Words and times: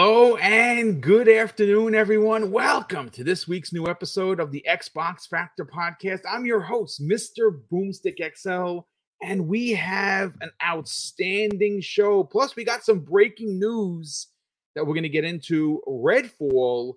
Hello 0.00 0.36
and 0.36 1.00
good 1.00 1.28
afternoon, 1.28 1.92
everyone. 1.92 2.52
Welcome 2.52 3.10
to 3.10 3.24
this 3.24 3.48
week's 3.48 3.72
new 3.72 3.88
episode 3.88 4.38
of 4.38 4.52
the 4.52 4.64
Xbox 4.64 5.26
Factor 5.28 5.64
podcast. 5.64 6.20
I'm 6.30 6.46
your 6.46 6.60
host, 6.60 7.02
Mr. 7.02 7.60
Boomstick 7.68 8.20
XL, 8.36 8.82
and 9.24 9.48
we 9.48 9.72
have 9.72 10.34
an 10.40 10.52
outstanding 10.64 11.80
show. 11.80 12.22
Plus, 12.22 12.54
we 12.54 12.62
got 12.62 12.84
some 12.84 13.00
breaking 13.00 13.58
news 13.58 14.28
that 14.76 14.86
we're 14.86 14.94
going 14.94 15.02
to 15.02 15.08
get 15.08 15.24
into. 15.24 15.82
Redfall 15.88 16.92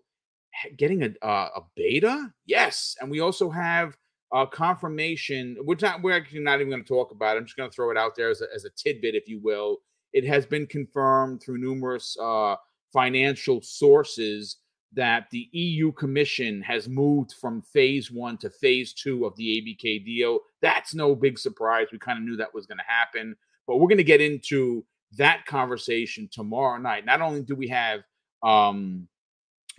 getting 0.78 1.02
a, 1.02 1.26
uh, 1.26 1.50
a 1.56 1.62
beta, 1.76 2.32
yes, 2.46 2.96
and 3.02 3.10
we 3.10 3.20
also 3.20 3.50
have 3.50 3.98
a 4.32 4.46
confirmation. 4.46 5.58
We're 5.64 5.78
not. 5.82 6.04
We're 6.04 6.16
actually 6.16 6.42
not 6.42 6.62
even 6.62 6.70
going 6.70 6.84
to 6.84 6.88
talk 6.88 7.10
about 7.10 7.36
it. 7.36 7.40
I'm 7.40 7.46
just 7.48 7.58
going 7.58 7.68
to 7.68 7.76
throw 7.76 7.90
it 7.90 7.98
out 7.98 8.16
there 8.16 8.30
as 8.30 8.42
a, 8.42 8.46
as 8.54 8.64
a 8.64 8.70
tidbit, 8.78 9.16
if 9.16 9.28
you 9.28 9.42
will. 9.42 9.80
It 10.14 10.24
has 10.28 10.46
been 10.46 10.68
confirmed 10.68 11.42
through 11.42 11.58
numerous. 11.58 12.16
Uh, 12.22 12.58
financial 12.92 13.62
sources 13.62 14.58
that 14.94 15.28
the 15.32 15.48
EU 15.54 15.92
Commission 15.94 16.62
has 16.62 16.90
moved 16.90 17.34
from 17.40 17.62
phase 17.62 18.12
one 18.12 18.38
to 18.38 18.50
phase 18.50 18.94
two 18.94 19.26
of 19.26 19.36
the 19.38 19.62
ABK 19.62 20.04
deal. 20.04 20.40
That's 20.62 20.94
no 20.94 21.16
big 21.16 21.40
surprise. 21.40 21.88
We 21.92 22.00
kind 22.00 22.20
of 22.20 22.26
knew 22.26 22.36
that 22.38 22.54
was 22.54 22.66
going 22.66 22.80
to 22.80 22.84
happen, 22.86 23.36
but 23.68 23.78
we're 23.78 23.88
going 23.88 23.98
to 23.98 24.04
get 24.04 24.22
into 24.22 24.86
that 25.18 25.46
conversation 25.46 26.30
tomorrow 26.32 26.78
night. 26.78 27.06
Not 27.06 27.22
only 27.22 27.42
do 27.42 27.56
we 27.56 27.70
have 27.70 28.02
um, 28.44 29.08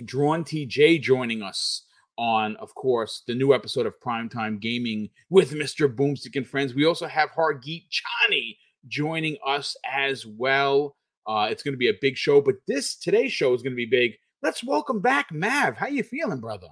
Drawn 0.05 0.45
TJ 0.45 1.03
joining 1.03 1.43
us 1.43 1.85
on, 2.17 2.57
of 2.57 2.75
course, 2.75 3.23
the 3.27 3.35
new 3.35 3.55
episode 3.55 3.87
of 3.87 4.01
Primetime 4.01 4.61
Gaming 4.61 5.11
with 5.31 5.53
Mr. 5.53 5.95
Boomstick 5.95 6.37
and 6.37 6.47
Friends, 6.47 6.75
we 6.75 6.87
also 6.87 7.07
have 7.07 7.31
Hargeet 7.31 7.85
Chani 7.91 8.57
joining 8.89 9.37
us 9.47 9.77
as 9.91 10.27
well. 10.27 10.97
Uh, 11.27 11.49
it's 11.51 11.63
going 11.63 11.75
to 11.75 11.79
be 11.79 11.89
a 11.89 11.95
big 12.01 12.17
show, 12.17 12.41
but 12.41 12.57
this 12.67 12.97
today's 12.97 13.33
show 13.33 13.55
is 13.55 13.63
going 13.63 13.73
to 13.73 13.77
be 13.77 13.87
big. 13.87 14.13
Let's 14.43 14.65
welcome 14.65 15.01
back 15.01 15.31
Mav. 15.33 15.77
How 15.77 15.87
you 15.87 16.03
feeling, 16.03 16.41
brother? 16.41 16.69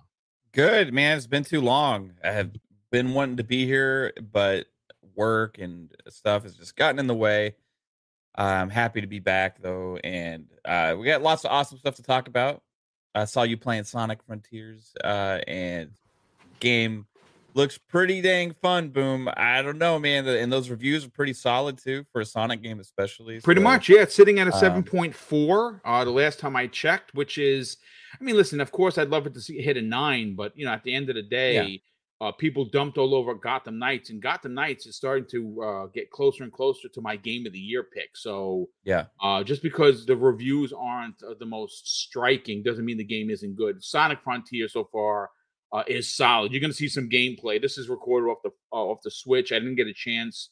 Good, 0.53 0.93
man. 0.93 1.17
It's 1.17 1.27
been 1.27 1.45
too 1.45 1.61
long. 1.61 2.15
I 2.25 2.33
have 2.33 2.51
been 2.91 3.15
wanting 3.15 3.37
to 3.37 3.45
be 3.45 3.67
here, 3.67 4.13
but 4.33 4.67
work 5.15 5.59
and 5.59 5.91
stuff 6.09 6.43
has 6.43 6.57
just 6.57 6.77
gotten 6.77 6.99
in 6.99 7.07
the 7.07 7.15
way. 7.15 7.55
I'm 8.35 8.71
happy 8.71 9.01
to 9.01 9.07
be 9.07 9.19
back 9.19 9.61
though, 9.61 9.99
and 10.03 10.47
uh, 10.65 10.97
we 10.99 11.07
got 11.07 11.23
lots 11.23 11.45
of 11.45 11.51
awesome 11.51 11.79
stuff 11.79 11.97
to 11.97 12.03
talk 12.03 12.27
about. 12.27 12.63
I 13.15 13.25
saw 13.25 13.43
you 13.43 13.57
playing 13.57 13.85
Sonic 13.85 14.23
Frontiers, 14.23 14.93
uh, 15.03 15.41
and 15.47 15.91
game 16.61 17.07
looks 17.55 17.79
pretty 17.79 18.21
dang 18.21 18.55
fun. 18.63 18.89
Boom. 18.89 19.29
I 19.37 19.63
don't 19.63 19.79
know, 19.79 19.99
man. 19.99 20.27
And 20.27 20.53
those 20.53 20.71
reviews 20.71 21.05
are 21.05 21.11
pretty 21.11 21.33
solid 21.33 21.79
too 21.79 22.05
for 22.13 22.21
a 22.21 22.25
Sonic 22.25 22.63
game, 22.63 22.81
especially. 22.81 23.41
Pretty 23.41 23.61
so, 23.61 23.65
much, 23.65 23.89
yeah. 23.89 24.03
It's 24.03 24.15
sitting 24.15 24.39
at 24.39 24.49
a 24.49 24.53
um 24.53 24.61
seven 24.61 24.83
point 24.83 25.15
four. 25.15 25.81
Uh, 25.85 26.05
the 26.05 26.11
last 26.11 26.39
time 26.39 26.57
I 26.57 26.67
checked, 26.67 27.15
which 27.15 27.39
is, 27.39 27.77
I 28.19 28.23
mean, 28.23 28.37
listen. 28.37 28.61
Of 28.61 28.73
course, 28.73 28.99
I'd 28.99 29.11
love 29.11 29.27
it 29.27 29.35
to 29.35 29.41
see 29.41 29.61
hit 29.61 29.77
a 29.77 29.83
nine, 29.83 30.35
but 30.35 30.53
you 30.57 30.65
know, 30.65 30.73
at 30.73 30.85
the 30.85 30.95
end 30.95 31.09
of 31.09 31.17
the 31.17 31.23
day. 31.23 31.55
Yeah. 31.55 31.77
Uh, 32.23 32.31
people 32.31 32.67
dumped 32.67 32.99
all 32.99 33.15
over 33.15 33.35
Gotham 33.35 33.79
Knights, 33.79 34.11
and 34.11 34.21
Gotham 34.21 34.53
Knights 34.53 34.85
is 34.85 34.95
starting 34.95 35.25
to 35.31 35.63
uh, 35.63 35.87
get 35.87 36.11
closer 36.11 36.45
and 36.45 36.53
closer 36.53 36.87
to 36.87 37.01
my 37.01 37.17
game 37.17 37.47
of 37.47 37.55
the 37.55 37.59
year 37.59 37.83
pick. 37.83 38.15
So, 38.15 38.69
yeah, 38.85 39.07
uh, 39.23 39.43
just 39.43 39.63
because 39.63 40.05
the 40.05 40.15
reviews 40.15 40.71
aren't 40.71 41.15
uh, 41.23 41.33
the 41.39 41.47
most 41.47 42.03
striking 42.03 42.63
doesn't 42.63 42.85
mean 42.85 42.99
the 42.99 43.05
game 43.05 43.31
isn't 43.31 43.57
good. 43.57 43.83
Sonic 43.83 44.19
Frontier 44.23 44.69
so 44.69 44.87
far 44.93 45.31
uh, 45.73 45.85
is 45.87 46.15
solid. 46.15 46.53
You're 46.53 46.61
going 46.61 46.73
to 46.73 46.77
see 46.77 46.89
some 46.89 47.09
gameplay. 47.09 47.61
This 47.61 47.79
is 47.79 47.89
recorded 47.89 48.29
off 48.29 48.39
the 48.43 48.51
uh, 48.73 48.77
off 48.77 49.03
the 49.03 49.11
Switch. 49.11 49.53
I 49.53 49.59
didn't 49.59 49.77
get 49.77 49.87
a 49.87 49.95
chance 49.95 50.51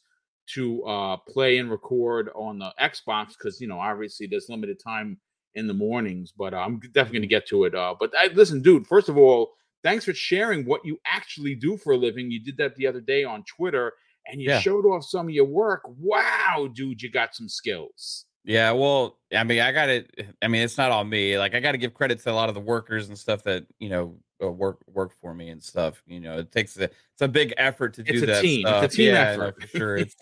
to 0.53 0.83
uh, 0.83 1.17
play 1.27 1.57
and 1.57 1.69
record 1.69 2.29
on 2.35 2.59
the 2.59 2.73
Xbox 2.79 3.29
because 3.29 3.59
you 3.61 3.67
know 3.67 3.79
obviously 3.79 4.27
there's 4.27 4.49
limited 4.49 4.79
time 4.83 5.17
in 5.55 5.67
the 5.67 5.73
mornings. 5.73 6.33
But 6.35 6.53
uh, 6.53 6.57
I'm 6.57 6.79
definitely 6.79 7.19
going 7.19 7.21
to 7.21 7.27
get 7.27 7.47
to 7.47 7.65
it. 7.65 7.75
Uh, 7.75 7.95
but 7.99 8.11
I, 8.17 8.27
listen, 8.33 8.61
dude. 8.61 8.87
First 8.87 9.09
of 9.09 9.17
all, 9.17 9.51
thanks 9.83 10.05
for 10.05 10.13
sharing 10.13 10.65
what 10.65 10.85
you 10.85 10.99
actually 11.05 11.55
do 11.55 11.77
for 11.77 11.93
a 11.93 11.97
living. 11.97 12.31
You 12.31 12.41
did 12.41 12.57
that 12.57 12.75
the 12.75 12.87
other 12.87 13.01
day 13.01 13.23
on 13.23 13.43
Twitter, 13.43 13.93
and 14.27 14.41
you 14.41 14.49
yeah. 14.49 14.59
showed 14.59 14.85
off 14.85 15.03
some 15.03 15.27
of 15.27 15.33
your 15.33 15.45
work. 15.45 15.81
Wow, 15.85 16.69
dude, 16.73 17.01
you 17.01 17.11
got 17.11 17.35
some 17.35 17.49
skills. 17.49 18.25
Yeah, 18.49 18.71
well, 18.71 19.19
I 19.31 19.43
mean, 19.43 19.59
I 19.59 19.71
got 19.71 19.89
it. 19.89 20.09
I 20.41 20.47
mean, 20.47 20.63
it's 20.63 20.75
not 20.75 20.89
all 20.89 21.03
me. 21.03 21.37
Like, 21.37 21.53
I 21.53 21.59
got 21.59 21.73
to 21.73 21.77
give 21.77 21.93
credit 21.93 22.19
to 22.23 22.31
a 22.31 22.33
lot 22.33 22.49
of 22.49 22.55
the 22.55 22.61
workers 22.61 23.07
and 23.07 23.15
stuff 23.15 23.43
that 23.43 23.67
you 23.77 23.89
know 23.89 24.15
uh, 24.43 24.49
work 24.49 24.79
work 24.91 25.13
for 25.21 25.35
me 25.35 25.49
and 25.49 25.61
stuff. 25.61 26.01
You 26.07 26.19
know, 26.19 26.39
it 26.39 26.51
takes 26.51 26.75
a 26.77 26.85
it's 26.85 27.21
a 27.21 27.27
big 27.27 27.53
effort 27.57 27.93
to 27.93 28.03
do 28.03 28.13
it's 28.13 28.25
that. 28.25 28.41
Team. 28.41 28.61
Stuff. 28.61 28.85
It's 28.85 28.93
a 28.95 28.97
team 28.97 29.13
yeah, 29.13 29.19
effort 29.19 29.55
no, 29.59 29.67
for 29.67 29.77
sure. 29.77 29.97
It's 29.97 30.15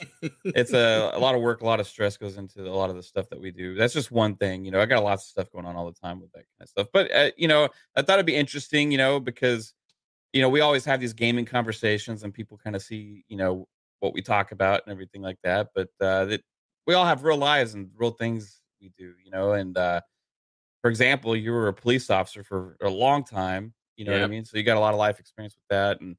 it's 0.44 0.74
a, 0.74 1.12
a 1.14 1.20
lot 1.20 1.36
of 1.36 1.42
work, 1.42 1.62
a 1.62 1.66
lot 1.66 1.80
of 1.80 1.88
stress 1.88 2.18
goes 2.18 2.36
into 2.36 2.68
a 2.68 2.76
lot 2.76 2.90
of 2.90 2.98
the 2.98 3.04
stuff 3.04 3.30
that 3.30 3.40
we 3.40 3.50
do. 3.50 3.76
That's 3.76 3.94
just 3.94 4.12
one 4.12 4.36
thing. 4.36 4.66
You 4.66 4.72
know, 4.72 4.82
I 4.82 4.88
got 4.88 5.06
lots 5.06 5.24
of 5.24 5.30
stuff 5.30 5.50
going 5.50 5.66
on 5.66 5.78
all 5.78 5.86
the 5.86 5.98
time 5.98 6.20
with 6.20 6.34
that 6.34 6.40
kind 6.40 6.64
of 6.64 6.68
stuff. 6.68 6.88
But 6.92 7.10
uh, 7.16 7.32
you 7.38 7.48
know, 7.48 7.70
I 7.96 8.02
thought 8.02 8.16
it'd 8.16 8.26
be 8.26 8.36
interesting. 8.36 8.92
You 8.92 8.98
know, 8.98 9.22
because 9.22 9.74
you 10.34 10.42
know 10.42 10.50
we 10.50 10.60
always 10.60 10.84
have 10.84 11.00
these 11.00 11.14
gaming 11.14 11.46
conversations 11.46 12.24
and 12.24 12.34
people 12.34 12.60
kind 12.62 12.76
of 12.76 12.82
see 12.82 13.24
you 13.30 13.38
know 13.38 13.70
what 14.02 14.14
we 14.14 14.22
talk 14.22 14.52
about 14.52 14.82
and 14.86 14.92
everything 14.92 15.22
like 15.22 15.38
that. 15.46 15.70
But 15.74 15.88
uh, 16.02 16.26
that 16.26 16.42
we 16.88 16.94
all 16.94 17.06
have 17.06 17.24
real 17.24 17.38
lives 17.38 17.76
and 17.76 17.90
real 17.96 18.12
things 18.12 18.62
we 18.82 18.92
do. 18.98 19.14
You 19.24 19.30
know, 19.30 19.54
and 19.54 19.78
uh, 19.78 20.02
for 20.82 20.90
example, 20.90 21.36
you 21.36 21.52
were 21.52 21.68
a 21.68 21.74
police 21.74 22.10
officer 22.10 22.44
for 22.44 22.78
a 22.82 22.90
long 22.90 23.24
time 23.24 23.74
you 23.98 24.06
know 24.06 24.12
what 24.12 24.22
I 24.22 24.28
mean? 24.28 24.46
So 24.46 24.58
you 24.58 24.64
got 24.64 24.78
a 24.78 24.80
lot 24.80 24.94
of 24.94 25.00
life 25.00 25.20
experience 25.20 25.56
with 25.56 25.68
that, 25.70 26.00
and 26.02 26.16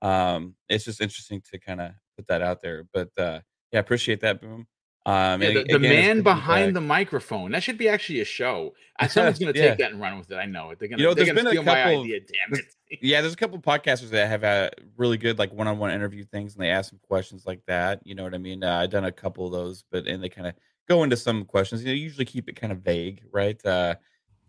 um, 0.00 0.54
it's 0.68 0.84
just 0.84 1.02
interesting 1.02 1.42
to 1.52 1.58
kind 1.58 1.80
of 1.80 1.92
put 2.16 2.26
that 2.28 2.40
out 2.40 2.62
there. 2.62 2.84
But 2.92 3.10
uh, 3.18 3.40
yeah, 3.70 3.80
appreciate 3.80 4.20
that, 4.20 4.40
boom. 4.40 4.66
Um, 5.04 5.42
yeah, 5.42 5.52
the, 5.52 5.64
the 5.64 5.78
man 5.78 6.22
behind 6.22 6.74
the 6.74 6.80
microphone. 6.80 7.52
That 7.52 7.62
should 7.62 7.78
be 7.78 7.88
actually 7.88 8.20
a 8.20 8.24
show. 8.24 8.72
Someone's 9.08 9.38
going 9.38 9.52
to 9.52 9.58
take 9.58 9.78
yeah. 9.78 9.86
that 9.86 9.92
and 9.92 10.00
run 10.00 10.18
with 10.18 10.30
it. 10.30 10.36
I 10.36 10.46
know 10.46 10.70
it. 10.70 10.78
They're 10.78 10.88
going 10.88 10.98
to. 10.98 11.02
You 11.02 11.08
know, 11.10 11.14
there's 11.14 11.32
been 11.32 11.46
a 11.46 11.54
couple. 11.54 12.02
Idea, 12.02 12.20
damn 12.20 12.58
it. 12.58 12.74
yeah, 13.02 13.20
there's 13.20 13.32
a 13.32 13.36
couple 13.36 13.58
podcasters 13.58 14.10
that 14.10 14.28
have 14.28 14.44
uh, 14.44 14.70
really 14.96 15.16
good 15.16 15.38
like 15.38 15.52
one-on-one 15.52 15.90
interview 15.90 16.24
things, 16.24 16.54
and 16.54 16.62
they 16.62 16.70
ask 16.70 16.90
some 16.90 17.00
questions 17.00 17.46
like 17.46 17.60
that. 17.66 18.00
You 18.04 18.14
know 18.14 18.24
what 18.24 18.34
I 18.34 18.38
mean? 18.38 18.62
Uh, 18.62 18.78
I've 18.78 18.90
done 18.90 19.04
a 19.04 19.12
couple 19.12 19.46
of 19.46 19.52
those, 19.52 19.84
but 19.90 20.06
and 20.06 20.22
they 20.22 20.28
kind 20.28 20.46
of 20.46 20.54
go 20.88 21.02
into 21.02 21.16
some 21.16 21.44
questions. 21.44 21.82
You 21.82 21.88
know, 21.88 21.94
usually 21.94 22.24
keep 22.24 22.48
it 22.48 22.56
kind 22.56 22.72
of 22.72 22.80
vague, 22.80 23.22
right? 23.32 23.64
Uh, 23.64 23.96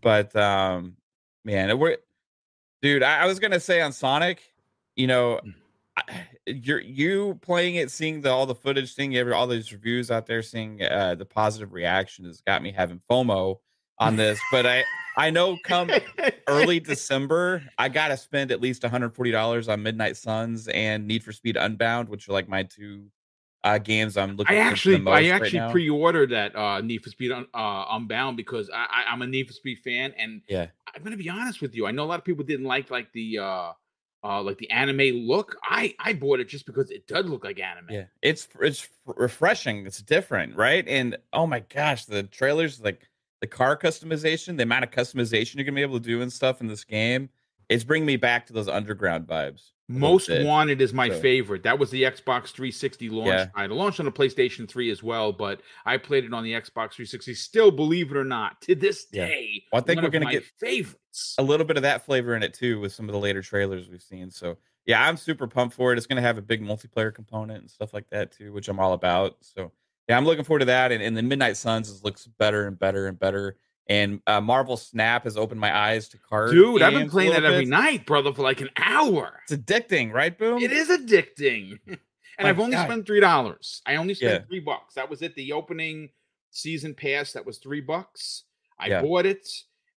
but 0.00 0.34
um, 0.36 0.96
man, 1.44 1.78
we're 1.78 1.98
dude. 2.82 3.02
I, 3.02 3.20
I 3.20 3.26
was 3.26 3.38
gonna 3.38 3.60
say 3.60 3.80
on 3.80 3.92
Sonic, 3.92 4.52
you 4.96 5.06
know, 5.06 5.40
mm. 5.44 6.14
you're 6.46 6.80
you 6.80 7.38
playing 7.42 7.76
it, 7.76 7.90
seeing 7.90 8.20
the 8.20 8.30
all 8.30 8.46
the 8.46 8.54
footage, 8.54 8.94
seeing 8.94 9.16
every 9.16 9.32
all 9.32 9.46
these 9.46 9.72
reviews 9.72 10.10
out 10.10 10.26
there, 10.26 10.42
seeing 10.42 10.82
uh, 10.82 11.14
the 11.14 11.26
positive 11.26 11.72
reaction 11.72 12.24
has 12.24 12.40
got 12.40 12.62
me 12.62 12.72
having 12.72 13.00
FOMO 13.10 13.58
on 14.00 14.16
this. 14.16 14.40
but 14.50 14.66
I 14.66 14.84
I 15.16 15.30
know 15.30 15.56
come 15.62 15.90
early 16.48 16.80
December, 16.80 17.62
I 17.78 17.88
gotta 17.88 18.16
spend 18.16 18.50
at 18.50 18.60
least 18.60 18.82
140 18.82 19.30
dollars 19.30 19.68
on 19.68 19.82
Midnight 19.82 20.16
Suns 20.16 20.66
and 20.68 21.06
Need 21.06 21.22
for 21.22 21.32
Speed 21.32 21.56
Unbound, 21.56 22.08
which 22.08 22.28
are 22.28 22.32
like 22.32 22.48
my 22.48 22.62
two 22.62 23.06
uh, 23.62 23.78
games 23.78 24.16
I'm 24.16 24.36
looking. 24.36 24.56
I 24.56 24.60
actually, 24.60 25.06
I 25.06 25.24
actually 25.26 25.60
right 25.60 25.70
pre-ordered 25.70 26.30
that 26.30 26.56
uh, 26.56 26.80
Need 26.80 27.02
for 27.04 27.10
Speed 27.10 27.32
uh, 27.32 27.44
Unbound 27.90 28.36
because 28.36 28.70
I, 28.70 29.04
I, 29.08 29.12
am 29.12 29.22
a 29.22 29.26
Need 29.26 29.48
for 29.48 29.52
Speed 29.52 29.78
fan, 29.84 30.14
and 30.16 30.40
yeah, 30.48 30.68
I'm 30.94 31.02
gonna 31.02 31.16
be 31.16 31.28
honest 31.28 31.60
with 31.60 31.74
you. 31.74 31.86
I 31.86 31.90
know 31.90 32.04
a 32.04 32.06
lot 32.06 32.18
of 32.18 32.24
people 32.24 32.44
didn't 32.44 32.66
like 32.66 32.90
like 32.90 33.12
the 33.12 33.38
uh, 33.38 33.72
uh, 34.24 34.42
like 34.42 34.56
the 34.58 34.70
anime 34.70 35.26
look. 35.26 35.56
I 35.62 35.94
I 35.98 36.14
bought 36.14 36.40
it 36.40 36.48
just 36.48 36.64
because 36.64 36.90
it 36.90 37.06
does 37.06 37.26
look 37.26 37.44
like 37.44 37.60
anime. 37.60 37.88
Yeah, 37.90 38.04
it's 38.22 38.48
it's 38.62 38.88
refreshing. 39.04 39.86
It's 39.86 40.00
different, 40.00 40.56
right? 40.56 40.86
And 40.88 41.18
oh 41.32 41.46
my 41.46 41.60
gosh, 41.60 42.06
the 42.06 42.22
trailers, 42.22 42.80
like 42.80 43.09
the 43.40 43.46
car 43.46 43.76
customization, 43.76 44.56
the 44.56 44.62
amount 44.62 44.84
of 44.84 44.90
customization 44.90 45.56
you're 45.56 45.64
gonna 45.64 45.76
be 45.76 45.82
able 45.82 45.98
to 45.98 46.04
do 46.04 46.22
and 46.22 46.32
stuff 46.32 46.60
in 46.60 46.66
this 46.66 46.84
game, 46.84 47.30
it's 47.68 47.84
bringing 47.84 48.06
me 48.06 48.16
back 48.16 48.46
to 48.46 48.52
those 48.52 48.68
underground 48.68 49.26
vibes. 49.26 49.70
Most 49.88 50.30
Wanted 50.30 50.80
is 50.80 50.92
my 50.92 51.08
so. 51.08 51.20
favorite. 51.20 51.64
That 51.64 51.80
was 51.80 51.90
the 51.90 52.04
Xbox 52.04 52.52
360 52.52 53.08
launch 53.08 53.28
yeah. 53.28 53.46
title. 53.56 53.76
Launched 53.76 53.98
on 53.98 54.06
the 54.06 54.12
PlayStation 54.12 54.68
3 54.68 54.88
as 54.88 55.02
well, 55.02 55.32
but 55.32 55.62
I 55.84 55.96
played 55.96 56.24
it 56.24 56.32
on 56.32 56.44
the 56.44 56.52
Xbox 56.52 56.92
360. 56.92 57.34
Still, 57.34 57.72
believe 57.72 58.12
it 58.12 58.16
or 58.16 58.24
not, 58.24 58.60
to 58.62 58.76
this 58.76 59.06
day, 59.06 59.64
well, 59.72 59.82
I 59.82 59.84
think 59.84 60.00
we're 60.00 60.10
gonna 60.10 60.30
get 60.30 60.44
favorites. 60.44 61.34
A 61.38 61.42
little 61.42 61.66
bit 61.66 61.76
of 61.76 61.82
that 61.82 62.04
flavor 62.04 62.36
in 62.36 62.44
it 62.44 62.54
too 62.54 62.78
with 62.78 62.92
some 62.92 63.08
of 63.08 63.12
the 63.12 63.18
later 63.18 63.42
trailers 63.42 63.88
we've 63.88 64.02
seen. 64.02 64.30
So 64.30 64.58
yeah, 64.86 65.04
I'm 65.06 65.16
super 65.16 65.48
pumped 65.48 65.74
for 65.74 65.92
it. 65.92 65.98
It's 65.98 66.06
gonna 66.06 66.20
have 66.20 66.38
a 66.38 66.42
big 66.42 66.62
multiplayer 66.62 67.12
component 67.12 67.60
and 67.60 67.70
stuff 67.70 67.92
like 67.92 68.08
that 68.10 68.30
too, 68.30 68.52
which 68.52 68.68
I'm 68.68 68.78
all 68.78 68.92
about. 68.92 69.38
So 69.40 69.72
yeah, 70.08 70.16
I'm 70.16 70.24
looking 70.24 70.44
forward 70.44 70.60
to 70.60 70.64
that. 70.66 70.92
And, 70.92 71.02
and 71.02 71.16
the 71.16 71.22
Midnight 71.22 71.56
Suns 71.56 72.02
looks 72.02 72.26
better 72.26 72.66
and 72.66 72.78
better 72.78 73.06
and 73.06 73.18
better. 73.18 73.56
And 73.88 74.20
uh, 74.26 74.40
Marvel 74.40 74.76
Snap 74.76 75.24
has 75.24 75.36
opened 75.36 75.60
my 75.60 75.76
eyes 75.76 76.08
to 76.10 76.18
cards. 76.18 76.52
Dude, 76.52 76.80
I've 76.82 76.92
been 76.92 77.10
playing 77.10 77.32
that 77.32 77.44
every 77.44 77.64
bit. 77.64 77.68
night, 77.68 78.06
brother, 78.06 78.32
for 78.32 78.42
like 78.42 78.60
an 78.60 78.70
hour. 78.76 79.40
It's 79.48 79.60
addicting, 79.60 80.12
right, 80.12 80.36
Boom? 80.36 80.62
It 80.62 80.70
is 80.70 80.88
addicting. 80.88 81.78
and 81.86 81.98
my 82.40 82.50
I've 82.50 82.60
only 82.60 82.76
God. 82.76 82.84
spent 82.86 83.06
three 83.06 83.20
dollars. 83.20 83.82
I 83.86 83.96
only 83.96 84.14
spent 84.14 84.42
yeah. 84.42 84.46
three 84.46 84.60
bucks. 84.60 84.94
That 84.94 85.10
was 85.10 85.22
it. 85.22 85.34
The 85.34 85.52
opening 85.52 86.10
season 86.52 86.94
pass 86.94 87.32
that 87.32 87.44
was 87.44 87.58
three 87.58 87.80
bucks. 87.80 88.44
I 88.78 88.88
yeah. 88.88 89.02
bought 89.02 89.26
it 89.26 89.48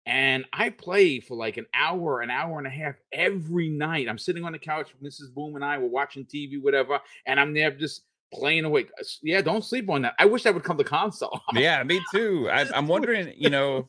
and 0.07 0.45
I 0.53 0.71
play 0.71 1.21
for 1.21 1.37
like 1.37 1.57
an 1.57 1.67
hour, 1.75 2.21
an 2.21 2.31
hour 2.31 2.59
and 2.59 2.67
a 2.67 2.71
half 2.71 2.97
every 3.13 3.69
night. 3.69 4.09
I'm 4.09 4.19
sitting 4.19 4.45
on 4.45 4.53
the 4.53 4.59
couch, 4.59 4.95
Mrs. 5.03 5.33
Boom 5.33 5.55
and 5.55 5.65
I 5.65 5.79
were 5.79 5.89
watching 5.89 6.25
TV, 6.25 6.61
whatever, 6.61 7.01
and 7.27 7.39
I'm 7.39 7.55
there 7.55 7.71
just 7.71 8.03
playing 8.33 8.65
away. 8.65 8.87
Yeah, 9.23 9.43
don't 9.43 9.65
sleep 9.65 9.89
on 9.91 10.03
that. 10.03 10.15
I 10.19 10.27
wish 10.27 10.43
that 10.45 10.55
would 10.55 10.65
come 10.65 10.79
to 10.79 10.85
console. 10.85 11.41
yeah, 11.55 11.83
me 11.83 12.01
too. 12.13 12.49
I, 12.51 12.67
am 12.77 12.87
wondering, 12.89 13.33
you 13.37 13.51
know, 13.51 13.89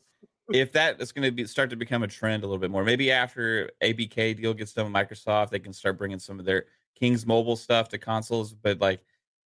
if 0.52 0.72
that 0.72 1.00
is 1.00 1.12
going 1.12 1.24
to 1.24 1.32
be 1.32 1.46
start 1.46 1.70
to 1.70 1.76
become 1.76 2.02
a 2.02 2.08
trend 2.08 2.42
a 2.42 2.46
little 2.46 2.60
bit 2.60 2.70
more, 2.70 2.84
maybe 2.84 3.10
after 3.10 3.70
ABK 3.82 4.36
deal 4.36 4.54
gets 4.54 4.72
done 4.72 4.92
with 4.92 4.94
Microsoft, 4.94 5.50
they 5.50 5.58
can 5.58 5.72
start 5.72 5.98
bringing 5.98 6.18
some 6.18 6.38
of 6.38 6.44
their 6.44 6.66
King's 6.98 7.26
Mobile 7.26 7.56
stuff 7.56 7.88
to 7.90 7.98
consoles. 7.98 8.52
But 8.52 8.80
like, 8.80 9.00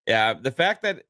yeah, 0.06 0.34
the 0.34 0.50
fact 0.50 0.82
that 0.82 1.04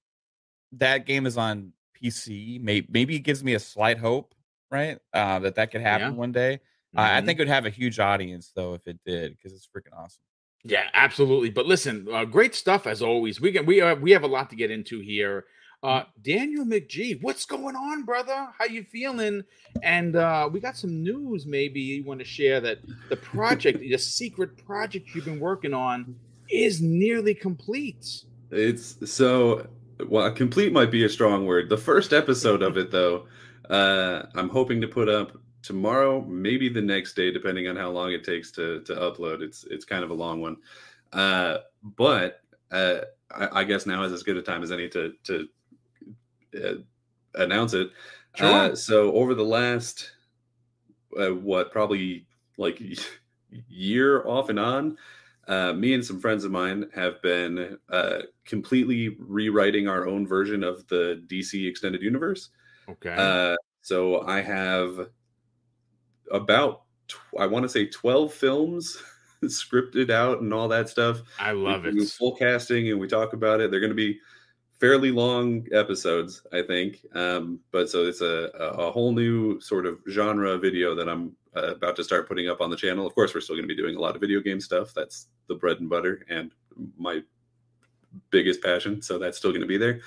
that 0.73 1.07
game 1.07 1.27
is 1.27 1.37
on 1.37 1.73
PC 2.01 2.61
may, 2.61 2.87
maybe 2.89 3.17
it 3.17 3.21
gives 3.21 3.43
me 3.43 3.55
a 3.55 3.61
slight 3.61 3.99
hope, 3.99 4.35
right? 4.71 4.99
Uh, 5.13 5.39
that 5.41 5.55
that 5.55 5.71
could 5.71 5.81
happen 5.81 6.13
yeah. 6.13 6.19
one 6.19 6.33
day. 6.33 6.61
Mm-hmm. 6.95 6.99
Uh, 6.99 7.19
I 7.19 7.21
think 7.23 7.39
it 7.39 7.43
would 7.43 7.49
have 7.49 7.67
a 7.67 7.71
huge 7.71 7.99
audience 7.99 8.53
though 8.55 8.75
if 8.75 8.87
it 8.87 8.99
did 9.05 9.37
because 9.37 9.53
it's 9.53 9.67
freaking 9.67 9.97
awesome. 9.97 10.23
Yeah, 10.69 10.85
absolutely. 10.93 11.49
But 11.49 11.65
listen, 11.65 12.07
uh, 12.13 12.27
great 12.27 12.55
stuff 12.55 12.87
as 12.87 13.01
always. 13.01 13.41
We 13.41 13.53
can 13.53 13.65
we 13.65 13.81
uh, 13.81 13.95
we 13.95 14.11
have 14.11 14.23
a 14.23 14.27
lot 14.27 14.51
to 14.51 14.57
get 14.57 14.71
into 14.71 15.01
here. 15.01 15.47
Uh, 15.83 16.01
mm-hmm. 16.01 16.23
Daniel 16.23 16.65
McGee, 16.67 17.23
what's 17.23 17.47
going 17.47 17.75
on, 17.75 18.05
brother? 18.05 18.49
How 18.59 18.67
you 18.67 18.85
feeling? 18.85 19.45
And 19.83 20.15
uh, 20.15 20.51
we 20.53 20.61
got 20.61 20.77
some 20.77 21.03
news. 21.03 21.47
Maybe 21.47 21.81
you 21.81 22.05
want 22.05 22.21
to 22.21 22.27
share 22.27 22.61
that 22.61 22.81
the 23.09 23.17
project, 23.17 23.81
the 23.81 23.97
secret 23.97 24.63
project 24.67 25.15
you've 25.15 25.25
been 25.25 25.41
working 25.41 25.73
on, 25.73 26.15
is 26.51 26.83
nearly 26.83 27.35
complete. 27.35 28.25
It's 28.51 29.11
so 29.11 29.69
well. 30.07 30.31
Complete 30.33 30.75
might 30.75 30.91
be 30.91 31.05
a 31.05 31.09
strong 31.09 31.47
word. 31.47 31.71
The 31.71 31.79
first 31.79 32.13
episode 32.13 32.61
of 32.61 32.77
it, 32.77 32.91
though, 32.91 33.27
uh, 33.71 34.25
I'm 34.35 34.51
hoping 34.51 34.83
to 34.83 34.89
put 34.89 35.09
up 35.09 35.33
tomorrow, 35.63 36.21
maybe 36.23 36.69
the 36.69 36.81
next 36.81 37.15
day, 37.15 37.31
depending 37.31 37.69
on 37.69 37.77
how 37.77 37.91
long 37.91 38.13
it 38.13 38.25
takes 38.25 38.51
to 38.53 38.81
to 38.83 38.95
upload. 38.95 39.43
It's 39.43 39.65
it's 39.65 39.85
kind 39.85 40.05
of 40.05 40.11
a 40.11 40.15
long 40.15 40.41
one, 40.41 40.57
uh, 41.13 41.59
but 41.83 42.41
uh, 42.71 43.01
I, 43.31 43.61
I, 43.61 43.65
guess 43.65 43.87
now 43.87 44.03
is 44.03 44.13
as 44.13 44.23
good 44.23 44.37
a 44.37 44.43
time 44.43 44.63
as 44.63 44.73
any 44.73 44.89
to 44.91 45.13
to 45.25 45.49
uh, 46.57 46.75
announce 47.35 47.75
it. 47.75 47.91
Sure. 48.35 48.47
Uh, 48.47 48.75
so 48.75 49.13
over 49.13 49.35
the 49.35 49.45
last 49.45 50.13
uh, 51.19 51.35
what 51.35 51.73
probably 51.73 52.27
like 52.57 52.81
year 53.69 54.27
off 54.27 54.49
and 54.49 54.59
on, 54.59 54.99
uh, 55.49 55.73
me 55.73 55.95
and 55.95 56.05
some 56.05 56.21
friends 56.21 56.45
of 56.45 56.51
mine 56.51 56.89
have 56.95 57.21
been 57.23 57.79
uh, 57.91 58.19
completely 58.45 59.17
rewriting 59.19 59.89
our 59.89 60.07
own 60.07 60.27
version 60.27 60.63
of 60.63 60.87
the 60.89 61.23
DC 61.27 61.67
extended 61.67 62.03
universe. 62.03 62.51
Okay. 62.89 63.15
Uh, 63.17 63.57
so 63.81 64.27
I 64.27 64.41
have 64.43 65.09
about 66.33 66.83
tw- 67.09 67.39
I 67.39 67.47
want 67.47 67.65
to 67.65 67.69
say 67.69 67.87
twelve 67.87 68.33
films 68.33 68.97
scripted 69.45 70.11
out 70.11 70.41
and 70.41 70.53
all 70.53 70.69
that 70.69 70.89
stuff. 70.89 71.21
I 71.39 71.53
love 71.53 71.85
we, 71.85 71.91
it. 71.91 72.09
Full 72.11 72.37
casting 72.37 72.91
and 72.91 72.99
we 72.99 73.09
talk 73.09 73.33
about 73.33 73.61
it. 73.61 73.71
They're 73.71 73.81
going 73.81 73.91
to 73.91 73.97
be 73.97 74.21
fairly 74.81 75.11
long 75.11 75.67
episodes, 75.73 76.43
I 76.53 76.63
think. 76.63 77.05
Um, 77.15 77.61
but 77.73 77.91
so 77.91 78.07
it's 78.07 78.21
a, 78.21 78.51
a 78.55 78.91
whole 78.91 79.13
new 79.13 79.61
sort 79.61 79.87
of 79.87 79.99
genre 80.09 80.57
video 80.59 80.95
that 80.95 81.09
I'm 81.09 81.33
uh, 81.57 81.75
about 81.75 81.97
to 81.97 82.05
start 82.05 82.29
putting 82.29 82.49
up 82.49 82.61
on 82.61 82.71
the 82.71 82.77
channel. 82.77 83.07
Of 83.07 83.15
course, 83.15 83.35
we're 83.35 83.41
still 83.41 83.57
going 83.57 83.69
to 83.69 83.75
be 83.75 83.81
doing 83.81 83.97
a 83.97 84.01
lot 84.01 84.15
of 84.15 84.21
video 84.21 84.41
game 84.41 84.61
stuff. 84.61 84.95
That's 84.95 85.29
the 85.49 85.55
bread 85.55 85.81
and 85.81 85.91
butter 85.91 86.25
and 86.29 86.53
my 86.97 87.23
biggest 88.31 88.63
passion. 88.63 89.03
So 89.03 89.19
that's 89.19 89.39
still 89.39 89.51
going 89.51 89.63
to 89.63 89.67
be 89.67 89.79
there. 89.79 90.01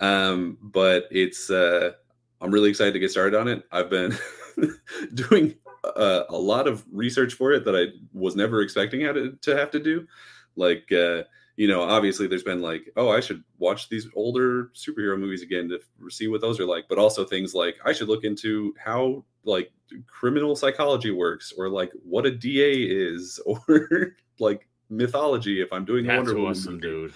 Um, 0.00 0.58
but 0.60 1.08
it's, 1.10 1.50
uh, 1.50 1.92
I'm 2.40 2.50
really 2.50 2.70
excited 2.70 2.92
to 2.92 2.98
get 2.98 3.10
started 3.10 3.38
on 3.38 3.48
it. 3.48 3.64
I've 3.72 3.90
been 3.90 4.16
doing 5.14 5.54
uh, 5.84 6.24
a 6.28 6.36
lot 6.36 6.66
of 6.66 6.84
research 6.92 7.34
for 7.34 7.52
it 7.52 7.64
that 7.64 7.76
I 7.76 7.86
was 8.12 8.36
never 8.36 8.60
expecting 8.60 9.00
to, 9.00 9.36
to 9.40 9.56
have 9.56 9.70
to 9.72 9.80
do. 9.80 10.06
Like, 10.56 10.90
uh, 10.92 11.22
you 11.56 11.68
know, 11.68 11.82
obviously 11.82 12.26
there's 12.26 12.42
been 12.42 12.62
like, 12.62 12.90
oh, 12.96 13.10
I 13.10 13.20
should 13.20 13.42
watch 13.58 13.88
these 13.88 14.08
older 14.16 14.70
superhero 14.74 15.18
movies 15.18 15.42
again 15.42 15.68
to 15.68 16.10
see 16.10 16.28
what 16.28 16.40
those 16.40 16.58
are 16.58 16.66
like, 16.66 16.86
but 16.88 16.98
also 16.98 17.24
things 17.24 17.54
like 17.54 17.76
I 17.84 17.92
should 17.92 18.08
look 18.08 18.24
into 18.24 18.74
how 18.82 19.24
like 19.44 19.72
criminal 20.06 20.56
psychology 20.56 21.10
works 21.10 21.52
or 21.56 21.68
like 21.68 21.92
what 22.02 22.26
a 22.26 22.30
DA 22.30 22.82
is 22.82 23.40
or 23.46 24.16
like 24.38 24.68
mythology 24.90 25.60
if 25.60 25.72
I'm 25.72 25.84
doing 25.84 26.06
That's 26.06 26.18
Wonder 26.18 26.34
Woman 26.34 26.50
awesome, 26.50 26.80
dude. 26.80 27.14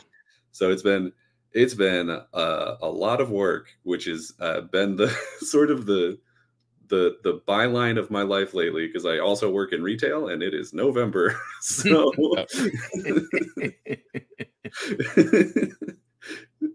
So 0.53 0.71
it's 0.71 0.83
been 0.83 1.13
it's 1.53 1.75
been 1.75 2.11
uh, 2.11 2.77
a 2.83 2.89
lot 2.89 3.21
of 3.21 3.31
work, 3.31 3.69
which 3.83 4.05
has 4.05 4.33
uh, 4.41 4.63
been 4.63 4.97
the 4.97 5.09
sort 5.41 5.71
of 5.71 5.87
the 5.87 6.19
the 6.89 7.19
the 7.23 7.41
byline 7.47 7.99
of 7.99 8.11
my 8.11 8.23
life 8.23 8.55
lately 8.55 8.87
because 8.87 9.07
I 9.07 9.19
also 9.19 9.51
work 9.51 9.73
in 9.73 9.83
retail 9.83 10.29
and 10.29 10.43
it 10.43 10.55
is 10.55 10.73
November. 10.73 11.39
So 11.61 12.13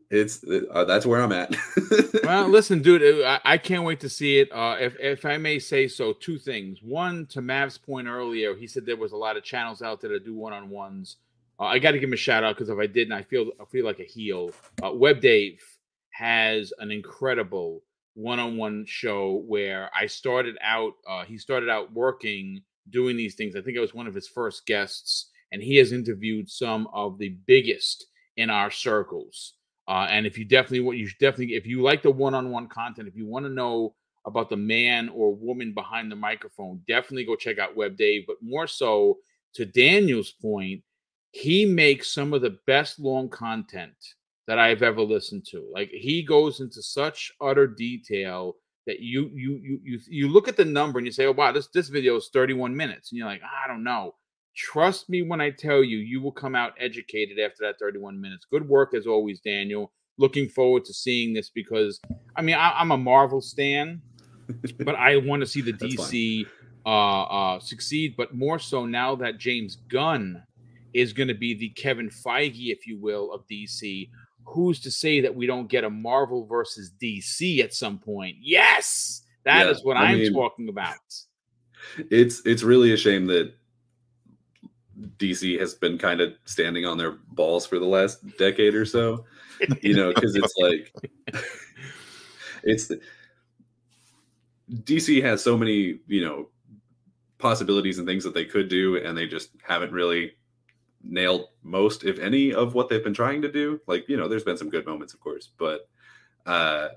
it's 0.10 0.44
uh, 0.72 0.84
that's 0.86 1.06
where 1.06 1.22
I'm 1.22 1.32
at. 1.32 1.56
well, 2.24 2.48
listen, 2.48 2.82
dude, 2.82 3.24
I, 3.26 3.40
I, 3.44 3.58
can't 3.58 3.84
wait 3.84 4.00
to 4.02 4.10
see 4.10 4.40
it. 4.40 4.50
Uh, 4.52 4.78
if 4.80 4.96
if 5.00 5.26
I 5.26 5.38
may 5.38 5.60
say 5.60 5.88
so, 5.88 6.14
two 6.14 6.38
things. 6.38 6.80
One, 6.82 7.26
to 7.28 7.42
Mav's 7.42 7.78
point 7.78 8.08
earlier, 8.08 8.56
he 8.56 8.68
said 8.68 8.86
there 8.86 8.98
was 8.98 9.12
a 9.12 9.18
lot 9.18 9.38
of 9.38 9.44
channels 9.44 9.82
out 9.82 10.02
there 10.02 10.12
that 10.12 10.26
do 10.26 10.36
one 10.36 10.54
on 10.54 10.70
ones. 10.70 11.18
Uh, 11.60 11.66
I 11.66 11.80
got 11.80 11.92
to 11.92 12.00
give 12.00 12.10
him 12.10 12.14
a 12.14 12.18
shout 12.18 12.44
out 12.44 12.56
because 12.56 12.70
if 12.70 12.78
I 12.78 12.88
didn't, 12.88 13.14
I 13.14 13.24
feel 13.24 13.52
I 13.60 13.66
feel 13.66 13.86
like 13.86 14.00
a 14.00 14.04
heel. 14.04 14.52
Uh, 14.84 14.92
Web 14.92 15.22
Dave 15.22 15.62
has 16.12 16.74
an 16.80 16.92
incredible 16.92 17.82
one-on-one 18.16 18.86
show 18.88 19.44
where 19.48 19.90
I 19.96 20.08
started 20.08 20.58
out. 20.62 20.94
Uh, 21.10 21.24
he 21.26 21.38
started 21.38 21.70
out 21.70 21.92
working 21.94 22.62
doing 22.90 23.18
these 23.18 23.36
things. 23.36 23.56
I 23.56 23.62
think 23.62 23.78
I 23.78 23.82
was 23.82 23.94
one 23.94 24.08
of 24.08 24.14
his 24.14 24.28
first 24.28 24.66
guests, 24.66 25.30
and 25.52 25.62
he 25.62 25.78
has 25.78 25.92
interviewed 25.92 26.50
some 26.50 26.88
of 26.94 27.18
the 27.18 27.38
biggest 27.48 28.06
in 28.38 28.50
our 28.50 28.72
circles. 28.72 29.54
Uh, 29.88 30.08
and 30.10 30.26
if 30.26 30.38
you 30.38 30.46
definitely 30.46 30.80
want, 30.80 30.98
you 30.98 31.10
definitely, 31.20 31.56
if 31.56 31.66
you 31.66 31.82
like 31.82 32.02
the 32.04 32.12
one-on-one 32.12 32.68
content, 32.68 33.08
if 33.08 33.16
you 33.16 33.26
want 33.26 33.46
to 33.46 33.52
know 33.52 33.96
about 34.26 34.50
the 34.50 34.58
man 34.58 35.10
or 35.10 35.36
woman 35.36 35.74
behind 35.74 36.12
the 36.12 36.16
microphone, 36.16 36.82
definitely 36.88 37.26
go 37.26 37.36
check 37.36 37.60
out 37.60 37.76
Web 37.76 37.98
Dave. 37.98 38.24
But 38.26 38.38
more 38.42 38.68
so, 38.68 39.18
to 39.56 39.66
Daniel's 39.66 40.32
point, 40.32 40.82
he 41.32 41.66
makes 41.66 42.14
some 42.14 42.34
of 42.34 42.42
the 42.42 42.58
best 42.66 43.00
long 43.00 43.28
content 43.28 43.96
that 44.48 44.60
I've 44.60 44.82
ever 44.82 45.02
listened 45.02 45.46
to. 45.52 45.66
Like 45.74 45.90
he 45.90 46.24
goes 46.24 46.60
into 46.60 46.82
such 46.82 47.32
utter 47.42 47.68
detail 47.68 48.56
that 48.86 49.00
you 49.00 49.30
you 49.34 49.60
you 49.64 49.80
you 49.84 50.00
you 50.08 50.28
look 50.28 50.48
at 50.48 50.58
the 50.58 50.66
number 50.66 51.00
and 51.00 51.06
you 51.06 51.12
say, 51.12 51.26
"Oh 51.26 51.32
wow, 51.32 51.52
this 51.52 51.68
this 51.74 51.90
video 51.90 52.18
is 52.18 52.30
31 52.34 52.76
minutes," 52.76 53.12
and 53.12 53.18
you're 53.18 53.28
like, 53.28 53.42
"I 53.44 53.68
don't 53.68 53.84
know." 53.84 54.16
Trust 54.56 55.10
me 55.10 55.24
when 55.24 55.42
I 55.42 55.50
tell 55.50 55.84
you, 55.84 55.98
you 55.98 56.22
will 56.22 56.32
come 56.32 56.56
out 56.56 56.74
educated 56.80 57.40
after 57.40 57.64
that 57.64 57.80
31 57.80 58.22
minutes. 58.22 58.46
Good 58.52 58.68
work 58.68 58.94
as 58.94 59.08
always, 59.08 59.40
Daniel. 59.40 59.92
Looking 60.20 60.48
forward 60.48 60.86
to 60.86 60.94
seeing 60.94 61.34
this 61.34 61.50
because 61.50 62.00
I 62.36 62.42
mean 62.42 62.56
I, 62.56 62.80
am 62.82 62.92
a 62.92 62.98
Marvel 62.98 63.42
stan, 63.42 64.02
but 64.80 64.96
I 64.96 65.18
want 65.18 65.42
to 65.42 65.48
see 65.48 65.62
the 65.62 65.74
DC 65.74 66.46
uh, 66.86 67.24
uh, 67.24 67.60
succeed. 67.60 68.16
But 68.18 68.36
more 68.36 68.60
so 68.60 68.86
now 68.86 69.16
that 69.16 69.40
James 69.40 69.78
Gunn 69.90 70.44
is 70.94 71.14
going 71.14 71.30
to 71.30 71.34
be 71.34 71.56
the 71.56 71.70
Kevin 71.70 72.10
Feige, 72.10 72.72
if 72.72 72.86
you 72.86 73.00
will, 73.00 73.32
of 73.32 73.48
DC 73.52 74.10
who's 74.46 74.80
to 74.82 74.92
say 74.92 75.22
that 75.22 75.36
we 75.36 75.46
don't 75.46 75.68
get 75.68 75.84
a 75.84 75.90
Marvel 75.90 76.46
versus 76.46 76.92
DC 77.02 77.60
at 77.60 77.74
some 77.74 78.00
point? 78.00 78.38
Yes, 78.40 79.24
that 79.44 79.66
yeah, 79.66 79.72
is 79.72 79.84
what 79.84 79.98
I 79.98 80.14
am 80.14 80.34
talking 80.34 80.70
about. 80.70 80.96
It's 82.10 82.42
it's 82.46 82.64
really 82.64 82.94
a 82.94 82.98
shame 82.98 83.26
that 83.28 83.54
DC 85.18 85.60
has 85.60 85.74
been 85.74 85.98
kind 85.98 86.22
of 86.22 86.34
standing 86.46 86.86
on 86.86 86.98
their 86.98 87.18
balls 87.32 87.66
for 87.66 87.80
the 87.80 87.86
last 87.86 88.26
decade 88.38 88.76
or 88.76 88.86
so. 88.86 89.26
You 89.82 89.96
know, 89.96 90.14
because 90.14 90.36
it's 90.36 90.54
like 90.58 90.94
it's 92.64 92.92
DC 94.72 95.22
has 95.24 95.44
so 95.44 95.58
many, 95.58 96.00
you 96.08 96.24
know, 96.24 96.50
possibilities 97.38 97.98
and 97.98 98.08
things 98.08 98.24
that 98.24 98.34
they 98.34 98.46
could 98.46 98.70
do, 98.70 98.98
and 98.98 99.18
they 99.18 99.28
just 99.28 99.50
haven't 99.62 99.92
really 99.92 100.34
nailed 101.04 101.48
most, 101.64 102.04
if 102.04 102.20
any, 102.20 102.54
of 102.54 102.74
what 102.74 102.90
they've 102.90 103.04
been 103.04 103.14
trying 103.14 103.42
to 103.42 103.52
do. 103.52 103.80
Like, 103.88 104.08
you 104.08 104.18
know, 104.18 104.28
there's 104.28 104.44
been 104.44 104.58
some 104.58 104.70
good 104.70 104.86
moments, 104.86 105.14
of 105.14 105.20
course, 105.20 105.50
but 105.58 105.88
uh, 106.46 106.90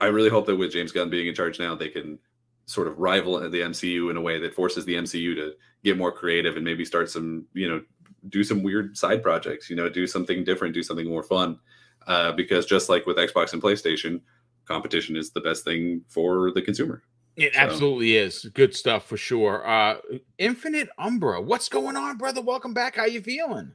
I 0.00 0.06
really 0.06 0.30
hope 0.30 0.46
that 0.46 0.56
with 0.56 0.72
James 0.72 0.92
Gunn 0.92 1.10
being 1.10 1.26
in 1.26 1.34
charge 1.34 1.58
now, 1.58 1.74
they 1.74 1.88
can 1.88 2.18
sort 2.66 2.86
of 2.86 2.98
rival 2.98 3.38
the 3.38 3.60
MCU 3.60 4.10
in 4.10 4.16
a 4.16 4.20
way 4.20 4.38
that 4.38 4.54
forces 4.54 4.84
the 4.84 4.94
MCU 4.94 5.34
to 5.34 5.54
get 5.82 5.98
more 5.98 6.12
creative 6.12 6.56
and 6.56 6.64
maybe 6.64 6.84
start 6.84 7.10
some, 7.10 7.44
you 7.52 7.68
know, 7.68 7.82
do 8.28 8.44
some 8.44 8.62
weird 8.62 8.96
side 8.96 9.22
projects, 9.22 9.68
you 9.68 9.76
know, 9.76 9.88
do 9.88 10.06
something 10.06 10.44
different, 10.44 10.74
do 10.74 10.82
something 10.82 11.08
more 11.08 11.22
fun. 11.22 11.58
Uh, 12.06 12.32
because 12.32 12.66
just 12.66 12.88
like 12.88 13.06
with 13.06 13.16
Xbox 13.16 13.52
and 13.52 13.62
PlayStation, 13.62 14.20
competition 14.66 15.16
is 15.16 15.30
the 15.30 15.40
best 15.40 15.64
thing 15.64 16.02
for 16.08 16.50
the 16.52 16.62
consumer. 16.62 17.02
It 17.40 17.54
so. 17.54 17.60
absolutely 17.60 18.18
is. 18.18 18.44
Good 18.52 18.74
stuff 18.74 19.06
for 19.06 19.16
sure. 19.16 19.66
Uh 19.66 19.96
Infinite 20.36 20.90
Umbra. 20.98 21.40
What's 21.40 21.70
going 21.70 21.96
on, 21.96 22.18
brother? 22.18 22.42
Welcome 22.42 22.74
back. 22.74 22.96
How 22.96 23.06
you 23.06 23.22
feeling? 23.22 23.72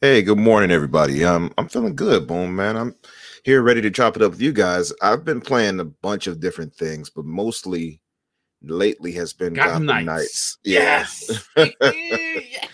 Hey, 0.00 0.22
good 0.22 0.38
morning, 0.38 0.70
everybody. 0.70 1.24
Um, 1.24 1.52
I'm 1.58 1.68
feeling 1.68 1.96
good, 1.96 2.28
boom, 2.28 2.54
man. 2.54 2.76
I'm 2.76 2.94
here 3.42 3.62
ready 3.62 3.80
to 3.82 3.90
chop 3.90 4.14
it 4.14 4.22
up 4.22 4.30
with 4.30 4.40
you 4.40 4.52
guys. 4.52 4.92
I've 5.02 5.24
been 5.24 5.40
playing 5.40 5.80
a 5.80 5.84
bunch 5.84 6.28
of 6.28 6.38
different 6.38 6.72
things, 6.72 7.10
but 7.10 7.24
mostly 7.24 8.00
lately 8.62 9.10
has 9.12 9.32
been 9.32 9.54
Gotham, 9.54 9.86
Gotham 9.86 10.06
Knights. 10.06 10.58
Yes. 10.62 11.48
yes. 11.56 12.68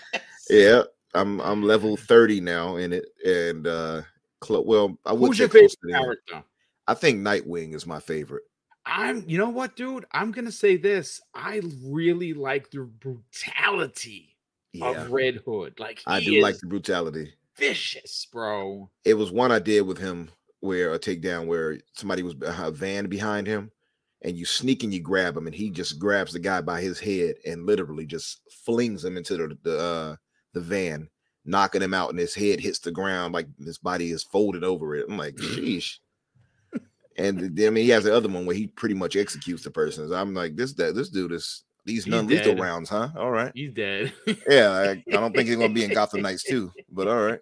yeah. 0.51 0.83
I'm 1.15 1.41
I'm 1.41 1.63
level 1.63 1.97
30 1.97 2.43
now 2.43 2.77
in 2.77 2.93
it. 2.93 3.07
And 3.25 3.67
uh 3.67 4.03
well, 4.51 4.99
I 5.07 5.15
would 5.15 5.29
Who's 5.29 5.39
your 5.39 5.49
favorite 5.49 5.77
character? 5.91 6.43
I 6.87 6.93
think 6.93 7.21
Nightwing 7.21 7.75
is 7.75 7.87
my 7.87 8.01
favorite. 8.01 8.43
I'm, 8.91 9.25
you 9.29 9.39
know 9.39 9.49
what, 9.49 9.77
dude? 9.77 10.05
I'm 10.13 10.33
gonna 10.33 10.53
say 10.53 10.77
this. 10.77 11.21
I 11.35 11.63
really 11.85 12.35
like 12.35 12.71
the 12.71 12.81
brutality 12.81 14.37
Yeah, 14.73 15.05
of 15.05 15.11
Red 15.13 15.37
Hood. 15.47 15.79
Like 15.79 16.03
I 16.07 16.21
do 16.21 16.41
like 16.43 16.59
the 16.59 16.67
brutality. 16.67 17.33
vicious, 17.57 18.27
bro. 18.33 18.91
It 19.05 19.15
was 19.15 19.31
one 19.31 19.53
I 19.53 19.59
did 19.61 19.83
with 19.83 19.99
him 19.99 20.31
where 20.61 20.93
a 20.93 20.99
takedown 20.99 21.47
where 21.47 21.79
somebody 21.95 22.23
was 22.23 22.35
a 22.43 22.71
van 22.71 23.07
behind 23.07 23.47
him, 23.47 23.71
and 24.23 24.37
you 24.37 24.45
sneak 24.45 24.83
and 24.83 24.93
you 24.93 25.01
grab 25.01 25.37
him, 25.37 25.47
and 25.47 25.55
he 25.55 25.71
just 25.71 25.99
grabs 25.99 26.33
the 26.33 26.39
guy 26.39 26.61
by 26.61 26.81
his 26.81 26.99
head 26.99 27.37
and 27.47 27.67
literally 27.67 28.07
just 28.07 28.41
flings 28.65 29.05
him 29.05 29.17
into 29.17 29.37
the 29.37 29.59
the, 29.63 29.79
uh, 29.79 30.17
the 30.53 30.61
van, 30.61 31.09
knocking 31.45 31.83
him 31.83 31.95
out, 31.95 32.11
and 32.11 32.19
his 32.19 32.35
head 32.35 32.59
hits 32.61 32.81
the 32.81 32.91
ground 32.91 33.33
like 33.35 33.47
his 33.65 33.79
body 33.79 34.11
is 34.11 34.25
folded 34.25 34.65
over 34.65 34.97
it. 34.97 35.07
I'm 35.09 35.17
like, 35.17 35.37
sheesh. 35.37 35.99
And 37.17 37.57
then 37.57 37.67
I 37.67 37.71
mean, 37.71 37.85
he 37.85 37.91
has 37.91 38.05
the 38.05 38.15
other 38.17 38.29
one 38.29 38.47
where 38.47 38.57
he 38.57 38.67
pretty 38.69 38.95
much 38.95 39.17
executes 39.17 39.65
the 39.65 39.71
person. 39.71 40.13
I'm 40.13 40.33
like, 40.35 40.57
this 40.57 40.73
that 40.75 40.95
this 40.95 41.09
dude 41.11 41.33
is 41.33 41.65
these 41.85 42.07
non-lethal 42.07 42.57
rounds, 42.57 42.89
huh? 42.89 43.09
All 43.17 43.31
right. 43.31 43.53
He's 43.55 43.73
dead. 43.73 44.13
Yeah, 44.49 44.71
I, 44.71 44.91
I 44.91 45.03
don't 45.13 45.35
think 45.35 45.49
he's 45.49 45.57
gonna 45.57 45.73
be 45.73 45.85
in 45.85 45.93
Gotham 45.93 46.23
Knights 46.23 46.45
too, 46.45 46.71
but 46.91 47.09
all 47.09 47.21
right. 47.23 47.41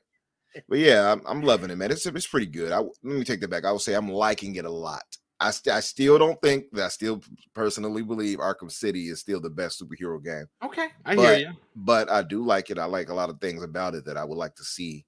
But 0.68 0.78
yeah, 0.78 1.12
I'm, 1.12 1.22
I'm 1.26 1.42
loving 1.42 1.70
it, 1.70 1.76
man. 1.76 1.90
It's 1.90 2.06
it's 2.06 2.26
pretty 2.26 2.46
good. 2.46 2.72
I 2.72 2.78
let 2.78 2.90
me 3.02 3.24
take 3.24 3.40
that 3.40 3.48
back. 3.50 3.64
I 3.64 3.72
would 3.72 3.80
say 3.82 3.94
I'm 3.94 4.08
liking 4.08 4.56
it 4.56 4.64
a 4.64 4.70
lot. 4.70 5.02
I 5.40 5.52
st- 5.52 5.74
I 5.76 5.78
still 5.80 6.18
don't 6.18 6.40
think 6.42 6.64
that 6.72 6.86
I 6.86 6.88
still 6.88 7.22
personally 7.54 8.02
believe 8.02 8.38
Arkham 8.38 8.72
City 8.72 9.08
is 9.08 9.20
still 9.20 9.40
the 9.40 9.50
best 9.50 9.80
superhero 9.80 10.22
game, 10.24 10.46
okay, 10.64 10.88
I 11.04 11.14
But- 11.14 11.38
hear 11.38 11.48
you. 11.48 11.54
but 11.76 12.10
I 12.10 12.22
do 12.22 12.44
like 12.44 12.70
it. 12.70 12.78
I 12.78 12.86
like 12.86 13.08
a 13.10 13.14
lot 13.14 13.30
of 13.30 13.40
things 13.40 13.62
about 13.62 13.94
it 13.94 14.04
that 14.06 14.16
I 14.16 14.24
would 14.24 14.38
like 14.38 14.56
to 14.56 14.64
see 14.64 15.04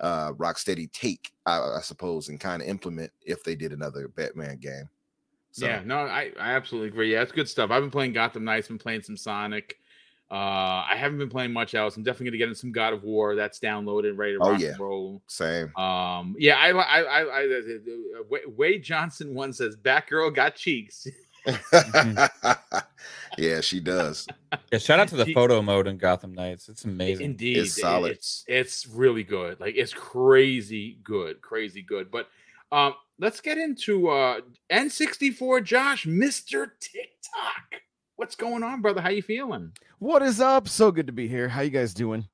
uh 0.00 0.32
Rocksteady 0.32 0.90
take, 0.92 1.30
I, 1.46 1.58
I 1.60 1.80
suppose, 1.82 2.28
and 2.28 2.40
kind 2.40 2.62
of 2.62 2.68
implement 2.68 3.12
if 3.22 3.44
they 3.44 3.54
did 3.54 3.72
another 3.72 4.08
Batman 4.08 4.58
game. 4.58 4.88
So, 5.52 5.66
Yeah, 5.66 5.82
no, 5.84 5.98
I, 5.98 6.32
I 6.38 6.52
absolutely 6.52 6.88
agree. 6.88 7.12
Yeah, 7.12 7.22
it's 7.22 7.32
good 7.32 7.48
stuff. 7.48 7.70
I've 7.70 7.82
been 7.82 7.90
playing 7.90 8.12
Gotham 8.12 8.44
Knights, 8.44 8.68
been 8.68 8.78
playing 8.78 9.02
some 9.02 9.16
Sonic. 9.16 9.76
Uh, 10.30 10.86
I 10.88 10.94
haven't 10.96 11.18
been 11.18 11.28
playing 11.28 11.52
much 11.52 11.74
else. 11.74 11.96
I'm 11.96 12.04
definitely 12.04 12.26
gonna 12.26 12.38
get 12.38 12.48
in 12.50 12.54
some 12.54 12.70
God 12.70 12.92
of 12.92 13.02
War. 13.02 13.34
That's 13.34 13.58
downloaded, 13.58 14.16
ready 14.16 14.34
to 14.34 14.38
Oh, 14.40 14.50
rock 14.50 14.60
yeah. 14.60 14.68
and 14.68 14.80
roll. 14.80 15.22
same. 15.26 15.74
Um, 15.76 16.36
yeah, 16.38 16.54
I, 16.56 16.70
I, 16.70 17.00
I, 17.00 17.20
I, 17.22 17.44
uh, 17.44 18.22
Wa- 18.30 18.38
Wade 18.56 18.84
Johnson 18.84 19.34
one 19.34 19.52
says, 19.52 19.76
"Batgirl 19.76 20.34
got 20.34 20.54
cheeks." 20.54 21.06
yeah, 23.38 23.60
she 23.60 23.80
does. 23.80 24.26
Yeah, 24.72 24.78
shout 24.78 25.00
out 25.00 25.08
to 25.08 25.16
the 25.16 25.24
He- 25.24 25.34
photo 25.34 25.62
mode 25.62 25.86
in 25.86 25.98
Gotham 25.98 26.34
Knights. 26.34 26.68
It's 26.68 26.84
amazing. 26.84 27.26
Indeed, 27.26 27.58
It's 27.58 27.80
solid. 27.80 28.12
It's 28.12 28.44
it's 28.46 28.86
really 28.86 29.22
good. 29.24 29.60
Like 29.60 29.74
it's 29.76 29.92
crazy 29.92 30.98
good, 31.02 31.40
crazy 31.40 31.82
good. 31.82 32.10
But 32.10 32.28
um, 32.72 32.94
let's 33.18 33.40
get 33.40 33.58
into 33.58 34.08
uh 34.08 34.40
N64. 34.72 35.64
Josh, 35.64 36.06
Mister 36.06 36.74
TikTok. 36.80 37.82
What's 38.16 38.36
going 38.36 38.62
on, 38.62 38.82
brother? 38.82 39.00
How 39.00 39.08
you 39.10 39.22
feeling? 39.22 39.72
What 39.98 40.22
is 40.22 40.40
up? 40.40 40.68
So 40.68 40.90
good 40.92 41.06
to 41.06 41.12
be 41.12 41.26
here. 41.26 41.48
How 41.48 41.62
you 41.62 41.70
guys 41.70 41.94
doing? 41.94 42.26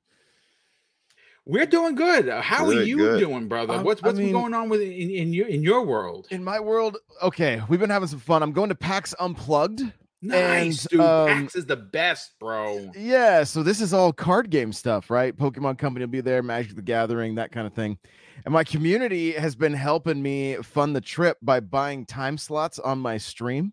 We're 1.48 1.66
doing 1.66 1.94
good. 1.94 2.28
Uh, 2.28 2.40
How 2.40 2.64
are 2.66 2.72
Good, 2.72 2.88
you 2.88 2.96
good. 2.96 3.20
doing, 3.20 3.46
brother? 3.46 3.74
Um, 3.74 3.84
what's 3.84 4.02
I 4.02 4.08
what's 4.08 4.16
been 4.18 4.26
mean- 4.26 4.34
going 4.34 4.52
on 4.52 4.68
with 4.68 4.80
in, 4.80 5.10
in 5.10 5.32
your 5.32 5.46
in 5.46 5.62
your 5.62 5.84
world? 5.86 6.26
In 6.30 6.42
my 6.42 6.58
world, 6.58 6.98
okay, 7.22 7.62
we've 7.68 7.78
been 7.80 7.90
having 7.90 8.08
some 8.08 8.18
fun. 8.18 8.42
I'm 8.42 8.52
going 8.52 8.68
to 8.68 8.74
PAX 8.74 9.14
Unplugged. 9.20 9.82
Nice, 10.22 10.86
and, 10.86 10.90
dude. 10.90 11.00
um, 11.00 11.28
PAX 11.28 11.54
is 11.54 11.66
the 11.66 11.76
best, 11.76 12.32
bro. 12.40 12.90
Yeah, 12.96 13.44
so 13.44 13.62
this 13.62 13.80
is 13.80 13.92
all 13.94 14.12
card 14.12 14.50
game 14.50 14.72
stuff, 14.72 15.08
right? 15.08 15.36
Pokemon 15.36 15.78
Company 15.78 16.04
will 16.04 16.10
be 16.10 16.20
there, 16.20 16.42
Magic 16.42 16.74
the 16.74 16.82
Gathering, 16.82 17.36
that 17.36 17.52
kind 17.52 17.66
of 17.66 17.74
thing. 17.74 17.96
And 18.44 18.52
my 18.52 18.64
community 18.64 19.32
has 19.32 19.54
been 19.54 19.72
helping 19.74 20.20
me 20.20 20.56
fund 20.56 20.96
the 20.96 21.00
trip 21.00 21.36
by 21.42 21.60
buying 21.60 22.06
time 22.06 22.38
slots 22.38 22.78
on 22.80 22.98
my 22.98 23.18
stream. 23.18 23.72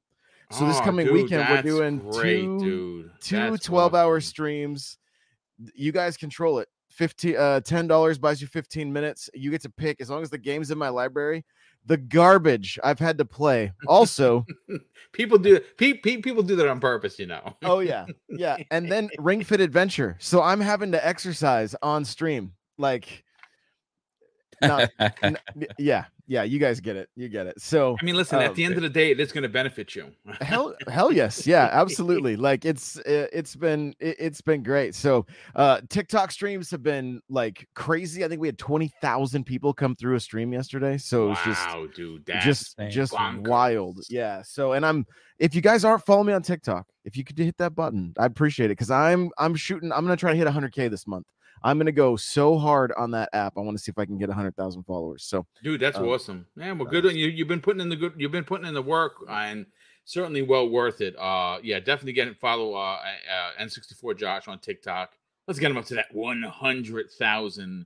So 0.51 0.67
this 0.67 0.77
Oh, 0.77 0.81
coming 0.81 1.07
dude, 1.07 1.15
weekend, 1.15 1.49
we're 1.49 1.61
doing 1.63 1.97
great, 2.11 2.41
two- 2.41 2.59
dude. 2.59 3.11
two 3.21 3.35
That's 3.37 3.65
12 3.65 3.95
hour 3.95 4.19
streams. 4.19 4.97
You 5.73 5.91
guys 5.91 6.17
control 6.17 6.59
it. 6.59 6.67
15 6.95 7.35
uh 7.35 7.59
$10 7.63 8.21
buys 8.21 8.41
you 8.41 8.47
15 8.47 8.91
minutes. 8.91 9.29
You 9.33 9.51
get 9.51 9.61
to 9.63 9.69
pick 9.69 9.99
as 10.01 10.09
long 10.09 10.21
as 10.21 10.29
the 10.29 10.37
game's 10.37 10.71
in 10.71 10.77
my 10.77 10.89
library. 10.89 11.45
The 11.85 11.97
garbage 11.97 12.79
I've 12.83 12.99
had 12.99 13.17
to 13.17 13.25
play. 13.25 13.71
Also, 13.87 14.45
People 15.11 15.37
do 15.37 15.59
pe- 15.77 15.93
pe- 15.95 16.21
people 16.21 16.41
do 16.41 16.55
that 16.55 16.67
on 16.67 16.79
purpose, 16.79 17.19
you 17.19 17.25
know. 17.27 17.55
oh 17.63 17.79
yeah. 17.79 18.05
Yeah. 18.29 18.57
And 18.71 18.91
then 18.91 19.09
Ring 19.19 19.43
Fit 19.43 19.59
Adventure. 19.61 20.15
So 20.19 20.41
I'm 20.41 20.61
having 20.61 20.91
to 20.93 21.05
exercise 21.05 21.75
on 21.81 22.05
stream. 22.05 22.53
Like 22.77 23.22
not, 24.63 24.89
n- 25.21 25.37
yeah, 25.77 26.05
yeah, 26.27 26.43
you 26.43 26.59
guys 26.59 26.79
get 26.79 26.95
it. 26.95 27.09
You 27.15 27.29
get 27.29 27.47
it. 27.47 27.59
So 27.61 27.97
I 28.01 28.05
mean, 28.05 28.15
listen. 28.15 28.39
at 28.39 28.49
um, 28.49 28.55
the 28.55 28.63
end 28.63 28.75
of 28.75 28.81
the 28.81 28.89
day, 28.89 29.11
it 29.11 29.19
is 29.19 29.31
going 29.31 29.43
to 29.43 29.49
benefit 29.49 29.95
you. 29.95 30.11
hell 30.41 30.73
hell 30.87 31.11
yes 31.11 31.45
yeah 31.45 31.69
absolutely 31.71 32.35
like 32.35 32.65
it's 32.65 32.97
it, 32.99 33.29
it's 33.33 33.55
been 33.55 33.93
it, 33.99 34.15
it's 34.19 34.41
been 34.41 34.63
great 34.63 34.95
so 34.95 35.25
uh 35.55 35.81
tiktok 35.89 36.31
streams 36.31 36.69
have 36.71 36.83
been 36.83 37.21
like 37.29 37.67
crazy 37.75 38.23
i 38.23 38.27
think 38.27 38.39
we 38.39 38.47
had 38.47 38.57
20,000 38.57 39.43
people 39.43 39.73
come 39.73 39.95
through 39.95 40.15
a 40.15 40.19
stream 40.19 40.53
yesterday 40.53 40.97
so 40.97 41.29
was 41.29 41.37
just 41.45 41.67
dude. 41.95 42.25
Just 42.41 42.77
insane. 42.79 42.91
just 42.91 43.13
bonkers. 43.13 43.47
wild 43.47 43.99
yeah 44.09 44.41
so 44.43 44.73
and 44.73 44.85
i'm 44.85 45.05
if 45.39 45.55
you 45.55 45.61
guys 45.61 45.83
aren't 45.83 46.05
following 46.05 46.27
me 46.27 46.33
on 46.33 46.41
tiktok 46.41 46.85
if 47.05 47.17
you 47.17 47.23
could 47.23 47.37
hit 47.37 47.57
that 47.57 47.75
button 47.75 48.13
i 48.17 48.25
appreciate 48.25 48.67
it 48.67 48.69
because 48.77 48.91
i'm 48.91 49.29
i'm 49.37 49.55
shooting 49.55 49.91
i'm 49.91 50.03
gonna 50.03 50.15
try 50.15 50.31
to 50.31 50.37
hit 50.37 50.47
100k 50.47 50.89
this 50.89 51.07
month 51.07 51.25
i'm 51.63 51.77
gonna 51.77 51.91
go 51.91 52.15
so 52.15 52.57
hard 52.57 52.91
on 52.97 53.11
that 53.11 53.29
app 53.33 53.53
i 53.57 53.61
want 53.61 53.77
to 53.77 53.83
see 53.83 53.91
if 53.91 53.97
i 53.97 54.05
can 54.05 54.17
get 54.17 54.29
100000 54.29 54.83
followers 54.83 55.23
so 55.23 55.45
dude. 55.63 55.81
That's 55.81 55.97
um, 55.97 56.07
awesome. 56.07 56.45
Man, 56.55 56.77
well, 56.77 56.87
good. 56.87 57.05
on 57.05 57.15
You 57.15 57.27
you've 57.27 57.47
been 57.47 57.61
putting 57.61 57.81
in 57.81 57.89
the 57.89 57.95
good. 57.95 58.13
You've 58.17 58.31
been 58.31 58.43
putting 58.43 58.67
in 58.67 58.73
the 58.73 58.81
work, 58.81 59.15
and 59.29 59.65
certainly 60.05 60.41
well 60.41 60.69
worth 60.69 61.01
it. 61.01 61.15
Uh, 61.17 61.59
yeah, 61.63 61.79
definitely 61.79 62.13
get 62.13 62.27
and 62.27 62.37
follow 62.37 62.73
uh, 62.75 62.99
uh 62.99 63.63
N64 63.63 64.17
Josh 64.17 64.47
on 64.47 64.59
TikTok. 64.59 65.13
Let's 65.47 65.59
get 65.59 65.71
him 65.71 65.77
up 65.77 65.85
to 65.85 65.95
that 65.95 66.13
one 66.13 66.43
hundred 66.43 67.11
thousand 67.11 67.85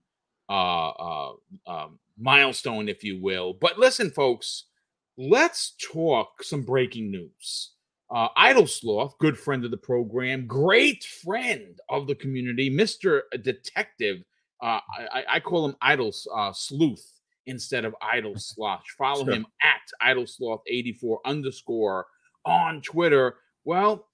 uh 0.50 0.89
uh 0.89 1.31
um, 1.65 2.00
milestone, 2.17 2.89
if 2.89 3.03
you 3.03 3.22
will. 3.22 3.53
But 3.53 3.79
listen, 3.79 4.12
folks, 4.12 4.65
let's 5.17 5.74
talk 5.79 6.43
some 6.43 6.63
breaking 6.63 7.12
news. 7.12 7.72
Uh, 8.10 8.30
Idle 8.38 8.68
Sloth, 8.68 9.18
good 9.20 9.38
friend 9.38 9.66
of 9.66 9.72
the 9.72 9.78
program, 9.78 10.48
great 10.48 11.04
friend 11.04 11.78
of 11.90 12.08
the 12.08 12.16
community, 12.16 12.70
Mister 12.70 13.24
Detective. 13.42 14.24
Uh, 14.64 14.80
I, 15.14 15.24
I- 15.30 15.40
call 15.40 15.68
him 15.68 15.76
Idle 15.82 16.14
uh, 16.34 16.52
Sleuth 16.54 17.06
instead 17.46 17.86
of 17.86 17.94
Idle 18.02 18.36
Sloth. 18.38 18.84
Follow 18.98 19.26
Sure. 19.26 19.34
him 19.34 19.46
at 19.62 19.82
Idle 20.02 20.26
Sloth 20.28 20.62
84 20.68 21.20
underscore 21.26 22.08
on 22.46 22.82
Twitter. 22.82 23.36
Well, 23.66 24.07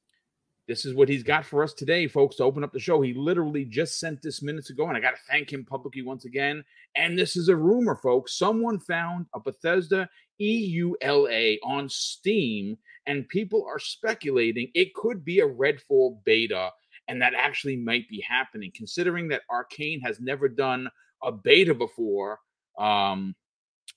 this 0.67 0.85
is 0.85 0.95
what 0.95 1.09
he's 1.09 1.23
got 1.23 1.45
for 1.45 1.61
us 1.61 1.73
today, 1.73 2.07
folks, 2.07 2.37
to 2.37 2.43
open 2.43 2.63
up 2.63 2.71
the 2.71 2.79
show. 2.79 3.01
He 3.01 3.13
literally 3.13 3.65
just 3.65 3.99
sent 3.99 4.21
this 4.21 4.41
minutes 4.41 4.69
ago, 4.69 4.87
and 4.87 4.95
I 4.95 5.01
got 5.01 5.11
to 5.11 5.21
thank 5.29 5.51
him 5.51 5.65
publicly 5.65 6.01
once 6.01 6.25
again. 6.25 6.63
And 6.95 7.19
this 7.19 7.35
is 7.35 7.49
a 7.49 7.55
rumor, 7.55 7.95
folks. 7.95 8.37
Someone 8.37 8.79
found 8.79 9.25
a 9.35 9.39
Bethesda 9.39 10.09
EULA 10.41 11.57
on 11.63 11.89
Steam, 11.89 12.77
and 13.07 13.27
people 13.27 13.65
are 13.67 13.79
speculating 13.79 14.69
it 14.73 14.93
could 14.93 15.25
be 15.25 15.41
a 15.41 15.47
Redfall 15.47 16.23
beta, 16.23 16.71
and 17.09 17.21
that 17.21 17.33
actually 17.33 17.75
might 17.75 18.07
be 18.07 18.23
happening, 18.27 18.71
considering 18.73 19.27
that 19.27 19.41
Arkane 19.51 20.01
has 20.01 20.21
never 20.21 20.47
done 20.47 20.89
a 21.23 21.31
beta 21.31 21.73
before. 21.73 22.39
Um, 22.77 23.35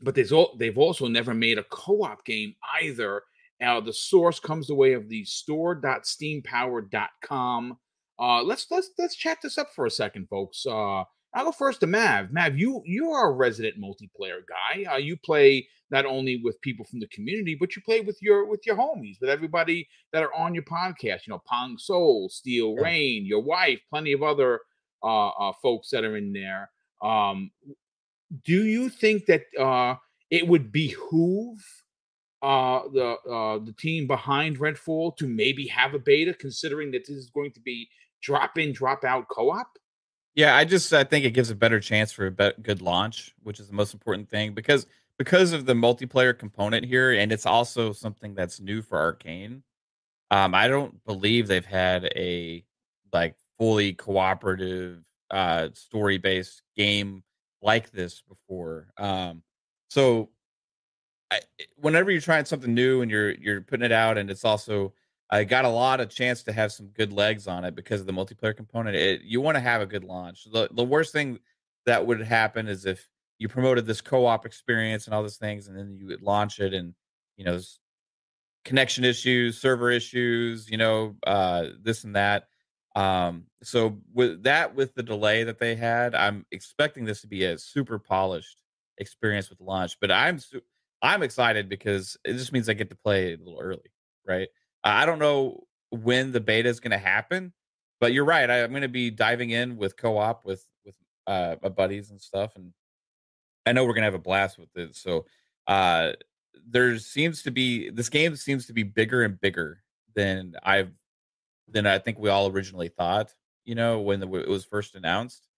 but 0.01 0.15
they've 0.15 0.79
also 0.79 1.07
never 1.07 1.33
made 1.33 1.59
a 1.59 1.65
co-op 1.65 2.25
game 2.25 2.55
either. 2.83 3.23
Now 3.61 3.81
the 3.81 3.93
source 3.93 4.41
comes 4.41 4.67
the 4.67 4.75
way 4.75 4.93
of 4.93 5.09
the 5.09 5.25
store.steampowered.com. 5.25 7.79
Uh, 8.19 8.43
let's 8.43 8.67
let's 8.71 8.91
let's 8.99 9.15
chat 9.15 9.39
this 9.43 9.59
up 9.59 9.69
for 9.75 9.85
a 9.87 9.91
second, 9.91 10.27
folks. 10.29 10.65
Uh, 10.67 11.05
I'll 11.35 11.45
go 11.45 11.53
first 11.53 11.81
to 11.81 11.87
Mav. 11.87 12.33
Mav, 12.33 12.59
you 12.59 12.83
you 12.87 13.11
are 13.11 13.31
a 13.31 13.35
resident 13.35 13.77
multiplayer 13.79 14.41
guy. 14.49 14.85
Uh, 14.91 14.97
you 14.97 15.17
play 15.19 15.69
not 15.91 16.07
only 16.07 16.41
with 16.43 16.61
people 16.63 16.85
from 16.85 17.01
the 17.01 17.09
community, 17.09 17.55
but 17.59 17.77
you 17.77 17.83
play 17.83 18.01
with 18.01 18.19
your 18.23 18.47
with 18.47 18.61
your 18.65 18.77
homies, 18.77 19.21
with 19.21 19.29
everybody 19.29 19.87
that 20.13 20.23
are 20.23 20.33
on 20.35 20.55
your 20.55 20.63
podcast. 20.65 21.27
You 21.27 21.33
know, 21.33 21.43
Pong 21.47 21.77
Soul, 21.79 22.29
Steel 22.31 22.75
Yeah. 22.77 22.85
Rain, 22.85 23.27
your 23.27 23.43
wife, 23.43 23.81
plenty 23.91 24.13
of 24.13 24.23
other 24.23 24.61
uh, 25.03 25.29
uh, 25.29 25.53
folks 25.63 25.91
that 25.91 26.05
are 26.05 26.17
in 26.17 26.33
there. 26.33 26.71
Um, 27.03 27.51
do 28.45 28.65
you 28.65 28.89
think 28.89 29.27
that 29.27 29.43
uh, 29.59 29.97
it 30.31 30.49
would 30.49 30.73
behoove 30.73 31.59
uh, 32.43 32.83
the 32.93 33.17
uh, 33.29 33.59
the 33.59 33.73
team 33.73 34.07
behind 34.07 34.59
Redfall 34.59 35.17
to 35.17 35.27
maybe 35.27 35.67
have 35.69 35.95
a 35.95 35.99
beta, 35.99 36.35
considering 36.35 36.91
that 36.93 37.07
this 37.07 37.17
is 37.17 37.31
going 37.31 37.53
to 37.53 37.61
be 37.61 37.89
drop 38.23 38.59
in, 38.59 38.73
drop 38.73 39.05
out 39.05 39.29
co-op? 39.29 39.79
Yeah, 40.35 40.55
I 40.55 40.65
just 40.65 40.93
I 40.93 41.05
think 41.05 41.25
it 41.25 41.31
gives 41.31 41.51
a 41.51 41.55
better 41.55 41.81
chance 41.81 42.13
for 42.13 42.27
a 42.27 42.31
bet 42.31 42.63
good 42.63 42.83
launch, 42.83 43.35
which 43.43 43.59
is 43.59 43.69
the 43.69 43.75
most 43.75 43.95
important 43.95 44.29
thing 44.29 44.53
because 44.53 44.87
because 45.19 45.53
of 45.53 45.65
the 45.65 45.73
multiplayer 45.73 46.39
component 46.39 46.85
here, 46.85 47.13
and 47.13 47.33
it's 47.33 47.47
also 47.47 47.93
something 47.93 48.35
that's 48.35 48.61
new 48.61 48.83
for 48.83 48.99
Arkane. 48.99 49.63
Um, 50.31 50.55
I 50.55 50.69
don't 50.69 51.03
believe 51.07 51.47
they've 51.49 51.65
had 51.65 52.05
a 52.17 52.65
like 53.13 53.37
fully 53.59 53.95
cooperative 53.95 55.03
uh 55.31 55.69
story 55.73 56.19
based 56.19 56.63
game 56.77 57.23
like 57.63 57.91
this 57.91 58.23
before. 58.23 58.89
Um, 58.99 59.43
so 59.89 60.29
I, 61.31 61.41
whenever 61.77 62.11
you're 62.11 62.21
trying 62.21 62.45
something 62.45 62.73
new 62.73 63.03
and 63.03 63.11
you're 63.11 63.33
you're 63.33 63.61
putting 63.61 63.85
it 63.85 63.93
out, 63.93 64.19
and 64.19 64.31
it's 64.31 64.45
also 64.45 64.93
I 65.31 65.45
got 65.45 65.65
a 65.65 65.69
lot 65.71 66.01
of 66.01 66.09
chance 66.09 66.43
to 66.45 66.53
have 66.53 66.73
some 66.73 66.89
good 66.89 67.13
legs 67.13 67.49
on 67.49 67.65
it 67.65 67.75
because 67.75 68.01
of 68.01 68.07
the 68.07 68.13
multiplayer 68.13 68.57
component. 68.57 68.97
It, 68.97 69.23
you 69.23 69.41
want 69.41 69.57
to 69.57 69.61
have 69.61 69.83
a 69.83 69.87
good 69.87 70.05
launch. 70.05 70.47
The 70.51 70.69
the 70.73 70.85
worst 70.85 71.13
thing 71.13 71.39
that 71.87 72.07
would 72.07 72.23
happen 72.23 72.69
is 72.69 72.87
if 72.87 73.09
you 73.39 73.49
promoted 73.49 73.87
this 73.87 74.01
co-op 74.01 74.47
experience 74.47 75.07
and 75.07 75.15
all 75.15 75.23
these 75.23 75.37
things, 75.37 75.69
and 75.69 75.77
then 75.77 75.97
you 75.97 76.07
would 76.07 76.23
launch 76.23 76.61
it 76.61 76.73
and 76.73 76.95
you 77.37 77.45
know 77.45 77.61
connection 78.65 79.05
issues, 79.05 79.59
server 79.59 79.91
issues, 79.91 80.69
you 80.69 80.77
know, 80.77 81.17
uh, 81.27 81.69
this 81.83 82.05
and 82.05 82.17
that. 82.17 82.49
Um, 82.97 83.45
so 83.63 83.99
with 84.13 84.43
that, 84.45 84.75
with 84.75 84.95
the 84.95 85.03
delay 85.03 85.45
that 85.45 85.59
they 85.59 85.77
had, 85.77 86.15
I'm 86.15 86.47
expecting 86.51 87.05
this 87.05 87.21
to 87.21 87.27
be 87.29 87.45
a 87.45 87.59
super 87.59 87.99
polished 87.99 88.63
experience 88.99 89.51
with 89.51 89.61
launch. 89.61 89.99
But 90.01 90.11
I'm 90.11 90.39
su- 90.39 90.63
I'm 91.03 91.23
excited 91.23 91.69
because 91.69 92.17
it 92.25 92.35
just 92.35 92.53
means 92.53 92.69
I 92.69 92.75
get 92.75 92.91
to 92.91 92.97
play 92.97 93.35
a 93.35 93.37
little 93.37 93.59
early, 93.61 93.91
right? 94.27 94.49
I 94.83 95.07
don't 95.07 95.19
know 95.19 95.65
when 95.91 96.33
the 96.33 96.41
beta 96.41 96.69
is 96.69 96.81
going 96.81 96.93
to 96.93 96.99
happen, 96.99 97.53
but 98.01 98.13
you're 98.13 98.25
right. 98.25 98.49
I, 98.49 98.59
am 98.59 98.71
going 98.71 98.83
to 98.83 98.89
be 98.89 99.11
diving 99.11 99.51
in 99.51 99.77
with 99.77 99.97
co-op 99.97 100.45
with 100.45 100.65
with 100.85 100.95
uh, 101.27 101.57
my 101.63 101.69
buddies 101.69 102.11
and 102.11 102.21
stuff, 102.21 102.57
and 102.57 102.73
I 103.67 103.73
know 103.73 103.85
we're 103.85 103.95
going 103.95 104.03
to 104.03 104.07
have 104.07 104.15
a 104.15 104.19
blast 104.19 104.59
with 104.59 104.75
it. 104.77 104.97
So 104.97 105.27
uh, 105.67 106.13
there 106.67 106.99
seems 106.99 107.43
to 107.43 107.51
be 107.51 107.91
this 107.91 108.09
game 108.09 108.37
seems 108.37 108.67
to 108.67 108.73
be 108.73 108.83
bigger 108.83 109.23
and 109.23 109.41
bigger 109.41 109.83
than 110.15 110.55
I've 110.63 110.93
than 111.69 111.87
I 111.87 111.99
think 111.99 112.19
we 112.19 112.31
all 112.31 112.49
originally 112.49 112.89
thought. 112.89 113.35
You 113.65 113.75
know, 113.75 114.01
when 114.01 114.21
the, 114.21 114.33
it 114.35 114.49
was 114.49 114.65
first 114.65 114.95
announced, 114.95 115.49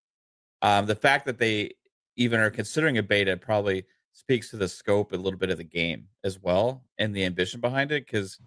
um, 0.63 0.87
the 0.87 0.95
fact 0.95 1.27
that 1.27 1.39
they 1.39 1.73
even 2.17 2.41
are 2.41 2.51
considering 2.51 2.99
a 2.99 3.03
beta 3.03 3.37
probably 3.37 3.85
speaks 4.19 4.51
to 4.51 4.57
the 4.57 4.69
scope 4.69 5.13
a 5.13 5.17
little 5.17 5.39
bit 5.39 5.51
of 5.51 5.59
the 5.59 5.65
game 5.65 6.09
as 6.25 6.43
well 6.43 6.83
and 6.99 7.15
the 7.15 7.25
ambition 7.25 7.61
behind 7.61 7.93
it 7.93 8.05
because 8.05 8.39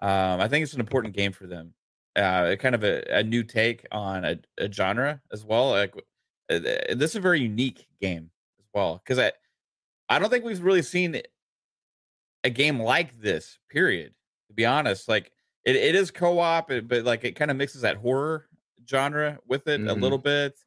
um, 0.00 0.40
I 0.40 0.46
think 0.46 0.62
it's 0.62 0.74
an 0.74 0.80
important 0.80 1.14
game 1.14 1.32
for 1.32 1.46
them. 1.46 1.74
Uh, 2.14 2.54
kind 2.56 2.74
of 2.74 2.84
a, 2.84 3.02
a 3.10 3.22
new 3.22 3.42
take 3.42 3.84
on 3.90 4.24
a, 4.24 4.38
a 4.58 4.72
genre 4.72 5.20
as 5.32 5.44
well. 5.44 5.70
Like 5.70 5.94
uh, 6.48 6.58
this 6.60 7.10
is 7.10 7.16
a 7.16 7.20
very 7.20 7.40
unique 7.40 7.86
game 8.00 8.30
as 8.60 8.66
well 8.72 9.02
because 9.04 9.18
I 9.18 9.32
I 10.08 10.18
don't 10.18 10.30
think 10.30 10.44
we've 10.44 10.62
really 10.62 10.82
seen 10.82 11.20
a 12.44 12.50
game 12.50 12.80
like 12.80 13.20
this. 13.20 13.58
Period. 13.68 14.14
To 14.48 14.54
be 14.54 14.64
honest, 14.64 15.08
like 15.08 15.32
it, 15.64 15.74
it 15.74 15.94
is 15.96 16.12
co-op, 16.12 16.68
but 16.68 17.04
like 17.04 17.24
it 17.24 17.32
kind 17.32 17.50
of 17.50 17.56
mixes 17.56 17.82
that 17.82 17.96
horror 17.96 18.46
genre 18.88 19.38
with 19.46 19.66
it 19.66 19.80
mm-hmm. 19.80 19.90
a 19.90 19.94
little 19.94 20.18
bit. 20.18 20.58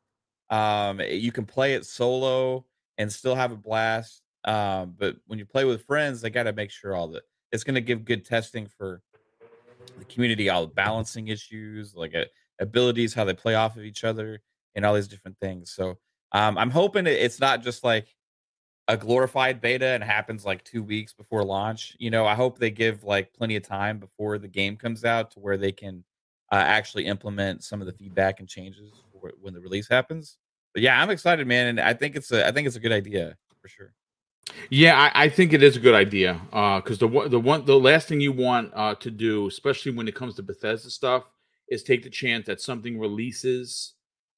Um, 0.50 1.00
you 1.00 1.32
can 1.32 1.46
play 1.46 1.76
it 1.76 1.86
solo 1.86 2.66
and 2.98 3.12
still 3.12 3.36
have 3.36 3.54
a 3.54 3.58
blast. 3.58 4.22
Um, 4.50 4.96
but 4.98 5.16
when 5.28 5.38
you 5.38 5.46
play 5.46 5.64
with 5.64 5.86
friends, 5.86 6.22
they 6.22 6.32
got 6.32 6.44
to 6.44 6.54
make 6.54 6.72
sure 6.72 6.96
all 6.96 7.08
the 7.08 7.22
it's 7.52 7.64
going 7.64 7.76
to 7.76 7.82
give 7.82 8.04
good 8.04 8.26
testing 8.26 8.68
for 8.68 9.02
the 10.00 10.06
community, 10.06 10.50
all 10.50 10.66
the 10.66 10.74
balancing 10.74 11.28
issues, 11.28 11.94
like 11.96 12.16
uh, 12.16 12.26
abilities, 12.60 13.14
how 13.14 13.26
they 13.26 13.34
play 13.34 13.54
off 13.54 13.78
of 13.78 13.84
each 13.84 14.04
other, 14.04 14.42
and 14.74 14.86
all 14.86 14.96
these 14.96 15.08
different 15.08 15.38
things. 15.40 15.72
So 15.72 16.00
um, 16.32 16.58
I'm 16.58 16.72
hoping 16.72 17.06
it's 17.06 17.40
not 17.40 17.62
just 17.62 17.84
like 17.84 18.16
a 18.88 18.98
glorified 18.98 19.62
beta 19.62 19.86
and 19.86 20.04
happens 20.04 20.46
like 20.46 20.64
two 20.64 20.82
weeks 20.82 21.14
before 21.14 21.44
launch. 21.44 21.96
You 22.00 22.10
know, 22.10 22.26
I 22.26 22.34
hope 22.34 22.58
they 22.58 22.72
give 22.72 23.04
like 23.04 23.32
plenty 23.34 23.56
of 23.56 23.62
time 23.62 24.00
before 24.00 24.40
the 24.40 24.48
game 24.48 24.78
comes 24.78 25.06
out 25.06 25.30
to 25.32 25.40
where 25.40 25.58
they 25.58 25.72
can 25.72 26.04
uh, 26.52 26.56
actually 26.56 27.06
implement 27.06 27.64
some 27.64 27.82
of 27.82 27.86
the 27.86 27.94
feedback 27.94 28.40
and 28.40 28.50
changes 28.50 28.92
when 29.42 29.54
the 29.54 29.62
release 29.62 29.88
happens. 29.88 30.38
But 30.74 30.82
yeah, 30.82 31.00
I'm 31.00 31.12
excited, 31.12 31.46
man, 31.46 31.68
and 31.68 31.80
I 31.80 31.94
think 31.94 32.16
it's 32.16 32.32
a 32.32 32.48
I 32.48 32.52
think 32.52 32.66
it's 32.66 32.78
a 32.78 32.80
good 32.80 32.92
idea 32.92 33.38
for 33.62 33.68
sure. 33.68 33.94
Yeah, 34.70 34.98
I, 34.98 35.24
I, 35.24 35.30
think 35.30 35.54
it 35.54 35.64
is 35.64 35.76
a 35.76 35.80
good 35.80 35.96
idea 35.96 36.40
because 36.52 37.02
uh, 37.02 37.08
the 37.08 37.30
the 37.30 37.40
one 37.40 37.66
the 37.66 37.80
last 37.80 38.08
thing 38.08 38.22
you 38.22 38.32
want 38.32 38.72
uh, 38.76 38.96
to 38.96 39.12
do, 39.12 39.48
especially 39.48 39.92
when 39.92 40.08
it 40.08 40.16
comes 40.16 40.36
to 40.36 40.44
Bethesda 40.44 40.90
stuff, 40.90 41.24
is 41.70 41.84
take 41.84 42.04
the 42.04 42.10
chance 42.10 42.46
that 42.48 42.62
something 42.62 43.00
releases 43.00 43.94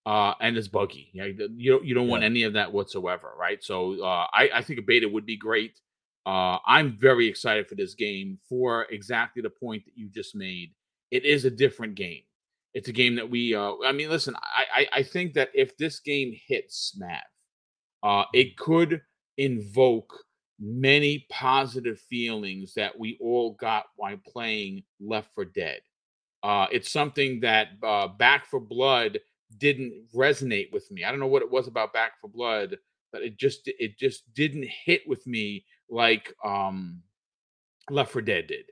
uh, 0.06 0.34
and 0.42 0.58
it's 0.58 0.68
buggy. 0.68 1.10
You, 1.14 1.22
know, 1.22 1.48
you 1.56 1.72
don't 1.72 1.86
you 1.86 1.94
don't 1.94 2.06
yeah. 2.06 2.12
want 2.12 2.24
any 2.24 2.44
of 2.44 2.54
that 2.54 2.72
whatsoever, 2.72 3.34
right? 3.38 3.64
So 3.64 4.02
uh, 4.04 4.28
I 4.34 4.50
I 4.56 4.62
think 4.62 4.80
a 4.80 4.84
beta 4.84 5.08
would 5.08 5.26
be 5.26 5.38
great. 5.38 5.80
Uh, 6.26 6.58
I'm 6.66 6.98
very 6.98 7.28
excited 7.28 7.68
for 7.68 7.76
this 7.76 7.94
game 7.94 8.38
for 8.48 8.86
exactly 8.92 9.42
the 9.42 9.50
point 9.50 9.86
that 9.86 9.94
you 9.96 10.10
just 10.10 10.36
made. 10.36 10.72
It 11.10 11.26
is 11.26 11.46
a 11.46 11.52
different 11.52 11.96
game. 11.96 12.22
It's 12.74 12.88
a 12.88 12.94
game 12.94 13.16
that 13.16 13.30
we. 13.30 13.54
Uh, 13.54 13.74
I 13.86 13.92
mean, 13.92 14.10
listen. 14.10 14.36
I, 14.36 14.82
I 14.82 14.88
I 15.00 15.04
think 15.04 15.34
that 15.34 15.50
if 15.54 15.78
this 15.78 16.00
game 16.00 16.34
hits 16.48 16.96
Mav, 16.98 17.20
uh, 18.04 18.26
it 18.34 18.58
could 18.58 19.02
invoke 19.38 20.14
many 20.60 21.26
positive 21.30 22.00
feelings 22.00 22.74
that 22.76 22.98
we 22.98 23.18
all 23.20 23.54
got 23.54 23.86
while 23.96 24.18
playing 24.32 24.84
Left 25.00 25.34
4 25.34 25.46
Dead. 25.46 25.82
Uh, 26.44 26.68
it's 26.72 26.92
something 26.92 27.40
that 27.42 27.70
uh, 27.84 28.08
Back 28.08 28.46
4 28.46 28.60
Blood 28.60 29.20
didn't 29.58 30.06
resonate 30.16 30.72
with 30.72 30.90
me. 30.92 31.04
I 31.04 31.12
don't 31.12 31.20
know 31.20 31.28
what 31.28 31.42
it 31.42 31.52
was 31.52 31.68
about 31.68 31.94
Back 31.94 32.14
4 32.22 32.30
Blood, 32.30 32.78
but 33.12 33.24
it 33.24 33.38
just 33.38 33.62
it 33.66 33.98
just 33.98 34.32
didn't 34.34 34.68
hit 34.86 35.02
with 35.08 35.26
me 35.26 35.66
like 35.90 36.34
um, 36.46 37.02
Left 37.90 38.12
4 38.12 38.22
Dead 38.22 38.48
did. 38.48 38.66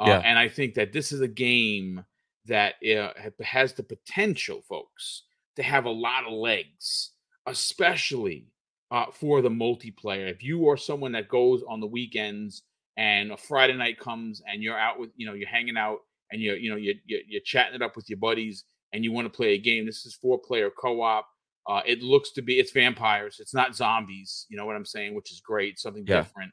Uh, 0.00 0.06
yeah. 0.08 0.22
And 0.24 0.38
I 0.38 0.48
think 0.48 0.74
that 0.74 0.92
this 0.92 1.12
is 1.12 1.20
a 1.20 1.28
game 1.28 2.04
that 2.46 2.74
uh, 2.84 3.12
has 3.42 3.72
the 3.72 3.82
potential, 3.82 4.62
folks, 4.68 5.22
to 5.56 5.62
have 5.62 5.84
a 5.84 5.90
lot 5.90 6.24
of 6.26 6.32
legs, 6.32 7.12
especially 7.46 8.48
uh, 8.94 9.06
for 9.10 9.42
the 9.42 9.48
multiplayer. 9.48 10.30
If 10.30 10.44
you 10.44 10.68
are 10.68 10.76
someone 10.76 11.10
that 11.12 11.28
goes 11.28 11.64
on 11.68 11.80
the 11.80 11.86
weekends 11.86 12.62
and 12.96 13.32
a 13.32 13.36
Friday 13.36 13.76
night 13.76 13.98
comes 13.98 14.40
and 14.46 14.62
you're 14.62 14.78
out 14.78 15.00
with, 15.00 15.10
you 15.16 15.26
know, 15.26 15.32
you're 15.32 15.48
hanging 15.48 15.76
out 15.76 15.98
and 16.30 16.40
you're, 16.40 16.54
you 16.54 16.70
know, 16.70 16.76
you're, 16.76 16.94
you're, 17.04 17.20
you're 17.26 17.42
chatting 17.44 17.74
it 17.74 17.82
up 17.82 17.96
with 17.96 18.08
your 18.08 18.20
buddies 18.20 18.62
and 18.92 19.02
you 19.02 19.10
want 19.10 19.26
to 19.26 19.36
play 19.36 19.54
a 19.54 19.58
game, 19.58 19.84
this 19.84 20.06
is 20.06 20.14
four 20.14 20.38
player 20.38 20.70
co 20.70 21.02
op. 21.02 21.26
Uh, 21.66 21.80
it 21.84 22.02
looks 22.02 22.30
to 22.32 22.42
be 22.42 22.60
it's 22.60 22.70
vampires. 22.70 23.38
It's 23.40 23.52
not 23.52 23.74
zombies. 23.74 24.46
You 24.48 24.56
know 24.56 24.64
what 24.64 24.76
I'm 24.76 24.84
saying, 24.84 25.16
which 25.16 25.32
is 25.32 25.40
great. 25.40 25.80
Something 25.80 26.04
yeah. 26.06 26.18
different. 26.18 26.52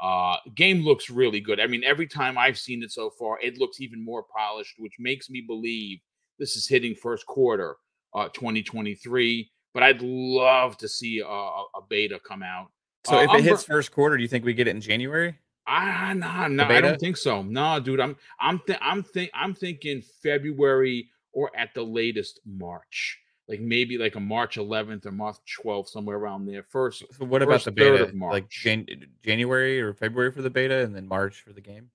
Uh, 0.00 0.36
game 0.54 0.84
looks 0.84 1.10
really 1.10 1.40
good. 1.40 1.58
I 1.58 1.66
mean, 1.66 1.82
every 1.82 2.06
time 2.06 2.38
I've 2.38 2.58
seen 2.58 2.84
it 2.84 2.92
so 2.92 3.10
far, 3.10 3.40
it 3.42 3.58
looks 3.58 3.80
even 3.80 4.04
more 4.04 4.22
polished, 4.22 4.76
which 4.78 4.94
makes 5.00 5.28
me 5.28 5.40
believe 5.40 5.98
this 6.38 6.54
is 6.54 6.68
hitting 6.68 6.94
first 6.94 7.26
quarter 7.26 7.74
uh, 8.14 8.28
2023 8.28 9.50
but 9.72 9.82
I'd 9.82 10.02
love 10.02 10.76
to 10.78 10.88
see 10.88 11.20
a, 11.20 11.26
a 11.26 11.82
beta 11.88 12.20
come 12.26 12.42
out. 12.42 12.70
So 13.04 13.16
uh, 13.16 13.22
if 13.22 13.34
it 13.40 13.44
hits 13.44 13.64
first 13.64 13.92
quarter, 13.92 14.16
do 14.16 14.22
you 14.22 14.28
think 14.28 14.44
we 14.44 14.54
get 14.54 14.68
it 14.68 14.72
in 14.72 14.80
January? 14.80 15.38
Ah, 15.66 16.12
no, 16.16 16.48
no, 16.48 16.64
I 16.64 16.80
don't 16.80 16.98
think 16.98 17.16
so. 17.16 17.42
No, 17.42 17.78
dude, 17.78 18.00
I'm, 18.00 18.16
I'm, 18.40 18.60
th- 18.66 18.78
I'm, 18.82 19.02
think, 19.02 19.30
I'm 19.34 19.54
thinking 19.54 20.02
February 20.22 21.08
or 21.32 21.50
at 21.56 21.74
the 21.74 21.82
latest 21.82 22.40
March, 22.44 23.18
like 23.48 23.60
maybe 23.60 23.96
like 23.96 24.16
a 24.16 24.20
March 24.20 24.56
11th 24.56 25.06
or 25.06 25.12
March 25.12 25.36
12th, 25.64 25.88
somewhere 25.88 26.16
around 26.16 26.46
there. 26.46 26.64
First, 26.64 27.04
so 27.16 27.24
what 27.24 27.42
about 27.42 27.62
the 27.64 27.70
beta? 27.70 28.10
Like 28.32 28.48
Jan- 28.48 28.86
January 29.24 29.80
or 29.80 29.94
February 29.94 30.32
for 30.32 30.42
the 30.42 30.50
beta, 30.50 30.78
and 30.78 30.94
then 30.94 31.06
March 31.06 31.40
for 31.42 31.52
the 31.52 31.60
game. 31.60 31.90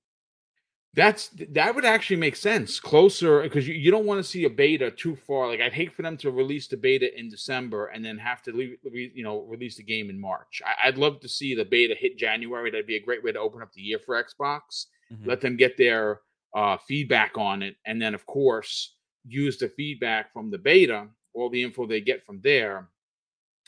That's 0.96 1.28
that 1.50 1.76
would 1.76 1.84
actually 1.84 2.16
make 2.16 2.38
sense 2.38 2.80
closer 2.80 3.44
because 3.44 3.68
you, 3.68 3.74
you 3.74 3.92
don't 3.92 4.06
want 4.06 4.24
to 4.24 4.30
see 4.30 4.46
a 4.46 4.50
beta 4.50 4.90
too 4.90 5.18
far. 5.18 5.50
Like 5.50 5.60
I'd 5.60 5.74
hate 5.74 5.94
for 5.94 6.04
them 6.04 6.16
to 6.18 6.32
release 6.32 6.68
the 6.68 6.78
beta 6.78 7.20
in 7.20 7.30
December 7.30 7.88
and 7.88 8.04
then 8.04 8.18
have 8.18 8.42
to 8.44 8.54
leave, 8.54 8.78
you 8.84 9.24
know 9.24 9.42
release 9.42 9.76
the 9.76 9.84
game 9.84 10.10
in 10.10 10.18
March. 10.18 10.62
I, 10.66 10.88
would 10.88 10.98
love 10.98 11.20
to 11.20 11.28
see 11.28 11.54
the 11.54 11.66
beta 11.66 11.96
hit 12.00 12.18
January. 12.18 12.72
That'd 12.72 12.88
be 12.88 12.96
a 12.96 13.04
great 13.04 13.26
way 13.26 13.34
to 13.34 13.40
open 13.40 13.62
up 13.62 13.74
the 13.74 13.82
year 13.82 14.00
for 14.00 14.24
Xbox. 14.24 14.86
Mm-hmm. 15.12 15.28
Let 15.28 15.42
them 15.42 15.58
get 15.58 15.76
their 15.76 16.22
uh, 16.56 16.78
feedback 16.78 17.38
on 17.38 17.62
it, 17.62 17.76
and 17.86 18.02
then 18.02 18.16
of 18.16 18.26
course 18.26 18.96
use 19.28 19.58
the 19.58 19.68
feedback 19.68 20.32
from 20.32 20.50
the 20.50 20.58
beta, 20.58 21.08
all 21.34 21.50
the 21.50 21.62
info 21.62 21.86
they 21.86 22.00
get 22.00 22.26
from 22.26 22.40
there, 22.40 22.88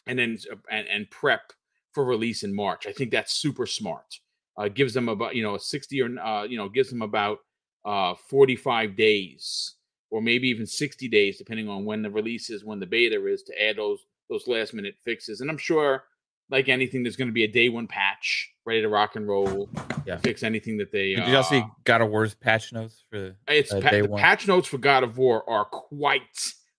and 0.05 0.17
then 0.17 0.37
and, 0.71 0.87
and 0.87 1.11
prep 1.11 1.51
for 1.91 2.05
release 2.05 2.43
in 2.43 2.55
March. 2.55 2.87
I 2.87 2.93
think 2.93 3.11
that's 3.11 3.33
super 3.33 3.65
smart 3.65 4.19
uh, 4.57 4.67
gives 4.67 4.93
them 4.93 5.09
about 5.09 5.35
you 5.35 5.43
know 5.43 5.57
60 5.57 6.01
or 6.01 6.19
uh, 6.19 6.43
you 6.43 6.57
know 6.57 6.69
gives 6.69 6.89
them 6.89 7.01
about 7.01 7.39
uh, 7.85 8.13
45 8.29 8.95
days 8.95 9.75
or 10.09 10.21
maybe 10.21 10.47
even 10.49 10.65
60 10.65 11.07
days 11.07 11.37
depending 11.37 11.69
on 11.69 11.85
when 11.85 12.01
the 12.01 12.09
release 12.09 12.49
is 12.49 12.63
when 12.63 12.79
the 12.79 12.85
beta 12.85 13.25
is 13.27 13.43
to 13.43 13.63
add 13.63 13.77
those 13.77 14.05
those 14.29 14.47
last 14.47 14.73
minute 14.73 14.95
fixes. 15.03 15.41
And 15.41 15.49
i'm 15.49 15.57
sure 15.57 16.03
like 16.49 16.69
anything 16.69 17.03
there's 17.03 17.17
going 17.17 17.27
to 17.27 17.33
be 17.33 17.43
a 17.43 17.47
day 17.47 17.69
one 17.69 17.87
patch 17.87 18.51
ready 18.65 18.81
to 18.81 18.89
rock 18.89 19.15
and 19.15 19.27
roll 19.27 19.69
yeah. 20.05 20.17
fix 20.17 20.43
anything 20.43 20.77
that 20.77 20.91
they 20.91 21.15
did 21.15 21.27
y'all 21.27 21.43
see 21.43 21.59
uh, 21.59 21.67
god 21.83 22.01
of 22.01 22.09
war's 22.09 22.33
patch 22.35 22.71
notes 22.71 23.03
for 23.09 23.35
it's 23.49 23.73
uh, 23.73 23.81
pa- 23.81 23.91
the 23.91 24.03
one? 24.03 24.19
patch 24.19 24.47
notes 24.47 24.67
for 24.67 24.77
god 24.77 25.03
of 25.03 25.17
war 25.17 25.47
are 25.49 25.65
quite 25.65 26.21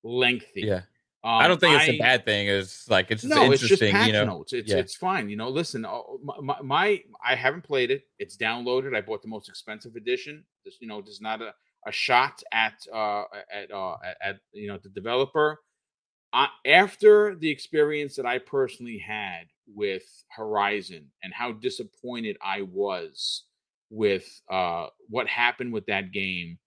lengthy. 0.02 0.62
Yeah 0.62 0.82
um, 1.24 1.34
I 1.40 1.48
don't 1.48 1.58
think 1.58 1.74
it's 1.74 1.88
I, 1.88 1.92
a 1.92 1.98
bad 1.98 2.24
thing. 2.24 2.46
It's 2.46 2.88
like 2.88 3.10
it's 3.10 3.24
no, 3.24 3.50
it's 3.50 3.62
just 3.62 3.82
patch 3.82 4.06
you 4.06 4.12
know? 4.12 4.24
notes. 4.24 4.52
It's 4.52 4.70
yeah. 4.70 4.78
it's 4.78 4.94
fine. 4.94 5.28
You 5.28 5.36
know, 5.36 5.48
listen, 5.48 5.84
uh, 5.84 6.00
my, 6.40 6.60
my, 6.62 7.02
I 7.24 7.34
haven't 7.34 7.62
played 7.62 7.90
it. 7.90 8.04
It's 8.20 8.36
downloaded. 8.36 8.94
I 8.94 9.00
bought 9.00 9.22
the 9.22 9.28
most 9.28 9.48
expensive 9.48 9.96
edition. 9.96 10.44
This 10.64 10.76
you 10.80 10.86
know, 10.86 11.00
there's 11.00 11.20
not 11.20 11.42
a, 11.42 11.52
a 11.86 11.92
shot 11.92 12.40
at 12.52 12.74
uh 12.94 13.24
at 13.52 13.72
uh 13.72 13.96
at, 14.22 14.36
you 14.52 14.68
know 14.68 14.78
the 14.80 14.90
developer. 14.90 15.60
Uh, 16.32 16.46
after 16.66 17.34
the 17.34 17.50
experience 17.50 18.14
that 18.14 18.26
I 18.26 18.38
personally 18.38 18.98
had 18.98 19.46
with 19.74 20.04
Horizon 20.28 21.06
and 21.22 21.32
how 21.32 21.52
disappointed 21.52 22.36
I 22.42 22.62
was 22.62 23.44
with 23.90 24.40
uh, 24.50 24.86
what 25.08 25.26
happened 25.26 25.72
with 25.72 25.86
that 25.86 26.12
game. 26.12 26.58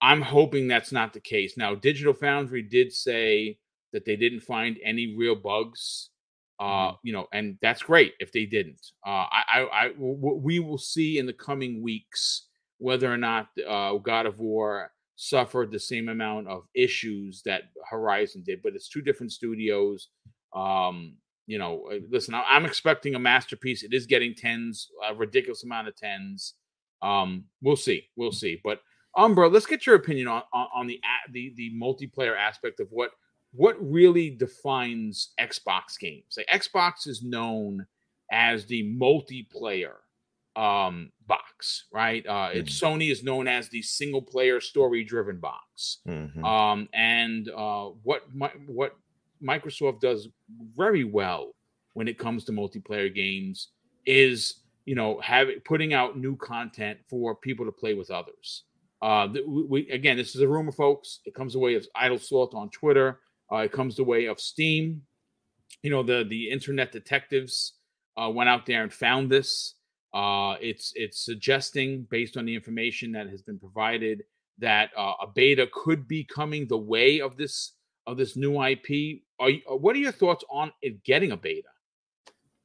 I'm 0.00 0.20
hoping 0.20 0.68
that's 0.68 0.92
not 0.92 1.12
the 1.12 1.20
case. 1.20 1.56
Now, 1.56 1.74
Digital 1.74 2.12
Foundry 2.14 2.62
did 2.62 2.92
say 2.92 3.58
that 3.92 4.04
they 4.04 4.16
didn't 4.16 4.40
find 4.40 4.76
any 4.84 5.14
real 5.16 5.34
bugs. 5.34 6.10
Uh, 6.60 6.64
Mm-hmm. 6.88 6.96
you 7.04 7.12
know, 7.12 7.26
and 7.32 7.56
that's 7.62 7.82
great 7.84 8.14
if 8.18 8.32
they 8.32 8.44
didn't. 8.44 8.84
Uh, 9.06 9.26
I, 9.30 9.42
I, 9.48 9.84
I 9.84 9.88
w- 9.90 10.40
we 10.42 10.58
will 10.58 10.76
see 10.76 11.18
in 11.18 11.24
the 11.26 11.32
coming 11.32 11.80
weeks 11.84 12.48
whether 12.78 13.12
or 13.12 13.16
not 13.16 13.46
uh, 13.64 13.92
God 13.98 14.26
of 14.26 14.40
War 14.40 14.90
suffered 15.14 15.70
the 15.70 15.78
same 15.78 16.08
amount 16.08 16.48
of 16.48 16.64
issues 16.74 17.42
that 17.44 17.62
Horizon 17.88 18.42
did, 18.44 18.60
but 18.62 18.74
it's 18.74 18.88
two 18.88 19.02
different 19.02 19.30
studios. 19.30 20.08
Um, 20.52 21.14
you 21.46 21.58
know, 21.58 21.88
uh, 21.92 21.98
listen, 22.10 22.34
I- 22.34 22.42
I'm 22.48 22.66
expecting 22.66 23.14
a 23.14 23.20
masterpiece. 23.20 23.84
It 23.84 23.94
is 23.94 24.06
getting 24.06 24.34
tens, 24.34 24.88
a 25.08 25.14
ridiculous 25.14 25.62
amount 25.62 25.86
of 25.86 25.94
tens. 25.96 26.54
Um, 27.02 27.44
we'll 27.62 27.76
see, 27.76 28.08
we'll 28.16 28.32
see. 28.32 28.60
But 28.64 28.80
Umbra, 29.16 29.48
let's 29.48 29.66
get 29.66 29.86
your 29.86 29.94
opinion 29.94 30.26
on 30.26 30.42
on, 30.52 30.66
on 30.74 30.86
the 30.88 31.00
the 31.30 31.52
the 31.56 31.70
multiplayer 31.80 32.36
aspect 32.36 32.80
of 32.80 32.88
what 32.90 33.12
what 33.52 33.76
really 33.80 34.30
defines 34.30 35.32
Xbox 35.40 35.98
games. 35.98 36.36
Like 36.36 36.46
Xbox 36.48 37.06
is 37.06 37.22
known 37.22 37.86
as 38.30 38.66
the 38.66 38.94
multiplayer 38.94 39.94
um 40.56 41.12
box, 41.26 41.84
right? 41.92 42.26
Uh 42.26 42.48
it's 42.52 42.80
Sony 42.80 43.12
is 43.12 43.22
known 43.22 43.46
as 43.46 43.68
the 43.68 43.80
single 43.82 44.22
player 44.22 44.60
story 44.60 45.04
driven 45.04 45.38
box. 45.38 45.98
Mhm. 46.06 46.44
Um 46.44 46.88
and 46.92 47.48
uh 47.48 47.86
what 48.02 48.34
my, 48.34 48.50
what 48.66 48.96
Microsoft 49.42 50.00
does 50.00 50.28
very 50.76 51.04
well 51.04 51.54
when 51.94 52.08
it 52.08 52.18
comes 52.18 52.44
to 52.44 52.52
multiplayer 52.52 53.12
games 53.14 53.68
is 54.04 54.62
you 54.84 54.94
know 54.94 55.20
having 55.20 55.60
putting 55.60 55.94
out 55.94 56.18
new 56.18 56.34
content 56.36 56.98
for 57.08 57.34
people 57.36 57.64
to 57.64 57.72
play 57.72 57.94
with 57.94 58.10
others. 58.10 58.64
Uh, 59.00 59.28
we, 59.46 59.62
we 59.64 59.90
again, 59.90 60.16
this 60.16 60.34
is 60.34 60.40
a 60.40 60.48
rumor, 60.48 60.72
folks. 60.72 61.20
It 61.24 61.34
comes 61.34 61.52
the 61.52 61.60
way 61.60 61.74
of 61.76 61.86
Idle 61.94 62.18
Sloth 62.18 62.54
on 62.54 62.68
Twitter. 62.70 63.20
Uh, 63.52 63.58
it 63.58 63.72
comes 63.72 63.96
the 63.96 64.04
way 64.04 64.26
of 64.26 64.40
Steam. 64.40 65.02
You 65.82 65.90
know, 65.90 66.02
the 66.02 66.24
the 66.28 66.50
internet 66.50 66.92
detectives 66.92 67.74
uh, 68.16 68.30
went 68.30 68.48
out 68.48 68.66
there 68.66 68.82
and 68.82 68.92
found 68.92 69.30
this. 69.30 69.74
Uh, 70.14 70.56
it's 70.60 70.92
it's 70.96 71.24
suggesting, 71.24 72.06
based 72.10 72.36
on 72.36 72.44
the 72.44 72.54
information 72.54 73.12
that 73.12 73.28
has 73.28 73.42
been 73.42 73.58
provided, 73.58 74.22
that 74.58 74.90
uh, 74.96 75.12
a 75.22 75.26
beta 75.34 75.68
could 75.72 76.08
be 76.08 76.24
coming 76.24 76.66
the 76.66 76.78
way 76.78 77.20
of 77.20 77.36
this 77.36 77.74
of 78.06 78.16
this 78.16 78.36
new 78.36 78.62
IP. 78.62 79.20
Are 79.38 79.50
you, 79.50 79.60
what 79.68 79.94
are 79.94 80.00
your 80.00 80.12
thoughts 80.12 80.44
on 80.50 80.72
it 80.82 81.04
getting 81.04 81.32
a 81.32 81.36
beta? 81.36 81.68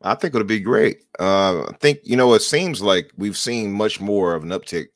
I 0.01 0.15
think 0.15 0.35
it'll 0.35 0.47
be 0.47 0.59
great. 0.59 1.03
Uh, 1.19 1.63
I 1.63 1.73
think 1.79 1.99
you 2.03 2.15
know 2.15 2.33
it 2.33 2.41
seems 2.41 2.81
like 2.81 3.11
we've 3.17 3.37
seen 3.37 3.71
much 3.71 4.01
more 4.01 4.35
of 4.35 4.43
an 4.43 4.49
uptick 4.49 4.87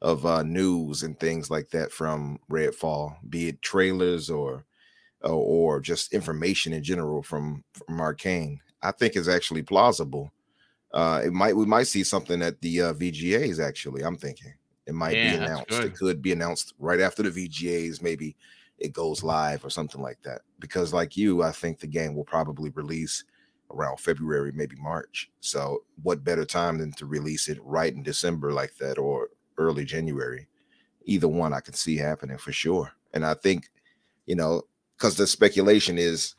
of 0.00 0.24
uh, 0.24 0.42
news 0.42 1.02
and 1.02 1.18
things 1.18 1.50
like 1.50 1.70
that 1.70 1.92
from 1.92 2.38
Redfall, 2.50 3.16
be 3.28 3.48
it 3.48 3.62
trailers 3.62 4.30
or 4.30 4.64
or, 5.22 5.30
or 5.76 5.80
just 5.80 6.12
information 6.12 6.72
in 6.72 6.82
general 6.82 7.22
from 7.22 7.64
from 7.72 7.98
Arkane. 7.98 8.58
I 8.82 8.92
think 8.92 9.16
is 9.16 9.28
actually 9.28 9.62
plausible. 9.62 10.32
Uh, 10.92 11.22
it 11.24 11.32
might 11.32 11.56
we 11.56 11.66
might 11.66 11.86
see 11.86 12.02
something 12.04 12.42
at 12.42 12.60
the 12.60 12.82
uh, 12.82 12.94
VGAs. 12.94 13.60
Actually, 13.64 14.02
I'm 14.02 14.16
thinking 14.16 14.54
it 14.86 14.94
might 14.94 15.14
Yeah, 15.14 15.20
be 15.20 15.34
announced. 15.34 15.84
It 15.84 15.94
could 15.94 16.22
be 16.22 16.32
announced 16.32 16.74
right 16.78 17.00
after 17.00 17.22
the 17.22 17.30
VGAs. 17.48 18.02
Maybe 18.02 18.36
it 18.78 18.92
goes 18.92 19.22
live 19.22 19.64
or 19.64 19.70
something 19.70 20.00
like 20.00 20.22
that. 20.22 20.42
Because 20.60 20.92
like 20.92 21.16
you, 21.16 21.42
I 21.42 21.52
think 21.52 21.78
the 21.80 21.86
game 21.86 22.14
will 22.14 22.24
probably 22.24 22.70
release 22.70 23.24
around 23.70 24.00
February, 24.00 24.52
maybe 24.52 24.76
March. 24.76 25.30
So 25.40 25.84
what 26.02 26.24
better 26.24 26.44
time 26.44 26.78
than 26.78 26.92
to 26.92 27.06
release 27.06 27.48
it 27.48 27.58
right 27.62 27.92
in 27.92 28.02
December 28.02 28.52
like 28.52 28.74
that 28.76 28.96
or 28.98 29.28
early 29.58 29.84
January? 29.84 30.48
Either 31.04 31.28
one 31.28 31.52
I 31.52 31.60
can 31.60 31.74
see 31.74 31.96
happening 31.96 32.38
for 32.38 32.52
sure. 32.52 32.92
And 33.12 33.26
I 33.26 33.34
think, 33.34 33.68
you 34.26 34.36
know, 34.36 34.62
because 34.98 35.16
the 35.16 35.26
speculation 35.26 35.96
is 35.98 36.34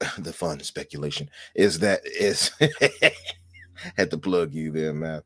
the 0.18 0.32
fun 0.32 0.60
speculation 0.60 1.28
is 1.54 1.80
that 1.80 2.00
is 2.06 2.52
had 3.96 4.10
to 4.10 4.18
plug 4.18 4.54
you 4.54 4.70
there, 4.70 4.94
man. 4.94 5.22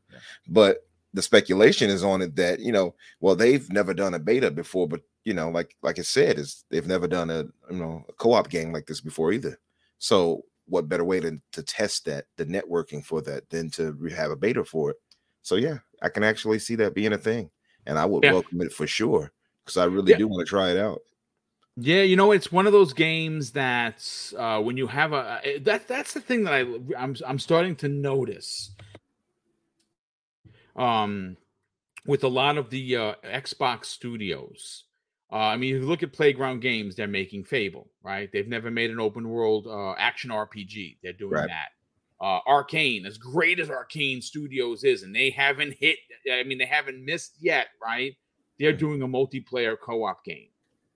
But 0.47 0.87
the 1.13 1.21
speculation 1.21 1.89
is 1.89 2.03
on 2.03 2.21
it 2.23 2.35
that 2.37 2.59
you 2.59 2.71
know, 2.71 2.95
well, 3.19 3.35
they've 3.35 3.69
never 3.71 3.93
done 3.93 4.15
a 4.15 4.19
beta 4.19 4.49
before, 4.49 4.87
but 4.87 5.01
you 5.25 5.33
know, 5.33 5.49
like 5.49 5.75
like 5.83 5.99
I 5.99 6.01
said, 6.01 6.39
is 6.39 6.65
they've 6.69 6.87
never 6.87 7.07
done 7.07 7.29
a 7.29 7.43
you 7.71 7.77
know 7.77 8.03
a 8.09 8.13
co-op 8.13 8.49
game 8.49 8.73
like 8.73 8.87
this 8.87 9.01
before 9.01 9.31
either. 9.31 9.59
So 9.99 10.43
what 10.65 10.87
better 10.89 11.03
way 11.03 11.19
to, 11.19 11.39
to 11.51 11.61
test 11.61 12.05
that 12.05 12.25
the 12.37 12.45
networking 12.45 13.03
for 13.03 13.21
that 13.21 13.49
than 13.49 13.69
to 13.71 13.95
have 14.15 14.31
a 14.31 14.35
beta 14.35 14.63
for 14.63 14.91
it? 14.91 14.97
So 15.43 15.55
yeah, 15.55 15.77
I 16.01 16.09
can 16.09 16.23
actually 16.23 16.59
see 16.59 16.75
that 16.75 16.95
being 16.95 17.13
a 17.13 17.17
thing, 17.17 17.51
and 17.85 17.99
I 17.99 18.05
would 18.05 18.23
Yeah. 18.23 18.31
welcome 18.33 18.61
it 18.61 18.73
for 18.73 18.87
sure 18.87 19.31
because 19.63 19.77
I 19.77 19.85
really 19.85 20.11
Yeah. 20.11 20.17
do 20.17 20.27
want 20.27 20.45
to 20.45 20.49
try 20.49 20.71
it 20.71 20.77
out. 20.77 21.01
Yeah, 21.75 22.03
you 22.03 22.15
know, 22.15 22.31
it's 22.31 22.51
one 22.51 22.67
of 22.67 22.73
those 22.73 22.93
games 22.93 23.51
that 23.51 24.07
uh, 24.37 24.61
when 24.61 24.77
you 24.77 24.85
have 24.87 25.11
a 25.13 25.41
eh, 25.43 25.57
that 25.63 25.87
that's 25.87 26.13
the 26.13 26.21
thing 26.21 26.43
that 26.43 26.53
I 26.53 26.59
I'm 26.97 27.15
I'm 27.25 27.39
starting 27.39 27.75
to 27.77 27.87
notice. 27.87 28.71
Um, 30.75 31.37
with 32.05 32.23
a 32.23 32.27
lot 32.27 32.57
of 32.57 32.69
the 32.69 32.95
uh, 32.97 33.13
Xbox 33.23 33.85
studios, 33.85 34.83
uh, 35.31 35.37
I 35.37 35.57
mean, 35.57 35.75
if 35.75 35.81
you 35.81 35.87
look 35.87 36.03
at 36.03 36.13
Playground 36.13 36.59
Games, 36.61 36.95
they're 36.95 37.07
making 37.07 37.45
Fable, 37.45 37.89
right? 38.03 38.29
They've 38.31 38.47
never 38.47 38.69
made 38.69 38.91
an 38.91 38.99
open 38.99 39.27
world 39.29 39.65
uh, 39.67 39.93
action 39.97 40.29
RPG. 40.29 40.97
They're 41.01 41.13
doing 41.13 41.33
Right. 41.33 41.49
that. 41.49 41.69
Uh, 42.21 42.39
Arkane, 42.47 43.05
as 43.05 43.17
great 43.17 43.59
as 43.59 43.69
Arkane 43.69 44.21
Studios 44.23 44.83
is, 44.83 45.03
and 45.03 45.13
they 45.15 45.29
haven't 45.31 45.73
hit. 45.73 45.97
I 46.31 46.43
mean, 46.43 46.57
they 46.57 46.65
haven't 46.65 47.03
missed 47.03 47.33
yet, 47.39 47.67
right? 47.81 48.15
They're 48.59 48.73
doing 48.73 49.01
a 49.01 49.07
multiplayer 49.07 49.75
co-op 49.79 50.23
game. 50.23 50.49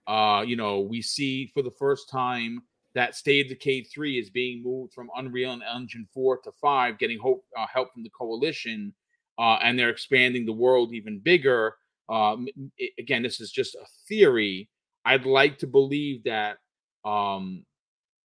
Uh, 0.08 0.44
you 0.46 0.56
know, 0.56 0.80
we 0.82 1.02
see 1.02 1.48
for 1.48 1.62
the 1.62 1.72
first 1.72 2.10
time 2.10 2.62
that 2.96 3.16
State 3.16 3.46
of 3.46 3.50
Decay 3.50 3.84
3 3.84 4.18
is 4.18 4.30
being 4.30 4.64
moved 4.64 4.94
from 4.94 5.10
Unreal 5.16 5.60
Engine 5.76 6.08
4 6.14 6.38
to 6.40 6.52
5, 6.62 6.98
getting 6.98 7.20
hope, 7.20 7.44
uh, 7.58 7.68
help 7.72 7.94
from 7.94 8.04
the 8.04 8.10
coalition, 8.10 8.94
uh, 9.38 9.58
and 9.62 9.78
they're 9.78 9.90
expanding 9.90 10.46
the 10.46 10.54
world 10.54 10.94
even 10.94 11.20
bigger. 11.20 11.76
Um, 12.10 12.48
i- 12.80 12.90
again, 12.98 13.22
this 13.24 13.40
is 13.42 13.52
just 13.52 13.76
a 13.76 13.86
theory. 14.08 14.70
I'd 15.06 15.26
like 15.26 15.60
to 15.60 15.68
believe 15.68 16.24
that 16.24 16.58
um, 17.06 17.66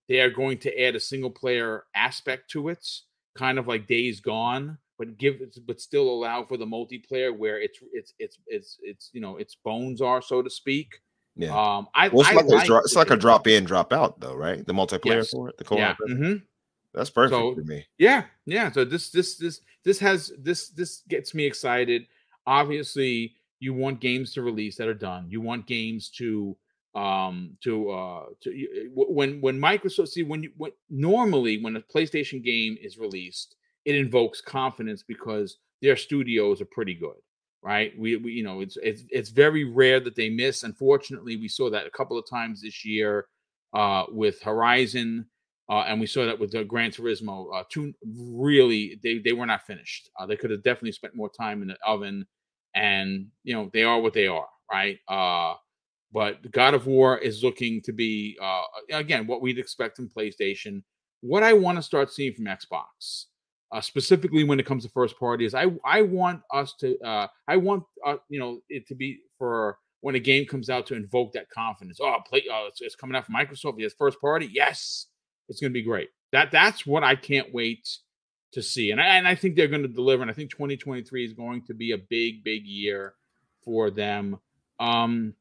they 0.08 0.20
are 0.20 0.30
going 0.30 0.58
to 0.58 0.80
add 0.82 0.96
a 0.96 1.00
single 1.00 1.30
player 1.30 1.84
aspect 1.94 2.50
to 2.50 2.68
it, 2.68 2.86
kind 3.36 3.58
of 3.58 3.66
like 3.68 3.86
Days 3.86 4.20
Gone, 4.20 4.78
but 4.98 5.16
give 5.18 5.40
it, 5.40 5.56
but 5.66 5.80
still 5.80 6.08
allow 6.08 6.44
for 6.44 6.56
the 6.56 6.66
multiplayer 6.66 7.36
where 7.36 7.60
it's 7.60 7.78
it's 7.92 8.12
it's 8.18 8.38
it's 8.46 8.78
it's 8.82 9.10
you 9.12 9.20
know 9.20 9.36
its 9.36 9.56
bones 9.64 10.00
are, 10.00 10.22
so 10.22 10.42
to 10.42 10.50
speak. 10.50 10.88
Yeah. 11.36 11.50
Um, 11.54 11.88
I, 11.94 12.08
Well, 12.08 12.20
it's 12.20 12.30
I 12.30 12.34
like, 12.34 12.44
a 12.44 12.48
like 12.48 12.66
dro- 12.66 12.78
it's 12.80 12.96
like 12.96 13.10
a 13.10 13.16
drop 13.16 13.46
in, 13.46 13.64
drop 13.64 13.92
out, 13.92 14.20
though, 14.20 14.34
right? 14.34 14.64
The 14.66 14.72
multiplayer 14.74 15.16
Yes. 15.16 15.30
for 15.30 15.48
it, 15.48 15.56
the 15.56 15.64
co-op. 15.64 15.78
Yeah. 15.78 15.94
mhm. 16.14 16.42
That's 16.94 17.08
perfect 17.10 17.32
So- 17.38 17.54
for 17.54 17.62
me. 17.64 17.86
Yeah, 17.98 18.24
yeah. 18.44 18.70
So 18.70 18.84
this 18.84 19.10
this 19.10 19.36
this 19.36 19.60
this 19.82 19.98
has 20.00 20.32
this 20.38 20.68
this 20.70 21.02
gets 21.08 21.34
me 21.34 21.46
excited. 21.46 22.06
Obviously, 22.46 23.34
you 23.60 23.72
want 23.72 24.00
games 24.00 24.34
to 24.34 24.42
release 24.42 24.76
that 24.76 24.88
are 24.88 24.94
done. 24.94 25.26
You 25.30 25.40
want 25.40 25.66
games 25.66 26.10
to 26.18 26.56
um 26.94 27.56
to 27.62 27.90
uh 27.90 28.24
to 28.42 28.90
when 28.94 29.40
when 29.40 29.58
Microsoft 29.58 30.08
see 30.08 30.22
when 30.22 30.42
you 30.42 30.52
when 30.58 30.72
normally 30.90 31.62
when 31.62 31.76
a 31.76 31.80
PlayStation 31.80 32.42
game 32.44 32.76
is 32.82 32.98
released, 32.98 33.56
it 33.86 33.94
invokes 33.94 34.42
confidence 34.42 35.02
because 35.02 35.56
their 35.80 35.96
studios 35.96 36.60
are 36.60 36.66
pretty 36.66 36.94
good, 36.94 37.16
right? 37.62 37.92
We, 37.98 38.16
we 38.16 38.32
you 38.32 38.42
know 38.42 38.60
it's 38.60 38.76
it's 38.82 39.04
it's 39.10 39.30
very 39.30 39.64
rare 39.64 40.00
that 40.00 40.16
they 40.16 40.30
miss. 40.30 40.62
Unfortunately, 40.62 41.36
we 41.36 41.48
saw 41.48 41.70
that 41.70 41.86
a 41.86 41.90
couple 41.90 42.18
of 42.18 42.28
times 42.28 42.62
this 42.62 42.84
year 42.84 43.26
uh 43.74 44.04
with 44.10 44.42
Horizon 44.42 45.26
uh, 45.72 45.84
and 45.86 46.00
we 46.00 46.06
saw 46.06 46.26
that 46.26 46.38
with 46.38 46.50
the 46.50 46.64
Gran 46.64 46.90
Turismo. 46.90 47.46
Uh, 47.54 47.64
two 47.70 47.94
really, 48.04 49.00
they 49.02 49.18
they 49.18 49.32
were 49.32 49.46
not 49.46 49.66
finished. 49.66 50.10
Uh, 50.18 50.26
they 50.26 50.36
could 50.36 50.50
have 50.50 50.62
definitely 50.62 50.92
spent 50.92 51.16
more 51.16 51.30
time 51.30 51.62
in 51.62 51.68
the 51.68 51.78
oven, 51.86 52.26
and 52.74 53.28
you 53.42 53.54
know 53.54 53.70
they 53.72 53.82
are 53.82 53.98
what 53.98 54.12
they 54.12 54.26
are, 54.26 54.48
right? 54.70 54.98
Uh, 55.08 55.54
but 56.12 56.50
God 56.50 56.74
of 56.74 56.86
War 56.86 57.16
is 57.16 57.42
looking 57.42 57.80
to 57.82 57.92
be 57.92 58.36
uh, 58.42 58.62
again 58.92 59.26
what 59.26 59.40
we'd 59.40 59.58
expect 59.58 59.96
from 59.96 60.10
PlayStation. 60.10 60.82
What 61.20 61.42
I 61.42 61.52
want 61.52 61.78
to 61.78 61.82
start 61.82 62.12
seeing 62.12 62.34
from 62.34 62.46
Xbox, 62.46 63.26
uh, 63.72 63.80
specifically 63.80 64.44
when 64.44 64.60
it 64.60 64.66
comes 64.66 64.84
to 64.84 64.90
first 64.90 65.18
party, 65.18 65.44
is 65.46 65.54
I 65.54 65.66
I 65.84 66.02
want 66.02 66.42
us 66.52 66.74
to 66.80 66.98
uh, 67.00 67.26
I 67.48 67.56
want 67.56 67.84
uh, 68.06 68.16
you 68.28 68.38
know 68.38 68.60
it 68.68 68.86
to 68.88 68.94
be 68.94 69.20
for 69.38 69.78
when 70.02 70.14
a 70.14 70.20
game 70.20 70.44
comes 70.46 70.68
out 70.68 70.86
to 70.88 70.94
invoke 70.94 71.32
that 71.32 71.48
confidence. 71.48 71.98
Oh, 72.00 72.16
play, 72.28 72.44
uh, 72.52 72.66
it's, 72.66 72.80
it's 72.80 72.96
coming 72.96 73.16
out 73.16 73.24
from 73.24 73.36
Microsoft. 73.36 73.74
It's 73.78 73.94
first 73.94 74.20
party. 74.20 74.50
Yes, 74.52 75.06
it's 75.48 75.60
going 75.60 75.70
to 75.70 75.74
be 75.74 75.82
great. 75.82 76.10
That 76.32 76.50
that's 76.50 76.84
what 76.84 77.02
I 77.02 77.16
can't 77.16 77.52
wait 77.54 77.88
to 78.52 78.62
see, 78.62 78.90
and 78.90 79.00
I, 79.00 79.16
and 79.16 79.26
I 79.26 79.34
think 79.34 79.56
they're 79.56 79.68
going 79.68 79.82
to 79.82 79.88
deliver. 79.88 80.22
And 80.22 80.30
I 80.30 80.34
think 80.34 80.50
2023 80.50 81.24
is 81.24 81.32
going 81.32 81.62
to 81.66 81.74
be 81.74 81.92
a 81.92 81.98
big 81.98 82.44
big 82.44 82.66
year 82.66 83.14
for 83.64 83.90
them. 83.90 84.38
Um, 84.78 85.34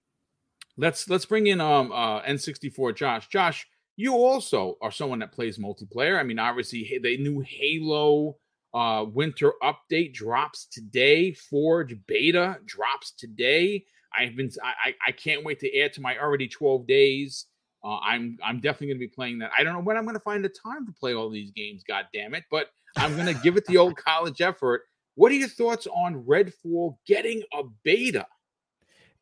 let's 0.78 1.10
let's 1.10 1.26
bring 1.26 1.48
in 1.48 1.60
um 1.60 1.92
uh 1.92 2.22
N64 2.22 2.96
Josh. 2.96 3.28
Josh, 3.28 3.68
you 4.02 4.16
also 4.16 4.78
are 4.82 4.92
someone 4.92 5.20
that 5.20 5.32
plays 5.32 5.60
multiplayer. 5.60 6.20
I 6.20 6.24
mean, 6.24 6.40
obviously, 6.40 7.00
the 7.02 7.18
new 7.18 7.44
Halo 7.48 8.36
uh, 8.74 9.06
winter 9.08 9.54
update 9.62 10.14
drops 10.14 10.66
today. 10.66 11.34
Forge 11.34 11.96
beta 12.08 12.58
drops 12.66 13.12
today. 13.12 13.86
I've 14.18 14.36
been 14.36 14.50
I 14.64 14.96
I 15.08 15.12
can't 15.12 15.46
wait 15.46 15.60
to 15.60 15.80
add 15.80 15.94
to 15.94 16.02
my 16.02 16.18
already 16.18 16.48
12 16.48 16.88
days. 16.88 17.46
Uh, 17.84 18.00
I'm 18.00 18.40
I'm 18.44 18.60
definitely 18.60 18.88
going 18.88 18.98
to 18.98 19.08
be 19.08 19.16
playing 19.16 19.38
that. 19.40 19.52
I 19.56 19.64
don't 19.64 19.74
know 19.74 19.82
when 19.82 19.98
I'm 19.98 20.04
going 20.04 20.16
to 20.16 20.20
find 20.20 20.44
the 20.44 20.50
time 20.50 20.88
to 20.88 20.92
play 20.92 21.14
all 21.14 21.30
these 21.30 21.52
games. 21.52 21.84
God 21.88 22.06
damn 22.12 22.34
it! 22.34 22.46
But 22.50 22.70
I'm 22.98 23.16
going 23.16 23.34
to 23.34 23.40
give 23.42 23.56
it 23.56 23.66
the 23.66 23.78
old 23.78 23.96
college 24.04 24.42
effort. 24.42 24.82
What 25.14 25.32
are 25.32 25.36
your 25.36 25.48
thoughts 25.48 25.86
on 25.86 26.24
Redfall 26.24 26.96
getting 27.06 27.44
a 27.54 27.64
beta? 27.84 28.26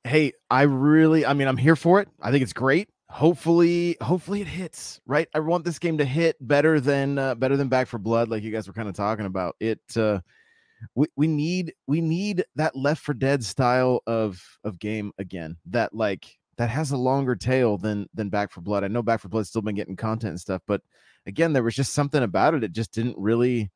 Hey, 0.06 0.32
I 0.50 0.62
really, 0.62 1.26
I 1.26 1.34
mean, 1.34 1.50
I'm 1.50 1.58
here 1.58 1.76
for 1.76 2.00
it. 2.00 2.08
I 2.22 2.32
think 2.32 2.44
it's 2.44 2.54
great. 2.54 2.88
Hopefully, 3.10 3.98
hopefully 4.02 4.41
it 4.41 4.48
hits. 4.48 5.02
Right, 5.06 5.28
I 5.34 5.39
want 5.39 5.65
this 5.65 5.80
game 5.80 5.98
to 5.98 6.06
hit 6.06 6.36
better 6.39 6.80
than 6.80 7.17
uh, 7.17 7.36
better 7.36 7.58
than 7.58 7.67
Back 7.67 7.88
4 7.88 8.00
Blood, 8.00 8.30
like 8.30 8.43
you 8.43 8.52
guys 8.52 8.67
were 8.67 8.74
kind 8.74 8.88
of 8.88 8.95
talking 8.95 9.26
about. 9.26 9.56
It. 9.60 9.82
Uh, 9.95 10.19
we, 10.95 11.08
we 11.15 11.28
need 11.28 11.74
we 11.88 12.02
need 12.02 12.43
that 12.56 12.76
Left 12.76 13.04
4 13.04 13.15
Dead 13.15 13.43
style 13.43 14.02
of 14.06 14.41
of 14.63 14.80
game 14.80 15.12
again. 15.17 15.58
That 15.67 15.93
like 15.93 16.28
that 16.58 16.69
has 16.69 16.91
a 16.91 16.98
longer 16.98 17.36
tail 17.36 17.78
than 17.78 18.08
than 18.13 18.30
Back 18.30 18.52
4 18.52 18.62
Blood. 18.62 18.84
I 18.84 18.88
know 18.89 19.02
Back 19.02 19.22
4 19.22 19.30
Blood's 19.30 19.50
still 19.50 19.62
been 19.62 19.76
getting 19.76 19.95
content 19.95 20.32
and 20.32 20.39
stuff, 20.39 20.62
but 20.67 20.82
again, 21.26 21.54
there 21.54 21.63
was 21.63 21.76
just 21.76 21.93
something 21.93 22.22
about 22.22 22.54
it. 22.54 22.63
It 22.63 22.74
just 22.74 22.91
didn't 22.91 23.17
really. 23.17 23.72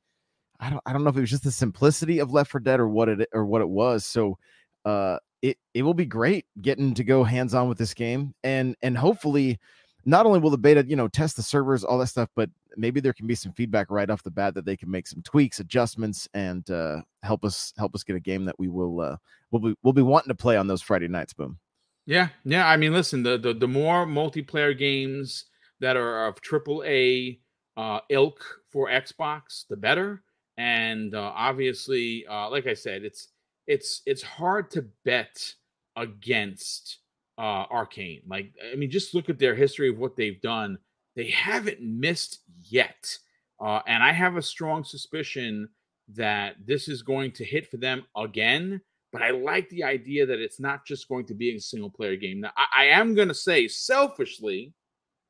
I 0.60 0.70
don't. 0.70 0.82
I 0.86 0.94
don't 0.94 1.04
know 1.04 1.10
if 1.10 1.18
it 1.18 1.22
was 1.22 1.32
just 1.32 1.44
the 1.44 1.52
simplicity 1.52 2.20
of 2.20 2.32
Left 2.32 2.52
4 2.52 2.62
Dead 2.62 2.80
or 2.80 2.88
what 2.88 3.10
it 3.10 3.28
or 3.34 3.46
what 3.46 3.62
it 3.62 3.70
was. 3.70 4.06
So, 4.06 4.38
uh, 4.86 5.18
it 5.44 5.58
it 5.74 5.84
will 5.84 5.94
be 5.94 6.06
great 6.06 6.46
getting 6.62 6.96
to 6.96 7.04
go 7.04 7.24
hands 7.24 7.54
on 7.54 7.70
with 7.70 7.78
this 7.78 7.94
game, 7.94 8.34
and 8.44 8.76
and 8.82 8.98
hopefully, 8.98 9.60
not 10.06 10.26
only 10.26 10.40
will 10.40 10.50
the 10.50 10.58
beta 10.58 10.84
you 10.88 10.96
know 10.96 11.08
test 11.08 11.36
the 11.36 11.44
servers, 11.44 11.84
all 11.84 12.00
that 12.00 12.08
stuff, 12.08 12.30
but 12.36 12.50
maybe 12.78 13.00
there 13.00 13.14
can 13.14 13.28
be 13.28 13.36
some 13.36 13.52
feedback 13.52 13.92
right 13.92 14.10
off 14.10 14.24
the 14.24 14.32
bat 14.32 14.56
that 14.56 14.66
they 14.66 14.78
can 14.78 14.90
make 14.90 15.06
some 15.06 15.22
tweaks, 15.22 15.60
adjustments, 15.60 16.28
and 16.34 16.72
uh, 16.72 17.02
help 17.22 17.44
us 17.44 17.74
help 17.78 17.94
us 17.94 18.04
get 18.04 18.16
a 18.16 18.22
game 18.22 18.46
that 18.46 18.58
we 18.58 18.70
will 18.70 19.02
uh, 19.02 19.18
we'll 19.52 19.62
be 19.62 19.76
we'll 19.84 19.94
be 19.94 20.02
wanting 20.02 20.30
to 20.30 20.36
play 20.36 20.56
on 20.56 20.68
those 20.68 20.82
Friday 20.82 21.10
nights. 21.10 21.34
Boom. 21.34 21.60
Yeah, 22.06 22.30
yeah. 22.46 22.68
I 22.68 22.78
mean, 22.78 22.94
listen, 22.94 23.22
the 23.22 23.38
the, 23.38 23.54
the 23.54 23.68
more 23.68 24.06
multiplayer 24.08 24.78
games 24.78 25.46
that 25.82 25.98
are 25.98 26.28
of 26.28 26.42
AAA 26.42 27.40
uh, 27.76 28.00
ilk 28.10 28.42
for 28.72 28.90
Xbox, 28.90 29.68
the 29.70 29.76
better. 29.76 30.24
And 30.56 31.16
uh, 31.16 31.32
obviously, 31.36 32.26
uh, 32.30 32.50
like 32.50 32.68
I 32.68 32.76
said, 32.76 33.04
it's 33.04 33.30
it's 33.68 34.02
it's 34.06 34.22
hard 34.22 34.72
to 34.72 34.86
bet 35.06 35.54
against 35.96 37.00
uh, 37.38 37.66
Arkane. 37.68 38.22
Like, 38.28 38.54
I 38.72 38.76
mean, 38.76 38.92
just 38.92 39.14
look 39.14 39.30
at 39.30 39.40
their 39.40 39.56
history 39.56 39.90
of 39.90 39.98
what 39.98 40.16
they've 40.16 40.42
done. 40.42 40.78
They 41.16 41.30
haven't 41.30 41.82
missed 41.82 42.40
yet, 42.64 43.18
uh, 43.60 43.82
and 43.88 44.04
I 44.04 44.12
have 44.12 44.36
a 44.36 44.42
strong 44.42 44.84
suspicion 44.84 45.70
that 46.16 46.56
this 46.66 46.88
is 46.88 47.02
going 47.02 47.32
to 47.34 47.46
hit 47.46 47.70
for 47.70 47.78
them 47.78 48.06
again. 48.18 48.82
But 49.12 49.22
I 49.22 49.30
like 49.30 49.70
the 49.70 49.84
idea 49.84 50.26
that 50.26 50.40
it's 50.40 50.60
not 50.60 50.88
just 50.88 51.08
going 51.08 51.28
to 51.28 51.36
be 51.36 51.56
a 51.56 51.60
single 51.60 51.92
player 51.92 52.16
game. 52.16 52.42
Now, 52.42 52.52
I, 52.58 52.66
I 52.78 52.86
am 52.86 53.14
going 53.14 53.28
to 53.28 53.36
say 53.36 53.68
selfishly, 53.68 54.74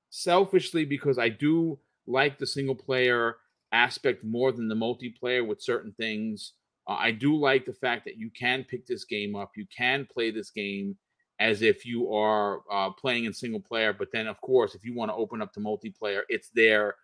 selfishly, 0.10 0.86
because 0.86 1.18
I 1.20 1.28
do 1.28 1.78
like 2.08 2.38
the 2.38 2.48
single 2.48 2.76
player 2.76 3.36
aspect 3.74 4.24
more 4.24 4.54
than 4.54 4.70
the 4.70 4.76
multiplayer 4.76 5.46
with 5.46 5.62
certain 5.62 5.92
things. 5.94 6.54
Uh, 6.88 6.94
I 6.94 7.12
do 7.12 7.36
like 7.36 7.66
the 7.66 7.74
fact 7.74 8.06
that 8.06 8.18
you 8.18 8.30
can 8.38 8.64
pick 8.64 8.86
this 8.86 9.06
game 9.06 9.36
up, 9.36 9.52
you 9.56 9.66
can 9.76 10.08
play 10.12 10.32
this 10.32 10.50
game 10.52 10.98
as 11.40 11.62
if 11.62 11.86
you 11.86 12.14
are 12.14 12.62
uh, 12.72 12.90
playing 12.92 13.26
in 13.26 13.34
single 13.34 13.60
player. 13.60 13.94
But 13.94 14.10
then, 14.12 14.28
of 14.28 14.40
course, 14.42 14.76
if 14.76 14.86
you 14.86 14.94
want 14.94 15.10
to 15.12 15.16
open 15.16 15.42
up 15.42 15.54
to 15.54 15.60
multiplayer, 15.60 16.22
it's 16.30 16.50
there 16.54 16.96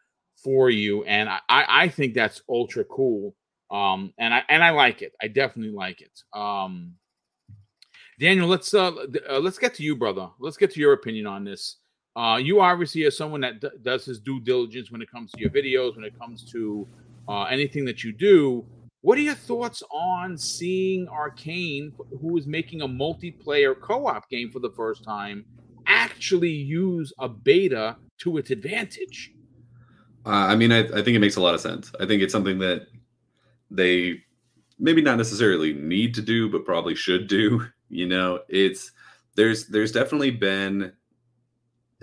for 0.43 0.69
you, 0.69 1.03
and 1.03 1.29
I, 1.29 1.39
I 1.49 1.87
think 1.89 2.13
that's 2.13 2.41
ultra 2.49 2.85
cool. 2.85 3.35
Um, 3.71 4.13
and 4.17 4.33
I 4.33 4.43
and 4.49 4.63
I 4.63 4.71
like 4.71 5.01
it. 5.01 5.13
I 5.21 5.27
definitely 5.27 5.73
like 5.73 6.01
it. 6.01 6.23
Um, 6.33 6.95
Daniel, 8.19 8.47
let's 8.47 8.73
uh, 8.73 8.91
uh 9.29 9.39
let's 9.39 9.59
get 9.59 9.75
to 9.75 9.83
you, 9.83 9.95
brother. 9.95 10.29
Let's 10.39 10.57
get 10.57 10.71
to 10.71 10.79
your 10.79 10.93
opinion 10.93 11.27
on 11.27 11.43
this. 11.43 11.77
Uh, 12.15 12.37
you 12.37 12.59
obviously 12.61 13.03
are 13.03 13.11
someone 13.11 13.41
that 13.41 13.61
d- 13.61 13.69
does 13.81 14.05
his 14.05 14.19
due 14.19 14.39
diligence 14.39 14.91
when 14.91 15.01
it 15.01 15.11
comes 15.11 15.31
to 15.31 15.39
your 15.39 15.51
videos, 15.51 15.95
when 15.95 16.03
it 16.03 16.17
comes 16.17 16.43
to 16.51 16.87
uh, 17.27 17.43
anything 17.43 17.85
that 17.85 18.03
you 18.03 18.11
do. 18.11 18.65
What 19.01 19.17
are 19.17 19.21
your 19.21 19.35
thoughts 19.35 19.81
on 19.91 20.37
seeing 20.37 21.07
Arkane, 21.07 21.93
who 22.21 22.37
is 22.37 22.47
making 22.47 22.81
a 22.81 22.87
multiplayer 22.87 23.79
co-op 23.79 24.29
game 24.29 24.51
for 24.51 24.59
the 24.59 24.71
first 24.71 25.03
time, 25.03 25.45
actually 25.87 26.51
use 26.51 27.13
a 27.19 27.29
beta 27.29 27.95
to 28.19 28.37
its 28.37 28.51
advantage? 28.51 29.33
Uh, 30.25 30.29
I 30.29 30.55
mean, 30.55 30.73
I, 30.73 30.79
I 30.79 31.01
think 31.01 31.15
it 31.15 31.19
makes 31.19 31.37
a 31.37 31.41
lot 31.41 31.55
of 31.55 31.61
sense. 31.61 31.91
I 31.99 32.05
think 32.05 32.21
it's 32.21 32.33
something 32.33 32.59
that 32.59 32.87
they 33.71 34.21
maybe 34.77 35.01
not 35.01 35.17
necessarily 35.17 35.73
need 35.73 36.13
to 36.15 36.21
do, 36.21 36.49
but 36.49 36.65
probably 36.65 36.95
should 36.95 37.27
do. 37.27 37.65
You 37.91 38.05
know, 38.05 38.41
it's 38.49 38.91
there's 39.33 39.65
there's 39.65 39.91
definitely 39.91 40.29
been 40.29 40.93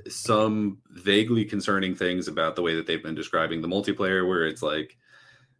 some 0.09 0.79
vaguely 0.91 1.45
concerning 1.45 1.95
things 1.95 2.27
about 2.27 2.57
the 2.57 2.63
way 2.63 2.75
that 2.75 2.89
they've 2.89 3.05
been 3.05 3.15
describing 3.15 3.63
the 3.63 3.69
multiplayer, 3.69 4.27
where 4.27 4.49
it's 4.49 4.63
like, 4.63 4.97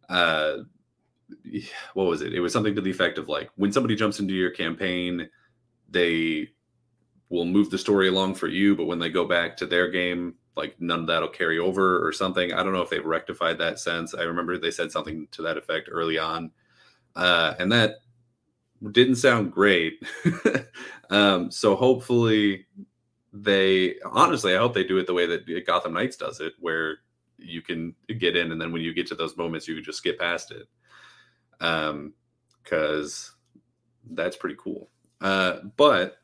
uh, 0.09 0.57
what 1.93 2.07
was 2.07 2.21
it? 2.21 2.33
It 2.33 2.39
was 2.39 2.53
something 2.53 2.75
to 2.75 2.81
the 2.81 2.91
effect 2.91 3.17
of 3.17 3.29
like 3.29 3.49
when 3.55 3.71
somebody 3.71 3.95
jumps 3.95 4.19
into 4.19 4.33
your 4.33 4.51
campaign, 4.51 5.29
they 5.89 6.49
will 7.29 7.45
move 7.45 7.69
the 7.69 7.77
story 7.77 8.07
along 8.07 8.35
for 8.35 8.47
you, 8.47 8.75
but 8.75 8.85
when 8.85 8.99
they 8.99 9.09
go 9.09 9.25
back 9.25 9.57
to 9.57 9.65
their 9.65 9.89
game, 9.89 10.35
like 10.55 10.75
none 10.79 11.01
of 11.01 11.07
that'll 11.07 11.29
carry 11.29 11.59
over 11.59 12.05
or 12.05 12.11
something. 12.11 12.51
I 12.53 12.63
don't 12.63 12.73
know 12.73 12.81
if 12.81 12.89
they've 12.89 13.05
rectified 13.05 13.59
that 13.59 13.79
sense. 13.79 14.15
I 14.15 14.23
remember 14.23 14.57
they 14.57 14.71
said 14.71 14.91
something 14.91 15.27
to 15.31 15.41
that 15.43 15.57
effect 15.57 15.89
early 15.91 16.17
on. 16.17 16.51
Uh, 17.15 17.53
and 17.59 17.71
that 17.71 17.97
didn't 18.91 19.15
sound 19.15 19.51
great. 19.51 20.03
um, 21.09 21.51
so 21.51 21.75
hopefully 21.75 22.65
they 23.33 23.95
honestly, 24.05 24.55
I 24.55 24.59
hope 24.59 24.73
they 24.73 24.83
do 24.83 24.97
it 24.97 25.07
the 25.07 25.13
way 25.13 25.25
that 25.27 25.65
Gotham 25.65 25.93
Knights 25.93 26.17
does 26.17 26.39
it, 26.39 26.53
where 26.59 26.99
you 27.37 27.61
can 27.61 27.93
get 28.17 28.35
in 28.35 28.51
and 28.51 28.59
then 28.59 28.71
when 28.71 28.81
you 28.81 28.93
get 28.93 29.07
to 29.07 29.15
those 29.15 29.37
moments, 29.37 29.67
you 29.67 29.75
can 29.75 29.83
just 29.83 29.99
skip 29.99 30.19
past 30.19 30.51
it. 30.51 30.67
Um, 31.59 32.13
because 32.63 33.33
that's 34.11 34.35
pretty 34.35 34.57
cool. 34.59 34.89
Uh, 35.21 35.59
but 35.77 36.17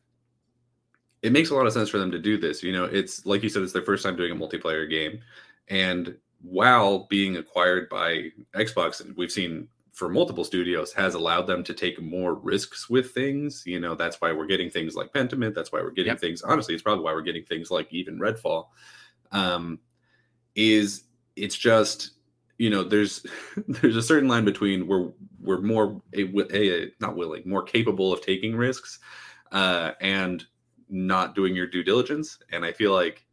it 1.22 1.32
makes 1.32 1.50
a 1.50 1.56
lot 1.56 1.66
of 1.66 1.74
sense 1.74 1.90
for 1.90 1.98
them 1.98 2.12
to 2.12 2.20
do 2.20 2.38
this. 2.38 2.62
You 2.62 2.74
know, 2.74 2.84
it's 2.84 3.26
like 3.26 3.44
you 3.44 3.50
said, 3.50 3.64
it's 3.64 3.74
their 3.74 3.82
first 3.82 4.04
time 4.04 4.18
doing 4.18 4.32
a 4.32 4.36
multiplayer 4.36 4.90
game, 4.90 5.22
and 5.70 6.18
while 6.42 7.08
being 7.10 7.38
acquired 7.38 7.88
by 7.90 8.30
Xbox, 8.54 9.02
we've 9.16 9.32
seen 9.32 9.70
for 9.94 10.10
multiple 10.10 10.44
studios 10.44 10.92
has 10.92 11.14
allowed 11.14 11.48
them 11.48 11.64
to 11.64 11.74
take 11.74 12.02
more 12.02 12.34
risks 12.34 12.90
with 12.90 13.12
things. 13.12 13.64
You 13.66 13.80
know, 13.80 13.96
that's 13.96 14.20
why 14.20 14.34
we're 14.34 14.48
getting 14.48 14.70
things 14.70 14.96
like 14.96 15.14
Pentiment. 15.14 15.54
That's 15.54 15.72
why 15.72 15.82
we're 15.82 15.92
getting 15.92 16.12
yep. 16.12 16.20
things. 16.20 16.42
Honestly, 16.42 16.74
it's 16.74 16.84
probably 16.84 17.04
why 17.06 17.14
we're 17.14 17.22
getting 17.22 17.46
things 17.46 17.72
like 17.72 17.94
even 17.94 18.20
Redfall. 18.20 18.68
Um, 19.32 19.80
is 20.56 21.04
it's 21.36 21.58
just 21.58 22.12
you 22.58 22.70
know 22.70 22.84
there's 22.84 23.26
there's 23.68 23.96
a 23.96 24.02
certain 24.02 24.30
line 24.30 24.46
between 24.46 24.88
we're 24.88 25.10
we're 25.42 25.62
more 25.62 26.02
a, 26.14 26.24
a, 26.24 26.84
a 26.86 26.92
not 27.00 27.16
willing, 27.16 27.44
more 27.46 27.64
capable 27.64 28.14
of 28.14 28.22
taking 28.22 28.56
risks, 28.56 29.00
uh, 29.52 29.92
and 30.02 30.46
not 30.90 31.36
doing 31.36 31.56
your 31.56 31.68
due 31.68 31.84
diligence. 31.84 32.38
And 32.52 32.64
I 32.64 32.72
feel 32.72 32.94
like 32.94 33.26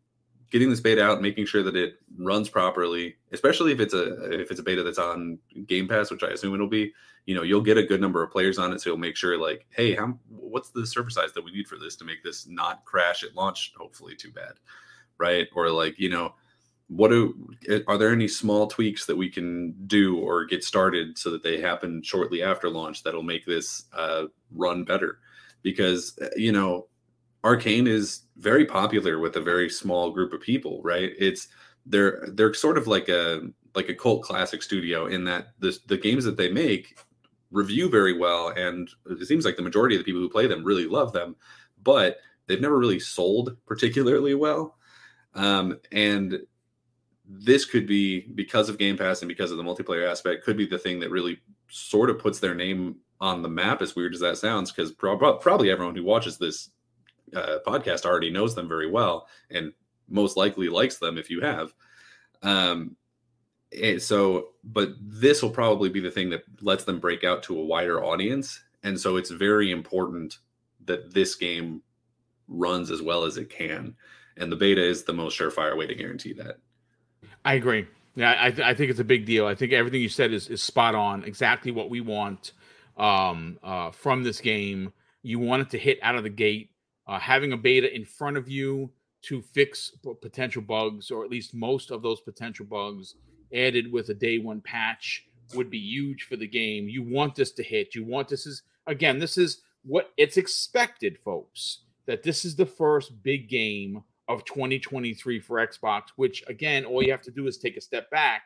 getting 0.50 0.70
this 0.70 0.80
beta 0.80 1.02
out, 1.02 1.22
making 1.22 1.46
sure 1.46 1.62
that 1.62 1.76
it 1.76 1.94
runs 2.18 2.48
properly, 2.48 3.16
especially 3.32 3.72
if 3.72 3.80
it's 3.80 3.94
a 3.94 4.40
if 4.40 4.50
it's 4.50 4.60
a 4.60 4.64
beta 4.64 4.82
that's 4.82 4.98
on 4.98 5.38
Game 5.66 5.88
Pass, 5.88 6.10
which 6.10 6.24
I 6.24 6.28
assume 6.28 6.54
it'll 6.54 6.66
be, 6.66 6.92
you 7.26 7.34
know, 7.34 7.42
you'll 7.42 7.60
get 7.60 7.78
a 7.78 7.82
good 7.82 8.00
number 8.00 8.22
of 8.22 8.30
players 8.30 8.58
on 8.58 8.72
it, 8.72 8.80
so 8.80 8.90
you'll 8.90 8.98
make 8.98 9.16
sure 9.16 9.38
like, 9.38 9.66
hey, 9.70 9.94
how 9.94 10.18
what's 10.28 10.70
the 10.70 10.86
server 10.86 11.10
size 11.10 11.32
that 11.34 11.44
we 11.44 11.52
need 11.52 11.68
for 11.68 11.78
this 11.78 11.96
to 11.96 12.04
make 12.04 12.22
this 12.24 12.46
not 12.48 12.84
crash 12.84 13.22
at 13.22 13.34
launch? 13.34 13.72
Hopefully, 13.76 14.16
too 14.16 14.32
bad, 14.32 14.54
right? 15.18 15.48
Or 15.54 15.70
like, 15.70 15.98
you 15.98 16.08
know, 16.08 16.34
what 16.90 17.08
do 17.08 17.48
are 17.86 17.96
there 17.96 18.12
any 18.12 18.26
small 18.26 18.66
tweaks 18.66 19.06
that 19.06 19.16
we 19.16 19.30
can 19.30 19.72
do 19.86 20.18
or 20.18 20.44
get 20.44 20.64
started 20.64 21.16
so 21.16 21.30
that 21.30 21.42
they 21.42 21.60
happen 21.60 22.02
shortly 22.02 22.42
after 22.42 22.68
launch 22.68 23.02
that'll 23.02 23.22
make 23.22 23.46
this 23.46 23.84
uh, 23.92 24.24
run 24.52 24.84
better? 24.84 25.20
Because 25.62 26.18
you 26.36 26.50
know 26.50 26.88
Arkane 27.44 27.86
is 27.86 28.22
very 28.36 28.66
popular 28.66 29.20
with 29.20 29.36
a 29.36 29.40
very 29.40 29.70
small 29.70 30.10
group 30.10 30.32
of 30.32 30.40
people, 30.40 30.80
right? 30.82 31.12
It's 31.16 31.46
they're 31.86 32.26
they're 32.32 32.54
sort 32.54 32.76
of 32.76 32.88
like 32.88 33.08
a 33.08 33.42
like 33.76 33.88
a 33.88 33.94
cult 33.94 34.22
classic 34.22 34.60
studio 34.60 35.06
in 35.06 35.24
that 35.24 35.48
the 35.60 35.78
the 35.86 35.96
games 35.96 36.24
that 36.24 36.36
they 36.36 36.50
make 36.50 36.98
review 37.52 37.88
very 37.88 38.18
well, 38.18 38.48
and 38.48 38.90
it 39.06 39.26
seems 39.26 39.44
like 39.44 39.56
the 39.56 39.62
majority 39.62 39.94
of 39.94 40.00
the 40.00 40.04
people 40.04 40.20
who 40.20 40.28
play 40.28 40.48
them 40.48 40.64
really 40.64 40.86
love 40.86 41.12
them, 41.12 41.36
but 41.84 42.18
they've 42.46 42.60
never 42.60 42.78
really 42.78 42.98
sold 42.98 43.56
particularly 43.64 44.34
well. 44.34 44.76
Um, 45.34 45.78
and 45.92 46.40
this 47.32 47.64
could 47.64 47.86
be 47.86 48.22
because 48.34 48.68
of 48.68 48.78
Game 48.78 48.98
Pass 48.98 49.22
and 49.22 49.28
because 49.28 49.52
of 49.52 49.56
the 49.56 49.62
multiplayer 49.62 50.08
aspect, 50.08 50.44
could 50.44 50.56
be 50.56 50.66
the 50.66 50.78
thing 50.78 50.98
that 51.00 51.10
really 51.10 51.38
sort 51.68 52.10
of 52.10 52.18
puts 52.18 52.40
their 52.40 52.54
name 52.54 52.96
on 53.20 53.42
the 53.42 53.48
map. 53.48 53.82
As 53.82 53.94
weird 53.94 54.14
as 54.14 54.20
that 54.20 54.36
sounds, 54.36 54.72
because 54.72 54.92
pro- 54.92 55.16
probably 55.38 55.70
everyone 55.70 55.94
who 55.94 56.02
watches 56.02 56.38
this 56.38 56.70
uh, 57.34 57.58
podcast 57.64 58.04
already 58.04 58.30
knows 58.30 58.54
them 58.54 58.68
very 58.68 58.90
well 58.90 59.28
and 59.50 59.72
most 60.08 60.36
likely 60.36 60.68
likes 60.68 60.98
them 60.98 61.16
if 61.16 61.30
you 61.30 61.40
have. 61.40 61.72
Um, 62.42 62.96
and 63.80 64.02
so, 64.02 64.48
but 64.64 64.90
this 65.00 65.42
will 65.42 65.50
probably 65.50 65.88
be 65.88 66.00
the 66.00 66.10
thing 66.10 66.30
that 66.30 66.42
lets 66.60 66.84
them 66.84 66.98
break 66.98 67.22
out 67.22 67.44
to 67.44 67.58
a 67.58 67.64
wider 67.64 68.02
audience. 68.02 68.60
And 68.82 68.98
so 68.98 69.16
it's 69.16 69.30
very 69.30 69.70
important 69.70 70.38
that 70.86 71.14
this 71.14 71.36
game 71.36 71.82
runs 72.48 72.90
as 72.90 73.00
well 73.00 73.22
as 73.22 73.36
it 73.36 73.50
can. 73.50 73.94
And 74.36 74.50
the 74.50 74.56
beta 74.56 74.82
is 74.82 75.04
the 75.04 75.12
most 75.12 75.38
surefire 75.38 75.76
way 75.76 75.86
to 75.86 75.94
guarantee 75.94 76.32
that. 76.32 76.58
I 77.44 77.54
agree. 77.54 77.86
Yeah, 78.16 78.32
I, 78.32 78.46
I 78.46 78.74
think 78.74 78.90
it's 78.90 79.00
a 79.00 79.04
big 79.04 79.24
deal. 79.24 79.46
I 79.46 79.54
think 79.54 79.72
everything 79.72 80.00
you 80.00 80.08
said 80.08 80.32
is, 80.32 80.48
is 80.48 80.62
spot 80.62 80.94
on. 80.94 81.24
Exactly 81.24 81.70
what 81.70 81.90
we 81.90 82.00
want 82.00 82.52
um, 82.96 83.58
uh, 83.62 83.90
from 83.90 84.22
this 84.22 84.40
game. 84.40 84.92
You 85.22 85.38
want 85.38 85.62
it 85.62 85.70
to 85.70 85.78
hit 85.78 85.98
out 86.02 86.16
of 86.16 86.22
the 86.22 86.30
gate. 86.30 86.70
Uh, 87.06 87.18
having 87.18 87.52
a 87.52 87.56
beta 87.56 87.92
in 87.94 88.04
front 88.04 88.36
of 88.36 88.48
you 88.48 88.90
to 89.22 89.42
fix 89.42 89.92
p- 90.02 90.12
potential 90.20 90.62
bugs, 90.62 91.10
or 91.10 91.24
at 91.24 91.30
least 91.30 91.54
most 91.54 91.90
of 91.90 92.02
those 92.02 92.20
potential 92.20 92.64
bugs, 92.64 93.14
added 93.54 93.90
with 93.90 94.08
a 94.10 94.14
day 94.14 94.38
one 94.38 94.60
patch 94.60 95.26
would 95.54 95.70
be 95.70 95.78
huge 95.78 96.24
for 96.24 96.36
the 96.36 96.46
game. 96.46 96.88
You 96.88 97.02
want 97.02 97.34
this 97.34 97.52
to 97.52 97.62
hit. 97.62 97.94
You 97.94 98.04
want 98.04 98.28
this 98.28 98.46
is 98.46 98.62
again, 98.86 99.18
this 99.18 99.36
is 99.38 99.62
what 99.82 100.12
it's 100.16 100.36
expected, 100.36 101.18
folks, 101.18 101.80
that 102.06 102.22
this 102.22 102.44
is 102.44 102.56
the 102.56 102.66
first 102.66 103.22
big 103.22 103.48
game 103.48 104.02
of 104.30 104.44
2023 104.44 105.40
for 105.40 105.66
Xbox, 105.66 106.04
which 106.14 106.44
again, 106.46 106.84
all 106.84 107.02
you 107.02 107.10
have 107.10 107.20
to 107.22 107.32
do 107.32 107.48
is 107.48 107.58
take 107.58 107.76
a 107.76 107.80
step 107.80 108.08
back 108.12 108.42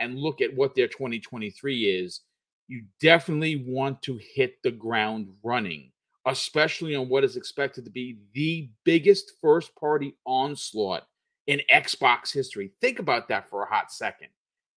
and 0.00 0.18
look 0.18 0.40
at 0.40 0.52
what 0.54 0.74
their 0.74 0.88
2023 0.88 1.84
is. 1.84 2.22
You 2.66 2.82
definitely 3.00 3.64
want 3.64 4.02
to 4.02 4.18
hit 4.34 4.60
the 4.64 4.72
ground 4.72 5.28
running, 5.44 5.92
especially 6.26 6.96
on 6.96 7.08
what 7.08 7.22
is 7.22 7.36
expected 7.36 7.84
to 7.84 7.90
be 7.90 8.18
the 8.34 8.68
biggest 8.82 9.34
first 9.40 9.74
party 9.76 10.16
onslaught 10.26 11.06
in 11.46 11.62
Xbox 11.72 12.32
history. 12.32 12.72
Think 12.80 12.98
about 12.98 13.28
that 13.28 13.48
for 13.48 13.62
a 13.62 13.68
hot 13.68 13.92
second. 13.92 14.28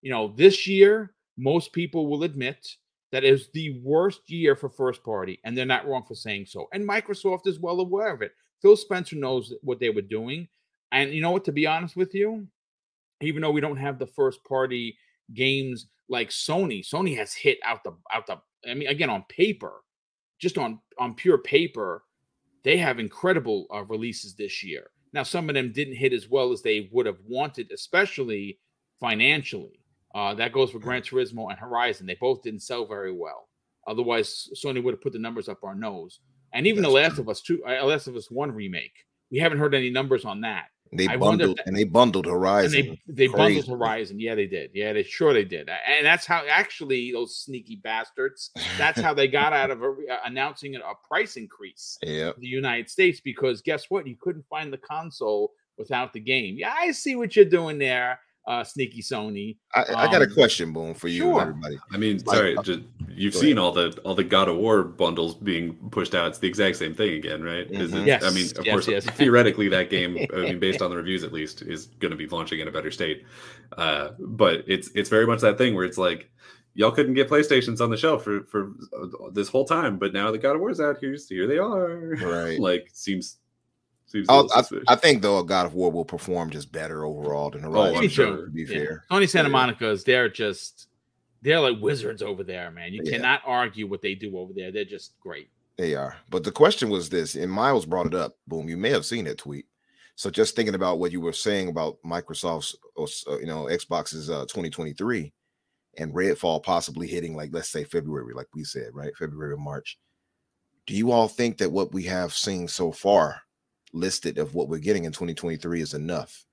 You 0.03 0.11
know, 0.11 0.27
this 0.27 0.67
year, 0.67 1.15
most 1.37 1.73
people 1.73 2.07
will 2.07 2.23
admit 2.23 2.75
that 3.11 3.23
is 3.23 3.49
the 3.53 3.79
worst 3.83 4.29
year 4.29 4.55
for 4.55 4.69
first 4.69 5.03
party, 5.03 5.39
and 5.43 5.57
they're 5.57 5.65
not 5.65 5.87
wrong 5.87 6.03
for 6.07 6.15
saying 6.15 6.45
so. 6.45 6.67
And 6.73 6.87
Microsoft 6.87 7.45
is 7.45 7.59
well 7.59 7.79
aware 7.79 8.13
of 8.13 8.21
it. 8.21 8.31
Phil 8.61 8.77
Spencer 8.77 9.15
knows 9.15 9.53
what 9.61 9.79
they 9.79 9.89
were 9.89 10.01
doing. 10.01 10.47
And 10.91 11.13
you 11.13 11.21
know 11.21 11.31
what, 11.31 11.45
to 11.45 11.51
be 11.51 11.67
honest 11.67 11.95
with 11.95 12.13
you, 12.13 12.47
even 13.21 13.41
though 13.41 13.51
we 13.51 13.61
don't 13.61 13.77
have 13.77 13.99
the 13.99 14.07
first 14.07 14.43
party 14.43 14.97
games 15.33 15.87
like 16.09 16.29
Sony, 16.29 16.85
Sony 16.85 17.15
has 17.17 17.33
hit 17.33 17.59
out 17.65 17.83
the 17.83 17.93
out 18.13 18.27
the 18.27 18.37
I 18.69 18.73
mean 18.73 18.87
again 18.87 19.09
on 19.09 19.23
paper, 19.29 19.81
just 20.39 20.57
on 20.57 20.79
on 20.99 21.15
pure 21.15 21.37
paper, 21.37 22.03
they 22.63 22.77
have 22.77 22.99
incredible 22.99 23.67
uh, 23.73 23.83
releases 23.83 24.35
this 24.35 24.63
year. 24.63 24.91
Now 25.13 25.23
some 25.23 25.49
of 25.49 25.55
them 25.55 25.71
didn't 25.71 25.95
hit 25.95 26.13
as 26.13 26.29
well 26.29 26.51
as 26.51 26.61
they 26.61 26.89
would 26.91 27.05
have 27.05 27.19
wanted, 27.25 27.71
especially 27.71 28.59
financially. 28.99 29.80
Uh, 30.13 30.33
that 30.35 30.51
goes 30.51 30.71
for 30.71 30.79
Gran 30.79 31.01
Turismo 31.01 31.49
and 31.49 31.59
Horizon. 31.59 32.05
They 32.05 32.17
both 32.19 32.41
didn't 32.43 32.61
sell 32.61 32.85
very 32.85 33.11
well. 33.13 33.47
Otherwise, 33.87 34.49
Sony 34.55 34.83
would 34.83 34.93
have 34.93 35.01
put 35.01 35.13
the 35.13 35.19
numbers 35.19 35.49
up 35.49 35.63
our 35.63 35.75
nose. 35.75 36.19
And 36.53 36.67
even 36.67 36.83
That's 36.83 36.91
The 36.93 36.99
Last 36.99 37.15
true. 37.15 37.21
of 37.23 37.29
Us 37.29 37.41
Two, 37.41 37.63
uh, 37.65 37.83
Last 37.85 38.07
of 38.07 38.15
Us 38.15 38.29
One 38.29 38.51
remake, 38.51 38.93
we 39.31 39.39
haven't 39.39 39.59
heard 39.59 39.73
any 39.73 39.89
numbers 39.89 40.25
on 40.25 40.41
that. 40.41 40.65
They 40.93 41.07
I 41.07 41.15
bundled 41.15 41.57
if- 41.59 41.65
and 41.65 41.75
they 41.75 41.85
bundled 41.85 42.25
Horizon. 42.25 42.71
they 43.07 43.25
they 43.25 43.27
bundled. 43.27 43.65
Horizon. 43.67 44.19
Yeah, 44.19 44.35
they 44.35 44.47
did. 44.47 44.71
Yeah, 44.73 44.91
they 44.91 45.03
sure 45.03 45.31
they 45.31 45.45
did. 45.45 45.69
And 45.69 46.05
that's 46.05 46.25
how 46.25 46.43
actually 46.49 47.13
those 47.13 47.37
sneaky 47.37 47.77
bastards. 47.77 48.51
That's 48.77 48.99
how 48.99 49.13
they 49.13 49.29
got 49.29 49.53
out 49.53 49.71
of 49.75 49.81
a, 49.81 49.87
uh, 50.11 50.17
announcing 50.25 50.75
a 50.75 50.81
price 51.07 51.37
increase 51.37 51.97
yeah. 52.03 52.33
for 52.33 52.39
the 52.41 52.47
United 52.47 52.89
States 52.89 53.21
because 53.21 53.61
guess 53.61 53.85
what? 53.89 54.05
You 54.05 54.17
couldn't 54.19 54.45
find 54.49 54.73
the 54.73 54.79
console 54.79 55.53
without 55.77 56.11
the 56.11 56.19
game. 56.19 56.55
Yeah, 56.57 56.73
I 56.77 56.91
see 56.91 57.15
what 57.15 57.37
you're 57.37 57.45
doing 57.45 57.77
there, 57.77 58.19
uh, 58.47 58.63
sneaky 58.63 59.01
Sony. 59.01 59.57
I, 59.75 59.81
I 59.95 60.11
got 60.11 60.21
a 60.21 60.25
Um, 60.25 60.33
question, 60.33 60.73
Boom, 60.73 60.93
for 60.93 61.07
you, 61.07 61.19
sure. 61.23 61.41
everybody. 61.41 61.77
I 61.91 61.97
mean, 61.97 62.19
sorry, 62.19 62.57
uh, 62.57 62.63
just, 62.63 62.81
you've 63.09 63.33
go 63.33 63.39
seen 63.39 63.57
all 63.57 63.71
the 63.71 63.91
all 64.03 64.15
the 64.15 64.23
God 64.23 64.47
of 64.49 64.57
War 64.57 64.83
bundles 64.83 65.35
being 65.35 65.75
pushed 65.91 66.15
out. 66.15 66.29
It's 66.29 66.39
the 66.39 66.47
exact 66.47 66.77
same 66.77 66.93
thing 66.95 67.13
again, 67.13 67.43
right? 67.43 67.67
'Cause 67.71 67.91
Mhm. 67.91 68.03
it's- 68.07 68.23
I 68.23 68.33
mean, 68.33 68.47
of 68.57 68.65
yes, 68.65 68.73
course, 68.73 68.87
yes. 68.87 69.05
theoretically, 69.17 69.67
that 69.69 69.89
game, 69.95 70.17
I 70.33 70.37
mean, 70.41 70.59
based 70.59 70.81
on 70.81 70.89
the 70.89 70.97
reviews 70.97 71.23
at 71.23 71.31
least, 71.31 71.61
is 71.61 71.85
going 71.99 72.11
to 72.11 72.17
be 72.17 72.27
launching 72.27 72.59
in 72.59 72.67
a 72.67 72.71
better 72.71 72.91
state. 72.91 73.23
Uh, 73.77 74.09
but 74.19 74.63
it's 74.67 74.89
it's 74.95 75.09
very 75.09 75.27
much 75.27 75.41
that 75.41 75.57
thing 75.57 75.75
where 75.75 75.85
it's 75.85 75.97
like 75.97 76.29
y'all 76.73 76.91
couldn't 76.91 77.13
get 77.13 77.29
PlayStations 77.29 77.79
on 77.81 77.89
the 77.89 77.97
shelf 77.97 78.23
for 78.23 78.43
for 78.45 78.71
uh, 78.97 79.29
this 79.31 79.49
whole 79.49 79.65
time, 79.65 79.97
but 79.97 80.13
now 80.13 80.31
the 80.31 80.37
God 80.37 80.55
of 80.55 80.61
War's 80.61 80.79
out. 80.81 80.97
Here's 80.99 81.27
here 81.29 81.45
they 81.47 81.57
are. 81.59 82.15
Right. 82.21 82.59
like 82.59 82.89
seems 82.93 83.37
seems. 84.11 84.27
a 84.29 84.31
I'll, 84.31 84.43
little 84.45 84.81
I. 84.87 84.93
I 84.93 84.95
think 84.95 85.21
though, 85.21 85.41
God 85.43 85.65
of 85.65 85.73
War 85.73 85.91
will 85.91 86.05
perform 86.05 86.49
just 86.49 86.71
better 86.71 87.05
overall 87.05 87.49
than 87.49 87.61
Horizon. 87.63 87.95
I'm 87.95 88.01
Me 88.01 88.07
sure. 88.07 88.45
To 88.45 88.51
be 88.51 88.61
Yeah. 88.63 88.67
fair, 88.67 89.03
Sony 89.11 89.29
Santa 89.29 89.49
Yeah. 89.49 89.53
Monica's 89.53 90.03
they're 90.03 90.29
just 90.29 90.87
they're 91.41 91.59
like 91.59 91.79
wizards 91.81 92.21
over 92.21 92.43
there, 92.43 92.69
man. 92.71 92.93
You 92.93 93.01
Yeah. 93.03 93.11
cannot 93.17 93.41
argue 93.45 93.87
what 93.87 94.01
they 94.01 94.13
do 94.15 94.37
over 94.37 94.53
there. 94.53 94.71
They're 94.71 94.85
just 94.85 95.19
great. 95.19 95.49
they 95.77 95.95
are. 95.95 96.15
But 96.29 96.43
the 96.43 96.51
question 96.51 96.89
was 96.89 97.09
this, 97.09 97.33
and 97.35 97.51
Miles 97.51 97.87
brought 97.87 98.05
it 98.05 98.13
up. 98.13 98.37
Boom, 98.47 98.69
you 98.69 98.77
may 98.77 98.89
have 98.91 99.05
seen 99.05 99.25
that 99.25 99.39
tweet. 99.39 99.65
So 100.15 100.29
just 100.29 100.55
thinking 100.55 100.75
about 100.75 100.99
what 100.99 101.11
you 101.11 101.19
were 101.21 101.33
saying 101.33 101.69
about 101.69 101.97
Microsoft's, 102.05 102.75
uh, 103.27 103.39
you 103.39 103.47
know, 103.47 103.63
Xbox's 103.65 104.29
uh, 104.29 104.41
2023 104.41 105.33
and 105.97 106.13
Redfall 106.13 106.61
possibly 106.61 107.07
hitting 107.07 107.35
like 107.35 107.49
let's 107.51 107.69
say 107.69 107.83
February, 107.85 108.33
like 108.35 108.47
we 108.53 108.63
said, 108.63 108.89
right? 108.93 109.15
February 109.17 109.53
or 109.53 109.57
March. 109.57 109.97
Do 110.85 110.93
you 110.95 111.11
all 111.11 111.27
think 111.27 111.57
that 111.57 111.71
what 111.71 111.93
we 111.93 112.03
have 112.03 112.33
seen 112.33 112.67
so 112.67 112.91
far 112.91 113.41
listed 113.93 114.37
of 114.37 114.55
what 114.55 114.67
we're 114.67 114.79
getting 114.79 115.05
in 115.05 115.11
2023 115.11 115.81
is 115.81 115.93
enough? 115.93 116.45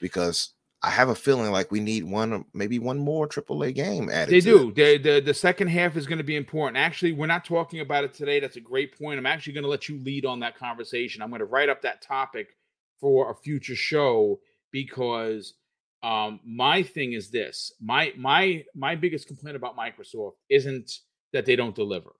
Because 0.00 0.54
I 0.82 0.90
have 0.90 1.08
a 1.08 1.14
feeling 1.14 1.50
like 1.50 1.70
we 1.70 1.80
need 1.80 2.04
one, 2.04 2.44
maybe 2.52 2.78
one 2.78 2.98
more 2.98 3.26
AAA 3.26 3.74
game 3.74 4.10
added. 4.10 4.32
They 4.32 4.40
to 4.40 4.58
do. 4.58 4.68
it. 4.68 4.74
They, 4.74 4.98
the 4.98 5.20
the 5.20 5.32
second 5.32 5.68
half 5.68 5.96
is 5.96 6.06
going 6.06 6.18
to 6.18 6.24
be 6.24 6.36
important. 6.36 6.76
Actually, 6.76 7.12
we're 7.12 7.26
not 7.26 7.44
talking 7.44 7.80
about 7.80 8.04
it 8.04 8.12
today. 8.12 8.38
That's 8.38 8.56
a 8.56 8.60
great 8.60 8.98
point. 8.98 9.18
I'm 9.18 9.24
actually 9.24 9.54
going 9.54 9.64
to 9.64 9.70
let 9.70 9.88
you 9.88 9.98
lead 9.98 10.26
on 10.26 10.40
that 10.40 10.58
conversation. 10.58 11.22
I'm 11.22 11.30
going 11.30 11.38
to 11.40 11.46
write 11.46 11.70
up 11.70 11.80
that 11.82 12.02
topic 12.02 12.56
for 13.00 13.30
a 13.30 13.34
future 13.34 13.76
show 13.76 14.40
because 14.72 15.54
um, 16.02 16.40
my 16.44 16.82
thing 16.82 17.14
is 17.14 17.30
this. 17.30 17.72
My 17.80 18.12
my 18.16 18.64
my 18.74 18.94
biggest 18.94 19.26
complaint 19.26 19.56
about 19.56 19.78
Microsoft 19.78 20.34
isn't 20.50 20.98
that 21.32 21.46
they 21.46 21.56
don't 21.56 21.74
deliver. 21.74 22.12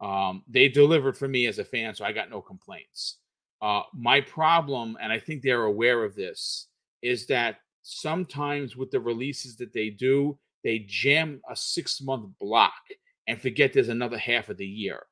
Um, 0.00 0.44
they 0.48 0.68
delivered 0.68 1.16
for 1.16 1.26
me 1.26 1.46
as 1.46 1.58
a 1.58 1.64
fan, 1.64 1.94
so 1.94 2.04
I 2.04 2.12
got 2.12 2.30
no 2.30 2.40
complaints. 2.40 3.18
Uh, 3.62 3.82
my 3.94 4.20
problem, 4.20 4.96
and 5.00 5.12
I 5.12 5.20
think 5.20 5.40
they're 5.40 5.64
aware 5.64 6.04
of 6.04 6.16
this, 6.16 6.66
is 7.00 7.26
that 7.28 7.58
sometimes 7.82 8.76
with 8.76 8.90
the 8.90 9.00
releases 9.00 9.56
that 9.56 9.72
they 9.72 9.88
do, 9.88 10.36
they 10.64 10.84
jam 10.88 11.40
a 11.48 11.54
six 11.54 12.00
month 12.00 12.30
block 12.40 12.72
and 13.28 13.40
forget 13.40 13.72
there's 13.72 13.88
another 13.88 14.18
half 14.18 14.48
of 14.48 14.56
the 14.56 14.66
year. 14.66 15.04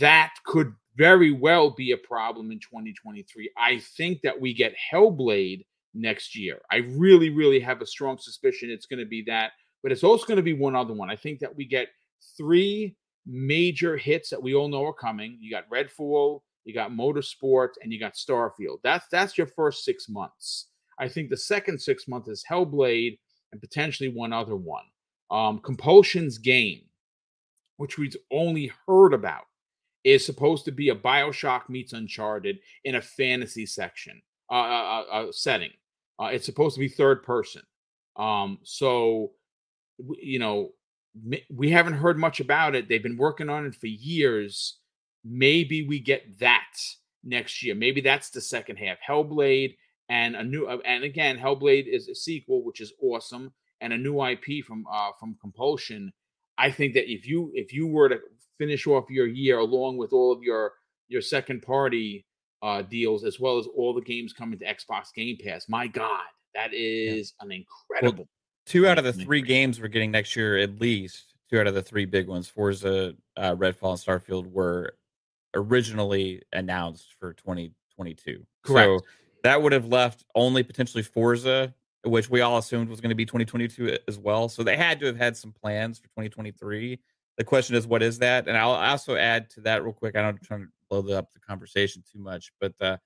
That 0.00 0.34
could 0.44 0.72
very 0.96 1.30
well 1.30 1.70
be 1.70 1.92
a 1.92 1.96
problem 1.96 2.50
in 2.50 2.58
2023. 2.58 3.52
I 3.56 3.78
think 3.96 4.20
that 4.22 4.40
we 4.40 4.52
get 4.52 4.74
Hellblade 4.92 5.64
next 5.94 6.36
year. 6.36 6.60
I 6.70 6.76
really, 6.76 7.30
really 7.30 7.60
have 7.60 7.82
a 7.82 7.86
strong 7.86 8.18
suspicion 8.18 8.70
it's 8.70 8.86
going 8.86 9.00
to 9.00 9.06
be 9.06 9.22
that, 9.26 9.52
but 9.82 9.92
it's 9.92 10.04
also 10.04 10.26
going 10.26 10.36
to 10.36 10.42
be 10.42 10.54
one 10.54 10.74
other 10.74 10.94
one. 10.94 11.10
I 11.10 11.16
think 11.16 11.40
that 11.40 11.54
we 11.54 11.66
get 11.66 11.88
three 12.36 12.96
major 13.26 13.96
hits 13.96 14.30
that 14.30 14.42
we 14.42 14.54
all 14.54 14.68
know 14.68 14.84
are 14.86 14.92
coming. 14.92 15.38
You 15.40 15.50
got 15.50 15.68
Redfall, 15.68 16.40
you 16.66 16.74
got 16.74 16.90
Motorsport, 16.90 17.70
and 17.80 17.92
you 17.92 18.00
got 18.00 18.14
Starfield. 18.14 18.78
That's 18.82 19.06
that's 19.10 19.38
your 19.38 19.46
first 19.46 19.84
six 19.84 20.08
months. 20.08 20.66
I 20.98 21.08
think 21.08 21.30
the 21.30 21.36
second 21.36 21.80
six 21.80 22.08
months 22.08 22.28
is 22.28 22.44
Hellblade 22.50 23.18
and 23.52 23.60
potentially 23.60 24.08
one 24.08 24.32
other 24.32 24.56
one. 24.56 24.84
Um, 25.30 25.60
Compulsion's 25.60 26.38
game, 26.38 26.82
which 27.76 27.98
we've 27.98 28.16
only 28.32 28.72
heard 28.86 29.14
about, 29.14 29.44
is 30.04 30.26
supposed 30.26 30.64
to 30.64 30.72
be 30.72 30.88
a 30.88 30.94
Bioshock 30.94 31.68
meets 31.68 31.92
Uncharted 31.92 32.58
in 32.84 32.96
a 32.96 33.02
fantasy 33.02 33.66
section, 33.66 34.20
uh, 34.50 34.54
uh, 34.54 35.04
uh, 35.12 35.32
setting. 35.32 35.72
Uh, 36.20 36.26
it's 36.26 36.46
supposed 36.46 36.74
to 36.74 36.80
be 36.80 36.88
third 36.88 37.22
person. 37.22 37.62
Um, 38.16 38.58
so, 38.62 39.32
you 40.20 40.38
know, 40.38 40.70
we 41.50 41.70
haven't 41.70 41.94
heard 41.94 42.18
much 42.18 42.40
about 42.40 42.74
it. 42.74 42.88
They've 42.88 43.02
been 43.02 43.16
working 43.16 43.48
on 43.48 43.66
it 43.66 43.74
for 43.74 43.86
years. 43.86 44.78
Maybe 45.28 45.86
we 45.86 45.98
get 45.98 46.38
that 46.38 46.74
next 47.24 47.62
year. 47.62 47.74
Maybe 47.74 48.00
that's 48.00 48.30
the 48.30 48.40
second 48.40 48.76
half. 48.76 48.98
Hellblade 49.06 49.74
and 50.08 50.36
a 50.36 50.44
new 50.44 50.66
uh, 50.66 50.78
and 50.84 51.02
again 51.02 51.36
hellblade 51.36 51.86
is 51.92 52.08
a 52.08 52.14
sequel 52.14 52.62
which 52.62 52.80
is 52.80 52.92
awesome 53.02 53.52
and 53.80 53.92
a 53.92 53.98
new 53.98 54.24
ip 54.24 54.44
from 54.64 54.84
uh 54.88 55.10
from 55.18 55.36
compulsion 55.40 56.12
i 56.58 56.70
think 56.70 56.94
that 56.94 57.10
if 57.10 57.26
you 57.26 57.50
if 57.54 57.72
you 57.72 57.88
were 57.88 58.08
to 58.08 58.20
finish 58.56 58.86
off 58.86 59.10
your 59.10 59.26
year 59.26 59.58
along 59.58 59.96
with 59.96 60.12
all 60.12 60.32
of 60.32 60.42
your 60.42 60.74
your 61.08 61.20
second 61.20 61.60
party 61.60 62.24
uh 62.62 62.82
deals 62.82 63.24
as 63.24 63.40
well 63.40 63.58
as 63.58 63.66
all 63.76 63.92
the 63.92 64.00
games 64.00 64.32
coming 64.32 64.56
to 64.58 64.64
xbox 64.66 65.12
game 65.12 65.36
pass 65.42 65.68
my 65.68 65.88
god 65.88 66.26
that 66.54 66.72
is 66.72 67.34
an 67.40 67.50
incredible 67.50 68.28
Two 68.66 68.88
out 68.88 68.98
of 68.98 69.04
the 69.04 69.12
three 69.12 69.42
games 69.42 69.80
we're 69.80 69.86
getting 69.86 70.10
next 70.10 70.34
year, 70.34 70.58
at 70.58 70.80
least 70.80 71.34
two 71.48 71.60
out 71.60 71.68
of 71.68 71.74
the 71.74 71.82
three 71.82 72.04
big 72.04 72.26
ones, 72.26 72.48
Forza, 72.48 73.14
uh, 73.36 73.54
Redfall, 73.54 73.90
and 73.90 74.24
Starfield, 74.24 74.50
were 74.50 74.96
originally 75.56 76.42
announced 76.52 77.14
for 77.18 77.32
2022. 77.32 78.46
So 78.64 78.72
Correct. 78.72 79.02
that 79.42 79.60
would 79.60 79.72
have 79.72 79.86
left 79.86 80.24
only 80.34 80.62
potentially 80.62 81.02
Forza, 81.02 81.74
which 82.04 82.30
we 82.30 82.42
all 82.42 82.58
assumed 82.58 82.88
was 82.88 83.00
going 83.00 83.10
to 83.10 83.16
be 83.16 83.26
2022 83.26 83.98
as 84.06 84.18
well. 84.18 84.48
So 84.48 84.62
they 84.62 84.76
had 84.76 85.00
to 85.00 85.06
have 85.06 85.16
had 85.16 85.36
some 85.36 85.52
plans 85.52 85.98
for 85.98 86.06
2023. 86.08 86.98
The 87.38 87.44
question 87.44 87.74
is, 87.74 87.86
what 87.86 88.02
is 88.02 88.18
that? 88.18 88.48
And 88.48 88.56
I'll 88.56 88.70
also 88.70 89.16
add 89.16 89.50
to 89.50 89.60
that 89.62 89.82
real 89.82 89.92
quick. 89.92 90.16
I 90.16 90.22
don't 90.22 90.40
try 90.42 90.58
to 90.58 90.66
blow 90.88 91.16
up 91.16 91.32
the 91.32 91.40
conversation 91.40 92.02
too 92.10 92.18
much, 92.18 92.52
but 92.60 92.72
uh, 92.80 92.96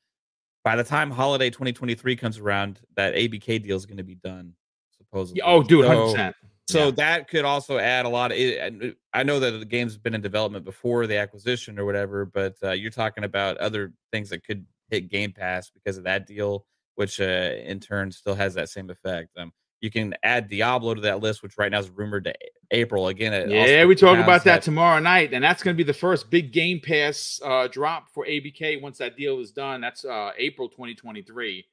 by 0.62 0.76
the 0.76 0.84
time 0.84 1.11
holiday 1.11 1.51
2023 1.51 2.16
comes 2.16 2.38
around, 2.38 2.80
that 2.96 3.14
ABK 3.14 3.62
deal 3.62 3.76
is 3.76 3.86
going 3.86 3.96
to 3.96 4.05
be 4.05 4.16
done, 4.16 4.53
supposedly. 4.96 5.42
Oh, 5.42 5.62
dude, 5.62 5.86
100%. 5.86 6.12
so 6.12 6.32
Yeah. 6.79 6.91
that 6.93 7.29
could 7.29 7.45
also 7.45 7.79
add 7.79 8.07
a 8.07 8.09
lot 8.09 8.33
of. 8.33 8.39
It, 8.39 8.97
I 9.12 9.23
know 9.23 9.41
that 9.41 9.51
the 9.59 9.64
game's 9.64 9.97
been 9.97 10.14
in 10.14 10.21
development 10.21 10.64
before 10.64 11.07
the 11.07 11.16
acquisition 11.16 11.79
or 11.79 11.85
whatever, 11.85 12.25
but 12.25 12.55
uh, 12.62 12.73
you're 12.73 12.91
talking 12.91 13.25
about 13.25 13.57
other 13.59 13.93
things 14.12 14.31
that 14.31 14.45
could 14.45 14.64
hit 14.91 15.11
Game 15.11 15.33
Pass 15.33 15.71
because 15.71 15.99
of 15.99 16.05
that 16.05 16.27
deal, 16.27 16.66
which 16.95 17.21
uh, 17.21 17.25
in 17.64 17.81
turn 17.81 18.11
still 18.12 18.35
has 18.35 18.55
that 18.55 18.68
same 18.68 18.91
effect. 18.91 19.31
Um, 19.37 19.53
you 19.81 19.91
can 19.91 20.14
add 20.23 20.49
Diablo 20.49 20.95
to 20.95 21.01
that 21.01 21.21
list, 21.21 21.43
which 21.43 21.57
right 21.57 21.71
now 21.71 21.79
is 21.79 21.89
rumored 21.89 22.25
to 22.25 22.35
April. 22.71 23.09
Again, 23.09 23.51
Yeah, 23.51 23.85
we 23.87 23.95
talk 23.95 24.18
about 24.18 24.45
that 24.45 24.62
tomorrow 24.62 25.01
night, 25.01 25.33
and 25.33 25.43
that's 25.43 25.62
going 25.62 25.75
to 25.75 25.77
be 25.77 25.87
the 25.87 25.95
first 25.95 26.31
big 26.31 26.53
Game 26.53 26.81
Pass 26.81 27.41
uh, 27.45 27.66
drop 27.68 28.11
for 28.12 28.27
ABK 28.27 28.81
once 28.83 28.99
that 28.99 29.16
deal 29.16 29.41
is 29.41 29.53
done. 29.53 29.81
That's 29.81 30.05
uh, 30.05 30.33
April 30.37 30.68
2023. 30.68 31.64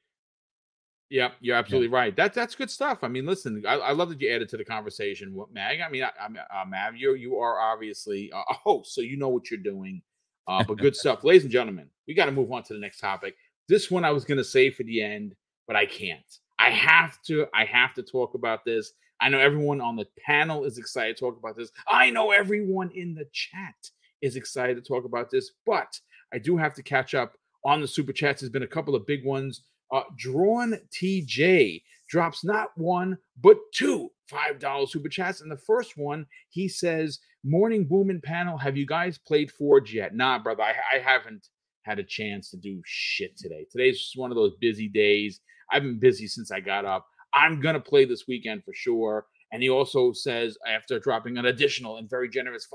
Yep, 1.10 1.36
you're 1.40 1.56
absolutely 1.56 1.88
right. 1.88 2.14
That's 2.14 2.34
that's 2.34 2.54
good 2.54 2.70
stuff. 2.70 2.98
I 3.02 3.08
mean, 3.08 3.24
listen, 3.24 3.64
I, 3.66 3.74
I 3.74 3.92
love 3.92 4.10
that 4.10 4.20
you 4.20 4.30
added 4.30 4.48
to 4.50 4.58
the 4.58 4.64
conversation, 4.64 5.34
what 5.34 5.52
Mag. 5.52 5.80
I 5.80 5.88
mean, 5.88 6.02
I, 6.02 6.10
I'm 6.22 6.36
uh, 6.36 6.64
Mav, 6.66 6.96
you 6.96 7.14
you 7.14 7.38
are 7.38 7.58
obviously 7.58 8.30
a 8.32 8.54
host, 8.54 8.94
so 8.94 9.00
you 9.00 9.16
know 9.16 9.28
what 9.28 9.50
you're 9.50 9.60
doing. 9.60 10.02
Uh, 10.46 10.62
but 10.64 10.78
good 10.78 10.96
stuff, 10.96 11.24
ladies 11.24 11.44
and 11.44 11.52
gentlemen. 11.52 11.88
We 12.06 12.14
got 12.14 12.26
to 12.26 12.32
move 12.32 12.52
on 12.52 12.62
to 12.64 12.74
the 12.74 12.80
next 12.80 13.00
topic. 13.00 13.36
This 13.68 13.90
one 13.90 14.04
I 14.04 14.10
was 14.10 14.24
going 14.24 14.38
to 14.38 14.44
say 14.44 14.70
for 14.70 14.82
the 14.82 15.02
end, 15.02 15.34
but 15.66 15.76
I 15.76 15.86
can't. 15.86 16.20
I 16.58 16.70
have 16.70 17.20
to. 17.22 17.46
I 17.54 17.64
have 17.64 17.94
to 17.94 18.02
talk 18.02 18.34
about 18.34 18.64
this. 18.66 18.92
I 19.20 19.30
know 19.30 19.38
everyone 19.38 19.80
on 19.80 19.96
the 19.96 20.06
panel 20.24 20.64
is 20.64 20.78
excited 20.78 21.16
to 21.16 21.20
talk 21.20 21.38
about 21.38 21.56
this. 21.56 21.70
I 21.88 22.10
know 22.10 22.30
everyone 22.32 22.90
in 22.90 23.14
the 23.14 23.26
chat 23.32 23.74
is 24.20 24.36
excited 24.36 24.76
to 24.76 24.82
talk 24.82 25.04
about 25.04 25.30
this, 25.30 25.52
but 25.64 25.98
I 26.32 26.38
do 26.38 26.56
have 26.56 26.74
to 26.74 26.82
catch 26.82 27.14
up 27.14 27.32
on 27.64 27.80
the 27.80 27.88
super 27.88 28.12
chats. 28.12 28.40
There's 28.40 28.52
been 28.52 28.62
a 28.62 28.66
couple 28.66 28.94
of 28.94 29.06
big 29.06 29.24
ones. 29.24 29.62
Uh, 29.92 30.02
Drawn 30.16 30.78
TJ 30.90 31.82
drops 32.08 32.44
not 32.44 32.70
one, 32.76 33.18
but 33.40 33.56
two 33.74 34.10
$5 34.30 34.88
super 34.88 35.08
chats. 35.08 35.40
And 35.40 35.50
the 35.50 35.56
first 35.56 35.96
one, 35.96 36.26
he 36.50 36.68
says, 36.68 37.18
Morning 37.44 37.86
Booming 37.86 38.20
panel, 38.22 38.58
have 38.58 38.76
you 38.76 38.86
guys 38.86 39.18
played 39.18 39.50
Forge 39.50 39.94
yet? 39.94 40.14
Nah, 40.14 40.38
brother, 40.38 40.62
I, 40.62 40.74
I 40.96 40.98
haven't 40.98 41.48
had 41.82 41.98
a 41.98 42.04
chance 42.04 42.50
to 42.50 42.56
do 42.56 42.82
shit 42.84 43.36
today. 43.38 43.66
Today's 43.70 43.98
just 43.98 44.18
one 44.18 44.30
of 44.30 44.36
those 44.36 44.54
busy 44.60 44.88
days. 44.88 45.40
I've 45.70 45.82
been 45.82 45.98
busy 45.98 46.26
since 46.26 46.50
I 46.50 46.60
got 46.60 46.84
up. 46.84 47.06
I'm 47.32 47.60
going 47.60 47.74
to 47.74 47.80
play 47.80 48.04
this 48.04 48.24
weekend 48.26 48.64
for 48.64 48.74
sure. 48.74 49.26
And 49.52 49.62
he 49.62 49.70
also 49.70 50.12
says, 50.12 50.58
after 50.66 50.98
dropping 50.98 51.38
an 51.38 51.46
additional 51.46 51.96
and 51.96 52.10
very 52.10 52.28
generous 52.28 52.66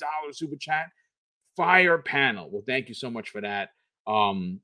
$5 0.00 0.34
super 0.34 0.56
chat, 0.58 0.86
fire 1.56 1.98
panel. 1.98 2.48
Well, 2.50 2.62
thank 2.66 2.88
you 2.88 2.94
so 2.94 3.10
much 3.10 3.30
for 3.30 3.40
that. 3.42 3.70
Um, 4.06 4.60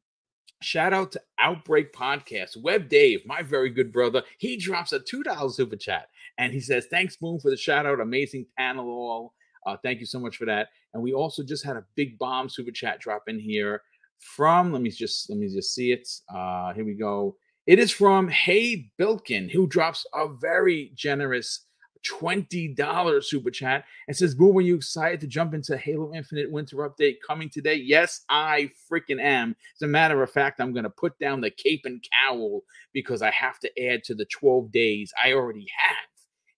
shout 0.60 0.92
out 0.92 1.12
to 1.12 1.20
Outbreak 1.38 1.92
Podcast. 1.92 2.56
Web 2.56 2.88
Dave, 2.88 3.20
my 3.26 3.42
very 3.42 3.70
good 3.70 3.92
brother, 3.92 4.22
he 4.38 4.56
drops 4.56 4.92
a 4.92 5.00
$2 5.00 5.52
super 5.52 5.76
chat 5.76 6.08
and 6.38 6.52
he 6.52 6.60
says, 6.60 6.86
Thanks, 6.90 7.16
Boom, 7.16 7.38
for 7.40 7.50
the 7.50 7.56
shout 7.56 7.86
out. 7.86 8.00
Amazing 8.00 8.46
panel, 8.56 8.88
all. 8.88 9.34
Uh, 9.66 9.76
thank 9.82 10.00
you 10.00 10.06
so 10.06 10.18
much 10.18 10.36
for 10.36 10.46
that. 10.46 10.68
And 10.94 11.02
we 11.02 11.12
also 11.12 11.42
just 11.42 11.64
had 11.64 11.76
a 11.76 11.84
big 11.94 12.18
bomb 12.18 12.48
super 12.48 12.70
chat 12.70 13.00
drop 13.00 13.24
in 13.26 13.38
here 13.38 13.82
from, 14.18 14.72
let 14.72 14.82
me 14.82 14.90
just, 14.90 15.28
let 15.30 15.38
me 15.38 15.48
just 15.48 15.74
see 15.74 15.92
it. 15.92 16.08
Uh, 16.34 16.72
here 16.72 16.84
we 16.84 16.94
go. 16.94 17.36
It 17.66 17.78
is 17.78 17.92
from 17.92 18.28
Hey 18.28 18.90
Bilkin, 18.98 19.50
who 19.50 19.66
drops 19.66 20.06
a 20.14 20.26
very 20.40 20.92
generous 20.94 21.66
$20 22.04 23.24
super 23.24 23.50
chat 23.50 23.84
and 24.06 24.16
says, 24.16 24.34
Boom, 24.34 24.56
are 24.56 24.62
you 24.62 24.76
excited 24.76 25.20
to 25.20 25.26
jump 25.26 25.54
into 25.54 25.76
Halo 25.76 26.12
Infinite 26.14 26.50
Winter 26.50 26.76
Update 26.76 27.16
coming 27.26 27.50
today? 27.50 27.74
Yes, 27.74 28.24
I 28.28 28.70
freaking 28.90 29.20
am. 29.20 29.56
As 29.76 29.82
a 29.82 29.88
matter 29.88 30.22
of 30.22 30.30
fact, 30.30 30.60
I'm 30.60 30.72
going 30.72 30.84
to 30.84 30.90
put 30.90 31.18
down 31.18 31.40
the 31.40 31.50
cape 31.50 31.82
and 31.84 32.04
cowl 32.12 32.62
because 32.92 33.22
I 33.22 33.30
have 33.30 33.58
to 33.60 33.86
add 33.86 34.04
to 34.04 34.14
the 34.14 34.26
12 34.26 34.70
days 34.70 35.12
I 35.22 35.32
already 35.32 35.66
have 35.86 35.96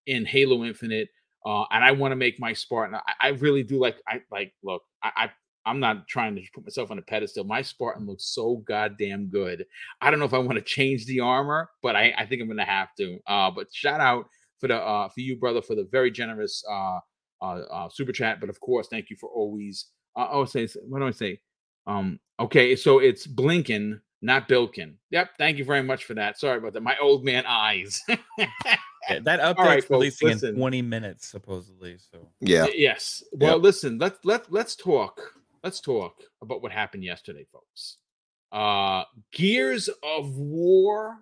in 0.07 0.27
Halo 0.27 0.65
Infinite. 0.65 1.09
Uh, 1.45 1.65
and 1.71 1.83
I 1.83 1.93
want 1.93 2.13
to 2.13 2.17
make 2.17 2.39
my 2.39 2.53
Spartan. 2.53 2.97
I, 2.97 3.29
I 3.29 3.29
really 3.29 3.63
do 3.63 3.79
like, 3.79 3.97
I 4.07 4.21
like, 4.31 4.53
look, 4.63 4.83
I, 5.03 5.11
I 5.17 5.31
I'm 5.67 5.81
not 5.81 6.09
trying 6.09 6.35
to 6.37 6.43
put 6.55 6.65
myself 6.65 6.91
on 6.91 6.99
a 6.99 7.03
pedestal. 7.03 7.45
My 7.45 7.63
Spartan 7.63 8.07
looks 8.07 8.35
so 8.35 8.57
goddamn 8.67 9.27
good. 9.27 9.67
I 10.01 10.11
don't 10.11 10.19
know 10.19 10.25
if 10.25 10.35
I 10.35 10.39
want 10.39 10.55
to 10.55 10.63
change 10.63 11.07
the 11.07 11.21
armor, 11.21 11.71
but 11.83 11.97
I, 11.97 12.15
I 12.17 12.27
think 12.27 12.41
I'm 12.41 12.49
gonna 12.49 12.65
have 12.65 12.95
to. 12.97 13.19
Uh, 13.27 13.51
but 13.51 13.73
shout 13.73 14.01
out 14.01 14.27
for 14.61 14.69
the 14.69 14.77
uh, 14.77 15.09
for 15.09 15.21
you, 15.21 15.37
brother, 15.37 15.63
for 15.63 15.75
the 15.75 15.89
very 15.91 16.11
generous 16.11 16.63
uh, 16.71 16.99
uh, 17.43 17.61
uh, 17.71 17.89
super 17.89 18.13
chat. 18.13 18.41
But 18.41 18.51
of 18.51 18.61
course, 18.61 18.89
thank 18.89 19.11
you 19.11 19.17
for 19.17 19.29
always. 19.31 19.87
Uh, 20.17 20.29
oh, 20.31 20.45
say 20.45 20.69
what 20.87 21.01
do 21.01 21.07
I 21.07 21.11
say? 21.13 21.41
Um, 21.87 22.21
okay, 22.39 22.77
so 22.77 22.99
it's 22.99 23.27
Blinken, 23.27 24.01
not 24.23 24.49
Bilkin. 24.49 24.95
Yep, 25.11 25.31
thank 25.39 25.59
you 25.59 25.65
very 25.65 25.83
much 25.83 26.05
for 26.05 26.15
that. 26.15 26.39
Sorry 26.39 26.59
about 26.59 26.75
that. 26.75 26.83
My 26.83 26.97
old 27.01 27.25
man 27.25 27.45
eyes. 27.47 28.01
Yeah, 28.09 29.19
that 29.23 29.41
update's 29.41 29.59
right, 29.59 29.81
folks, 29.83 29.91
releasing 29.91 30.29
listen. 30.29 30.49
in 30.51 30.57
20 30.57 30.83
minutes, 30.83 31.31
supposedly. 31.31 31.97
So 31.99 32.29
Yeah. 32.41 32.67
Yes. 32.75 33.23
Well, 33.33 33.59
listen, 33.59 33.99
let's 33.99 34.19
let 34.25 34.53
let's 34.53 34.77
talk. 34.77 35.21
Let's 35.65 35.81
talk 35.81 36.15
about 36.43 36.63
what 36.63 36.73
happened 36.73 37.05
yesterday, 37.05 37.47
folks. 37.53 37.97
Uh 38.53 39.05
Gears 39.33 39.89
of 40.03 40.37
War 40.37 41.19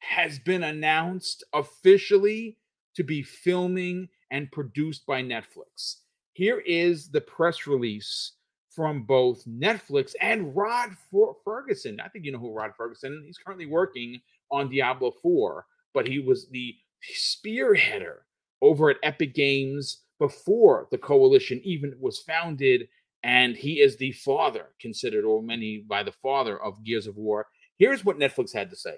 has 0.00 0.38
been 0.38 0.62
announced 0.62 1.42
officially 1.52 2.58
to 2.96 3.04
be 3.04 3.22
filming 3.22 4.08
and 4.30 4.50
produced 4.50 5.06
by 5.06 5.22
Netflix. 5.22 5.96
Here 6.32 6.60
is 6.60 7.08
the 7.08 7.20
press 7.20 7.66
release 7.66 8.32
from 8.70 9.04
both 9.04 9.44
Netflix 9.46 10.14
and 10.20 10.54
Rod 10.54 10.90
Fer- 11.10 11.34
Fergusson. 11.46 11.98
I 12.00 12.08
think 12.08 12.24
you 12.24 12.32
know 12.32 12.38
who 12.38 12.52
Rod 12.52 12.72
Fergusson. 12.78 13.24
He's 13.24 13.38
currently 13.38 13.66
working 13.66 14.20
on 14.50 14.70
Diablo 14.70 15.12
4, 15.22 15.64
but 15.94 16.06
he 16.06 16.18
was 16.18 16.48
the 16.50 16.74
spearheader 17.14 18.18
over 18.60 18.90
at 18.90 18.98
Epic 19.02 19.34
Games 19.34 20.02
before 20.18 20.88
the 20.90 20.98
coalition 20.98 21.60
even 21.64 21.94
was 21.98 22.20
founded. 22.20 22.88
And 23.22 23.56
he 23.56 23.80
is 23.80 23.96
the 23.96 24.12
father, 24.12 24.66
considered, 24.80 25.24
or 25.24 25.42
many 25.42 25.78
by 25.78 26.02
the 26.02 26.12
father 26.12 26.62
of 26.62 26.84
Gears 26.84 27.06
of 27.06 27.16
War. 27.16 27.46
Here's 27.78 28.04
what 28.04 28.18
Netflix 28.18 28.52
had 28.52 28.70
to 28.70 28.76
say 28.76 28.96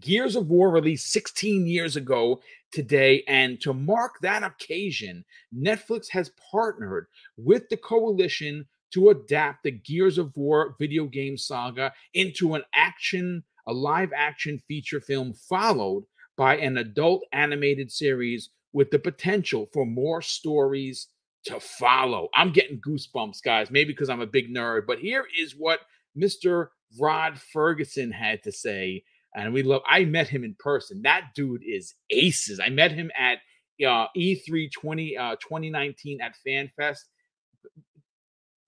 Gears 0.00 0.36
of 0.36 0.48
War 0.48 0.70
released 0.70 1.12
16 1.12 1.66
years 1.66 1.96
ago 1.96 2.40
today. 2.72 3.22
And 3.28 3.60
to 3.60 3.72
mark 3.72 4.12
that 4.22 4.42
occasion, 4.42 5.24
Netflix 5.54 6.08
has 6.10 6.30
partnered 6.50 7.06
with 7.36 7.68
the 7.68 7.76
coalition 7.76 8.66
to 8.92 9.10
adapt 9.10 9.62
the 9.62 9.70
Gears 9.70 10.18
of 10.18 10.36
War 10.36 10.76
video 10.78 11.06
game 11.06 11.36
saga 11.36 11.92
into 12.14 12.54
an 12.54 12.62
action, 12.74 13.42
a 13.66 13.72
live 13.72 14.10
action 14.14 14.60
feature 14.68 15.00
film 15.00 15.32
followed 15.32 16.04
by 16.36 16.56
an 16.56 16.78
adult 16.78 17.22
animated 17.32 17.90
series 17.90 18.50
with 18.72 18.90
the 18.90 18.98
potential 18.98 19.68
for 19.72 19.84
more 19.84 20.22
stories 20.22 21.08
to 21.44 21.60
follow. 21.60 22.28
I'm 22.34 22.52
getting 22.52 22.80
goosebumps, 22.80 23.42
guys, 23.42 23.70
maybe 23.70 23.92
because 23.92 24.08
I'm 24.08 24.20
a 24.20 24.26
big 24.26 24.54
nerd, 24.54 24.82
but 24.86 24.98
here 24.98 25.26
is 25.38 25.54
what 25.56 25.80
Mr. 26.16 26.68
Rod 26.98 27.34
Fergusson 27.54 28.12
had 28.12 28.42
to 28.44 28.52
say. 28.52 29.04
And 29.34 29.52
we 29.52 29.62
love, 29.62 29.82
I 29.86 30.04
met 30.04 30.28
him 30.28 30.44
in 30.44 30.54
person. 30.58 31.02
That 31.02 31.28
dude 31.34 31.62
is 31.66 31.94
aces. 32.10 32.60
I 32.60 32.68
met 32.68 32.92
him 32.92 33.10
at 33.18 33.38
uh, 33.84 34.06
E3 34.16 34.70
20, 34.70 35.16
uh, 35.16 35.36
2019 35.36 36.20
at 36.20 36.34
FanFest. 36.46 37.00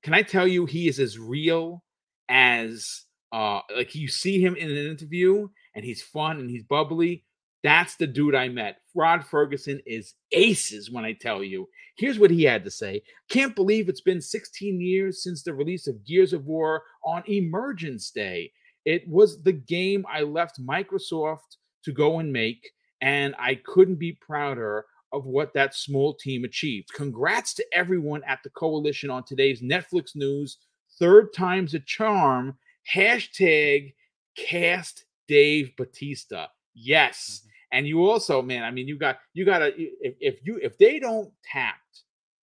Can 0.02 0.14
I 0.14 0.22
tell 0.22 0.46
you, 0.46 0.66
he 0.66 0.88
is 0.88 0.98
as 0.98 1.18
real 1.18 1.82
as, 2.28 3.04
uh, 3.32 3.60
like 3.74 3.94
you 3.94 4.08
see 4.08 4.42
him 4.42 4.56
in 4.56 4.70
an 4.70 4.76
interview 4.76 5.48
and 5.74 5.84
he's 5.84 6.02
fun 6.02 6.38
and 6.38 6.50
he's 6.50 6.64
bubbly. 6.64 7.24
That's 7.62 7.96
the 7.96 8.06
dude 8.06 8.34
I 8.34 8.48
met. 8.48 8.76
Rod 8.94 9.22
Fergusson 9.22 9.80
is 9.86 10.14
aces 10.32 10.90
when 10.90 11.06
I 11.06 11.14
tell 11.14 11.42
you. 11.42 11.66
Here's 11.96 12.18
what 12.18 12.30
he 12.30 12.42
had 12.42 12.62
to 12.64 12.70
say. 12.70 13.02
Can't 13.30 13.56
believe 13.56 13.88
it's 13.88 14.02
been 14.02 14.20
16 14.20 14.80
years 14.80 15.22
since 15.22 15.42
the 15.42 15.54
release 15.54 15.86
of 15.86 16.04
Gears 16.04 16.34
of 16.34 16.44
War 16.44 16.82
on 17.04 17.22
Emergence 17.26 18.10
Day. 18.10 18.52
It 18.84 19.08
was 19.08 19.42
the 19.42 19.52
game 19.52 20.04
I 20.10 20.22
left 20.22 20.64
Microsoft 20.64 21.56
to 21.84 21.92
go 21.92 22.18
and 22.18 22.32
make, 22.32 22.70
and 23.00 23.34
I 23.38 23.56
couldn't 23.56 23.96
be 23.96 24.12
prouder 24.12 24.86
of 25.12 25.26
what 25.26 25.54
that 25.54 25.74
small 25.74 26.14
team 26.14 26.44
achieved. 26.44 26.92
Congrats 26.92 27.54
to 27.54 27.66
everyone 27.72 28.22
at 28.26 28.40
the 28.42 28.50
coalition 28.50 29.10
on 29.10 29.24
today's 29.24 29.62
Netflix 29.62 30.16
news. 30.16 30.58
Third 30.98 31.32
time's 31.32 31.74
a 31.74 31.80
charm. 31.80 32.58
Hashtag 32.92 33.94
cast 34.36 35.04
Dave 35.28 35.74
Batista. 35.76 36.46
Yes. 36.74 37.42
And 37.72 37.86
you 37.86 38.08
also, 38.08 38.42
man, 38.42 38.62
I 38.64 38.70
mean, 38.70 38.86
you 38.86 38.98
got 38.98 39.18
you 39.32 39.44
got 39.44 39.58
to 39.58 39.72
if, 39.76 40.14
if 40.20 40.40
you 40.44 40.58
if 40.62 40.76
they 40.78 40.98
don't 40.98 41.32
tapped 41.44 42.02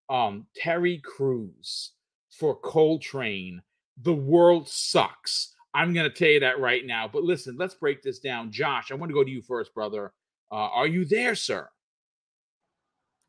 um 0.10 0.46
Terry 0.56 1.00
Crews 1.04 1.92
for 2.32 2.56
Cole 2.56 3.00
Train, 3.00 3.62
the 4.02 4.14
world 4.14 4.68
sucks. 4.68 5.56
I'm 5.74 5.94
going 5.94 6.10
to 6.10 6.16
tell 6.16 6.28
you 6.28 6.40
that 6.42 6.60
right 6.60 6.86
now. 6.86 7.10
But 7.12 7.24
listen, 7.24 7.56
let's 7.58 7.74
break 7.74 8.04
this 8.04 8.20
down. 8.20 8.52
Josh, 8.52 8.92
I 8.92 8.96
want 8.96 9.10
to 9.10 9.14
go 9.14 9.24
to 9.24 9.30
you 9.30 9.42
first, 9.42 9.74
brother. 9.74 10.14
Uh, 10.52 10.56
are 10.56 10.88
you 10.88 11.06
there, 11.06 11.36
sir? 11.36 11.70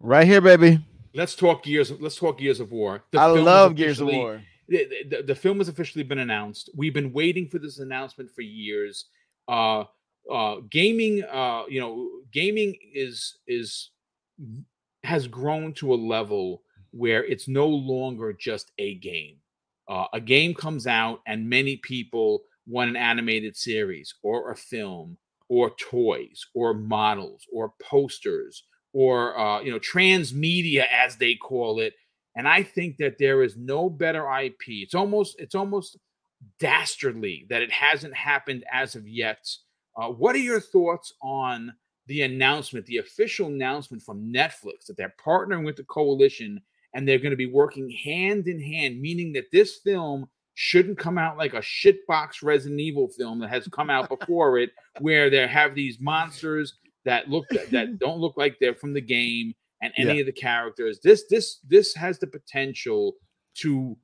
Right 0.01 0.26
here, 0.26 0.40
baby. 0.40 0.84
Let's 1.14 1.36
talk 1.36 1.62
Gears. 1.62 1.93
Let's 2.01 2.16
talk 2.16 2.38
Gears 2.38 2.59
of 2.59 2.72
War. 2.72 3.05
The 3.12 3.20
I 3.20 3.26
love 3.26 3.76
Gears 3.76 4.01
of 4.01 4.09
War. 4.09 4.43
The, 4.68 4.88
the, 5.09 5.22
the, 5.22 5.34
film 5.34 5.59
has 5.59 5.68
officially 5.68 6.03
been 6.03 6.18
announced. 6.18 6.70
We've 6.74 6.95
been 6.95 7.12
waiting 7.12 7.49
for 7.49 7.59
this 7.59 7.78
announcement 7.78 8.30
for 8.30 8.40
years. 8.40 9.07
Uh, 9.47 9.84
uh, 10.30 10.57
gaming, 10.70 11.22
uh, 11.24 11.64
you 11.68 11.80
know, 11.80 12.09
gaming 12.32 12.76
is 12.95 13.38
is 13.47 13.90
has 15.05 15.26
grown 15.26 15.72
to 15.74 15.93
a 15.93 15.97
level 15.97 16.62
where 16.93 17.24
it's 17.24 17.49
no 17.49 17.66
longer 17.66 18.32
just 18.32 18.72
a 18.78 18.95
game. 18.95 19.36
Uh, 19.88 20.06
a 20.12 20.20
game 20.20 20.54
comes 20.54 20.86
out, 20.86 21.20
and 21.26 21.48
many 21.48 21.76
people 21.76 22.42
want 22.66 22.90
an 22.90 22.96
animated 22.96 23.56
series 23.56 24.14
or 24.22 24.50
a 24.50 24.56
film 24.56 25.16
or 25.48 25.70
toys 25.70 26.46
or 26.54 26.72
models 26.72 27.44
or 27.52 27.72
posters 27.82 28.64
or 28.92 29.38
uh, 29.38 29.60
you 29.60 29.70
know 29.70 29.80
transmedia 29.80 30.84
as 30.88 31.16
they 31.16 31.34
call 31.34 31.80
it 31.80 31.92
and 32.36 32.46
i 32.46 32.62
think 32.62 32.96
that 32.98 33.18
there 33.18 33.42
is 33.42 33.56
no 33.56 33.90
better 33.90 34.30
ip 34.38 34.62
it's 34.68 34.94
almost 34.94 35.34
it's 35.40 35.56
almost 35.56 35.98
dastardly 36.58 37.46
that 37.48 37.62
it 37.62 37.70
hasn't 37.70 38.14
happened 38.14 38.64
as 38.72 38.94
of 38.94 39.06
yet. 39.06 39.48
Uh, 39.96 40.08
what 40.08 40.34
are 40.34 40.38
your 40.38 40.60
thoughts 40.60 41.12
on 41.22 41.72
the 42.06 42.22
announcement 42.22 42.84
the 42.86 42.96
official 42.96 43.46
announcement 43.46 44.02
from 44.02 44.32
netflix 44.32 44.86
that 44.86 44.96
they're 44.96 45.14
partnering 45.24 45.64
with 45.64 45.76
the 45.76 45.84
coalition 45.84 46.60
and 46.95 47.07
they're 47.07 47.18
going 47.18 47.30
to 47.30 47.36
be 47.36 47.47
working 47.47 47.90
hand 47.90 48.47
in 48.47 48.61
hand 48.61 49.01
meaning 49.01 49.32
that 49.32 49.51
this 49.53 49.76
film 49.76 50.28
shouldn't 50.55 50.99
come 50.99 51.18
out 51.18 51.38
like 51.38 51.55
a 51.55 51.59
shitbox 51.59 52.43
Resident 52.43 52.80
Evil 52.80 53.09
film 53.09 53.38
that 53.40 53.49
has 53.49 53.66
come 53.68 53.90
out 53.90 54.09
before 54.09 54.59
it, 54.59 54.70
where 55.01 55.30
they 55.30 55.47
have 55.47 55.74
these 55.74 55.99
monsters 56.01 56.74
that 57.05 57.28
look 57.28 57.47
that 57.70 57.99
don't 58.01 58.18
look 58.18 58.36
like 58.36 58.57
they're 58.61 58.74
from 58.74 58.93
the 58.93 59.01
game 59.01 59.55
and 59.80 59.93
any 59.97 60.14
yeah. 60.14 60.20
of 60.20 60.26
the 60.26 60.32
characters. 60.32 61.01
This 61.03 61.24
this 61.28 61.59
this 61.68 61.95
has 61.95 62.18
the 62.18 62.26
potential 62.26 63.14
to 63.57 63.97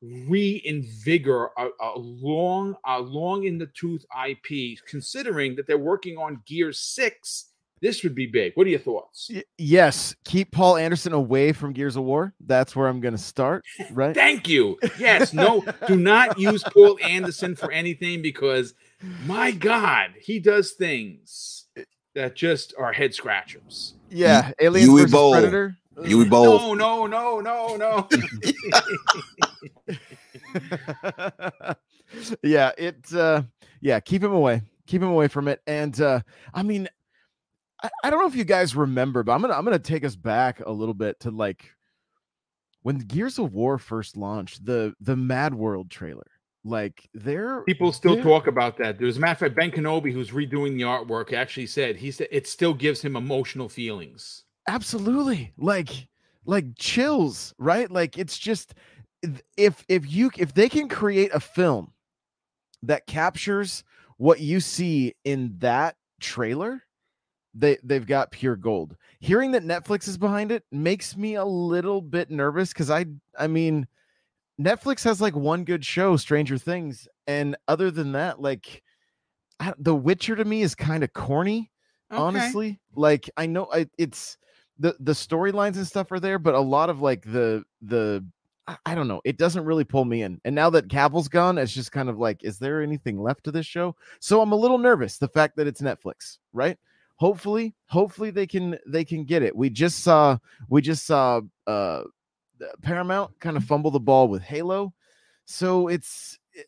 reinvigorate 0.00 1.50
a, 1.58 1.68
a 1.80 1.98
long 1.98 2.76
a 2.86 3.00
long 3.00 3.44
in 3.44 3.58
the 3.58 3.68
tooth 3.74 4.04
IP, 4.28 4.78
considering 4.86 5.56
that 5.56 5.66
they're 5.66 5.78
working 5.78 6.16
on 6.16 6.42
Gear 6.46 6.72
Six. 6.72 7.46
This 7.80 8.02
would 8.02 8.14
be 8.14 8.26
big. 8.26 8.52
What 8.54 8.66
are 8.66 8.70
your 8.70 8.78
thoughts? 8.78 9.30
Y- 9.32 9.44
yes, 9.56 10.14
keep 10.24 10.50
Paul 10.52 10.76
Anderson 10.76 11.12
away 11.12 11.52
from 11.52 11.72
Gears 11.72 11.96
of 11.96 12.04
War. 12.04 12.34
That's 12.40 12.74
where 12.74 12.88
I'm 12.88 13.00
going 13.00 13.12
to 13.14 13.18
start. 13.18 13.64
Right. 13.92 14.14
Thank 14.14 14.48
you. 14.48 14.78
Yes. 14.98 15.32
No. 15.32 15.64
do 15.86 15.96
not 15.96 16.38
use 16.38 16.62
Paul 16.64 16.98
Anderson 17.02 17.54
for 17.54 17.70
anything 17.70 18.20
because, 18.20 18.74
my 19.26 19.52
God, 19.52 20.10
he 20.20 20.38
does 20.40 20.72
things 20.72 21.66
that 22.14 22.34
just 22.34 22.74
are 22.78 22.92
head 22.92 23.14
scratchers. 23.14 23.94
Yeah, 24.10 24.50
Alien 24.60 24.90
versus 24.90 25.12
Bowl. 25.12 25.32
Predator. 25.32 25.76
Yui 26.04 26.24
both. 26.28 26.60
No, 26.78 27.06
no, 27.06 27.06
no, 27.06 27.76
no, 27.76 27.76
no. 27.76 28.08
yeah, 32.42 32.72
it. 32.78 33.12
Uh, 33.12 33.42
yeah, 33.80 34.00
keep 34.00 34.22
him 34.22 34.32
away. 34.32 34.62
Keep 34.86 35.02
him 35.02 35.08
away 35.08 35.28
from 35.28 35.48
it. 35.48 35.60
And 35.66 36.00
uh, 36.00 36.20
I 36.54 36.62
mean, 36.62 36.88
I, 37.82 37.90
I 38.04 38.10
don't 38.10 38.20
know 38.20 38.26
if 38.26 38.34
you 38.34 38.44
guys 38.44 38.74
remember, 38.74 39.22
but 39.22 39.32
I'm 39.32 39.40
gonna 39.40 39.54
I'm 39.54 39.64
gonna 39.64 39.78
take 39.78 40.04
us 40.04 40.16
back 40.16 40.60
a 40.64 40.72
little 40.72 40.94
bit 40.94 41.20
to 41.20 41.30
like 41.30 41.70
when 42.82 42.98
Gears 42.98 43.38
of 43.38 43.52
War 43.52 43.78
first 43.78 44.16
launched, 44.16 44.64
the 44.64 44.94
the 45.00 45.16
Mad 45.16 45.54
World 45.54 45.90
trailer. 45.90 46.26
Like 46.64 47.08
there, 47.14 47.62
people 47.62 47.92
still 47.92 48.20
talk 48.22 48.46
about 48.46 48.76
that. 48.78 48.98
There's 48.98 49.16
a 49.16 49.20
matter 49.20 49.32
of 49.32 49.38
fact, 49.38 49.56
Ben 49.56 49.70
Kenobi, 49.70 50.12
who's 50.12 50.30
redoing 50.30 50.76
the 50.76 50.82
artwork, 50.82 51.32
actually 51.32 51.66
said 51.66 51.96
he 51.96 52.10
said 52.10 52.28
it 52.30 52.46
still 52.46 52.74
gives 52.74 53.00
him 53.00 53.16
emotional 53.16 53.68
feelings. 53.68 54.44
Absolutely, 54.66 55.52
like 55.56 56.08
like 56.44 56.66
chills, 56.76 57.54
right? 57.58 57.90
Like 57.90 58.18
it's 58.18 58.38
just 58.38 58.74
if 59.56 59.84
if 59.88 60.10
you 60.12 60.30
if 60.36 60.52
they 60.52 60.68
can 60.68 60.88
create 60.88 61.30
a 61.32 61.40
film 61.40 61.92
that 62.82 63.06
captures 63.06 63.84
what 64.16 64.40
you 64.40 64.60
see 64.60 65.14
in 65.24 65.54
that 65.58 65.96
trailer, 66.20 66.82
they 67.58 67.78
they've 67.82 68.06
got 68.06 68.30
pure 68.30 68.56
gold. 68.56 68.96
Hearing 69.20 69.50
that 69.52 69.64
Netflix 69.64 70.06
is 70.08 70.16
behind 70.16 70.52
it 70.52 70.64
makes 70.70 71.16
me 71.16 71.34
a 71.34 71.44
little 71.44 72.00
bit 72.00 72.30
nervous 72.30 72.72
because 72.72 72.90
I 72.90 73.06
I 73.38 73.46
mean 73.46 73.86
Netflix 74.60 75.04
has 75.04 75.20
like 75.20 75.36
one 75.36 75.64
good 75.64 75.84
show, 75.84 76.16
Stranger 76.16 76.58
Things, 76.58 77.08
and 77.26 77.56
other 77.66 77.90
than 77.90 78.12
that, 78.12 78.40
like 78.40 78.82
I, 79.60 79.72
The 79.78 79.94
Witcher 79.94 80.36
to 80.36 80.44
me 80.44 80.62
is 80.62 80.74
kind 80.74 81.04
of 81.04 81.12
corny. 81.12 81.70
Okay. 82.12 82.20
Honestly, 82.20 82.80
like 82.94 83.28
I 83.36 83.46
know 83.46 83.68
I, 83.72 83.88
it's 83.98 84.38
the 84.78 84.96
the 85.00 85.12
storylines 85.12 85.76
and 85.76 85.86
stuff 85.86 86.12
are 86.12 86.20
there, 86.20 86.38
but 86.38 86.54
a 86.54 86.60
lot 86.60 86.90
of 86.90 87.00
like 87.00 87.22
the 87.22 87.64
the 87.82 88.24
I 88.84 88.94
don't 88.94 89.08
know. 89.08 89.22
It 89.24 89.38
doesn't 89.38 89.64
really 89.64 89.84
pull 89.84 90.04
me 90.04 90.22
in. 90.22 90.40
And 90.44 90.54
now 90.54 90.68
that 90.70 90.88
Cavill's 90.88 91.28
gone, 91.28 91.56
it's 91.56 91.72
just 91.72 91.90
kind 91.90 92.10
of 92.10 92.18
like, 92.18 92.44
is 92.44 92.58
there 92.58 92.82
anything 92.82 93.18
left 93.18 93.44
to 93.44 93.50
this 93.50 93.64
show? 93.64 93.96
So 94.20 94.42
I'm 94.42 94.52
a 94.52 94.56
little 94.56 94.76
nervous. 94.76 95.16
The 95.16 95.28
fact 95.28 95.56
that 95.56 95.66
it's 95.66 95.80
Netflix, 95.80 96.36
right? 96.52 96.76
Hopefully, 97.18 97.74
hopefully 97.86 98.30
they 98.30 98.46
can 98.46 98.78
they 98.86 99.04
can 99.04 99.24
get 99.24 99.42
it. 99.42 99.54
We 99.54 99.70
just 99.70 100.00
saw 100.00 100.38
we 100.68 100.80
just 100.80 101.06
saw 101.06 101.40
uh 101.66 102.02
Paramount 102.82 103.38
kind 103.40 103.56
of 103.56 103.64
fumble 103.64 103.90
the 103.90 104.00
ball 104.00 104.28
with 104.28 104.42
Halo, 104.42 104.92
so 105.44 105.88
it's 105.88 106.38
it, 106.52 106.66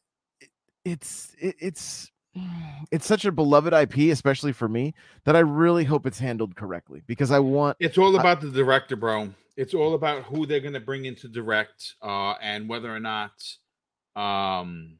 it's 0.85 1.35
it, 1.39 1.57
it's 1.59 2.11
it's 2.91 3.07
such 3.07 3.25
a 3.25 3.33
beloved 3.33 3.73
IP, 3.73 4.13
especially 4.13 4.53
for 4.53 4.69
me, 4.69 4.95
that 5.25 5.37
I 5.37 5.41
really 5.41 5.85
hope 5.85 6.07
it's 6.07 6.19
handled 6.19 6.57
correctly 6.57 7.03
because 7.07 7.31
I 7.31 7.39
want. 7.39 7.77
It's 7.81 7.99
all 7.99 8.17
about 8.17 8.39
I, 8.39 8.47
the 8.47 8.51
director, 8.51 8.97
bro. 8.97 9.31
It's 9.57 9.75
all 9.75 9.95
about 9.95 10.25
who 10.25 10.47
they're 10.47 10.61
going 10.61 10.75
to 10.75 10.81
bring 10.81 11.05
into 11.05 11.29
direct, 11.29 11.95
uh, 12.03 12.35
and 12.41 12.69
whether 12.69 12.95
or 12.95 13.01
not, 13.01 13.33
um, 14.17 14.99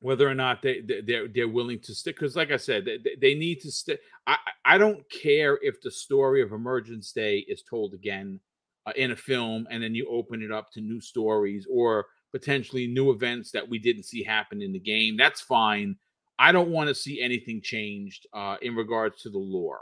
whether 0.00 0.28
or 0.28 0.34
not 0.34 0.62
they, 0.62 0.80
they 0.80 1.00
they're 1.00 1.28
they're 1.28 1.48
willing 1.48 1.80
to 1.80 1.94
stick. 1.94 2.16
Because, 2.16 2.36
like 2.36 2.50
I 2.50 2.56
said, 2.56 2.84
they, 2.84 3.16
they 3.20 3.34
need 3.34 3.60
to 3.60 3.70
stick. 3.70 4.00
I 4.26 4.36
I 4.64 4.78
don't 4.78 5.08
care 5.10 5.58
if 5.62 5.80
the 5.80 5.90
story 5.90 6.42
of 6.42 6.52
Emergence 6.52 7.12
Day 7.12 7.38
is 7.48 7.62
told 7.68 7.94
again 7.94 8.40
uh, 8.88 8.92
in 8.96 9.10
a 9.10 9.16
film 9.16 9.66
and 9.70 9.82
then 9.82 9.94
you 9.94 10.06
open 10.10 10.42
it 10.42 10.50
up 10.50 10.70
to 10.72 10.80
new 10.80 11.00
stories 11.00 11.66
or 11.70 12.06
potentially 12.32 12.86
new 12.86 13.10
events 13.10 13.50
that 13.50 13.68
we 13.68 13.78
didn't 13.78 14.04
see 14.04 14.22
happen 14.22 14.62
in 14.62 14.72
the 14.72 14.78
game 14.78 15.16
that's 15.16 15.40
fine 15.40 15.96
i 16.38 16.52
don't 16.52 16.70
want 16.70 16.88
to 16.88 16.94
see 16.94 17.20
anything 17.20 17.60
changed 17.62 18.26
uh, 18.32 18.56
in 18.62 18.74
regards 18.74 19.20
to 19.22 19.30
the 19.30 19.38
lore 19.38 19.80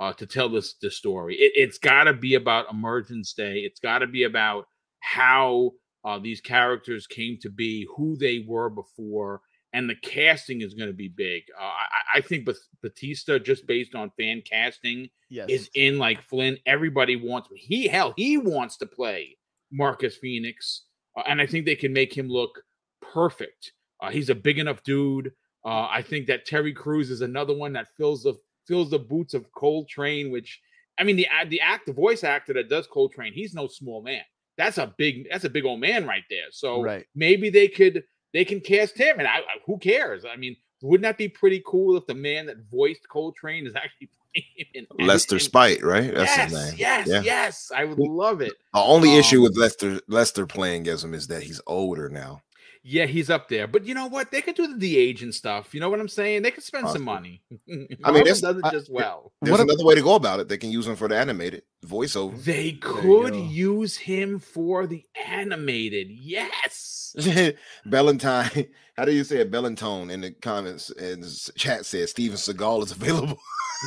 uh, 0.00 0.12
to 0.12 0.26
tell 0.26 0.48
this 0.48 0.74
the 0.80 0.90
story 0.90 1.36
it, 1.38 1.66
has 1.66 1.78
got 1.78 2.04
to 2.04 2.12
be 2.12 2.34
about 2.34 2.70
emergence 2.70 3.32
day 3.32 3.58
it's 3.58 3.80
got 3.80 3.98
to 3.98 4.06
be 4.06 4.22
about 4.24 4.66
how 5.00 5.70
uh, 6.04 6.18
these 6.18 6.40
characters 6.40 7.06
came 7.06 7.36
to 7.40 7.50
be 7.50 7.86
who 7.96 8.16
they 8.16 8.44
were 8.46 8.70
before 8.70 9.40
and 9.76 9.90
the 9.90 9.94
casting 9.94 10.62
is 10.62 10.72
going 10.72 10.88
to 10.88 10.96
be 10.96 11.08
big. 11.08 11.42
Uh, 11.54 11.64
I, 11.64 12.16
I, 12.16 12.20
think 12.22 12.48
Batista, 12.80 13.38
just 13.38 13.66
based 13.66 13.94
on 13.94 14.10
fan 14.18 14.40
casting, 14.40 15.10
yes. 15.28 15.50
is 15.50 15.70
in 15.74 15.98
like 15.98 16.22
Flynn. 16.22 16.56
Everybody 16.64 17.14
wants 17.16 17.50
he 17.54 17.86
hell 17.86 18.14
he 18.16 18.38
wants 18.38 18.78
to 18.78 18.86
play 18.86 19.36
Marcus 19.70 20.16
Phoenix, 20.16 20.86
uh, 21.14 21.24
and 21.28 21.42
I 21.42 21.46
think 21.46 21.66
they 21.66 21.76
can 21.76 21.92
make 21.92 22.16
him 22.16 22.26
look 22.26 22.62
perfect. 23.02 23.72
Uh, 24.00 24.10
he's 24.10 24.30
a 24.30 24.34
big 24.34 24.58
enough 24.58 24.82
dude. 24.82 25.32
Uh, 25.62 25.88
I 25.90 26.00
think 26.00 26.26
that 26.28 26.46
Terry 26.46 26.72
Crews 26.72 27.10
is 27.10 27.20
another 27.20 27.54
one 27.54 27.74
that 27.74 27.88
fills 27.98 28.22
the 28.22 28.32
fills 28.66 28.88
the 28.88 28.98
boots 28.98 29.34
of 29.34 29.52
Cole 29.52 29.84
Train. 29.84 30.32
Which 30.32 30.58
I 30.98 31.04
mean, 31.04 31.16
the 31.16 31.28
the 31.48 31.60
act, 31.60 31.84
the 31.84 31.92
voice 31.92 32.24
actor 32.24 32.54
that 32.54 32.70
does 32.70 32.86
Cole 32.86 33.10
Train, 33.10 33.34
he's 33.34 33.52
no 33.52 33.66
small 33.66 34.02
man. 34.02 34.22
That's 34.56 34.78
a 34.78 34.94
big 34.96 35.28
that's 35.30 35.44
a 35.44 35.50
big 35.50 35.66
old 35.66 35.80
man 35.80 36.06
right 36.06 36.24
there. 36.30 36.46
So 36.50 36.82
right. 36.82 37.04
maybe 37.14 37.50
they 37.50 37.68
could 37.68 38.04
they 38.36 38.44
can 38.44 38.60
cast 38.60 38.98
him, 38.98 39.18
and 39.18 39.26
I, 39.26 39.36
I, 39.36 39.42
who 39.64 39.78
cares? 39.78 40.26
I 40.26 40.36
mean, 40.36 40.56
wouldn't 40.82 41.04
that 41.04 41.16
be 41.16 41.26
pretty 41.26 41.62
cool 41.64 41.96
if 41.96 42.06
the 42.06 42.14
man 42.14 42.44
that 42.46 42.58
voiced 42.70 43.08
Cole 43.08 43.32
Train 43.32 43.66
is 43.66 43.74
actually 43.76 44.10
playing 44.34 44.86
in, 44.98 45.06
Lester 45.06 45.38
Speight, 45.38 45.82
right? 45.82 46.14
That's 46.14 46.36
yes, 46.36 46.50
his 46.50 46.52
name. 46.52 46.74
Yes, 46.76 47.08
yeah. 47.08 47.20
yes, 47.22 47.72
I 47.74 47.84
would 47.84 47.98
love 47.98 48.42
it. 48.42 48.52
The 48.74 48.80
only 48.80 49.12
um, 49.12 49.20
issue 49.20 49.40
with 49.40 49.56
Lester 49.56 50.00
Lester 50.06 50.46
playing 50.46 50.86
as 50.86 51.02
him 51.02 51.14
is 51.14 51.28
that 51.28 51.44
he's 51.44 51.62
older 51.66 52.10
now. 52.10 52.42
Yeah, 52.88 53.06
he's 53.06 53.30
up 53.30 53.48
there. 53.48 53.66
But 53.66 53.84
you 53.84 53.94
know 53.94 54.06
what? 54.06 54.30
They 54.30 54.40
could 54.40 54.54
do 54.54 54.68
the 54.68 54.78
de-age 54.78 55.24
and 55.24 55.34
stuff. 55.34 55.74
You 55.74 55.80
know 55.80 55.88
what 55.88 55.98
I'm 55.98 56.06
saying? 56.06 56.42
They 56.42 56.52
could 56.52 56.62
spend 56.62 56.84
awesome. 56.84 56.98
some 56.98 57.04
money. 57.04 57.42
I 58.04 58.12
mean, 58.12 58.24
does 58.24 58.44
it 58.44 58.64
just 58.70 58.92
well. 58.92 59.32
There's 59.42 59.58
what 59.58 59.60
another 59.60 59.84
way 59.84 59.96
to 59.96 60.02
go 60.02 60.14
about 60.14 60.38
it. 60.38 60.48
They 60.48 60.56
can 60.56 60.70
use 60.70 60.86
him 60.86 60.94
for 60.94 61.08
the 61.08 61.16
animated 61.16 61.64
voiceover. 61.84 62.40
They 62.44 62.72
could 62.74 63.34
use 63.34 63.96
him 63.96 64.38
for 64.38 64.86
the 64.86 65.04
animated. 65.26 66.10
Yes. 66.10 67.05
Valentine 67.86 68.66
How 68.96 69.04
do 69.04 69.12
you 69.12 69.24
say 69.24 69.38
it? 69.38 69.50
Bellantone 69.50 70.10
in 70.10 70.22
the 70.22 70.30
comments 70.30 70.90
and 70.90 71.24
chat 71.56 71.84
says 71.84 72.10
Steven 72.10 72.36
Seagal 72.36 72.84
is 72.84 72.92
available. 72.92 73.38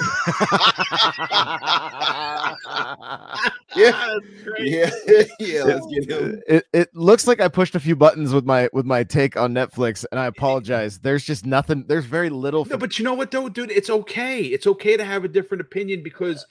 yeah, 3.75 4.05
yeah, 4.59 4.89
yeah. 5.39 5.63
Let's 5.63 5.87
get 5.87 6.11
him. 6.11 6.41
it, 6.47 6.65
it 6.71 6.95
looks 6.95 7.25
like 7.25 7.41
I 7.41 7.47
pushed 7.47 7.73
a 7.73 7.79
few 7.79 7.95
buttons 7.95 8.31
with 8.31 8.45
my 8.45 8.69
with 8.71 8.85
my 8.85 9.03
take 9.03 9.35
on 9.35 9.53
Netflix, 9.53 10.05
and 10.11 10.19
I 10.19 10.27
apologize. 10.27 10.99
There's 10.99 11.23
just 11.23 11.43
nothing. 11.43 11.85
There's 11.87 12.05
very 12.05 12.29
little. 12.29 12.65
No, 12.65 12.77
but 12.77 12.99
you 12.99 13.05
know 13.05 13.15
what 13.15 13.31
though, 13.31 13.49
dude? 13.49 13.71
It's 13.71 13.89
okay. 13.89 14.43
It's 14.43 14.67
okay 14.67 14.95
to 14.95 15.03
have 15.03 15.23
a 15.23 15.27
different 15.27 15.61
opinion 15.61 16.03
because 16.03 16.45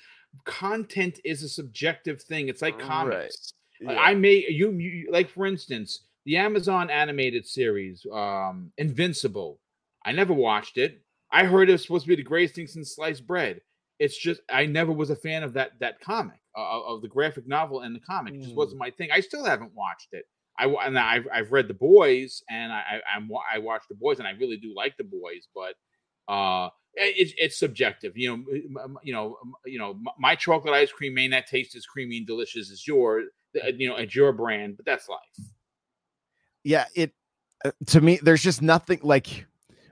content 0.45 1.21
is 1.25 1.45
a 1.45 1.49
subjective 1.49 2.21
thing. 2.21 2.49
It's 2.49 2.61
like 2.61 2.81
comics. 2.81 3.53
Like, 3.81 3.95
Yeah. 3.97 4.03
I 4.03 4.15
may 4.15 4.45
you, 4.49 4.73
you 4.73 5.09
like 5.13 5.31
for 5.31 5.47
instance 5.47 6.01
the 6.29 6.37
Amazon 6.37 6.91
animated 6.91 7.47
series 7.47 8.05
um 8.13 8.71
Invincible. 8.77 9.59
I 10.05 10.13
never 10.13 10.35
watched 10.35 10.77
it. 10.77 11.01
I 11.33 11.45
heard 11.45 11.69
it 11.71 11.73
was 11.73 11.83
supposed 11.83 12.05
to 12.05 12.09
be 12.09 12.17
the 12.17 12.23
greatest 12.23 12.55
thing 12.55 12.67
since 12.67 12.95
sliced 12.95 13.27
bread. 13.27 13.63
It's 13.99 14.17
just 14.17 14.43
I 14.51 14.67
never 14.67 14.93
was 14.93 15.09
a 15.09 15.17
fan 15.17 15.43
of 15.43 15.55
that 15.55 15.71
that 15.81 16.01
comic 16.01 16.39
uh, 16.57 16.83
of 16.93 17.01
the 17.01 17.09
graphic 17.09 17.49
novel 17.49 17.81
and 17.81 17.97
the 17.97 18.01
comic. 18.01 18.35
It 18.35 18.43
just 18.43 18.53
Mm. 18.55 18.59
wasn't 18.59 18.79
my 18.79 18.91
thing. 18.91 19.09
I 19.11 19.21
still 19.21 19.45
haven't 19.45 19.73
watched 19.75 20.09
it. 20.13 20.27
I 20.59 20.67
and 20.67 20.99
I've 20.99 21.27
I've 21.33 21.51
read 21.51 21.67
the 21.67 21.75
boys 21.75 22.43
and 22.51 22.73
I 22.73 23.01
I'm, 23.11 23.31
I 23.55 23.59
watched 23.59 23.89
the 23.89 23.95
boys 23.95 24.19
and 24.19 24.29
I 24.29 24.33
really 24.33 24.59
do 24.59 24.75
like 24.77 24.99
the 24.99 25.05
boys, 25.05 25.49
but 25.55 25.75
uh 26.33 26.69
it's 26.95 27.33
it's 27.39 27.59
subjective 27.59 28.13
you 28.17 28.29
know 28.29 28.45
you 29.03 29.13
know 29.13 29.39
you 29.65 29.79
know 29.79 29.99
my 30.19 30.35
chocolate 30.35 30.75
ice 30.75 30.93
cream 30.93 31.15
may 31.15 31.29
not 31.29 31.47
taste 31.47 31.75
as 31.77 31.87
creamy 31.87 32.19
and 32.19 32.27
delicious 32.27 32.71
as 32.71 32.87
your 32.87 33.23
uh, 33.65 33.69
you 33.77 33.89
know 33.89 33.97
it's 33.97 34.15
your 34.15 34.33
brand 34.33 34.77
but 34.77 34.85
that's 34.85 35.09
life 35.09 35.49
yeah, 36.65 36.85
it 36.95 37.13
uh, 37.65 37.71
to 37.87 38.01
me, 38.01 38.19
there's 38.23 38.43
just 38.43 38.63
nothing 38.63 39.01
like 39.03 39.47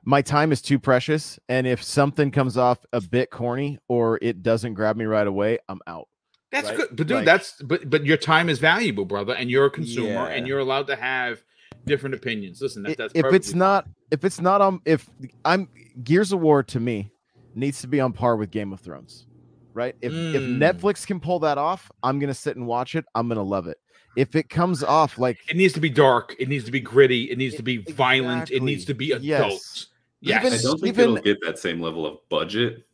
my 0.04 0.22
time 0.22 0.52
is 0.52 0.62
too 0.62 0.78
precious, 0.78 1.38
and 1.48 1.66
if 1.66 1.82
something 1.82 2.30
comes 2.30 2.56
off 2.56 2.78
a 2.92 3.00
bit 3.00 3.30
corny 3.30 3.78
or 3.88 4.18
it 4.22 4.42
doesn't 4.42 4.74
grab 4.74 4.96
me 4.96 5.04
right 5.04 5.26
away, 5.26 5.58
I'm 5.68 5.80
out. 5.86 6.08
that's 6.52 6.68
Right? 6.68 6.76
good 6.76 6.88
but 6.90 7.06
dude 7.08 7.16
Like- 7.16 7.24
that's 7.24 7.60
but 7.62 7.90
but 7.90 8.04
your 8.06 8.16
time 8.16 8.48
is 8.48 8.58
valuable 8.60 9.04
brother 9.04 9.34
and 9.34 9.50
you're 9.50 9.66
a 9.66 9.70
consumer 9.70 10.28
and 10.28 10.46
you're 10.46 10.60
allowed 10.60 10.86
to 10.86 10.94
have 10.96 11.42
different 11.86 12.14
opinions 12.14 12.60
listen 12.62 12.84
that, 12.84 12.96
that's 12.96 13.12
if 13.16 13.26
it's 13.34 13.52
not 13.52 13.84
fine. 13.84 13.94
if 14.12 14.24
it's 14.24 14.40
not 14.40 14.60
on 14.60 14.80
if 14.84 15.10
I'm 15.44 15.68
Gears 16.04 16.32
of 16.32 16.40
War 16.40 16.62
to 16.62 16.78
me 16.80 17.10
needs 17.56 17.80
to 17.80 17.88
be 17.88 18.00
on 18.00 18.12
par 18.12 18.36
with 18.36 18.50
Game 18.52 18.72
of 18.72 18.78
Thrones, 18.80 19.26
right? 19.74 19.96
If 20.00 20.12
if 20.12 20.42
Mm. 20.42 20.58
Netflix 20.58 21.04
can 21.04 21.18
pull 21.18 21.40
that 21.40 21.58
off, 21.58 21.90
I'm 22.02 22.20
gonna 22.20 22.32
sit 22.34 22.56
and 22.56 22.66
watch 22.66 22.94
it. 22.94 23.04
I'm 23.14 23.26
gonna 23.28 23.42
love 23.42 23.66
it. 23.66 23.78
If 24.16 24.34
it 24.34 24.48
comes 24.48 24.82
off 24.82 25.18
like 25.18 25.38
it 25.48 25.56
needs 25.56 25.74
to 25.74 25.80
be 25.80 25.90
dark 25.90 26.34
it 26.38 26.48
needs 26.48 26.64
to 26.64 26.72
be 26.72 26.80
gritty 26.80 27.30
it 27.30 27.38
needs 27.38 27.54
to 27.56 27.62
be 27.62 27.78
violent 27.78 28.50
it 28.50 28.62
needs 28.62 28.84
to 28.86 28.94
be 28.94 29.06
Exactly. 29.12 29.32
adult 29.32 29.52
Yes. 29.52 29.86
yes 30.20 30.44
Even- 30.44 30.52
I 30.58 30.62
don't 30.62 30.80
think 30.80 30.94
Even- 30.94 31.04
it'll 31.16 31.22
get 31.22 31.38
that 31.44 31.58
same 31.58 31.80
level 31.80 32.06
of 32.06 32.18
budget, 32.30 32.86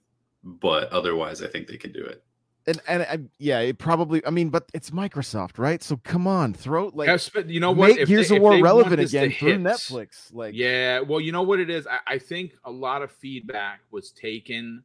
but 0.45 0.91
otherwise, 0.93 1.41
I 1.43 1.47
think 1.47 1.69
they 1.69 1.77
can 1.77 1.93
do 1.93 2.05
it. 2.05 2.23
and 2.67 2.81
and 2.89 3.03
I, 3.03 3.19
yeah, 3.39 3.59
it 3.61 3.79
probably. 3.79 4.25
I 4.27 4.31
mean, 4.31 4.49
but 4.51 4.69
it's 4.75 4.91
Microsoft, 4.91 5.59
right? 5.59 5.83
So 5.83 5.97
come 6.05 6.27
on, 6.29 6.53
throw 6.55 6.91
like 6.95 7.09
Have 7.09 7.21
spe- 7.21 7.47
you 7.49 7.59
know 7.61 7.73
what 7.73 7.91
make 7.91 7.99
If 7.99 8.09
Gears 8.09 8.29
they- 8.29 8.37
of 8.37 8.43
War 8.43 8.61
relevant 8.61 9.01
again 9.01 9.31
through 9.33 9.49
hit- 9.53 9.61
Netflix. 9.61 10.33
Like 10.33 10.55
yeah, 10.55 11.01
well, 11.01 11.21
you 11.21 11.33
know 11.33 11.43
what 11.43 11.59
it 11.61 11.71
is. 11.71 11.87
I, 11.87 11.99
I 12.07 12.19
think 12.19 12.53
a 12.65 12.71
lot 12.71 13.03
of 13.03 13.11
feedback 13.13 13.81
was 13.91 14.11
taken 14.13 14.83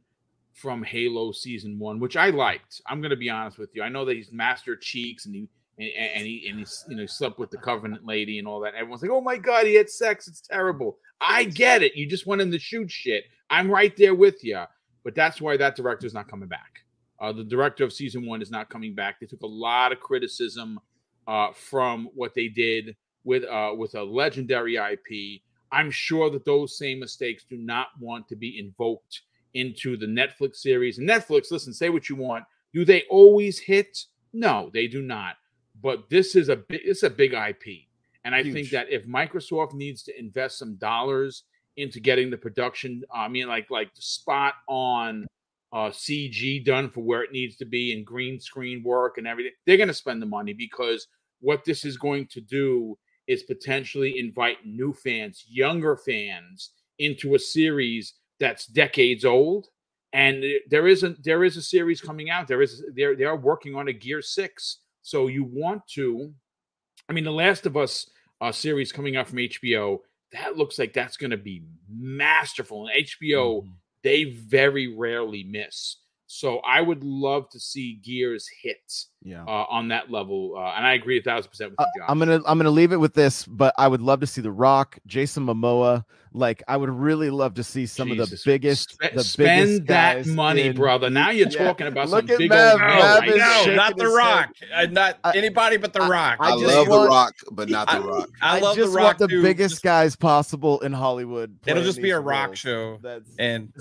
from 0.54 0.82
Halo 0.82 1.30
season 1.30 1.78
one, 1.78 2.00
which 2.00 2.16
I 2.16 2.30
liked. 2.30 2.80
I'm 2.86 3.00
going 3.00 3.10
to 3.10 3.16
be 3.16 3.30
honest 3.30 3.58
with 3.58 3.70
you. 3.76 3.82
I 3.84 3.88
know 3.88 4.04
that 4.06 4.16
he's 4.16 4.32
Master 4.32 4.74
Cheeks 4.74 5.26
and 5.26 5.34
he 5.34 5.48
and, 5.78 5.90
and 6.14 6.26
he 6.26 6.46
and 6.48 6.58
he's 6.58 6.84
you 6.88 6.96
know 6.96 7.06
slept 7.06 7.38
with 7.38 7.50
the 7.50 7.58
Covenant 7.58 8.04
lady 8.06 8.38
and 8.38 8.48
all 8.48 8.60
that. 8.60 8.74
Everyone's 8.74 9.02
like, 9.02 9.10
"Oh 9.10 9.20
my 9.20 9.36
god, 9.36 9.66
he 9.66 9.74
had 9.74 9.90
sex. 9.90 10.28
It's 10.28 10.40
terrible." 10.40 10.98
I 11.20 11.44
get 11.44 11.82
it. 11.82 11.96
You 11.96 12.06
just 12.06 12.26
want 12.26 12.40
him 12.40 12.50
to 12.52 12.58
shoot 12.58 12.90
shit. 12.90 13.24
I'm 13.50 13.70
right 13.70 13.96
there 13.96 14.14
with 14.14 14.44
you. 14.44 14.62
But 15.04 15.14
that's 15.14 15.40
why 15.40 15.56
that 15.56 15.76
director's 15.76 16.14
not 16.14 16.28
coming 16.28 16.48
back. 16.48 16.84
Uh, 17.20 17.32
the 17.32 17.44
director 17.44 17.84
of 17.84 17.92
season 17.92 18.26
one 18.26 18.42
is 18.42 18.50
not 18.50 18.68
coming 18.68 18.94
back. 18.94 19.18
They 19.18 19.26
took 19.26 19.42
a 19.42 19.46
lot 19.46 19.90
of 19.90 20.00
criticism 20.00 20.78
uh, 21.26 21.52
from 21.52 22.10
what 22.14 22.34
they 22.34 22.48
did 22.48 22.96
with 23.24 23.44
uh, 23.44 23.72
with 23.76 23.94
a 23.94 24.02
legendary 24.02 24.76
IP. 24.76 25.42
I'm 25.70 25.90
sure 25.90 26.30
that 26.30 26.44
those 26.44 26.78
same 26.78 27.00
mistakes 27.00 27.44
do 27.48 27.56
not 27.56 27.88
want 28.00 28.28
to 28.28 28.36
be 28.36 28.58
invoked 28.58 29.22
into 29.54 29.96
the 29.96 30.06
Netflix 30.06 30.56
series. 30.56 30.98
And 30.98 31.08
Netflix, 31.08 31.50
listen, 31.50 31.72
say 31.72 31.90
what 31.90 32.08
you 32.08 32.16
want. 32.16 32.44
Do 32.72 32.84
they 32.84 33.04
always 33.10 33.58
hit? 33.58 34.04
No, 34.32 34.70
they 34.72 34.86
do 34.86 35.02
not. 35.02 35.36
But 35.82 36.10
this 36.10 36.34
is 36.34 36.48
a 36.48 36.56
big, 36.56 36.80
it's 36.84 37.02
a 37.02 37.10
big 37.10 37.34
IP, 37.34 37.86
and 38.24 38.34
I 38.34 38.42
think 38.42 38.70
that 38.70 38.90
if 38.90 39.06
Microsoft 39.06 39.74
needs 39.74 40.02
to 40.04 40.18
invest 40.18 40.58
some 40.58 40.76
dollars 40.76 41.44
into 41.76 42.00
getting 42.00 42.30
the 42.30 42.36
production, 42.36 43.02
I 43.14 43.28
mean, 43.28 43.48
like 43.48 43.70
like 43.70 43.94
the 43.94 44.02
spot 44.02 44.54
on 44.66 45.26
uh, 45.72 45.90
CG 45.90 46.64
done 46.64 46.90
for 46.90 47.02
where 47.02 47.22
it 47.22 47.32
needs 47.32 47.56
to 47.56 47.64
be 47.64 47.92
and 47.92 48.04
green 48.04 48.40
screen 48.40 48.82
work 48.82 49.18
and 49.18 49.26
everything, 49.26 49.52
they're 49.66 49.76
going 49.76 49.88
to 49.88 49.94
spend 49.94 50.20
the 50.20 50.26
money 50.26 50.52
because 50.52 51.06
what 51.40 51.64
this 51.64 51.84
is 51.84 51.96
going 51.96 52.26
to 52.28 52.40
do 52.40 52.98
is 53.26 53.42
potentially 53.42 54.18
invite 54.18 54.64
new 54.64 54.92
fans, 54.92 55.44
younger 55.46 55.96
fans 55.96 56.70
into 56.98 57.34
a 57.34 57.38
series 57.38 58.14
that's 58.40 58.66
decades 58.66 59.24
old. 59.24 59.68
And 60.12 60.42
there 60.70 60.88
is 60.88 61.02
a 61.02 61.10
there 61.22 61.44
is 61.44 61.58
a 61.58 61.62
series 61.62 62.00
coming 62.00 62.30
out. 62.30 62.48
There 62.48 62.62
is 62.62 62.82
they're 62.96 63.14
they 63.14 63.24
are 63.24 63.36
working 63.36 63.74
on 63.74 63.88
a 63.88 63.92
Gear 63.92 64.22
Six. 64.22 64.78
So 65.08 65.26
you 65.28 65.42
want 65.42 65.86
to, 65.94 66.34
I 67.08 67.14
mean, 67.14 67.24
the 67.24 67.30
Last 67.32 67.64
of 67.64 67.78
Us 67.78 68.10
uh, 68.42 68.52
series 68.52 68.92
coming 68.92 69.16
out 69.16 69.26
from 69.26 69.38
HBO. 69.38 70.00
That 70.32 70.58
looks 70.58 70.78
like 70.78 70.92
that's 70.92 71.16
going 71.16 71.30
to 71.30 71.38
be 71.38 71.62
masterful. 71.88 72.86
And 72.86 72.94
HBO 73.06 73.62
Mhm. 73.62 73.72
they 74.02 74.24
very 74.24 74.86
rarely 74.94 75.44
miss. 75.44 75.96
So 76.30 76.58
I 76.58 76.82
would 76.82 77.02
love 77.02 77.48
to 77.50 77.58
see 77.58 77.94
Gears 78.04 78.46
hit 78.62 78.92
yeah. 79.22 79.44
uh, 79.44 79.64
on 79.70 79.88
that 79.88 80.10
level, 80.10 80.52
uh, 80.58 80.74
and 80.76 80.86
I 80.86 80.92
agree 80.92 81.18
a 81.18 81.22
thousand 81.22 81.48
percent 81.48 81.70
with 81.70 81.80
Uh, 81.80 81.84
you, 81.96 82.02
Josh. 82.02 82.06
I'm 82.10 82.18
gonna 82.18 82.40
I'm 82.46 82.58
gonna 82.58 82.70
leave 82.70 82.92
it 82.92 82.98
with 82.98 83.14
this, 83.14 83.46
but 83.46 83.74
I 83.78 83.88
would 83.88 84.02
love 84.02 84.20
to 84.20 84.26
see 84.26 84.42
The 84.42 84.52
Rock, 84.52 84.98
Jason 85.06 85.46
Momoa. 85.46 86.04
Like 86.34 86.62
I 86.68 86.76
would 86.76 86.90
really 86.90 87.30
love 87.30 87.54
to 87.54 87.64
see 87.64 87.86
some 87.86 88.10
of 88.10 88.18
the 88.18 88.24
Jesus. 88.24 88.44
biggest, 88.44 88.90
Spe- 88.92 89.14
the 89.14 89.24
spend 89.24 89.66
biggest 89.68 89.86
that 89.86 90.16
guys 90.16 90.26
money, 90.26 90.62
in- 90.66 90.76
brother. 90.76 91.08
Now 91.08 91.30
you're 91.30 91.48
Yeah. 91.48 91.64
talking 91.64 91.86
about 91.86 92.10
Look 92.10 92.26
some 92.26 92.32
at 92.32 92.38
big 92.38 92.50
Mav. 92.50 92.72
old. 92.72 92.80
No, 92.82 92.86
Mav 92.86 93.22
I 93.22 93.26
is 93.26 93.66
not 93.76 93.96
the 93.96 94.08
Rock. 94.08 94.50
Uh, 94.74 94.86
not 94.90 95.18
I- 95.24 95.32
anybody 95.34 95.78
but 95.78 95.94
the 95.94 96.00
Rock. 96.00 96.36
I 96.40 96.50
I, 96.52 96.60
just 96.60 96.64
love 96.76 96.88
want- 96.88 97.02
The 97.04 97.08
Rock, 97.08 97.34
but 97.52 97.68
not 97.70 97.88
I- 97.90 97.98
The 98.00 98.06
Rock. 98.06 98.28
I 98.42 98.58
love 98.60 98.76
just 98.76 98.92
the 98.92 98.96
Rock 98.98 99.04
want 99.06 99.18
the 99.18 99.28
too. 99.28 99.42
biggest 99.42 99.76
Just- 99.76 99.82
guys 99.82 100.14
possible 100.14 100.78
in 100.80 100.92
Hollywood. 100.92 101.56
It'll 101.66 101.82
just 101.82 102.02
be 102.02 102.10
a 102.10 102.20
rock 102.20 102.54
show, 102.54 102.98
That's 103.02 103.30
and 103.38 103.72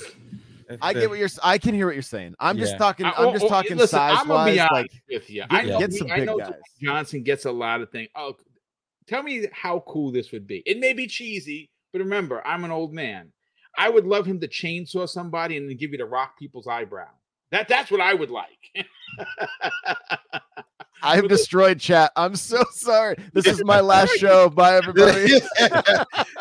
I 0.81 0.93
get 0.93 1.09
what 1.09 1.17
you're. 1.17 1.25
s- 1.25 1.39
I 1.43 1.57
can 1.57 1.73
hear 1.75 1.85
what 1.85 1.95
you're 1.95 2.01
saying. 2.01 2.35
I'm 2.39 2.57
just 2.57 2.77
talking. 2.77 3.05
I- 3.05 3.11
I'm 3.11 3.27
oh, 3.27 3.31
just 3.31 3.43
oh, 3.43 3.47
oh, 3.47 3.49
talking 3.49 3.77
listen, 3.77 3.97
size 3.97 4.17
I'm 4.19 4.27
gonna 4.27 4.51
be 4.51 4.57
wise. 4.57 4.67
honest 4.71 4.93
Like 4.93 5.01
with 5.09 5.29
you. 5.29 5.41
get- 5.41 5.53
I 5.53 5.61
know, 5.63 5.79
get 5.79 5.93
some 5.93 6.11
I 6.11 6.15
big 6.17 6.25
know 6.25 6.37
guys. 6.37 6.53
Johnson 6.81 7.23
gets 7.23 7.45
a 7.45 7.51
lot 7.51 7.81
of 7.81 7.89
things. 7.91 8.09
Oh, 8.15 8.35
tell 9.07 9.23
me 9.23 9.47
how 9.51 9.79
cool 9.87 10.11
this 10.11 10.31
would 10.31 10.45
be. 10.47 10.63
It 10.65 10.79
may 10.79 10.93
be 10.93 11.07
cheesy, 11.07 11.69
but 11.93 11.99
remember, 11.99 12.45
I'm 12.45 12.63
an 12.65 12.71
old 12.71 12.93
man. 12.93 13.31
I 13.77 13.89
would 13.89 14.05
love 14.05 14.25
him 14.25 14.39
to 14.39 14.47
chainsaw 14.47 15.07
somebody 15.07 15.55
and 15.57 15.69
then 15.69 15.77
give 15.77 15.91
you 15.91 15.97
the 15.99 16.05
rock 16.05 16.37
people's 16.37 16.67
eyebrow. 16.67 17.09
That 17.51 17.67
that's 17.67 17.89
what 17.91 18.01
I 18.01 18.13
would 18.13 18.31
like. 18.31 18.59
I 21.03 21.15
have 21.15 21.27
destroyed 21.27 21.79
chat. 21.79 22.11
I'm 22.15 22.35
so 22.35 22.63
sorry. 22.71 23.15
This 23.33 23.45
is 23.45 23.63
my 23.63 23.79
last 23.81 24.17
show. 24.17 24.49
Bye, 24.49 24.77
everybody. 24.77 25.27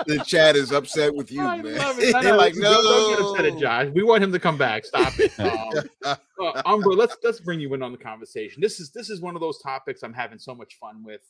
the 0.07 0.23
chat 0.27 0.57
is 0.57 0.73
upset 0.73 1.15
with 1.15 1.31
you, 1.31 1.43
I 1.43 1.61
man. 1.63 1.77
love 1.77 1.99
it. 1.99 2.13
No, 2.13 2.23
They're 2.23 2.33
no, 2.33 2.39
like, 2.39 2.55
don't- 2.55 2.63
don't 2.63 3.11
get 3.17 3.21
upset 3.27 3.45
at. 3.47 3.59
Josh. 3.59 3.93
We 3.95 4.03
want 4.03 4.23
him 4.25 4.33
to 4.33 4.39
come 4.39 4.57
back. 4.59 4.85
Stop 4.85 5.13
it. 5.19 5.39
Um, 5.39 5.73
uh, 6.05 6.63
Umbra, 6.65 6.95
let's 6.95 7.17
let's 7.23 7.41
bring 7.41 7.61
you 7.61 7.73
in 7.75 7.83
on 7.83 7.93
the 7.93 7.99
conversation. 7.99 8.61
This 8.61 8.81
is 8.81 8.91
this 8.91 9.11
is 9.11 9.21
one 9.21 9.35
of 9.35 9.41
those 9.41 9.59
topics 9.59 10.03
I'm 10.03 10.15
having 10.15 10.39
so 10.39 10.55
much 10.55 10.77
fun 10.79 11.03
with. 11.05 11.23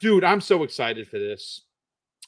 Dude, 0.00 0.24
I'm 0.24 0.40
so 0.40 0.62
excited 0.62 1.08
for 1.08 1.18
this. 1.18 1.62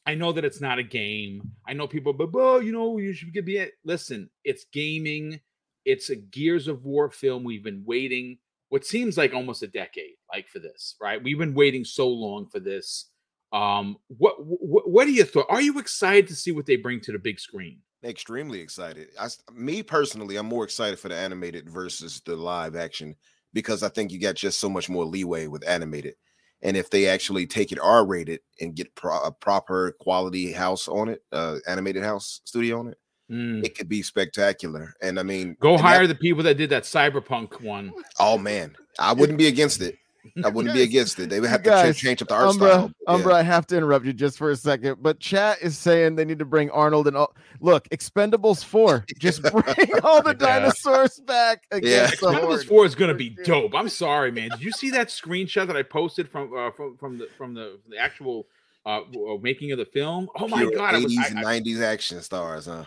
I 0.07 0.15
know 0.15 0.33
that 0.33 0.45
it's 0.45 0.61
not 0.61 0.79
a 0.79 0.83
game. 0.83 1.43
I 1.67 1.75
know 1.75 1.87
people, 1.87 2.13
but 2.15 2.31
oh, 2.35 2.61
you 2.61 2.73
know, 2.73 2.97
you 2.99 3.13
should 3.13 3.33
be 3.45 3.59
it. 3.59 3.73
Listen, 3.85 4.31
it's 4.45 4.65
gaming. 4.73 5.41
It's 5.85 6.11
a 6.11 6.17
Gears 6.17 6.67
of 6.69 6.85
War 6.85 7.11
film. 7.11 7.45
We've 7.45 7.63
been 7.65 7.83
waiting 7.85 8.39
what 8.69 8.85
seems 8.85 9.17
like 9.17 9.35
almost 9.35 9.63
a 9.63 9.67
decade, 9.67 10.15
like 10.33 10.49
for 10.49 10.59
this, 10.59 10.97
right? 11.01 11.23
We've 11.23 11.39
been 11.39 11.55
waiting 11.55 11.85
so 11.85 12.09
long 12.09 12.49
for 12.49 12.61
this. 12.61 13.11
Um, 13.53 13.97
what 14.09 14.35
what 14.39 14.91
what 14.91 15.07
are 15.07 15.11
your 15.11 15.25
thoughts? 15.25 15.47
Are 15.49 15.61
you 15.61 15.79
excited 15.79 16.29
to 16.29 16.35
see 16.35 16.53
what 16.53 16.67
they 16.67 16.77
bring 16.77 17.01
to 17.03 17.13
the 17.13 17.19
big 17.19 17.41
screen? 17.41 17.81
Extremely 18.05 18.61
excited. 18.61 19.09
I, 19.19 19.29
me 19.53 19.83
personally, 19.83 20.37
I'm 20.37 20.47
more 20.47 20.65
excited 20.65 20.99
for 20.99 21.09
the 21.09 21.17
animated 21.17 21.69
versus 21.69 22.21
the 22.25 22.37
live 22.37 22.77
action 22.77 23.17
because 23.53 23.83
I 23.83 23.89
think 23.89 24.13
you 24.13 24.21
got 24.21 24.35
just 24.35 24.61
so 24.61 24.69
much 24.69 24.89
more 24.89 25.05
leeway 25.05 25.47
with 25.47 25.67
animated. 25.67 26.15
And 26.63 26.77
if 26.77 26.91
they 26.91 27.07
actually 27.07 27.47
take 27.47 27.73
it 27.73 27.79
R 27.81 28.05
rated 28.05 28.41
and 28.61 28.75
get 28.75 28.95
pro- 28.95 29.23
a 29.23 29.33
proper 29.33 29.97
quality 30.01 30.53
house 30.53 30.89
on 30.89 31.09
it, 31.09 31.23
uh, 31.33 31.57
animated 31.67 32.03
house 32.03 32.41
studio 32.45 32.81
on 32.81 32.89
it, 32.89 32.99
Mm. 33.31 33.65
it 33.65 33.77
could 33.77 33.89
be 33.89 34.03
spectacular. 34.03 34.95
And 35.03 35.19
I 35.21 35.23
mean, 35.23 35.57
Go 35.61 35.71
and 35.75 35.79
that- 35.81 35.83
hire 35.83 36.07
the 36.07 36.15
people 36.15 36.43
that 36.45 36.57
did 36.57 36.71
that 36.71 36.85
cyberpunk 36.85 37.61
one. 37.61 37.93
oh 38.19 38.39
man, 38.39 38.75
I 38.99 39.13
wouldn't 39.13 39.39
be 39.39 39.47
against 39.49 39.83
it. 39.83 39.99
I 40.45 40.49
wouldn't 40.51 40.75
be 40.75 40.83
against 40.83 41.19
it. 41.21 41.31
They 41.31 41.41
would 41.41 41.49
have 41.49 41.63
to 41.63 41.71
guys, 41.71 41.97
change 41.97 42.21
up 42.23 42.29
the 42.29 42.35
art 42.35 42.49
Umbra, 42.49 42.69
style. 42.69 42.91
but 43.07 43.13
Umbra, 43.15 43.33
yeah. 43.35 43.39
I 43.39 43.43
have 43.43 43.67
to 43.69 43.77
interrupt 43.77 44.05
you 44.05 44.13
just 44.13 44.37
for 44.39 44.51
a 44.51 44.57
second, 44.57 45.03
but 45.03 45.21
chat 45.21 45.59
is 45.63 45.77
saying 45.79 46.17
they 46.17 46.25
need 46.25 46.39
to 46.39 46.45
bring 46.45 46.71
Arnold 46.71 47.07
and 47.07 47.17
all. 47.17 47.35
Look, 47.61 47.89
Expendables 47.91 48.65
four, 48.65 49.05
just 49.19 49.43
bring 49.43 49.55
all 50.03 50.23
the 50.23 50.31
Yeah. 50.41 50.61
dinosaurs 50.61 51.21
back 51.21 51.65
against 51.71 52.21
the 52.21 52.27
Expendables 52.29 52.41
horde. 52.41 52.65
Four 52.67 52.85
is 52.87 52.95
going 52.95 53.09
to 53.09 53.15
be 53.15 53.31
dope. 53.45 53.75
I'm 53.75 53.89
sorry, 53.89 54.31
man. 54.31 54.51
Did 54.51 54.63
you 54.63 54.73
see 54.73 54.91
that 54.91 55.09
screenshot 55.09 55.67
that 55.67 55.77
I 55.77 55.83
posted 55.83 56.29
from 56.29 56.55
uh, 56.57 56.71
from 56.73 56.97
from 56.99 57.19
the 57.19 57.29
from 57.39 57.55
the, 57.55 57.79
the 57.89 57.97
actual 57.99 58.47
uh, 58.87 59.01
uh, 59.01 59.37
making 59.41 59.73
of 59.73 59.79
the 59.79 59.87
film? 59.87 60.29
Oh 60.37 60.49
my 60.49 60.59
Pure 60.61 60.73
god! 60.73 60.95
I 60.95 60.99
was, 60.99 61.15
80s 61.15 61.19
I, 61.19 61.27
and 61.29 61.39
I, 61.41 61.61
90s 61.61 61.81
action 61.83 62.21
stars, 62.23 62.67
huh? 62.67 62.85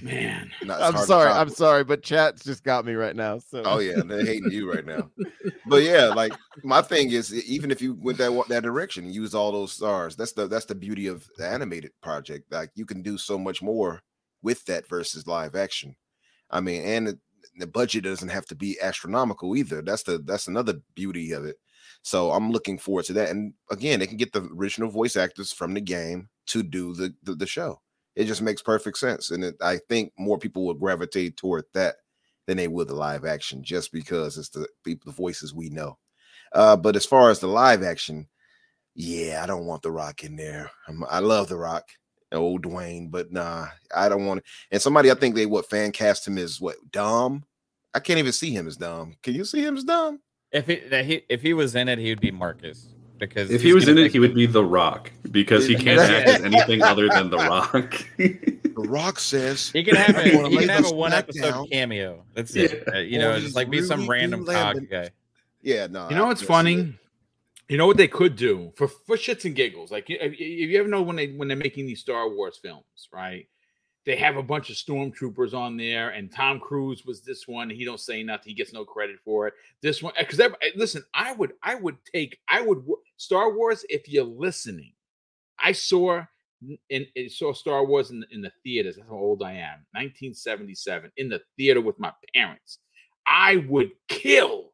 Man, 0.00 0.50
No, 0.64 0.74
I'm 0.74 0.96
sorry. 1.06 1.30
I'm 1.30 1.48
sorry, 1.48 1.84
but 1.84 2.02
chat's 2.02 2.44
just 2.44 2.64
got 2.64 2.84
me 2.84 2.94
right 2.94 3.16
now. 3.16 3.38
So 3.38 3.62
Oh 3.64 3.78
yeah, 3.78 4.00
they're 4.04 4.24
hating 4.24 4.50
you 4.50 4.70
right 4.70 4.84
now. 4.84 5.10
But 5.66 5.84
yeah, 5.84 6.06
like 6.06 6.32
my 6.64 6.82
thing 6.82 7.10
is, 7.10 7.32
even 7.32 7.70
if 7.70 7.80
you 7.80 7.94
went 7.94 8.18
that 8.18 8.44
that 8.48 8.62
direction 8.62 9.12
use 9.12 9.34
all 9.34 9.52
those 9.52 9.72
stars, 9.72 10.16
that's 10.16 10.32
the 10.32 10.46
that's 10.48 10.66
the 10.66 10.74
beauty 10.74 11.06
of 11.06 11.28
the 11.36 11.46
animated 11.46 11.92
project. 12.02 12.52
Like 12.52 12.70
you 12.74 12.84
can 12.84 13.00
do 13.02 13.16
so 13.16 13.38
much 13.38 13.62
more 13.62 14.02
with 14.42 14.64
that 14.66 14.88
versus 14.88 15.26
live 15.26 15.54
action. 15.54 15.96
I 16.50 16.60
mean, 16.60 16.82
and 16.82 17.06
the, 17.06 17.18
the 17.58 17.66
budget 17.66 18.04
doesn't 18.04 18.28
have 18.28 18.46
to 18.46 18.54
be 18.54 18.78
astronomical 18.80 19.56
either. 19.56 19.82
That's 19.82 20.02
the 20.02 20.18
that's 20.18 20.48
another 20.48 20.80
beauty 20.94 21.32
of 21.32 21.44
it. 21.44 21.56
So 22.02 22.32
I'm 22.32 22.50
looking 22.50 22.78
forward 22.78 23.04
to 23.06 23.12
that. 23.14 23.30
And 23.30 23.54
again, 23.70 24.00
they 24.00 24.06
can 24.06 24.16
get 24.16 24.32
the 24.32 24.48
original 24.54 24.90
voice 24.90 25.16
actors 25.16 25.52
from 25.52 25.74
the 25.74 25.80
game 25.80 26.28
to 26.48 26.62
do 26.62 26.94
the 26.94 27.14
the, 27.22 27.34
the 27.34 27.46
show. 27.46 27.80
It 28.14 28.24
just 28.24 28.42
makes 28.42 28.62
perfect 28.62 28.98
sense, 28.98 29.30
and 29.30 29.44
it, 29.44 29.56
I 29.62 29.78
think 29.88 30.12
more 30.18 30.38
people 30.38 30.66
will 30.66 30.74
gravitate 30.74 31.36
toward 31.36 31.64
that 31.74 31.96
than 32.46 32.56
they 32.56 32.68
would 32.68 32.88
the 32.88 32.94
live 32.94 33.24
action, 33.24 33.62
just 33.62 33.92
because 33.92 34.36
it's 34.36 34.50
the 34.50 34.66
people, 34.84 35.10
the 35.10 35.16
voices 35.16 35.54
we 35.54 35.70
know. 35.70 35.98
Uh, 36.52 36.76
but 36.76 36.96
as 36.96 37.06
far 37.06 37.30
as 37.30 37.38
the 37.38 37.46
live 37.46 37.82
action, 37.82 38.28
yeah, 38.94 39.40
I 39.42 39.46
don't 39.46 39.64
want 39.64 39.82
the 39.82 39.90
Rock 39.90 40.24
in 40.24 40.36
there. 40.36 40.70
I'm, 40.86 41.04
I 41.08 41.20
love 41.20 41.48
the 41.48 41.56
Rock, 41.56 41.84
old 42.32 42.62
Dwayne, 42.62 43.10
but 43.10 43.32
nah, 43.32 43.68
I 43.94 44.08
don't 44.08 44.26
want 44.26 44.38
it. 44.38 44.44
And 44.70 44.82
somebody, 44.82 45.10
I 45.10 45.14
think 45.14 45.34
they 45.34 45.46
what 45.46 45.70
fan 45.70 45.92
cast 45.92 46.28
him 46.28 46.36
as 46.36 46.60
what 46.60 46.76
Dom. 46.90 47.44
I 47.94 48.00
can't 48.00 48.18
even 48.18 48.32
see 48.32 48.50
him 48.50 48.66
as 48.66 48.76
Dom. 48.76 49.16
Can 49.22 49.34
you 49.34 49.44
see 49.44 49.64
him 49.64 49.76
as 49.76 49.84
Dom? 49.84 50.20
If 50.50 50.66
he, 50.66 50.76
that 50.90 51.06
he 51.06 51.22
if 51.30 51.40
he 51.40 51.54
was 51.54 51.74
in 51.74 51.88
it, 51.88 51.98
he 51.98 52.10
would 52.10 52.20
be 52.20 52.30
Marcus 52.30 52.88
because 53.28 53.50
If 53.50 53.62
he 53.62 53.72
was 53.72 53.88
in 53.88 53.96
it, 53.98 54.04
pick 54.04 54.12
he 54.12 54.18
would 54.18 54.34
be 54.34 54.46
The 54.46 54.64
Rock 54.64 55.10
because 55.30 55.66
he 55.66 55.74
can't 55.74 56.00
act 56.00 56.28
as 56.28 56.42
anything 56.42 56.82
other 56.92 57.08
than 57.08 57.30
The 57.30 57.38
Rock. 57.38 57.94
The 58.18 58.86
Rock 58.88 59.18
says 59.20 59.70
He 59.70 59.82
can 59.84 59.96
have 59.96 60.16
I 60.16 60.22
a 60.30 60.36
wanna 60.36 60.48
he 60.50 60.58
can 60.58 60.68
have 60.68 60.86
a 60.86 60.94
one 60.94 61.12
episode 61.12 61.50
down. 61.50 61.66
cameo. 61.68 62.24
That's 62.34 62.54
Yeah. 62.54 62.64
it. 62.64 62.88
Uh, 62.94 62.98
you 62.98 63.18
know, 63.18 63.34
he's 63.34 63.44
just 63.44 63.56
like 63.56 63.70
be 63.70 63.82
some 63.82 64.08
random 64.08 64.44
do 64.44 64.52
cog 64.52 64.88
guy. 64.90 65.10
Yeah, 65.62 65.86
no. 65.88 66.08
you 66.10 66.16
know 66.16 66.26
what's 66.26 66.40
can't 66.40 66.42
it. 66.42 66.46
funny? 66.46 66.94
You 67.68 67.78
know 67.78 67.86
what 67.86 67.96
they 67.96 68.08
could 68.08 68.36
do 68.36 68.72
for 68.76 68.88
for 68.88 69.16
shits 69.16 69.44
and 69.44 69.54
giggles. 69.54 69.90
Like 69.90 70.10
if 70.10 70.32
if 70.32 70.38
you 70.40 70.78
ever 70.78 70.88
know 70.88 71.02
when 71.02 71.16
they 71.16 71.28
when 71.28 71.48
they're 71.48 71.56
making 71.56 71.86
these 71.86 72.00
Star 72.00 72.28
Wars 72.28 72.58
films, 72.62 72.84
right? 73.12 73.46
They 74.04 74.16
have 74.16 74.36
a 74.36 74.42
bunch 74.42 74.68
of 74.68 74.76
stormtroopers 74.76 75.54
on 75.54 75.76
there, 75.76 76.10
and 76.10 76.32
Tom 76.32 76.58
Cruise 76.58 77.04
was 77.04 77.20
this 77.20 77.46
one. 77.46 77.70
He 77.70 77.84
don't 77.84 78.00
say 78.00 78.22
nothing. 78.24 78.50
He 78.50 78.54
gets 78.54 78.72
no 78.72 78.84
credit 78.84 79.16
for 79.24 79.46
it. 79.46 79.54
This 79.80 80.02
one, 80.02 80.12
because 80.18 80.40
eh, 80.40 80.48
listen, 80.74 81.04
I 81.14 81.32
would, 81.34 81.52
I 81.62 81.76
would 81.76 81.96
take, 82.12 82.38
I 82.48 82.62
would 82.62 82.84
Star 83.16 83.54
Wars 83.54 83.84
if 83.88 84.08
you're 84.08 84.24
listening. 84.24 84.92
I 85.62 85.70
saw 85.70 86.24
in, 86.90 87.06
in 87.14 87.28
saw 87.28 87.52
Star 87.52 87.84
Wars 87.84 88.10
in, 88.10 88.24
in 88.30 88.40
the 88.42 88.52
theaters. 88.62 88.96
That's 88.96 89.08
how 89.08 89.14
old 89.14 89.42
I 89.42 89.52
am. 89.52 89.84
1977 89.92 91.12
in 91.16 91.28
the 91.28 91.40
theater 91.56 91.80
with 91.80 91.98
my 91.98 92.12
parents. 92.34 92.78
I 93.26 93.64
would 93.68 93.90
kill 94.08 94.72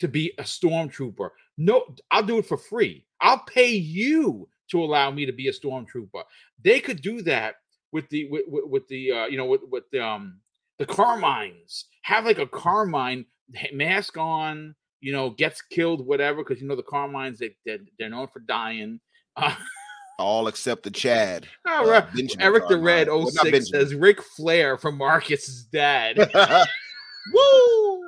to 0.00 0.08
be 0.08 0.32
a 0.38 0.42
stormtrooper. 0.42 1.30
No, 1.58 1.84
I'll 2.10 2.22
do 2.22 2.38
it 2.38 2.46
for 2.46 2.56
free. 2.56 3.04
I'll 3.20 3.44
pay 3.44 3.72
you 3.72 4.48
to 4.70 4.82
allow 4.82 5.10
me 5.10 5.26
to 5.26 5.32
be 5.32 5.48
a 5.48 5.52
stormtrooper. 5.52 6.22
They 6.62 6.80
could 6.80 7.02
do 7.02 7.22
that 7.22 7.56
with 7.92 8.08
the 8.08 8.28
with, 8.30 8.44
with, 8.46 8.88
the 8.88 9.12
uh, 9.12 9.26
you 9.26 9.36
know 9.36 9.46
with 9.46 9.62
with 9.70 9.84
the 9.90 10.04
um 10.04 10.40
the 10.78 10.86
Carmines. 10.86 11.84
Have 12.02 12.24
like 12.24 12.38
a 12.38 12.46
Carmine 12.46 13.26
mask 13.72 14.16
on. 14.16 14.74
You 15.02 15.12
know, 15.12 15.30
gets 15.30 15.62
killed, 15.62 16.06
whatever, 16.06 16.44
because 16.44 16.60
you 16.60 16.68
know 16.68 16.76
the 16.76 16.82
Carmines 16.82 17.38
they 17.38 17.56
they're, 17.64 17.78
they're 17.98 18.10
known 18.10 18.28
for 18.28 18.40
dying. 18.40 19.00
Uh, 19.34 19.54
all 20.18 20.46
except 20.46 20.82
the 20.82 20.90
Chad. 20.90 21.48
all 21.66 21.88
uh, 21.88 22.06
Eric 22.38 22.68
the 22.68 22.76
Red 22.76 23.08
Well, 23.08 23.26
06 23.26 23.42
Benjamin. 23.42 23.64
says 23.64 23.94
Ric 23.94 24.22
Flair 24.22 24.76
from 24.76 24.98
Marcus's 24.98 25.64
dad. 25.64 26.18
Woo! 27.32 28.02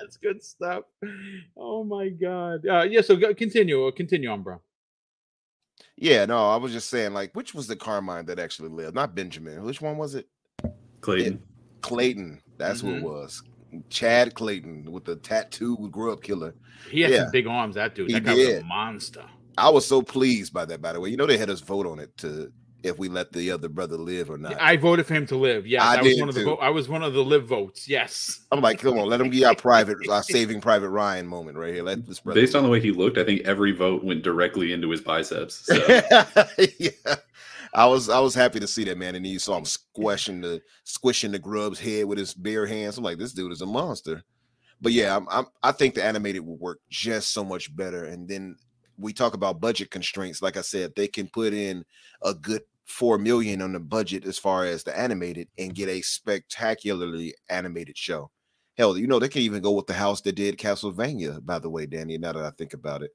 That's 0.00 0.16
good 0.16 0.42
stuff. 0.42 0.84
Oh 1.56 1.84
my 1.84 2.08
god. 2.08 2.66
Uh, 2.66 2.82
yeah, 2.82 3.00
so 3.00 3.16
go, 3.16 3.34
continue. 3.34 3.90
Continue 3.92 4.30
on, 4.30 4.42
bro. 4.42 4.60
Yeah, 5.96 6.24
no, 6.26 6.48
I 6.50 6.56
was 6.56 6.72
just 6.72 6.88
saying, 6.90 7.12
like, 7.14 7.32
which 7.34 7.54
was 7.54 7.66
the 7.66 7.76
Carmine 7.76 8.26
that 8.26 8.38
actually 8.38 8.68
lived? 8.70 8.94
Not 8.94 9.14
Benjamin. 9.14 9.62
Which 9.64 9.80
one 9.80 9.96
was 9.96 10.14
it? 10.14 10.26
Clayton. 11.00 11.42
Clayton. 11.82 12.40
That's 12.58 12.80
who 12.80 12.88
Mhm. 12.88 12.96
it 12.98 13.02
was. 13.02 13.42
Chad 13.90 14.34
Clayton 14.34 14.90
with 14.90 15.04
the 15.04 15.16
tattoo 15.16 15.88
grew 15.90 16.12
up 16.12 16.22
killer. 16.22 16.54
He 16.90 17.00
had 17.02 17.10
Yeah. 17.10 17.22
some 17.24 17.30
big 17.32 17.46
arms, 17.46 17.74
that 17.74 17.94
dude. 17.94 18.08
He 18.08 18.14
That 18.14 18.24
guy 18.24 18.34
was 18.34 18.46
did. 18.46 18.62
a 18.62 18.64
monster. 18.64 19.24
I 19.58 19.70
was 19.70 19.86
so 19.86 20.02
pleased 20.02 20.52
by 20.52 20.64
that, 20.66 20.80
by 20.82 20.92
the 20.92 21.00
way. 21.00 21.10
You 21.10 21.16
know, 21.16 21.26
they 21.26 21.38
had 21.38 21.50
us 21.50 21.60
vote 21.60 21.86
on 21.86 21.98
it 21.98 22.16
to 22.18 22.52
if 22.86 22.98
we 22.98 23.08
let 23.08 23.32
the 23.32 23.50
other 23.50 23.68
brother 23.68 23.96
live 23.96 24.30
or 24.30 24.38
not. 24.38 24.60
I 24.60 24.76
voted 24.76 25.06
for 25.06 25.14
him 25.14 25.26
to 25.26 25.36
live. 25.36 25.66
Yeah, 25.66 25.84
I 25.84 25.96
I, 25.96 26.02
was 26.02 26.12
did 26.12 26.20
one 26.20 26.28
of 26.28 26.34
the 26.34 26.40
too. 26.42 26.46
vote. 26.46 26.58
I 26.60 26.70
was 26.70 26.88
one 26.88 27.02
of 27.02 27.12
the 27.14 27.24
live 27.24 27.46
votes. 27.46 27.88
Yes. 27.88 28.40
I'm 28.52 28.60
like, 28.60 28.80
come 28.80 28.98
on, 28.98 29.08
let 29.08 29.20
him 29.20 29.30
get 29.30 29.44
our 29.44 29.54
private, 29.54 29.98
our 30.08 30.22
saving 30.22 30.60
Private 30.60 30.90
Ryan 30.90 31.26
moment 31.26 31.58
right 31.58 31.74
here. 31.74 31.82
Let 31.82 32.06
this 32.06 32.20
brother. 32.20 32.40
Based 32.40 32.54
on 32.54 32.62
the 32.62 32.68
way 32.68 32.80
he 32.80 32.90
looked, 32.90 33.18
I 33.18 33.24
think 33.24 33.42
every 33.42 33.72
vote 33.72 34.04
went 34.04 34.22
directly 34.22 34.72
into 34.72 34.90
his 34.90 35.00
biceps. 35.00 35.66
So. 35.66 35.74
yeah. 36.78 37.16
I 37.74 37.84
was 37.86 38.08
I 38.08 38.20
was 38.20 38.34
happy 38.34 38.58
to 38.60 38.66
see 38.66 38.84
that 38.84 38.96
man, 38.96 39.14
and 39.14 39.24
then 39.24 39.32
you 39.32 39.38
saw 39.38 39.58
him 39.58 39.66
squishing 39.66 40.40
the 40.40 40.62
squishing 40.84 41.32
the 41.32 41.38
grub's 41.38 41.78
head 41.78 42.06
with 42.06 42.18
his 42.18 42.32
bare 42.32 42.66
hands. 42.66 42.96
I'm 42.96 43.04
like, 43.04 43.18
this 43.18 43.32
dude 43.32 43.52
is 43.52 43.60
a 43.60 43.66
monster. 43.66 44.22
But 44.80 44.92
yeah, 44.92 45.16
I'm, 45.16 45.26
I'm 45.30 45.46
I 45.62 45.72
think 45.72 45.94
the 45.94 46.04
animated 46.04 46.46
will 46.46 46.56
work 46.56 46.80
just 46.88 47.32
so 47.32 47.44
much 47.44 47.74
better. 47.74 48.04
And 48.04 48.28
then 48.28 48.56
we 48.98 49.12
talk 49.12 49.34
about 49.34 49.60
budget 49.60 49.90
constraints. 49.90 50.42
Like 50.42 50.56
I 50.56 50.62
said, 50.62 50.92
they 50.96 51.08
can 51.08 51.28
put 51.28 51.52
in 51.52 51.84
a 52.22 52.34
good 52.34 52.62
four 52.86 53.18
million 53.18 53.60
on 53.60 53.72
the 53.72 53.80
budget 53.80 54.24
as 54.24 54.38
far 54.38 54.64
as 54.64 54.84
the 54.84 54.96
animated 54.98 55.48
and 55.58 55.74
get 55.74 55.88
a 55.88 56.00
spectacularly 56.00 57.34
animated 57.48 57.98
show. 57.98 58.30
Hell, 58.78 58.96
you 58.96 59.06
know 59.06 59.18
they 59.18 59.28
can 59.28 59.42
even 59.42 59.62
go 59.62 59.72
with 59.72 59.86
the 59.86 59.94
house 59.94 60.20
that 60.22 60.34
did 60.36 60.58
Castlevania. 60.58 61.44
By 61.44 61.58
the 61.58 61.70
way, 61.70 61.86
Danny, 61.86 62.16
now 62.18 62.32
that 62.32 62.44
I 62.44 62.50
think 62.50 62.74
about 62.74 63.02
it, 63.02 63.10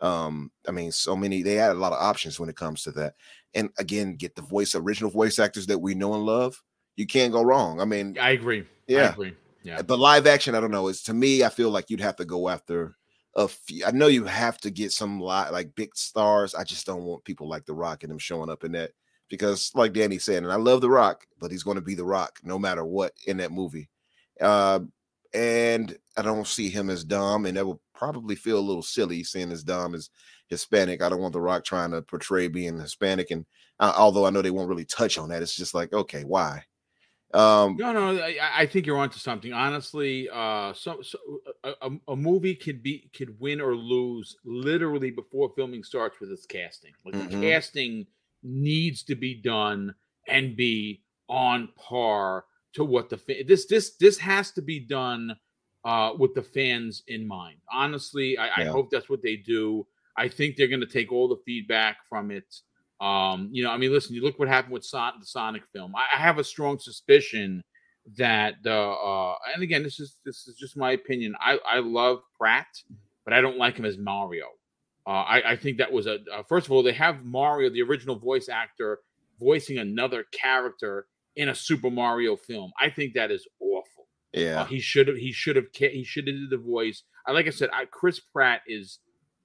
um, 0.00 0.50
I 0.68 0.70
mean, 0.70 0.92
so 0.92 1.16
many 1.16 1.42
they 1.42 1.54
had 1.54 1.72
a 1.72 1.74
lot 1.74 1.92
of 1.92 2.00
options 2.00 2.38
when 2.38 2.48
it 2.48 2.56
comes 2.56 2.82
to 2.84 2.92
that. 2.92 3.14
And 3.54 3.70
again, 3.78 4.16
get 4.16 4.36
the 4.36 4.42
voice 4.42 4.74
original 4.74 5.10
voice 5.10 5.38
actors 5.38 5.66
that 5.66 5.78
we 5.78 5.94
know 5.94 6.14
and 6.14 6.24
love. 6.24 6.62
You 6.96 7.06
can't 7.06 7.32
go 7.32 7.42
wrong. 7.42 7.80
I 7.80 7.84
mean, 7.84 8.16
I 8.20 8.30
agree. 8.30 8.60
I 8.60 8.64
yeah. 8.86 9.12
agree. 9.12 9.34
Yeah. 9.62 9.82
But 9.82 9.98
live 9.98 10.26
action, 10.26 10.54
I 10.54 10.60
don't 10.60 10.70
know. 10.70 10.88
It's 10.88 11.02
to 11.04 11.14
me, 11.14 11.42
I 11.42 11.48
feel 11.48 11.70
like 11.70 11.90
you'd 11.90 12.00
have 12.00 12.16
to 12.16 12.24
go 12.24 12.48
after 12.48 12.96
a 13.34 13.48
few. 13.48 13.84
I 13.84 13.90
know 13.90 14.06
you 14.06 14.24
have 14.24 14.58
to 14.58 14.70
get 14.70 14.92
some 14.92 15.20
li- 15.20 15.50
like 15.50 15.74
big 15.74 15.94
stars. 15.96 16.54
I 16.54 16.64
just 16.64 16.86
don't 16.86 17.04
want 17.04 17.24
people 17.24 17.48
like 17.48 17.64
The 17.64 17.74
Rock 17.74 18.02
and 18.02 18.10
them 18.10 18.18
showing 18.18 18.50
up 18.50 18.64
in 18.64 18.72
that 18.72 18.92
because, 19.28 19.70
like 19.74 19.92
Danny 19.92 20.18
said, 20.18 20.42
and 20.42 20.52
I 20.52 20.56
love 20.56 20.80
The 20.80 20.90
Rock, 20.90 21.26
but 21.38 21.50
he's 21.50 21.62
going 21.62 21.76
to 21.76 21.80
be 21.82 21.94
The 21.94 22.04
Rock 22.04 22.40
no 22.42 22.58
matter 22.58 22.84
what 22.84 23.12
in 23.26 23.36
that 23.38 23.52
movie. 23.52 23.88
Uh, 24.40 24.80
and 25.34 25.96
I 26.16 26.22
don't 26.22 26.46
see 26.46 26.70
him 26.70 26.88
as 26.90 27.04
Dom, 27.04 27.46
and 27.46 27.56
that 27.56 27.66
would 27.66 27.78
probably 27.94 28.34
feel 28.34 28.58
a 28.58 28.60
little 28.60 28.82
silly 28.82 29.22
seeing 29.24 29.52
as 29.52 29.62
Dom 29.62 29.94
is 29.94 30.10
Hispanic. 30.48 31.02
I 31.02 31.08
don't 31.08 31.20
want 31.20 31.34
The 31.34 31.40
Rock 31.40 31.64
trying 31.64 31.90
to 31.90 32.02
portray 32.02 32.48
being 32.48 32.78
Hispanic, 32.78 33.30
and 33.30 33.44
uh, 33.78 33.92
although 33.96 34.24
I 34.26 34.30
know 34.30 34.42
they 34.42 34.50
won't 34.50 34.68
really 34.68 34.86
touch 34.86 35.18
on 35.18 35.28
that, 35.28 35.42
it's 35.42 35.56
just 35.56 35.74
like, 35.74 35.92
okay, 35.92 36.24
why? 36.24 36.64
Um, 37.34 37.76
No, 37.76 37.92
no, 37.92 38.18
I, 38.22 38.38
I 38.54 38.66
think 38.66 38.86
you're 38.86 38.96
onto 38.96 39.18
something. 39.18 39.52
Honestly, 39.52 40.28
uh, 40.32 40.72
so, 40.72 41.02
so 41.02 41.18
a, 41.62 41.74
a, 41.82 41.90
a 42.08 42.16
movie 42.16 42.54
could 42.54 42.82
be 42.82 43.10
could 43.14 43.38
win 43.38 43.60
or 43.60 43.76
lose 43.76 44.36
literally 44.44 45.10
before 45.10 45.52
filming 45.54 45.84
starts 45.84 46.18
with 46.20 46.32
its 46.32 46.46
casting. 46.46 46.92
Like 47.04 47.16
the 47.16 47.24
Mhm. 47.24 47.42
casting 47.42 48.06
needs 48.42 49.02
to 49.04 49.14
be 49.14 49.34
done 49.34 49.94
and 50.26 50.56
be 50.56 51.02
on 51.28 51.68
par 51.76 52.44
to 52.74 52.84
what 52.84 53.08
the 53.08 53.16
fa- 53.16 53.44
this 53.46 53.66
this 53.66 53.96
this 53.96 54.18
has 54.18 54.50
to 54.52 54.62
be 54.62 54.80
done 54.80 55.36
uh, 55.84 56.12
with 56.18 56.34
the 56.34 56.42
fans 56.42 57.02
in 57.08 57.26
mind. 57.26 57.58
Honestly, 57.72 58.36
I, 58.38 58.62
I 58.62 58.64
hope 58.64 58.90
that's 58.90 59.08
what 59.08 59.22
they 59.22 59.36
do. 59.36 59.86
I 60.16 60.28
think 60.28 60.56
they're 60.56 60.68
going 60.68 60.80
to 60.80 60.86
take 60.86 61.12
all 61.12 61.28
the 61.28 61.40
feedback 61.46 61.98
from 62.08 62.30
it. 62.30 62.52
Um, 63.00 63.48
you 63.52 63.62
know, 63.62 63.70
I 63.70 63.76
mean, 63.76 63.92
listen, 63.92 64.14
you 64.14 64.22
look 64.22 64.38
what 64.38 64.48
happened 64.48 64.72
with 64.72 64.84
Son- 64.84 65.14
the 65.20 65.26
Sonic 65.26 65.62
film. 65.72 65.94
I, 65.94 66.16
I 66.16 66.20
have 66.20 66.38
a 66.38 66.44
strong 66.44 66.78
suspicion 66.78 67.62
that 68.16 68.54
the 68.62 68.74
uh, 68.74 69.34
and 69.54 69.62
again, 69.62 69.82
this 69.82 70.00
is 70.00 70.18
this 70.24 70.46
is 70.48 70.56
just 70.56 70.76
my 70.76 70.92
opinion. 70.92 71.34
I 71.40 71.58
I 71.66 71.78
love 71.78 72.20
Pratt, 72.38 72.66
but 73.24 73.32
I 73.34 73.40
don't 73.40 73.58
like 73.58 73.76
him 73.76 73.84
as 73.84 73.98
Mario. 73.98 74.46
Uh, 75.08 75.22
I 75.22 75.52
I 75.52 75.56
think 75.56 75.78
that 75.78 75.90
was 75.90 76.06
a 76.06 76.18
uh, 76.32 76.42
first 76.46 76.66
of 76.66 76.72
all 76.72 76.82
they 76.82 76.92
have 76.92 77.24
Mario, 77.24 77.70
the 77.70 77.80
original 77.80 78.16
voice 78.16 78.50
actor, 78.50 78.98
voicing 79.40 79.78
another 79.78 80.26
character 80.32 81.06
in 81.34 81.48
a 81.48 81.54
Super 81.54 81.90
Mario 81.90 82.36
film. 82.36 82.72
I 82.78 82.90
think 82.90 83.14
that 83.14 83.30
is 83.30 83.46
awful. 83.58 84.06
Yeah. 84.34 84.60
Uh, 84.60 84.64
he 84.66 84.80
should 84.80 85.08
have. 85.08 85.16
He 85.16 85.32
should 85.32 85.56
have. 85.56 85.66
He 85.72 86.04
should 86.04 86.26
have 86.26 86.36
did 86.36 86.50
the 86.50 86.58
voice. 86.58 87.04
I 87.26 87.32
like 87.32 87.46
I 87.46 87.50
said. 87.50 87.70
I, 87.72 87.86
Chris 87.86 88.20
Pratt 88.20 88.60
is 88.66 88.98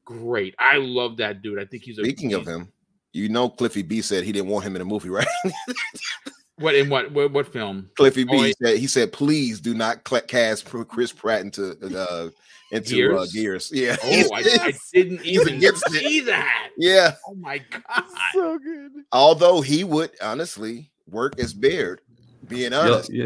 great. 0.04 0.54
I 0.60 0.78
love 0.78 1.18
that 1.18 1.42
dude. 1.42 1.60
I 1.60 1.66
think 1.66 1.84
he's. 1.84 1.96
Speaking 1.96 2.34
a, 2.34 2.40
of 2.40 2.46
him, 2.46 2.74
you 3.14 3.30
know, 3.30 3.48
Cliffy 3.48 3.84
B 3.84 4.02
said 4.02 4.26
he 4.26 4.34
didn't 4.34 4.50
want 4.50 4.66
him 4.66 4.76
in 4.76 4.80
the 4.80 4.86
movie, 4.86 5.10
right? 5.10 5.28
what 6.64 6.76
in 6.76 6.90
what 6.90 7.12
what, 7.12 7.32
what 7.32 7.48
film? 7.52 7.90
Cliffy 7.96 8.24
B 8.24 8.30
Oh, 8.32 8.42
he- 8.44 8.54
said 8.64 8.78
he 8.78 8.88
said, 8.88 9.12
please 9.12 9.60
do 9.60 9.74
not 9.74 10.08
cl- 10.08 10.22
cast 10.24 10.66
Chris 10.66 11.12
Pratt 11.12 11.42
into 11.42 11.72
uh 11.98 12.30
into 12.72 12.96
Gears? 12.96 13.20
Uh, 13.20 13.26
gears. 13.32 13.72
Yeah. 13.74 13.96
Oh, 14.04 14.30
I, 14.34 14.40
I 14.40 14.74
didn't 14.94 15.24
even 15.24 15.56
against 15.58 15.86
it. 15.88 16.00
see 16.00 16.22
that. 16.22 16.70
yeah. 16.78 17.16
Oh 17.28 17.36
my 17.36 17.60
god. 17.60 18.04
so 18.34 18.58
good. 18.58 18.92
Although 19.12 19.62
he 19.62 19.84
would 19.84 20.12
honestly 20.22 20.90
work 21.10 21.38
as 21.40 21.54
Baird, 21.54 22.02
being 22.48 22.72
Y'all, 22.72 22.94
honest. 22.94 23.12
yeah, 23.14 23.26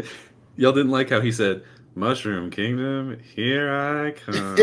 y'all 0.56 0.72
didn't 0.72 0.90
like 0.90 1.08
how 1.10 1.20
he 1.20 1.30
said, 1.32 1.62
Mushroom 1.94 2.50
Kingdom, 2.50 3.18
here 3.34 3.72
I 3.72 4.10
come. 4.26 4.56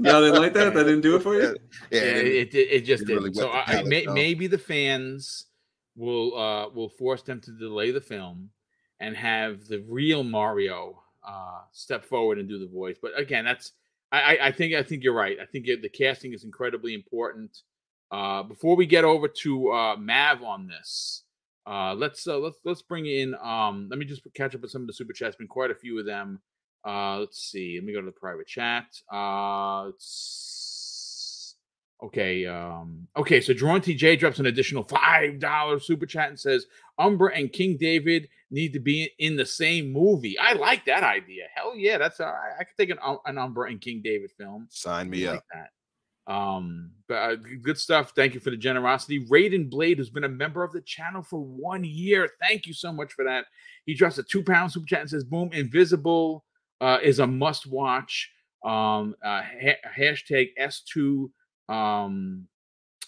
y'all 0.00 0.20
didn't 0.20 0.34
like 0.40 0.52
that? 0.54 0.74
That 0.74 0.84
didn't 0.84 1.00
do 1.00 1.16
it 1.16 1.22
for 1.22 1.34
you? 1.34 1.56
Yeah, 1.90 2.00
Yeah, 2.00 2.00
it- 2.00 2.26
it, 2.26 2.54
it, 2.54 2.58
it 2.72 2.80
just 2.84 3.04
it 3.04 3.08
really 3.08 3.30
didn't. 3.30 3.36
So 3.36 3.48
I, 3.48 3.78
I, 3.78 3.82
may, 3.84 4.04
maybe 4.06 4.48
the 4.48 4.58
fans 4.58 5.46
will 6.00 6.36
uh 6.36 6.68
will 6.70 6.88
force 6.88 7.22
them 7.22 7.40
to 7.42 7.52
delay 7.52 7.90
the 7.90 8.00
film 8.00 8.50
and 9.00 9.16
have 9.16 9.66
the 9.68 9.84
real 9.88 10.22
Mario 10.24 11.02
uh 11.26 11.60
step 11.72 12.04
forward 12.04 12.38
and 12.38 12.48
do 12.48 12.58
the 12.58 12.66
voice. 12.66 12.96
But 13.00 13.18
again, 13.18 13.44
that's 13.44 13.72
I 14.12 14.38
I, 14.42 14.52
think 14.52 14.74
I 14.74 14.82
think 14.82 15.04
you're 15.04 15.14
right. 15.14 15.38
I 15.40 15.46
think 15.46 15.66
the 15.66 15.88
casting 15.88 16.32
is 16.32 16.44
incredibly 16.44 16.94
important. 16.94 17.58
Uh, 18.10 18.42
before 18.42 18.74
we 18.74 18.86
get 18.86 19.04
over 19.04 19.28
to 19.28 19.70
uh, 19.70 19.96
Mav 19.96 20.42
on 20.42 20.66
this, 20.66 21.22
uh, 21.66 21.94
let's 21.94 22.26
uh, 22.26 22.38
let's 22.38 22.56
let's 22.64 22.82
bring 22.82 23.06
in. 23.06 23.36
Um, 23.40 23.86
let 23.88 23.98
me 23.98 24.04
just 24.04 24.22
catch 24.34 24.54
up 24.54 24.62
with 24.62 24.72
some 24.72 24.82
of 24.82 24.88
the 24.88 24.92
super 24.92 25.12
chats. 25.12 25.36
Been 25.36 25.46
quite 25.46 25.70
a 25.70 25.76
few 25.76 25.98
of 25.98 26.06
them. 26.06 26.40
Uh, 26.84 27.18
let's 27.18 27.38
see. 27.40 27.76
Let 27.76 27.84
me 27.84 27.92
go 27.92 28.00
to 28.00 28.06
the 28.06 28.12
private 28.12 28.48
chat. 28.48 28.86
Uh, 29.12 29.90
it's- 29.90 30.79
okay. 32.04 32.46
Um, 32.46 33.06
okay. 33.16 33.40
So 33.40 33.52
Jerome 33.54 33.80
TJ 33.80 34.18
drops 34.18 34.38
an 34.38 34.46
additional 34.46 34.82
five 34.84 35.38
dollar 35.38 35.78
super 35.80 36.06
chat 36.06 36.28
and 36.28 36.38
says 36.38 36.66
Umbra 36.98 37.34
and 37.34 37.52
King 37.52 37.76
David 37.78 38.28
need 38.50 38.72
to 38.72 38.80
be 38.80 39.10
in 39.18 39.36
the 39.36 39.46
same 39.46 39.92
movie. 39.92 40.36
I 40.38 40.54
like 40.54 40.84
that 40.86 41.02
idea. 41.04 41.44
Hell 41.54 41.76
yeah, 41.76 41.98
that's 41.98 42.18
right. 42.20 42.52
I 42.58 42.64
could 42.64 42.76
take 42.78 42.90
an 42.90 42.98
Um- 43.02 43.20
an 43.26 43.38
Umbra 43.38 43.70
and 43.70 43.80
King 43.80 44.00
David 44.02 44.30
film. 44.36 44.66
Sign 44.70 45.08
me 45.10 45.26
I 45.26 45.30
up. 45.30 45.34
like 45.36 45.44
that. 45.54 45.70
Um, 46.26 46.92
but 47.08 47.14
uh, 47.14 47.36
good 47.62 47.78
stuff. 47.78 48.12
Thank 48.14 48.34
you 48.34 48.40
for 48.40 48.50
the 48.50 48.56
generosity. 48.56 49.26
Raiden 49.26 49.68
Blade, 49.68 49.98
who's 49.98 50.10
been 50.10 50.22
a 50.22 50.28
member 50.28 50.62
of 50.62 50.72
the 50.72 50.80
channel 50.80 51.22
for 51.22 51.40
one 51.40 51.82
year. 51.82 52.28
Thank 52.40 52.66
you 52.66 52.72
so 52.74 52.92
much 52.92 53.12
for 53.14 53.24
that. 53.24 53.46
He 53.84 53.94
drops 53.94 54.18
a 54.18 54.22
two 54.22 54.44
pound 54.44 54.70
super 54.70 54.86
chat 54.86 55.00
and 55.00 55.10
says, 55.10 55.24
Boom, 55.24 55.50
Invisible 55.52 56.44
uh, 56.80 56.98
is 57.02 57.18
a 57.18 57.26
must 57.26 57.66
watch. 57.66 58.30
Um, 58.64 59.16
uh, 59.24 59.42
ha- 59.42 59.90
hashtag 59.98 60.50
S2 60.60 61.30
um, 61.70 62.46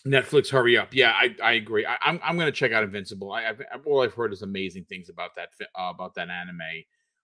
Netflix, 0.06 0.50
hurry 0.50 0.76
up. 0.76 0.94
Yeah, 0.94 1.12
I, 1.12 1.34
I 1.42 1.52
agree. 1.52 1.86
I, 1.86 1.96
I'm, 2.02 2.20
I'm 2.24 2.36
going 2.36 2.46
to 2.46 2.52
check 2.52 2.72
out 2.72 2.84
Invincible. 2.84 3.32
I, 3.32 3.48
I've, 3.48 3.62
all 3.86 4.02
I've 4.02 4.14
heard 4.14 4.32
is 4.32 4.42
amazing 4.42 4.84
things 4.88 5.08
about 5.08 5.34
that, 5.36 5.50
uh, 5.78 5.92
about 5.94 6.14
that 6.14 6.28
anime. 6.28 6.60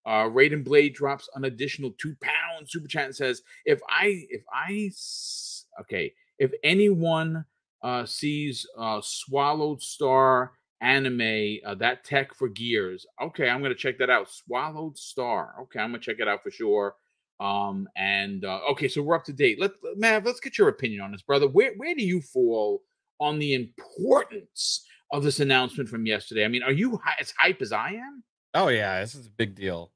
Uh, 0.06 0.24
Raiden 0.24 0.64
Blade 0.64 0.94
drops 0.94 1.28
an 1.34 1.44
additional 1.44 1.90
two 1.98 2.14
pound 2.22 2.68
super 2.68 2.88
chat 2.88 3.14
says, 3.14 3.42
if 3.66 3.78
I 3.90 4.24
if 4.30 4.42
I 4.50 4.90
okay, 5.82 6.14
if 6.38 6.50
anyone 6.62 7.44
uh 7.82 8.06
sees 8.06 8.66
uh 8.78 9.00
Swallowed 9.02 9.82
Star 9.82 10.52
anime, 10.80 11.58
uh, 11.66 11.74
that 11.74 12.04
tech 12.04 12.34
for 12.34 12.48
gears, 12.48 13.04
okay, 13.20 13.50
I'm 13.50 13.60
gonna 13.60 13.74
check 13.74 13.98
that 13.98 14.08
out. 14.08 14.30
Swallowed 14.30 14.96
Star, 14.96 15.56
okay, 15.62 15.80
I'm 15.80 15.90
gonna 15.90 15.98
check 15.98 16.20
it 16.20 16.28
out 16.28 16.42
for 16.42 16.50
sure. 16.50 16.94
Um 17.40 17.88
and 17.96 18.44
uh, 18.44 18.60
okay, 18.72 18.88
so 18.88 19.02
we're 19.02 19.14
up 19.16 19.24
to 19.24 19.32
date. 19.32 19.60
Let 19.60 19.72
Mav, 19.96 20.24
let's 20.26 20.40
get 20.40 20.58
your 20.58 20.68
opinion 20.68 21.00
on 21.02 21.12
this, 21.12 21.22
brother. 21.22 21.46
Where 21.48 21.72
where 21.76 21.94
do 21.94 22.04
you 22.04 22.20
fall 22.20 22.82
on 23.20 23.38
the 23.38 23.54
importance 23.54 24.84
of 25.12 25.22
this 25.22 25.40
announcement 25.40 25.88
from 25.88 26.06
yesterday? 26.06 26.44
I 26.44 26.48
mean, 26.48 26.62
are 26.62 26.72
you 26.72 26.98
hy- 27.02 27.16
as 27.20 27.32
hype 27.38 27.62
as 27.62 27.72
I 27.72 27.90
am? 27.92 28.22
Oh 28.54 28.68
yeah, 28.68 29.00
this 29.00 29.14
is 29.14 29.26
a 29.26 29.30
big 29.30 29.54
deal. 29.54 29.92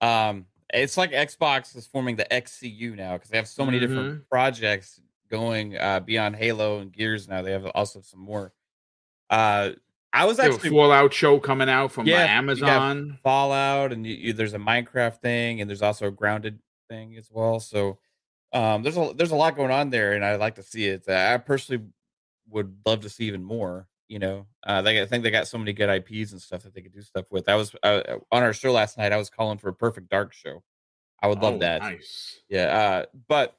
Um, 0.00 0.46
it's 0.72 0.96
like 0.96 1.12
Xbox 1.12 1.76
is 1.76 1.86
forming 1.86 2.16
the 2.16 2.26
XCU 2.30 2.96
now 2.96 3.14
because 3.14 3.30
they 3.30 3.36
have 3.36 3.48
so 3.48 3.64
many 3.64 3.78
Mm-hmm. 3.78 3.86
different 3.94 4.28
projects 4.28 5.00
going 5.30 5.76
uh, 5.76 6.00
beyond 6.00 6.36
Halo 6.36 6.78
and 6.80 6.92
Gears. 6.92 7.28
Now 7.28 7.42
they 7.42 7.52
have 7.52 7.66
also 7.74 8.00
some 8.00 8.20
more. 8.20 8.52
Uh, 9.28 9.70
I 10.12 10.24
was 10.24 10.40
actually 10.40 10.70
Fallout 10.70 11.12
show 11.14 11.38
coming 11.38 11.68
out 11.68 11.92
from 11.92 12.06
Yeah, 12.06 12.24
Amazon. 12.24 13.18
Fallout, 13.22 13.92
and 13.92 14.04
you, 14.04 14.14
you, 14.14 14.32
there's 14.32 14.54
a 14.54 14.58
Minecraft 14.58 15.20
thing, 15.20 15.60
and 15.60 15.70
there's 15.70 15.82
also 15.82 16.06
a 16.08 16.10
Grounded 16.10 16.58
thing 16.90 17.16
as 17.16 17.30
well. 17.30 17.60
So 17.60 17.98
um, 18.52 18.82
there's 18.82 18.96
a 18.98 19.12
there's 19.16 19.30
a 19.30 19.36
lot 19.36 19.56
going 19.56 19.70
on 19.70 19.88
there, 19.90 20.12
and 20.12 20.24
I 20.24 20.36
like 20.36 20.56
to 20.56 20.62
see 20.62 20.86
it. 20.86 21.08
I 21.08 21.38
personally 21.38 21.84
would 22.50 22.76
love 22.84 23.00
to 23.02 23.08
see 23.08 23.24
even 23.26 23.42
more. 23.44 23.88
You 24.08 24.18
know, 24.18 24.46
uh, 24.66 24.82
they 24.82 25.00
I 25.00 25.06
think 25.06 25.22
they 25.22 25.30
got 25.30 25.46
so 25.46 25.56
many 25.56 25.72
good 25.72 25.88
IPs 25.88 26.32
and 26.32 26.42
stuff 26.42 26.64
that 26.64 26.74
they 26.74 26.82
could 26.82 26.92
do 26.92 27.00
stuff 27.00 27.26
with. 27.30 27.48
I 27.48 27.54
was 27.54 27.74
uh, 27.82 28.18
on 28.32 28.42
our 28.42 28.52
show 28.52 28.72
last 28.72 28.98
night. 28.98 29.12
I 29.12 29.16
was 29.16 29.30
calling 29.30 29.56
for 29.58 29.68
a 29.68 29.74
Perfect 29.74 30.10
Dark 30.10 30.32
show. 30.32 30.62
I 31.22 31.28
would 31.28 31.40
love 31.40 31.54
Oh, 31.54 31.58
that. 31.58 31.82
Nice. 31.82 32.40
Yeah. 32.48 32.64
Uh, 32.64 33.04
but 33.28 33.56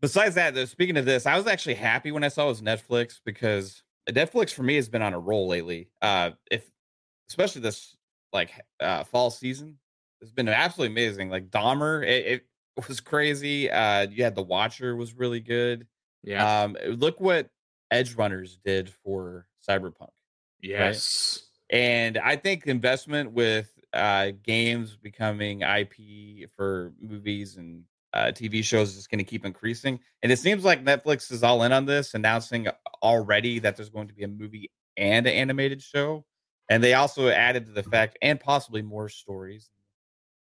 besides 0.00 0.34
that, 0.36 0.54
though, 0.54 0.64
speaking 0.64 0.96
of 0.96 1.04
this, 1.04 1.26
I 1.26 1.36
was 1.36 1.46
actually 1.46 1.74
happy 1.74 2.12
when 2.12 2.24
I 2.24 2.28
saw 2.28 2.46
it 2.46 2.48
was 2.48 2.62
Netflix 2.62 3.20
because 3.24 3.82
Netflix 4.08 4.52
for 4.52 4.62
me 4.62 4.76
has 4.76 4.88
been 4.88 5.02
on 5.02 5.12
a 5.14 5.18
roll 5.18 5.48
lately. 5.48 5.90
Uh, 6.00 6.30
if 6.50 6.70
especially 7.28 7.60
this 7.60 7.96
like 8.32 8.52
uh 8.80 9.04
fall 9.04 9.30
season, 9.30 9.78
it's 10.20 10.30
been 10.30 10.48
absolutely 10.48 10.92
amazing. 10.92 11.30
Like 11.30 11.50
Dahmer, 11.50 12.02
it, 12.06 12.26
it 12.26 12.88
was 12.88 13.00
crazy. 13.00 13.70
Uh, 13.70 14.06
you 14.08 14.24
had 14.24 14.34
The 14.34 14.42
Watcher 14.42 14.96
was 14.96 15.14
really 15.14 15.40
good. 15.40 15.86
Yeah. 16.22 16.62
Um, 16.62 16.76
look 16.88 17.20
what 17.20 17.48
Edgerunners 17.92 18.58
did 18.64 18.90
for 19.04 19.46
Cyberpunk. 19.66 20.10
yes. 20.60 21.42
And 21.70 22.16
I 22.18 22.36
think 22.36 22.66
investment 22.66 23.32
with 23.32 23.72
uh, 23.92 24.30
games 24.44 24.96
becoming 24.96 25.62
IP 25.62 26.48
for 26.56 26.92
movies 27.00 27.56
and 27.56 27.82
uh, 28.12 28.26
TV 28.26 28.62
shows 28.62 28.96
is 28.96 29.06
going 29.06 29.18
to 29.18 29.24
keep 29.24 29.44
increasing. 29.44 29.98
And 30.22 30.30
it 30.30 30.38
seems 30.38 30.64
like 30.64 30.84
Netflix 30.84 31.32
is 31.32 31.42
all 31.42 31.62
in 31.64 31.72
on 31.72 31.86
this, 31.86 32.14
announcing 32.14 32.68
already 33.02 33.58
that 33.58 33.76
there's 33.76 33.90
going 33.90 34.08
to 34.08 34.14
be 34.14 34.22
a 34.22 34.28
movie 34.28 34.70
and 34.96 35.26
an 35.26 35.32
animated 35.32 35.82
show. 35.82 36.24
And 36.70 36.82
they 36.82 36.94
also 36.94 37.28
added 37.28 37.66
to 37.66 37.72
the 37.72 37.82
fact, 37.82 38.18
and 38.22 38.40
possibly 38.40 38.82
more 38.82 39.08
stories 39.08 39.70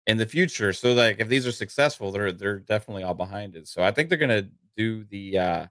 in 0.10 0.18
the 0.18 0.26
future. 0.26 0.74
So, 0.74 0.94
like, 0.94 1.20
if 1.20 1.28
these 1.28 1.46
are 1.46 1.52
successful, 1.52 2.12
they're 2.12 2.32
they're 2.32 2.60
definitely 2.60 3.04
all 3.04 3.14
behind 3.14 3.56
it. 3.56 3.68
So, 3.68 3.84
I 3.84 3.92
think 3.92 4.10
they're 4.10 4.18
to 4.18 4.48
do 4.76 5.04
the 5.06 5.38
uh, 5.38 5.66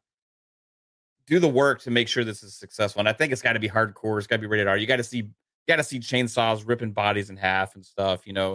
do 1.26 1.38
the 1.38 1.48
work 1.48 1.82
to 1.82 1.90
make 1.90 2.08
sure 2.08 2.24
this 2.24 2.42
is 2.42 2.54
successful. 2.54 3.00
And 3.00 3.08
I 3.08 3.12
think 3.12 3.32
it's 3.32 3.42
got 3.42 3.52
to 3.52 3.60
be 3.60 3.68
hardcore. 3.68 4.18
It's 4.18 4.26
got 4.26 4.36
to 4.36 4.40
be 4.40 4.46
rated 4.46 4.66
R. 4.66 4.76
You 4.76 4.86
got 4.86 4.96
to 4.96 5.04
see, 5.04 5.18
you 5.18 5.32
got 5.68 5.76
to 5.76 5.84
see 5.84 5.98
chainsaws 6.00 6.66
ripping 6.66 6.92
bodies 6.92 7.30
in 7.30 7.36
half 7.36 7.74
and 7.74 7.84
stuff. 7.84 8.26
You 8.26 8.32
know, 8.32 8.52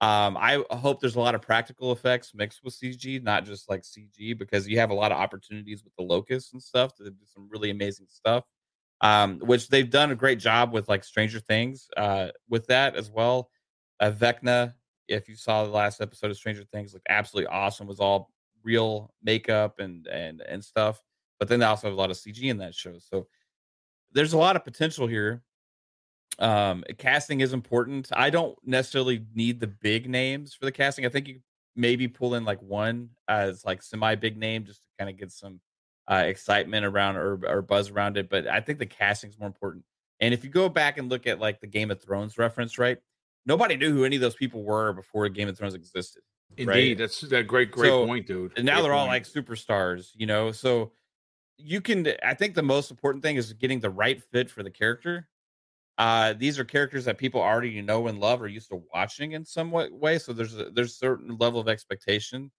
um, 0.00 0.36
I 0.36 0.62
hope 0.72 1.00
there's 1.00 1.16
a 1.16 1.20
lot 1.20 1.34
of 1.34 1.42
practical 1.42 1.92
effects 1.92 2.32
mixed 2.34 2.64
with 2.64 2.78
CG, 2.78 3.22
not 3.22 3.44
just 3.44 3.70
like 3.70 3.82
CG, 3.82 4.36
because 4.36 4.66
you 4.66 4.78
have 4.78 4.90
a 4.90 4.94
lot 4.94 5.12
of 5.12 5.18
opportunities 5.18 5.84
with 5.84 5.94
the 5.96 6.02
locusts 6.02 6.52
and 6.52 6.62
stuff 6.62 6.94
to 6.96 7.04
do 7.04 7.16
some 7.32 7.48
really 7.50 7.70
amazing 7.70 8.06
stuff. 8.08 8.44
Um, 9.02 9.40
which 9.40 9.68
they've 9.68 9.90
done 9.90 10.10
a 10.10 10.14
great 10.14 10.38
job 10.38 10.72
with, 10.72 10.88
like 10.88 11.04
Stranger 11.04 11.38
Things, 11.38 11.86
uh, 11.98 12.28
with 12.48 12.66
that 12.68 12.96
as 12.96 13.10
well. 13.10 13.50
Uh, 14.00 14.10
Vecna, 14.10 14.72
if 15.08 15.28
you 15.28 15.36
saw 15.36 15.64
the 15.64 15.70
last 15.70 16.00
episode 16.00 16.30
of 16.30 16.36
Stranger 16.36 16.64
Things, 16.64 16.94
looked 16.94 17.06
absolutely 17.08 17.48
awesome. 17.48 17.86
It 17.86 17.88
Was 17.88 18.00
all 18.00 18.30
real 18.62 19.12
makeup 19.22 19.78
and 19.78 20.06
and 20.06 20.40
and 20.40 20.64
stuff 20.64 21.00
but 21.38 21.48
then 21.48 21.60
they 21.60 21.66
also 21.66 21.86
have 21.88 21.96
a 21.96 22.00
lot 22.00 22.10
of 22.10 22.16
CG 22.16 22.42
in 22.42 22.58
that 22.58 22.74
show. 22.74 22.98
So 22.98 23.26
there's 24.12 24.32
a 24.32 24.38
lot 24.38 24.56
of 24.56 24.64
potential 24.64 25.06
here. 25.06 25.42
Um, 26.38 26.84
casting 26.98 27.40
is 27.40 27.52
important. 27.52 28.08
I 28.14 28.30
don't 28.30 28.56
necessarily 28.64 29.24
need 29.34 29.60
the 29.60 29.66
big 29.66 30.08
names 30.08 30.54
for 30.54 30.64
the 30.64 30.72
casting. 30.72 31.06
I 31.06 31.08
think 31.08 31.28
you 31.28 31.40
maybe 31.74 32.08
pull 32.08 32.34
in 32.34 32.44
like 32.44 32.60
one 32.62 33.10
as 33.28 33.64
like 33.64 33.82
semi 33.82 34.14
big 34.14 34.36
name 34.36 34.64
just 34.64 34.82
to 34.82 34.88
kind 34.98 35.10
of 35.10 35.18
get 35.18 35.30
some 35.30 35.60
uh, 36.08 36.24
excitement 36.26 36.86
around 36.86 37.16
or, 37.16 37.40
or 37.46 37.62
buzz 37.62 37.90
around 37.90 38.16
it. 38.16 38.28
But 38.28 38.46
I 38.46 38.60
think 38.60 38.78
the 38.78 38.86
casting 38.86 39.30
is 39.30 39.38
more 39.38 39.48
important. 39.48 39.84
And 40.20 40.32
if 40.32 40.44
you 40.44 40.50
go 40.50 40.68
back 40.68 40.98
and 40.98 41.10
look 41.10 41.26
at 41.26 41.40
like 41.40 41.60
the 41.60 41.66
Game 41.66 41.90
of 41.90 42.02
Thrones 42.02 42.38
reference, 42.38 42.78
right? 42.78 42.98
Nobody 43.46 43.76
knew 43.76 43.92
who 43.92 44.04
any 44.04 44.16
of 44.16 44.22
those 44.22 44.34
people 44.34 44.62
were 44.64 44.92
before 44.92 45.28
Game 45.28 45.48
of 45.48 45.56
Thrones 45.56 45.74
existed. 45.74 46.22
Indeed. 46.56 46.68
right? 46.68 46.98
That's 46.98 47.22
a 47.24 47.42
great, 47.42 47.70
great 47.70 47.88
So- 47.88 48.06
point, 48.06 48.26
dude. 48.26 48.52
and 48.56 48.64
now 48.66 48.74
Great 48.76 48.82
they're 48.84 48.92
all 48.94 49.06
point. 49.08 49.24
like 49.26 49.46
superstars, 49.46 50.10
you 50.14 50.26
know. 50.26 50.52
So 50.52 50.92
you 51.58 51.80
can 51.80 52.06
I 52.22 52.34
think 52.34 52.54
the 52.54 52.62
most 52.62 52.90
important 52.90 53.22
thing 53.24 53.36
is 53.36 53.52
getting 53.54 53.80
the 53.80 53.90
right 53.90 54.22
fit 54.22 54.50
for 54.50 54.62
the 54.62 54.70
character. 54.70 55.28
Uh 55.98 56.34
these 56.34 56.58
are 56.58 56.64
characters 56.64 57.04
that 57.06 57.18
people 57.18 57.40
already 57.40 57.80
know 57.82 58.06
and 58.08 58.20
love 58.20 58.42
or 58.42 58.48
used 58.48 58.68
to 58.70 58.82
watching 58.94 59.32
in 59.32 59.44
some 59.44 59.70
way, 59.70 60.18
so 60.18 60.32
there's 60.32 60.56
a 60.58 60.70
there's 60.70 60.92
a 60.92 60.96
certain 60.96 61.36
level 61.38 61.58
of 61.60 61.68
expectation. 61.68 62.50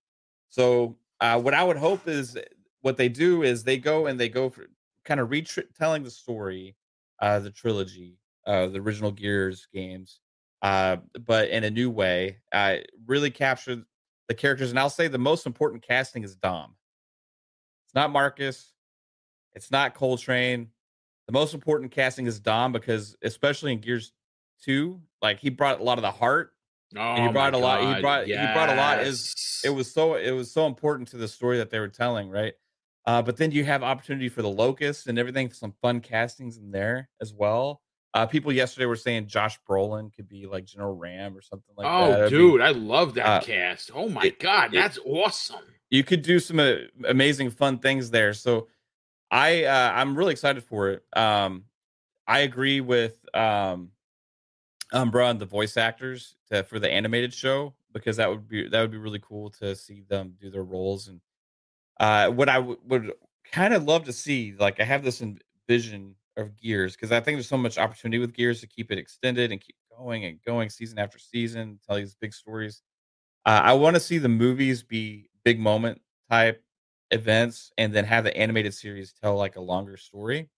So 0.50 0.98
uh 1.22 1.40
what 1.40 1.54
I 1.54 1.64
would 1.64 1.78
hope 1.78 2.08
is 2.08 2.38
what 2.82 2.98
they 2.98 3.10
do 3.10 3.44
is 3.44 3.64
they 3.64 3.78
go 3.78 4.08
and 4.08 4.20
they 4.20 4.30
go 4.30 4.50
for 4.50 4.66
kind 5.06 5.20
of 5.20 5.30
retelling 5.32 6.04
the 6.04 6.12
story, 6.12 6.76
uh 7.20 7.40
the 7.40 7.52
trilogy, 7.52 8.18
uh 8.46 8.68
the 8.68 8.80
original 8.80 9.12
Gears 9.12 9.68
games 9.74 10.20
uh, 10.62 10.98
but 11.26 11.50
in 11.50 11.64
a 11.64 11.70
new 11.70 11.90
way. 11.90 12.38
Uh, 12.52 12.78
really 13.06 13.32
captured 13.32 13.84
the 14.28 14.34
characters, 14.34 14.70
and 14.70 14.80
I'll 14.80 14.90
say 14.90 15.08
the 15.08 15.18
most 15.18 15.46
important 15.46 15.84
casting 15.84 16.24
is 16.24 16.36
Dom. 16.36 16.76
It's 17.86 17.96
not 17.96 18.12
Marcus. 18.12 18.74
It's 19.54 19.72
not 19.72 19.96
Cole 19.96 20.18
Train. 20.18 20.70
The 21.28 21.34
most 21.34 21.54
important 21.54 21.92
casting 21.92 22.26
is 22.26 22.40
Dom 22.40 22.72
because, 22.72 23.16
especially 23.22 23.74
in 23.74 23.80
Gears 23.80 24.14
Two, 24.64 25.02
like 25.22 25.40
he 25.40 25.50
brought 25.50 25.80
a 25.80 25.84
lot 25.84 25.98
of 25.98 26.02
the 26.02 26.12
heart. 26.12 26.54
Oh, 26.96 27.16
he 27.16 27.28
brought 27.30 27.54
a 27.54 27.58
lot. 27.58 27.82
He 27.82 27.86
God, 27.86 28.02
brought 28.02 28.28
he 28.28 28.54
brought 28.54 28.70
a 28.70 28.76
lot. 28.76 29.02
Is 29.02 29.62
it 29.64 29.70
was 29.70 29.92
so 29.92 30.16
it 30.16 30.32
was 30.32 30.52
so 30.52 30.66
important 30.66 31.10
to 31.10 31.18
the 31.18 31.28
story 31.28 31.58
that 31.58 31.70
they 31.70 31.80
were 31.80 31.88
telling, 31.88 32.30
right? 32.30 32.54
Uh, 33.06 33.22
but 33.22 33.38
then 33.38 33.52
you 33.52 33.64
have 33.64 33.84
opportunity 33.84 34.30
for 34.30 34.42
the 34.42 34.50
locust 34.50 35.08
and 35.08 35.18
everything, 35.18 35.52
some 35.52 35.74
fun 35.82 36.02
castings 36.02 36.58
in 36.58 36.72
there 36.72 37.10
as 37.22 37.34
well. 37.34 37.82
Uh, 38.18 38.26
people 38.26 38.52
yesterday 38.52 38.86
were 38.88 38.96
saying 38.96 39.28
Josh 39.28 39.60
Brolin 39.70 40.12
could 40.12 40.28
be 40.28 40.48
like 40.48 40.66
General 40.66 40.96
RAAM 40.96 41.38
or 41.38 41.42
something 41.42 41.74
like 41.78 41.86
that. 41.86 41.94
oh, 41.94 42.12
That'd 42.12 42.32
be- 42.32 42.38
dude, 42.38 42.62
I 42.62 42.72
love 42.72 43.14
that 43.14 43.26
uh, 43.28 43.42
cast. 43.42 43.92
Oh 43.94 44.10
my 44.10 44.24
it- 44.24 44.40
god, 44.40 44.74
it- 44.74 44.78
that's 44.78 44.98
awesome. 45.06 45.62
you 45.92 46.04
could 46.04 46.24
do 46.24 46.40
some 46.40 46.60
uh, 46.60 46.74
amazing 47.08 47.50
fun 47.52 47.78
things 47.80 48.10
there 48.10 48.34
so 48.34 48.68
i 49.32 49.64
uh, 49.66 49.92
i'm 49.96 50.18
really 50.18 50.32
excited 50.32 50.64
for 50.64 50.90
it 50.90 51.04
um 51.16 51.64
i 52.28 52.40
agree 52.40 52.82
with 52.82 53.16
um 53.34 53.92
umbra 54.94 55.28
and 55.30 55.40
the 55.40 55.46
voice 55.46 55.78
actors 55.78 56.36
to, 56.50 56.64
for 56.64 56.80
the 56.80 56.90
animated 56.92 57.34
show 57.34 57.74
because 57.94 58.18
that 58.18 58.30
would 58.30 58.48
be 58.48 58.68
that 58.68 58.82
would 58.82 58.92
be 58.92 58.98
really 58.98 59.20
cool 59.20 59.50
to 59.50 59.76
see 59.76 60.04
them 60.10 60.34
do 60.42 60.50
their 60.50 60.64
roles 60.64 61.08
and 61.10 61.20
uh 62.00 62.28
what 62.30 62.50
i 62.50 62.56
w- 62.56 62.80
would 62.88 63.12
kind 63.52 63.74
of 63.74 63.84
love 63.84 64.04
to 64.06 64.14
see 64.14 64.54
like 64.60 64.80
i 64.80 64.84
have 64.84 65.04
this 65.04 65.22
in 65.22 65.38
vision 65.68 66.16
of 66.38 66.56
gears 66.56 66.96
because 66.96 67.12
i 67.12 67.20
think 67.20 67.36
there's 67.36 67.50
so 67.50 67.58
much 67.58 67.78
opportunity 67.78 68.20
with 68.20 68.34
gears 68.34 68.62
to 68.62 68.68
keep 68.68 68.92
it 68.92 68.98
extended 68.98 69.52
and 69.52 69.60
keep 69.60 69.76
going 69.98 70.26
and 70.26 70.40
going 70.46 70.70
season 70.70 71.00
after 71.00 71.20
season 71.20 71.80
tell 71.86 71.98
these 71.98 72.16
big 72.16 72.34
stories 72.34 72.82
uh, 73.48 73.62
I 73.64 73.74
want 73.74 73.96
to 73.96 74.02
see 74.02 74.18
the 74.18 74.28
movies 74.28 74.84
be 74.84 75.30
big 75.46 75.58
moment 75.58 76.02
type 76.30 76.62
events, 77.12 77.72
and 77.78 77.94
then 77.94 78.04
have 78.04 78.26
the 78.26 78.36
animated 78.36 78.74
series 78.74 79.14
tell 79.14 79.38
like 79.38 79.56
a 79.56 79.62
longer 79.62 79.96
story, 79.96 80.50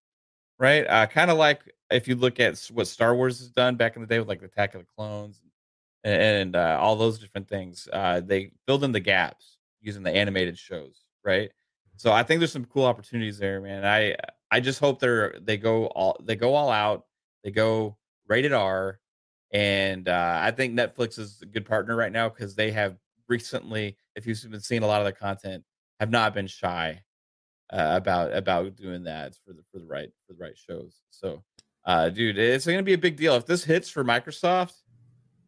right? 0.58 0.88
Uh, 0.88 1.06
kind 1.06 1.30
of 1.30 1.38
like 1.38 1.62
if 1.92 2.08
you 2.08 2.16
look 2.16 2.40
at 2.40 2.58
what 2.74 2.88
Star 2.88 3.16
Wars 3.16 3.38
has 3.38 3.50
done 3.52 3.76
back 3.76 3.96
in 3.96 4.02
the 4.02 4.08
day 4.08 4.18
with 4.18 4.28
like 4.28 4.40
the 4.40 4.48
Attack 4.48 4.74
of 4.74 4.82
the 4.82 4.88
Clones 4.98 5.40
and, 6.04 6.56
uh, 6.56 6.80
all 6.82 6.96
those 6.96 7.20
different 7.20 7.48
things. 7.48 7.88
Uh, 7.94 8.22
they 8.22 8.52
filled 8.66 8.84
in 8.84 8.92
the 8.92 9.00
gaps 9.00 9.60
using 9.82 10.02
the 10.02 10.12
animated 10.16 10.58
shows, 10.58 11.04
right? 11.24 11.52
So 11.96 12.12
I 12.12 12.24
think 12.24 12.40
there's 12.40 12.52
some 12.52 12.66
cool 12.66 12.86
opportunities 12.86 13.38
there, 13.38 13.62
man. 13.62 13.86
I 13.86 14.16
I 14.52 14.60
just 14.60 14.80
hope 14.80 15.00
they're 15.00 15.36
they 15.42 15.58
go 15.58 15.88
all 15.88 16.18
they 16.24 16.36
go 16.36 16.56
all 16.56 16.70
out. 16.70 17.06
They 17.44 17.52
go 17.52 17.98
rated 18.28 18.54
R, 18.54 19.00
and 19.52 20.08
uh, 20.08 20.40
I 20.42 20.52
think 20.52 20.74
Netflix 20.74 21.20
is 21.20 21.42
a 21.42 21.46
good 21.46 21.66
partner 21.66 21.96
right 21.96 22.12
now 22.12 22.30
because 22.30 22.56
they 22.56 22.72
have 22.72 22.98
recently, 23.28 23.98
if 24.16 24.26
you've 24.26 24.42
been 24.50 24.60
seeing 24.60 24.84
a 24.84 24.88
lot 24.88 25.02
of 25.02 25.06
the 25.06 25.14
content, 25.14 25.64
have 26.00 26.10
not 26.10 26.34
been 26.34 26.48
shy 26.48 27.02
uh, 27.72 27.94
about 27.96 28.34
about 28.34 28.76
doing 28.76 29.04
that 29.04 29.36
for 29.46 29.54
the 29.54 29.64
for 29.72 29.80
the 29.80 29.86
right 29.86 30.12
for 30.26 30.34
the 30.34 30.40
right 30.40 30.58
shows. 30.58 31.02
So, 31.12 31.44
uh, 31.86 32.10
dude, 32.10 32.38
it's 32.38 32.66
going 32.66 32.78
to 32.78 32.84
be 32.84 32.94
a 32.94 32.98
big 32.98 33.18
deal 33.18 33.36
if 33.36 33.46
this 33.46 33.64
hits 33.64 33.90
for 33.90 34.04
Microsoft 34.04 34.74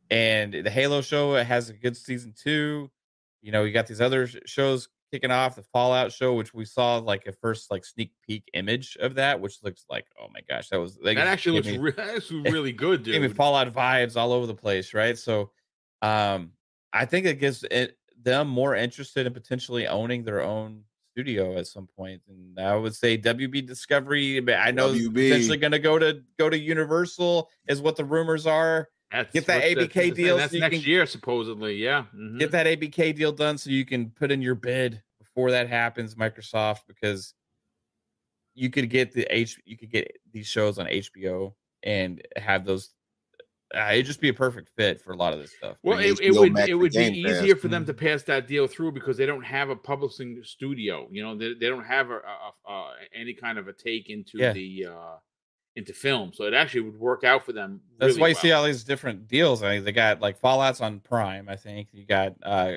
and 0.10 0.54
the 0.54 0.70
Halo 0.70 1.02
show 1.02 1.36
has 1.36 1.70
a 1.70 1.74
good 1.74 1.98
season 1.98 2.34
two. 2.38 2.92
You 3.42 3.52
know, 3.52 3.64
you 3.64 3.74
got 3.74 3.88
these 3.88 4.02
other 4.02 4.28
shows 4.46 4.90
kicking 5.12 5.32
off 5.32 5.56
the 5.56 5.64
Fallout 5.64 6.12
show, 6.12 6.34
which 6.34 6.54
we 6.54 6.66
saw 6.66 6.98
like 6.98 7.28
a 7.28 7.34
first 7.34 7.70
like 7.70 7.86
sneak 7.86 8.12
peek 8.26 8.50
image 8.54 8.98
of 9.00 9.16
that, 9.16 9.40
which 9.40 9.58
looks 9.64 9.86
like 9.90 10.06
oh 10.20 10.28
my 10.34 10.40
gosh, 10.50 10.70
that 10.70 10.80
was 10.80 10.98
That 11.04 11.18
actually 11.18 11.58
looks 11.58 11.68
me- 11.68 11.78
re- 11.78 11.94
that's 11.98 12.32
really 12.32 12.72
good, 12.72 13.04
gave 13.04 13.22
me 13.22 13.28
dude. 13.28 13.38
Fallout 13.38 13.72
vibes 13.74 14.16
all 14.16 14.32
over 14.34 14.48
the 14.48 14.56
place, 14.56 14.94
right? 14.94 15.18
So, 15.18 15.52
um, 16.02 16.52
I 16.94 17.06
think 17.06 17.26
it 17.26 17.40
gives 17.40 17.64
it 17.70 17.98
them 18.24 18.48
more 18.48 18.76
interested 18.76 19.26
in 19.26 19.34
potentially 19.34 19.88
owning 19.88 20.24
their 20.24 20.42
own 20.42 20.84
studio 21.12 21.58
at 21.58 21.68
some 21.68 21.88
point. 21.88 22.22
And 22.30 22.60
I 22.60 22.76
would 22.76 22.96
say 22.96 23.18
WB 23.18 23.68
Discovery. 23.68 24.38
I 24.54 24.72
know 24.72 24.94
WB. 24.94 25.14
potentially 25.14 25.58
going 25.58 25.72
to 25.72 25.80
go 25.80 26.00
to 26.00 26.22
go 26.40 26.50
to 26.50 26.58
Universal 26.58 27.50
is 27.68 27.82
what 27.82 27.96
the 27.96 28.06
rumors 28.06 28.48
are. 28.48 28.88
That's 29.12 29.34
Get 29.34 29.46
that 29.48 29.64
ABK 29.64 29.94
that's- 29.94 30.14
deal 30.16 30.38
That's 30.38 30.54
so 30.54 30.60
next 30.60 30.76
can- 30.78 30.86
year, 30.90 31.06
supposedly. 31.06 31.76
Yeah. 31.76 32.06
mhm. 32.16 32.40
Get 32.40 32.52
that 32.52 32.66
ABK 32.68 33.14
deal 33.16 33.32
done 33.32 33.58
so 33.58 33.70
you 33.70 33.86
can 33.86 34.10
put 34.12 34.32
in 34.32 34.42
your 34.42 34.56
bid 34.56 35.02
before 35.20 35.52
that 35.52 35.68
happens, 35.68 36.16
Microsoft, 36.16 36.82
because 36.88 37.34
you 38.56 38.70
could 38.70 38.90
get 38.90 39.12
the 39.14 39.24
H 39.34 39.58
you 39.66 39.78
could 39.78 39.90
get 39.92 40.12
these 40.32 40.48
shows 40.48 40.78
on 40.78 40.86
HBO 40.88 41.54
and 41.84 42.22
have 42.38 42.66
those. 42.66 42.94
Uh, 43.74 43.88
it'd 43.94 44.06
just 44.06 44.20
be 44.20 44.28
a 44.28 44.34
perfect 44.34 44.68
fit 44.76 45.00
for 45.00 45.14
a 45.14 45.16
lot 45.16 45.32
of 45.34 45.40
this 45.40 45.54
stuff. 45.56 45.78
Well, 45.82 45.98
it, 46.00 46.20
it 46.20 46.32
would 46.34 46.58
it 46.60 46.74
would 46.76 46.92
be 46.92 46.98
Game 46.98 47.26
Pass. 47.26 47.42
easier 47.42 47.56
for 47.56 47.70
them 47.70 47.86
to 47.86 47.94
pass 47.94 48.24
that 48.24 48.46
deal 48.48 48.68
through 48.68 48.92
because 48.92 49.16
they 49.16 49.26
don't 49.26 49.44
have 49.46 49.70
a 49.70 49.76
publishing 49.78 50.42
studio. 50.44 51.08
You 51.10 51.24
know, 51.24 51.38
they, 51.38 51.54
they 51.54 51.70
don't 51.70 51.86
have 51.86 52.10
a, 52.12 52.18
a, 52.68 52.72
a, 52.72 52.94
any 53.16 53.34
kind 53.34 53.58
of 53.58 53.70
a 53.70 53.74
take 53.74 54.10
into 54.10 54.38
Yeah. 54.40 54.52
the 54.52 54.88
uh 54.90 55.16
into 55.76 55.94
film, 55.94 56.32
so 56.34 56.44
it 56.46 56.54
actually 56.54 56.82
would 56.82 57.00
work 57.00 57.24
out 57.24 57.46
for 57.46 57.54
them. 57.54 57.80
That's 57.98 58.10
really 58.12 58.22
why 58.22 58.28
you 58.30 58.36
see 58.36 58.52
all 58.52 58.64
these 58.66 58.84
different 58.84 59.28
deals. 59.28 59.64
I 59.64 59.76
mean, 59.76 59.84
they 59.86 59.92
got 59.94 60.20
like 60.22 60.38
Fallout's 60.38 60.82
on 60.82 61.00
Prime. 61.00 61.48
I 61.50 61.56
think 61.56 61.90
you 61.94 62.06
got. 62.06 62.36
uh 62.44 62.74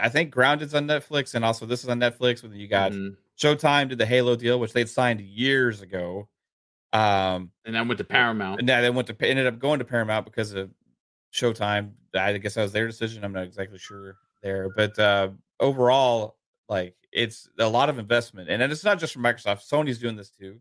I 0.00 0.08
think 0.08 0.30
Grounded's 0.32 0.72
on 0.74 0.86
Netflix, 0.86 1.34
and 1.34 1.44
also 1.44 1.66
this 1.66 1.82
is 1.82 1.88
on 1.88 1.98
Netflix. 1.98 2.42
But 2.42 2.50
then 2.52 2.60
you 2.60 2.68
got 2.68 2.92
Mhm. 2.92 3.16
Showtime 3.40 3.88
did 3.88 3.98
the 3.98 4.06
Halo 4.06 4.36
deal, 4.36 4.60
which 4.60 4.72
they'd 4.72 4.88
signed 4.88 5.20
years 5.20 5.80
ago. 5.80 6.28
Um, 6.92 7.50
and 7.64 7.74
then 7.74 7.88
went 7.88 7.98
to 7.98 8.04
Paramount. 8.04 8.60
and 8.60 8.68
they 8.68 8.90
went 8.90 9.06
to 9.08 9.16
ended 9.26 9.46
up 9.46 9.58
going 9.58 9.78
to 9.78 9.84
Paramount 9.84 10.24
because 10.26 10.52
of 10.52 10.70
Showtime. 11.32 11.92
I 12.14 12.36
guess 12.38 12.54
that 12.54 12.62
was 12.62 12.72
their 12.72 12.86
decision. 12.86 13.24
I'm 13.24 13.32
not 13.32 13.44
exactly 13.44 13.78
sure 13.78 14.16
there, 14.42 14.68
but 14.76 14.98
uh, 14.98 15.30
overall, 15.60 16.36
like 16.68 16.94
it's 17.12 17.48
a 17.58 17.68
lot 17.68 17.88
of 17.88 17.98
investment, 17.98 18.48
and 18.48 18.60
then 18.62 18.70
it's 18.70 18.84
not 18.84 18.98
just 18.98 19.12
from 19.12 19.22
Microsoft. 19.22 19.68
Sony's 19.68 19.98
doing 19.98 20.16
this 20.16 20.30
too. 20.30 20.60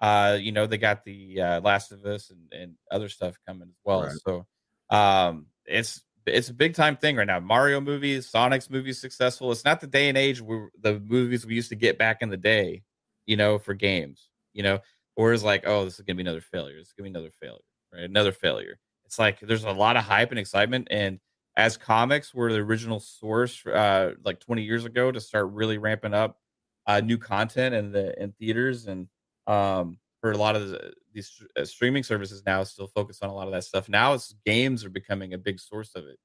Uh, 0.00 0.36
you 0.40 0.52
know, 0.52 0.66
they 0.66 0.78
got 0.78 1.04
the 1.04 1.40
uh, 1.40 1.60
Last 1.60 1.92
of 1.92 2.04
Us 2.04 2.30
and, 2.30 2.52
and 2.52 2.74
other 2.90 3.08
stuff 3.08 3.36
coming 3.46 3.68
as 3.68 3.78
well. 3.84 4.02
Right. 4.02 4.12
So, 4.26 4.46
um, 4.90 5.46
it's 5.64 6.02
it's 6.26 6.48
a 6.48 6.54
big 6.54 6.74
time 6.74 6.96
thing 6.96 7.16
right 7.16 7.26
now. 7.26 7.40
Mario 7.40 7.80
movies, 7.80 8.28
Sonic's 8.28 8.68
movies, 8.68 9.00
successful. 9.00 9.52
It's 9.52 9.64
not 9.64 9.80
the 9.80 9.86
day 9.86 10.08
and 10.08 10.18
age 10.18 10.42
where 10.42 10.70
the 10.80 11.00
movies 11.00 11.46
we 11.46 11.54
used 11.54 11.70
to 11.70 11.76
get 11.76 11.98
back 11.98 12.18
in 12.20 12.30
the 12.30 12.36
day, 12.36 12.82
you 13.26 13.36
know, 13.36 13.58
for 13.58 13.74
games. 13.74 14.28
You 14.52 14.62
know, 14.62 14.78
or 15.16 15.32
is 15.32 15.44
like, 15.44 15.64
oh, 15.66 15.84
this 15.84 15.94
is 15.94 16.00
gonna 16.00 16.16
be 16.16 16.22
another 16.22 16.40
failure. 16.40 16.78
It's 16.78 16.92
gonna 16.92 17.10
be 17.10 17.10
another 17.10 17.32
failure, 17.40 17.60
right? 17.92 18.04
Another 18.04 18.32
failure. 18.32 18.78
It's 19.04 19.18
like 19.18 19.40
there's 19.40 19.64
a 19.64 19.70
lot 19.70 19.96
of 19.96 20.04
hype 20.04 20.30
and 20.30 20.38
excitement, 20.38 20.88
and 20.90 21.20
as 21.56 21.76
comics 21.76 22.34
were 22.34 22.52
the 22.52 22.58
original 22.58 23.00
source, 23.00 23.64
uh, 23.66 24.12
like 24.24 24.40
20 24.40 24.62
years 24.62 24.84
ago, 24.84 25.10
to 25.10 25.20
start 25.20 25.50
really 25.52 25.78
ramping 25.78 26.12
up 26.12 26.38
uh, 26.86 27.00
new 27.00 27.16
content 27.18 27.74
in 27.74 27.92
the 27.92 28.20
in 28.22 28.32
theaters, 28.32 28.86
and 28.86 29.08
um, 29.46 29.98
for 30.20 30.32
a 30.32 30.36
lot 30.36 30.56
of 30.56 30.68
the, 30.68 30.92
these 31.12 31.42
uh, 31.58 31.64
streaming 31.64 32.02
services 32.02 32.42
now, 32.46 32.62
still 32.64 32.88
focus 32.88 33.20
on 33.22 33.30
a 33.30 33.34
lot 33.34 33.46
of 33.46 33.52
that 33.52 33.64
stuff. 33.64 33.88
Now, 33.88 34.14
it's 34.14 34.34
games 34.44 34.84
are 34.84 34.90
becoming 34.90 35.34
a 35.34 35.38
big 35.38 35.60
source 35.60 35.94
of 35.94 36.04
it. 36.06 36.18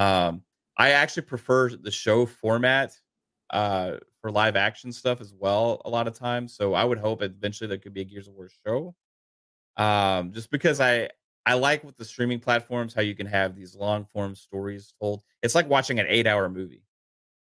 Um, 0.00 0.42
I 0.76 0.90
actually 0.90 1.22
prefer 1.22 1.70
the 1.70 1.90
show 1.90 2.26
format 2.26 2.92
uh 3.50 3.92
for 4.20 4.30
live 4.30 4.56
action 4.56 4.92
stuff 4.92 5.20
as 5.20 5.32
well 5.32 5.80
a 5.84 5.90
lot 5.90 6.08
of 6.08 6.18
times 6.18 6.56
so 6.56 6.74
i 6.74 6.82
would 6.82 6.98
hope 6.98 7.22
eventually 7.22 7.68
there 7.68 7.78
could 7.78 7.94
be 7.94 8.00
a 8.00 8.04
gears 8.04 8.26
of 8.26 8.34
war 8.34 8.48
show 8.66 8.94
um 9.76 10.32
just 10.32 10.50
because 10.50 10.80
i 10.80 11.08
i 11.44 11.54
like 11.54 11.84
with 11.84 11.96
the 11.96 12.04
streaming 12.04 12.40
platforms 12.40 12.92
how 12.92 13.02
you 13.02 13.14
can 13.14 13.26
have 13.26 13.54
these 13.54 13.76
long 13.76 14.04
form 14.12 14.34
stories 14.34 14.92
told 15.00 15.22
it's 15.42 15.54
like 15.54 15.68
watching 15.68 16.00
an 16.00 16.06
eight 16.08 16.26
hour 16.26 16.48
movie 16.48 16.82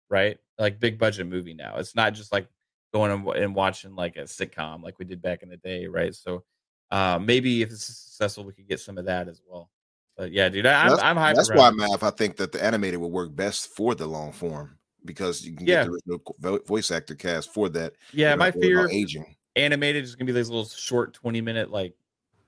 right 0.10 0.38
like 0.60 0.80
big 0.80 1.00
budget 1.00 1.26
movie 1.26 1.56
now 1.56 1.78
it's 1.78 1.96
not 1.96 2.14
just 2.14 2.32
like 2.32 2.48
going 2.96 3.12
and, 3.12 3.54
watching 3.54 3.94
like 3.94 4.16
a 4.16 4.22
sitcom 4.22 4.82
like 4.82 4.98
we 4.98 5.04
did 5.04 5.22
back 5.22 5.44
in 5.44 5.50
the 5.50 5.58
day 5.58 5.86
right 5.86 6.16
so 6.16 6.46
uh 6.92 7.20
maybe 7.22 7.62
if 7.62 7.70
it's 7.70 7.84
successful 7.84 8.46
we 8.46 8.54
could 8.54 8.70
get 8.70 8.80
some 8.80 8.98
of 8.98 9.04
that 9.04 9.28
as 9.28 9.42
well 9.46 9.70
but 10.16 10.32
yeah 10.32 10.48
dude 10.48 10.66
I, 10.66 10.86
i'm 10.86 10.92
that's, 10.92 11.04
i'm 11.04 11.18
hyped 11.18 11.36
that's 11.36 11.50
why. 11.54 11.72
Mav, 11.72 12.04
I 12.04 12.10
think 12.12 12.38
that 12.38 12.54
the 12.54 12.64
animated 12.64 13.02
will 13.02 13.12
work 13.12 13.36
best 13.36 13.76
for 13.76 13.96
the 13.96 14.08
long 14.08 14.32
form 14.32 14.78
because 15.04 15.46
you 15.46 15.58
can 15.58 15.66
Yeah. 15.66 15.84
get 15.84 15.92
the 16.06 16.16
original 16.40 16.60
voice 16.66 16.90
actor 16.90 17.16
cast 17.16 17.54
for 17.54 17.68
that. 17.70 17.96
yeah 18.14 18.34
my 18.36 18.50
fear 18.50 18.88
aging. 18.90 19.36
animated 19.58 20.06
is 20.06 20.16
gonna 20.16 20.26
be 20.28 20.32
these 20.32 20.48
little 20.48 20.64
short 20.70 21.14
20 21.14 21.42
minute 21.42 21.70
like 21.70 21.94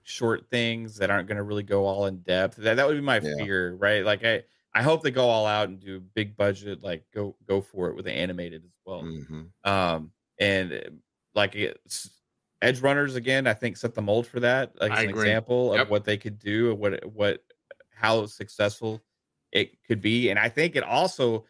short 0.04 0.50
things 0.50 0.96
that 0.96 1.10
aren't 1.10 1.28
gonna 1.28 1.44
really 1.44 1.64
go 1.64 1.86
all 1.86 2.06
in 2.06 2.20
depth 2.20 2.56
that, 2.56 2.76
that 2.76 2.88
would 2.88 2.96
be 2.96 3.02
my 3.02 3.20
Yeah. 3.20 3.36
fear 3.38 3.76
right 3.76 4.06
like 4.06 4.24
i 4.24 4.42
i 4.74 4.82
hope 4.82 5.04
they 5.04 5.12
go 5.12 5.28
all 5.28 5.46
out 5.46 5.68
and 5.68 5.82
do 5.82 6.00
big 6.00 6.38
budget 6.38 6.82
like 6.82 7.04
go 7.14 7.36
go 7.46 7.60
for 7.60 7.90
it 7.90 7.98
with 7.98 8.06
the 8.06 8.14
animated 8.14 8.64
as 8.64 8.72
well 8.86 9.02
hmm 9.02 9.42
um 9.66 10.10
and 10.40 10.74
uh, 10.74 10.80
like 11.36 11.56
it's 11.56 12.10
Edgerunners 12.64 13.16
again 13.16 13.46
i 13.48 13.54
think 13.54 13.78
set 13.78 13.94
the 13.94 14.02
mold 14.02 14.26
for 14.28 14.40
that 14.40 14.74
like 14.82 14.92
I 14.92 15.04
an 15.04 15.10
agree. 15.10 15.22
example 15.22 15.74
Yep. 15.74 15.82
of 15.84 15.90
what 15.90 16.04
they 16.06 16.18
could 16.18 16.40
do 16.40 16.72
and 16.72 16.80
what 16.80 17.06
what 17.06 17.44
how 17.94 18.26
successful 18.26 19.02
it 19.52 19.72
could 19.84 20.02
be 20.02 20.30
and 20.30 20.40
i 20.40 20.50
think 20.50 20.76
it 20.76 20.84
also 20.84 21.46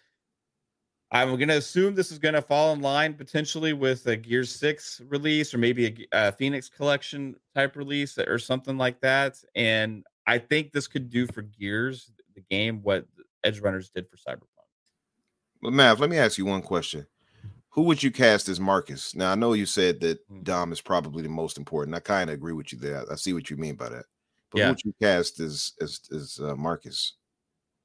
i'm 1.12 1.30
going 1.38 1.48
to 1.48 1.58
assume 1.58 1.96
this 1.96 2.12
is 2.12 2.20
going 2.20 2.34
to 2.36 2.42
fall 2.42 2.74
in 2.74 2.82
line 2.82 3.14
potentially 3.14 3.74
with 3.74 4.06
a 4.08 4.16
gears 4.18 4.54
6 4.54 5.02
release 5.08 5.54
or 5.54 5.58
maybe 5.58 6.08
a, 6.14 6.28
a 6.28 6.32
phoenix 6.34 6.68
collection 6.70 7.36
type 7.56 7.76
release 7.76 8.18
or 8.18 8.38
something 8.38 8.78
like 8.78 9.00
that 9.02 9.42
and 9.56 10.04
I 10.30 10.38
think 10.40 10.74
this 10.74 10.88
could 10.88 11.10
do 11.10 11.26
for 11.26 11.42
Gears, 11.42 12.12
the 12.36 12.42
game, 12.52 12.82
what 12.84 13.06
Edgerunners 13.46 13.90
did 13.94 14.08
for 14.10 14.18
Cyberpunk. 14.18 14.42
But 15.62 15.72
Mav, 15.72 16.02
let 16.02 16.10
me 16.10 16.18
ask 16.18 16.38
you 16.38 16.46
one 16.46 16.62
question. 16.62 17.08
Who 17.78 17.84
would 17.84 18.02
you 18.04 18.12
cast 18.12 18.50
as 18.50 18.60
Marcus? 18.60 19.16
Now 19.16 19.32
I 19.32 19.36
know 19.36 19.54
you 19.54 19.68
said 19.68 20.02
that 20.02 20.20
Hmm. 20.30 20.44
Dom 20.44 20.72
is 20.74 20.82
probably 20.82 21.22
the 21.24 21.30
most 21.30 21.58
important. 21.60 21.96
I 21.96 22.00
kind 22.00 22.30
of 22.30 22.34
agree 22.34 22.52
with 22.54 22.74
you 22.74 22.80
there. 22.80 23.06
I 23.12 23.16
see 23.16 23.34
what 23.34 23.50
you 23.52 23.56
mean 23.58 23.76
by 23.76 23.90
that. 23.90 24.06
But 24.52 24.60
Yeah. 24.60 24.64
who 24.64 24.70
would 24.70 24.84
you 24.84 24.94
cast 25.02 25.40
as 25.40 25.74
as 25.80 26.02
as 26.12 26.40
uh, 26.42 26.56
Marcus? 26.56 27.14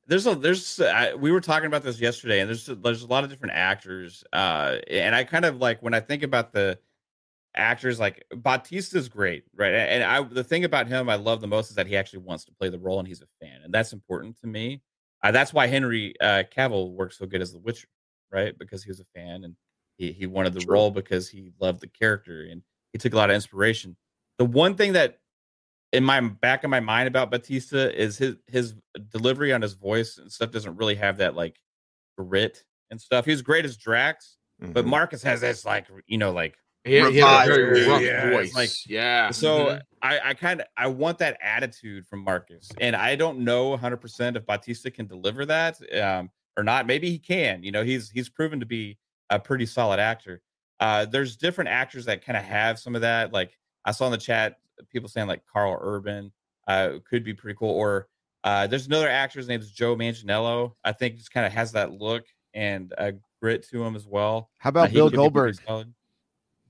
there's 0.06 0.26
a 0.26 0.34
there's 0.34 0.80
I, 0.80 1.14
we 1.14 1.30
were 1.30 1.40
talking 1.40 1.66
about 1.66 1.82
this 1.82 2.00
yesterday 2.00 2.40
and 2.40 2.48
there's 2.48 2.66
there's 2.66 3.02
a 3.02 3.06
lot 3.06 3.24
of 3.24 3.30
different 3.30 3.54
actors 3.54 4.24
uh 4.32 4.78
and 4.90 5.14
i 5.14 5.24
kind 5.24 5.44
of 5.44 5.58
like 5.58 5.82
when 5.82 5.94
i 5.94 6.00
think 6.00 6.22
about 6.22 6.52
the 6.52 6.78
actors 7.56 8.00
like 8.00 8.24
batista's 8.36 9.08
great 9.08 9.44
right 9.54 9.74
and 9.74 10.04
i 10.04 10.22
the 10.22 10.44
thing 10.44 10.64
about 10.64 10.88
him 10.88 11.08
i 11.08 11.16
love 11.16 11.40
the 11.40 11.46
most 11.48 11.70
is 11.70 11.76
that 11.76 11.86
he 11.86 11.96
actually 11.96 12.20
wants 12.20 12.44
to 12.44 12.52
play 12.52 12.68
the 12.68 12.78
role 12.78 12.98
and 12.98 13.08
he's 13.08 13.22
a 13.22 13.28
fan 13.40 13.60
and 13.64 13.72
that's 13.74 13.92
important 13.92 14.38
to 14.40 14.46
me 14.46 14.82
uh, 15.22 15.30
that's 15.30 15.52
why 15.54 15.66
henry 15.66 16.14
uh 16.20 16.42
cavill 16.56 16.92
works 16.92 17.18
so 17.18 17.26
good 17.26 17.42
as 17.42 17.52
the 17.52 17.60
witcher 17.60 17.88
right 18.32 18.58
because 18.58 18.82
he 18.84 18.90
was 18.90 19.00
a 19.00 19.06
fan 19.14 19.44
and 19.44 19.56
he, 19.98 20.12
he 20.12 20.26
wanted 20.26 20.52
the 20.54 20.60
True. 20.60 20.74
role 20.74 20.90
because 20.90 21.28
he 21.28 21.50
loved 21.60 21.80
the 21.80 21.86
character 21.88 22.42
and 22.50 22.62
he 22.92 22.98
took 22.98 23.12
a 23.12 23.16
lot 23.16 23.30
of 23.30 23.34
inspiration 23.34 23.96
the 24.38 24.44
one 24.44 24.74
thing 24.74 24.94
that 24.94 25.18
in 25.92 26.02
my 26.04 26.20
back 26.20 26.64
of 26.64 26.70
my 26.70 26.80
mind 26.80 27.06
about 27.06 27.30
Batista 27.30 27.76
is 27.88 28.16
his 28.16 28.36
his 28.46 28.74
delivery 29.10 29.52
on 29.52 29.60
his 29.60 29.74
voice 29.74 30.16
and 30.18 30.32
stuff 30.32 30.50
doesn't 30.50 30.76
really 30.76 30.94
have 30.94 31.18
that 31.18 31.34
like 31.36 31.58
grit 32.16 32.64
and 32.90 33.00
stuff. 33.00 33.24
He's 33.26 33.42
great 33.42 33.64
as 33.66 33.76
Drax, 33.76 34.36
but 34.58 34.84
Mhm. 34.84 34.88
Marcus 34.88 35.22
has 35.22 35.40
this 35.42 35.64
like 35.66 35.86
you 36.06 36.16
know 36.18 36.32
like 36.32 36.56
He, 36.84 36.92
he 37.10 37.18
had 37.18 37.44
a 37.44 37.46
very 37.46 37.86
rough 37.88 38.02
yeah, 38.02 38.30
voice. 38.30 38.54
like- 38.54 38.70
yeah. 38.90 39.30
so 39.30 39.66
Mhm. 39.66 39.80
I 40.00 40.20
I 40.30 40.34
kind 40.34 40.60
of 40.62 40.66
I 40.76 40.86
want 40.88 41.18
that 41.18 41.36
attitude 41.42 42.06
from 42.06 42.20
Marcus, 42.24 42.70
and 42.80 42.96
I 42.96 43.14
don't 43.14 43.40
know 43.40 43.68
100 43.68 43.98
percent 43.98 44.36
if 44.36 44.46
Batista 44.46 44.88
can 44.90 45.06
deliver 45.06 45.44
that 45.46 45.78
um, 46.00 46.30
or 46.56 46.64
not. 46.64 46.86
Maybe 46.86 47.10
he 47.10 47.18
can. 47.18 47.62
You 47.62 47.70
know, 47.72 47.84
he's 47.84 48.10
he's 48.10 48.28
proven 48.30 48.60
to 48.60 48.66
be 48.66 48.98
a 49.32 49.38
pretty 49.38 49.66
solid 49.66 49.98
actor. 49.98 50.42
Uh, 50.80 51.04
there's 51.04 51.36
different 51.36 51.70
actors 51.70 52.04
that 52.04 52.24
kind 52.24 52.36
of 52.36 52.44
have 52.44 52.78
some 52.78 52.94
of 52.94 53.00
that. 53.00 53.32
Like 53.32 53.56
I 53.84 53.92
saw 53.92 54.06
in 54.06 54.12
the 54.12 54.18
chat, 54.18 54.56
people 54.90 55.08
saying 55.08 55.28
like 55.28 55.42
Karl 55.52 55.78
Urban 55.80 56.32
uh, 56.68 56.98
could 57.08 57.24
be 57.24 57.34
pretty 57.34 57.56
cool. 57.58 57.70
Or 57.70 58.08
uh, 58.44 58.66
there's 58.66 58.86
another 58.86 59.08
actor, 59.08 59.38
his 59.38 59.48
name 59.48 59.60
is 59.60 59.70
Joe 59.70 59.96
Manganiello. 59.96 60.74
I 60.84 60.92
think 60.92 61.16
just 61.16 61.32
kind 61.32 61.46
of 61.46 61.52
has 61.52 61.72
that 61.72 61.92
look 61.92 62.24
and 62.54 62.92
a 62.98 63.14
grit 63.40 63.66
to 63.70 63.82
him 63.82 63.96
as 63.96 64.06
well. 64.06 64.50
How 64.58 64.68
Uh, 64.68 64.72
about 64.72 64.92
Bill 64.92 65.08
Goldberg? 65.10 65.56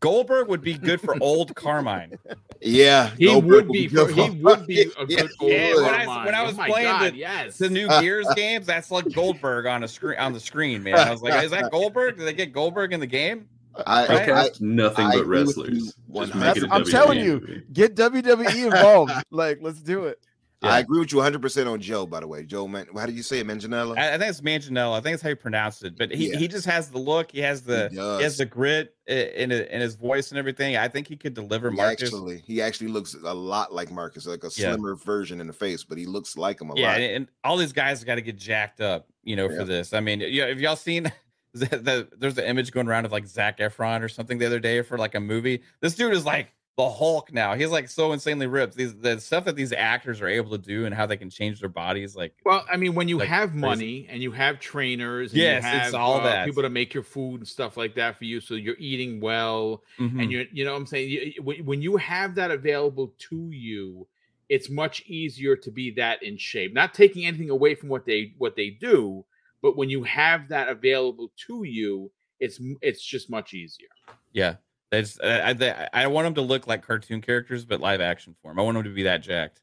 Solid. 0.03 0.15
Goldberg 0.15 0.49
would 0.49 0.61
be 0.63 0.75
good 0.75 1.01
for 1.01 1.17
old 1.21 1.55
Carmine. 1.57 2.19
Yeah, 2.61 3.11
he 3.17 3.27
Goldberg 3.27 3.67
would 3.69 3.73
be 3.73 3.87
good 3.87 4.11
he 4.15 4.29
for- 4.29 4.43
would 4.43 4.67
be 4.67 4.83
a 4.99 5.07
good 5.07 5.31
Yeah, 5.41 5.73
old 5.75 5.85
when 5.85 5.95
I- 5.95 6.05
Carmine. 6.05 6.25
when 6.27 6.35
I 6.35 6.43
Oh 6.43 6.47
was 6.47 6.57
my 6.57 6.69
playing 6.69 6.87
God, 6.89 7.13
the- 7.13 7.17
yes. 7.17 7.59
the 7.59 7.71
new 7.71 7.89
Gears 7.89 8.27
games, 8.37 8.67
that's 8.67 8.91
like 8.91 9.11
Goldberg 9.13 9.67
on 9.67 9.83
a 9.85 9.89
screen 9.89 10.19
on 10.19 10.33
the 10.33 10.41
screen, 10.41 10.83
man. 10.83 10.97
I 10.99 11.11
was 11.11 11.23
like, 11.23 11.43
is 11.45 11.51
that 11.53 11.71
Goldberg? 11.71 12.19
Did 12.19 12.27
they 12.27 12.33
get 12.35 12.53
Goldberg 12.53 12.93
in 12.93 13.01
the 13.01 13.07
game? 13.07 13.49
I, 13.87 14.07
Right? 14.07 14.21
I, 14.23 14.25
Cast 14.27 14.61
nothing 14.61 15.07
I 15.07 15.13
but 15.13 15.21
agree 15.23 15.39
wrestlers. 15.39 15.95
hundred- 16.15 16.35
make 16.35 16.57
it 16.59 16.63
a 16.65 16.67
That's- 16.67 16.73
I'm 16.73 16.83
WWE 16.85 16.91
telling 16.91 17.19
you. 17.21 17.63
Get 17.73 17.95
WWE 17.97 18.67
involved. 18.67 19.13
like, 19.31 19.59
let's 19.63 19.81
do 19.81 20.05
it. 20.05 20.21
I 20.63 20.79
agree 20.81 21.01
with 21.01 21.11
you 21.13 21.19
100 21.19 21.43
percent 21.43 21.69
on 21.69 21.81
Joe. 21.81 22.07
By 22.07 22.21
the 22.21 22.27
way, 22.29 22.45
Joe, 22.45 22.69
man, 22.69 22.87
how 22.95 23.07
do 23.07 23.13
you 23.13 23.23
say 23.23 23.39
it, 23.41 23.47
Manganiello? 23.47 23.99
I, 23.99 24.15
I 24.15 24.19
think 24.19 24.31
it's 24.31 24.41
Manganiello. 24.41 24.93
I 24.93 25.01
think 25.01 25.15
that's 25.15 25.23
how 25.23 25.29
you 25.31 25.37
pronounce 25.37 25.83
it. 25.83 25.97
But 25.97 26.13
he, 26.13 26.31
Yeah. 26.31 26.39
he 26.39 26.49
just 26.49 26.67
has 26.67 26.89
the 26.89 26.99
look. 26.99 27.33
He 27.33 27.41
has 27.41 27.63
the 27.63 27.89
He 27.91 27.97
he, 27.97 28.23
has 28.23 28.39
the 28.39 28.47
grit 28.47 28.95
in 29.07 29.51
in 29.51 29.81
his 29.81 29.95
voice 29.97 30.31
and 30.31 30.39
everything. 30.39 30.77
I 30.77 30.89
think 30.89 31.09
he 31.09 31.17
could 31.17 31.35
deliver 31.35 31.71
He 31.71 31.77
Marcus. 31.77 32.05
actually, 32.11 32.39
he 32.47 32.63
actually 32.63 32.89
looks 32.89 33.15
a 33.15 33.35
lot 33.35 33.75
like 33.75 33.91
Marcus, 33.91 34.27
like 34.27 34.45
a 34.45 34.51
Yeah. 34.55 34.73
slimmer 34.73 34.95
version 34.95 35.41
in 35.41 35.47
the 35.47 35.53
face, 35.53 35.85
but 35.85 35.99
he 35.99 36.07
looks 36.07 36.37
like 36.37 36.61
him 36.61 36.71
a 36.71 36.75
yeah, 36.77 36.87
lot. 36.89 37.01
and, 37.01 37.13
and 37.17 37.29
all 37.45 37.57
these 37.57 37.73
guys 37.73 38.05
got 38.05 38.15
to 38.17 38.23
get 38.23 38.37
jacked 38.39 38.81
up, 38.81 39.09
you 39.25 39.37
know, 39.37 39.49
Yeah. 39.51 39.57
for 39.59 39.65
this. 39.65 39.93
I 39.93 40.01
mean, 40.01 40.21
yeah, 40.21 40.47
have 40.47 40.61
y'all 40.61 40.77
seen? 40.77 41.11
The, 41.55 41.67
the, 41.67 42.09
there's 42.17 42.39
an 42.39 42.45
image 42.47 42.73
going 42.73 42.89
around 42.89 43.05
of 43.05 43.13
like 43.13 43.27
Zac 43.27 43.59
Efron 43.59 44.01
or 44.01 44.09
something 44.09 44.39
the 44.39 44.47
other 44.47 44.59
day 44.59 44.81
for 44.81 44.97
like 44.97 45.15
a 45.15 45.21
movie. 45.21 45.63
This 45.83 45.95
dude 45.95 46.15
is 46.15 46.25
like 46.25 46.51
the 46.79 46.89
Hulk 46.89 47.33
now. 47.35 47.55
He's 47.55 47.69
like 47.71 47.89
so 47.91 48.13
insanely 48.13 48.47
ripped. 48.47 48.75
These 48.75 48.97
the 48.97 49.21
stuff 49.21 49.45
that 49.45 49.57
these 49.57 49.73
actors 49.73 50.23
are 50.23 50.29
able 50.29 50.51
to 50.53 50.59
do 50.59 50.87
and 50.87 50.95
how 50.95 51.05
they 51.05 51.19
can 51.19 51.29
change 51.29 51.61
their 51.61 51.69
bodies, 51.69 52.17
like 52.17 52.35
Well, 52.47 52.65
I 52.73 52.77
mean, 52.79 52.95
when 52.95 53.09
you 53.09 53.19
Like 53.19 53.29
have 53.29 53.51
crazy. 53.51 53.61
money 53.61 54.07
and 54.09 54.23
you 54.23 54.33
have 54.33 54.59
trainers, 54.59 55.33
and 55.33 55.41
Yes, 55.43 55.65
you 55.65 55.81
it's 55.81 55.95
all 55.95 56.21
uh, 56.21 56.25
that. 56.25 56.47
people 56.47 56.63
to 56.63 56.71
make 56.71 56.95
your 56.95 57.03
food 57.03 57.41
and 57.41 57.49
stuff 57.49 57.77
like 57.77 57.95
that 57.97 58.17
for 58.17 58.25
you, 58.25 58.41
so 58.41 58.55
you're 58.55 58.79
eating 58.79 59.21
well, 59.21 59.83
mhm. 59.99 60.23
and 60.23 60.33
you're, 60.33 60.45
you 60.51 60.65
know 60.65 60.73
what 60.73 60.79
I'm 60.79 60.87
saying. 60.87 61.11
You, 61.11 61.43
when 61.43 61.83
you 61.83 61.97
have 61.99 62.35
that 62.37 62.51
available 62.51 63.13
to 63.29 63.51
you, 63.51 64.07
it's 64.49 64.71
much 64.71 65.03
easier 65.07 65.57
to 65.57 65.71
be 65.71 65.91
that 65.93 66.23
in 66.23 66.37
shape. 66.39 66.73
Not 66.73 66.95
taking 66.95 67.27
anything 67.27 67.51
away 67.51 67.75
from 67.75 67.91
what 67.91 68.07
they 68.07 68.33
what 68.39 68.57
they 68.57 68.71
do, 68.71 69.25
but 69.61 69.77
when 69.77 69.91
you 69.91 70.03
have 70.05 70.49
that 70.49 70.69
available 70.71 71.33
to 71.49 71.65
you, 71.65 72.11
it's 72.41 72.59
it's 72.81 73.05
just 73.05 73.29
much 73.31 73.53
easier. 73.55 73.89
Yeah, 74.33 74.57
that's 74.93 75.19
I, 75.21 75.51
I 75.51 75.89
I 76.05 76.07
want 76.07 76.27
them 76.27 76.35
to 76.35 76.43
look 76.43 76.69
like 76.69 76.87
cartoon 76.87 77.21
characters, 77.21 77.65
but 77.65 77.81
live 77.81 78.01
action 78.01 78.37
form. 78.43 78.61
I 78.61 78.63
want 78.63 78.77
them 78.77 78.85
to 78.85 78.91
be 78.95 79.03
that 79.05 79.23
jacked. 79.23 79.61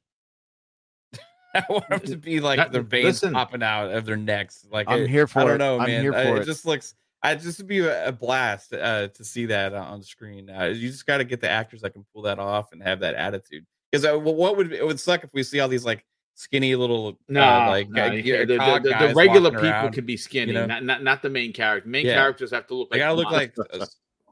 I 1.56 1.64
want 1.70 1.88
them 1.88 2.00
to 2.02 2.18
be 2.18 2.40
like 2.42 2.72
their 2.72 2.82
veins 2.82 3.06
listen. 3.06 3.34
popping 3.34 3.64
out 3.64 3.92
of 3.92 4.06
their 4.06 4.18
necks. 4.18 4.66
Like 4.70 4.88
I'm 4.90 5.04
it- 5.04 5.10
here 5.10 5.28
for 5.28 5.40
I 5.40 5.46
don't 5.46 5.58
know, 5.60 5.80
I'm 5.80 5.88
man. 5.88 6.02
here 6.02 6.14
Uh, 6.14 6.24
for 6.26 6.38
it 6.38 6.42
it. 6.42 6.46
just 6.46 6.66
looks. 6.66 6.96
I 7.22 7.36
just 7.36 7.58
would 7.60 7.68
be 7.68 7.80
a, 7.80 8.12
blast 8.14 8.74
uh, 8.74 9.10
to 9.10 9.24
see 9.26 9.46
that 9.48 9.74
on 9.74 10.02
screen. 10.02 10.50
Uh, 10.50 10.66
you 10.66 10.90
just 10.90 11.06
got 11.06 11.18
to 11.18 11.26
get 11.26 11.42
the 11.42 11.50
actors 11.50 11.82
that 11.82 11.92
can 11.92 12.06
pull 12.14 12.22
that 12.22 12.40
off 12.40 12.72
and 12.72 12.82
have 12.82 13.02
that 13.02 13.14
attitude. 13.16 13.66
Because 13.92 14.06
uh, 14.06 14.18
what 14.18 14.56
would 14.56 14.72
it 14.72 14.86
would 14.86 15.00
suck 15.02 15.26
if 15.26 15.34
we 15.34 15.44
see 15.44 15.60
all 15.60 15.68
these 15.68 15.84
like 15.84 16.06
skinny 16.36 16.74
little 16.78 17.20
No, 17.28 17.42
uh, 17.44 17.68
like 17.68 17.90
no, 17.90 18.06
uh, 18.06 18.12
you 18.12 18.24
the, 18.46 18.56
the- 18.56 18.80
the- 18.84 19.08
the 19.10 19.14
regular 19.16 19.52
people 19.52 19.68
around. 19.68 19.92
can 19.92 20.06
be 20.06 20.16
skinny, 20.16 20.54
know? 20.54 20.66
not, 20.66 20.84
not 20.86 21.04
not 21.04 21.22
the 21.22 21.30
main 21.30 21.52
character. 21.52 21.90
Main 21.90 22.06
Yeah. 22.06 22.14
characters 22.16 22.52
have 22.52 22.68
to 22.68 22.74
look 22.76 22.90
They 22.90 23.00
like 23.00 23.02
gotta 23.02 23.16
look 23.16 23.32
like 23.32 23.54
uh, 23.74 23.86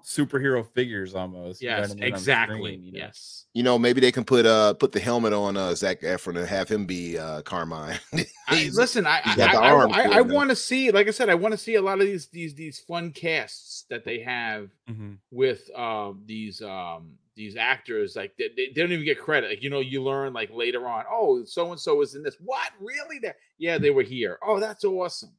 superhero 0.07 0.65
figures 0.73 1.13
almost. 1.13 1.61
you 1.61 1.69
know 1.69 1.77
yes, 1.79 1.91
I 1.91 1.93
mean, 1.95 2.03
exactly. 2.05 2.55
screen, 2.57 2.83
you 2.83 2.91
know? 2.93 2.99
Yes. 2.99 3.45
You 3.53 3.63
know, 3.63 3.77
maybe 3.77 3.99
they 3.99 4.11
can 4.11 4.23
put 4.23 4.45
uh 4.45 4.73
put 4.75 4.93
the 4.93 4.99
helmet 5.01 5.33
on 5.33 5.57
uh 5.57 5.75
Zac 5.75 6.01
Efron 6.01 6.37
and 6.37 6.47
have 6.47 6.69
him 6.69 6.85
be 6.85 7.17
uh 7.17 7.41
Carmine. 7.41 7.99
I, 8.47 8.69
listen, 8.73 9.05
I 9.05 9.19
he's 9.23 9.37
I, 9.39 9.51
I, 9.53 9.71
I, 9.73 10.17
I 10.19 10.21
want 10.21 10.49
to 10.49 10.55
see, 10.55 10.91
like 10.91 11.07
I 11.07 11.11
said, 11.11 11.29
I 11.29 11.35
want 11.35 11.51
to 11.51 11.57
see 11.57 11.75
a 11.75 11.81
lot 11.81 11.99
of 11.99 12.05
these 12.05 12.27
these 12.27 12.55
these 12.55 12.79
fun 12.79 13.11
casts 13.11 13.83
that 13.89 14.05
they 14.05 14.19
have 14.21 14.69
Mhm. 14.89 15.17
with 15.31 15.69
um 15.75 16.23
these 16.25 16.61
um 16.61 17.17
these 17.35 17.57
actors. 17.57 18.15
Like 18.15 18.31
they, 18.37 18.47
they, 18.55 18.67
they 18.73 18.81
don't 18.81 18.91
even 18.93 19.03
get 19.05 19.19
credit. 19.19 19.49
Like 19.49 19.61
you 19.63 19.69
know, 19.69 19.81
you 19.81 20.01
learn 20.01 20.31
like 20.31 20.49
later 20.53 20.87
on. 20.87 21.03
Oh, 21.11 21.43
so 21.43 21.71
and 21.71 21.79
so 21.79 22.01
is 22.01 22.15
in 22.15 22.23
this. 22.23 22.37
What 22.39 22.71
really? 22.79 23.19
There? 23.19 23.35
Yeah, 23.57 23.77
they 23.77 23.89
were 23.91 24.03
here. 24.03 24.39
Oh, 24.41 24.59
that's 24.59 24.85
awesome. 24.85 25.31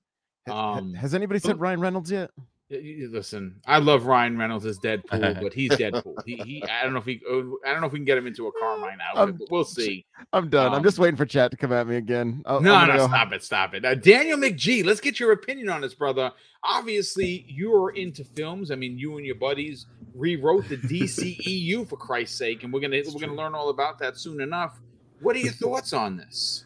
Ha- 0.46 0.52
ha- 0.54 0.78
Um, 0.78 0.92
Has 0.94 1.14
anybody 1.14 1.40
said 1.40 1.58
Ryan 1.58 1.80
Reynolds 1.80 2.10
yet? 2.10 2.30
Y- 2.70 2.76
y- 3.00 3.06
Listen, 3.10 3.60
I 3.66 3.78
love 3.78 4.04
Ryan 4.04 4.36
Reynolds 4.36 4.66
as 4.66 4.78
Deadpool, 4.78 5.40
but 5.42 5.54
he's 5.54 5.70
Deadpool. 5.70 6.16
He, 6.26 6.36
he 6.36 6.62
I 6.64 6.82
don't 6.82 6.92
know 6.92 6.98
if 6.98 7.06
he, 7.06 7.20
oh, 7.26 7.58
I 7.66 7.72
don't 7.72 7.80
know 7.80 7.86
if 7.86 7.92
we 7.94 7.98
can 7.98 8.04
get 8.04 8.18
him 8.18 8.26
into 8.26 8.46
a 8.46 8.52
Carmine 8.60 8.98
outfit, 9.08 9.22
Um, 9.22 9.36
but 9.38 9.50
we'll 9.50 9.64
see. 9.64 10.04
I'm 10.34 10.50
done. 10.50 10.68
I'm 10.72 10.74
Um, 10.78 10.82
just 10.82 10.98
waiting 10.98 11.16
for 11.16 11.24
chat 11.24 11.50
to 11.52 11.56
come 11.56 11.72
at 11.72 11.86
me 11.86 11.96
again. 11.96 12.42
I'll- 12.44 12.60
No, 12.60 12.84
no, 12.84 12.96
go- 12.98 13.06
stop 13.08 13.32
it, 13.32 13.42
stop 13.42 13.72
it. 13.74 13.84
Uh, 13.86 13.94
Daniel 13.94 14.36
McGee, 14.36 14.84
let's 14.84 15.00
get 15.00 15.18
your 15.18 15.32
opinion 15.32 15.70
on 15.70 15.80
this, 15.80 15.94
brother. 15.94 16.30
Obviously, 16.62 17.46
you're 17.48 17.90
into 17.90 18.22
films. 18.24 18.70
I 18.70 18.74
mean, 18.74 18.98
you 18.98 19.16
and 19.16 19.24
your 19.24 19.36
buddies 19.36 19.86
rewrote 20.14 20.68
the 20.68 20.76
DCEU 20.76 21.88
for 21.88 21.96
Christ's 21.96 22.36
sake, 22.36 22.64
and 22.64 22.72
we're 22.72 22.80
gonna 22.80 23.00
we're 23.14 23.20
gonna 23.20 23.34
learn 23.34 23.54
all 23.54 23.70
about 23.70 23.98
that 24.00 24.18
soon 24.18 24.40
enough. 24.40 24.78
What 25.20 25.36
are 25.36 25.38
your 25.38 25.52
thoughts 25.64 25.92
on 25.94 26.16
this? 26.18 26.64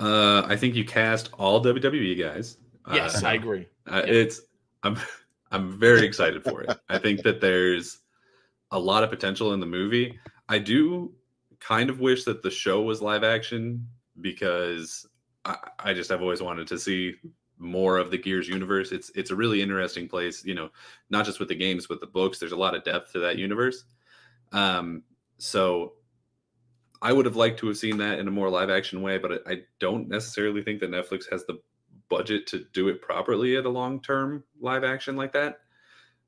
Uh, 0.00 0.42
I 0.46 0.56
think 0.56 0.74
you 0.74 0.84
cast 0.84 1.30
all 1.38 1.62
WWE 1.62 2.18
guys. 2.18 2.56
Yes, 2.92 3.22
Uh, 3.22 3.26
I 3.28 3.34
agree. 3.34 3.66
Uh, 3.86 4.02
Yeah. 4.06 4.12
It's 4.12 4.40
I'm 4.82 4.96
I'm 5.50 5.78
very 5.78 6.04
excited 6.04 6.42
for 6.42 6.62
it. 6.62 6.76
I 6.88 6.98
think 6.98 7.22
that 7.22 7.40
there's 7.40 7.98
a 8.70 8.78
lot 8.78 9.04
of 9.04 9.10
potential 9.10 9.52
in 9.52 9.60
the 9.60 9.66
movie. 9.66 10.18
I 10.48 10.58
do 10.58 11.12
kind 11.60 11.90
of 11.90 12.00
wish 12.00 12.24
that 12.24 12.42
the 12.42 12.50
show 12.50 12.82
was 12.82 13.00
live 13.00 13.24
action 13.24 13.86
because 14.20 15.06
I, 15.44 15.56
I 15.78 15.94
just 15.94 16.10
have 16.10 16.22
always 16.22 16.42
wanted 16.42 16.66
to 16.68 16.78
see 16.78 17.14
more 17.58 17.98
of 17.98 18.10
the 18.10 18.18
Gears 18.18 18.48
universe. 18.48 18.92
It's 18.92 19.10
it's 19.14 19.30
a 19.30 19.36
really 19.36 19.62
interesting 19.62 20.08
place, 20.08 20.44
you 20.44 20.54
know, 20.54 20.70
not 21.10 21.24
just 21.24 21.38
with 21.38 21.48
the 21.48 21.54
games, 21.54 21.86
but 21.86 22.00
the 22.00 22.06
books. 22.06 22.38
There's 22.38 22.52
a 22.52 22.56
lot 22.56 22.74
of 22.74 22.84
depth 22.84 23.12
to 23.12 23.20
that 23.20 23.38
universe. 23.38 23.84
Um, 24.52 25.02
so 25.38 25.94
I 27.02 27.12
would 27.12 27.26
have 27.26 27.36
liked 27.36 27.58
to 27.60 27.68
have 27.68 27.76
seen 27.76 27.98
that 27.98 28.18
in 28.18 28.28
a 28.28 28.30
more 28.30 28.50
live 28.50 28.70
action 28.70 29.02
way, 29.02 29.18
but 29.18 29.42
I, 29.46 29.52
I 29.52 29.56
don't 29.80 30.08
necessarily 30.08 30.62
think 30.62 30.80
that 30.80 30.90
Netflix 30.90 31.30
has 31.30 31.44
the 31.46 31.58
budget 32.08 32.46
to 32.48 32.64
do 32.72 32.88
it 32.88 33.02
properly 33.02 33.56
at 33.56 33.66
a 33.66 33.70
long 33.70 34.00
term 34.00 34.44
live 34.60 34.84
action 34.84 35.16
like 35.16 35.32
that. 35.32 35.60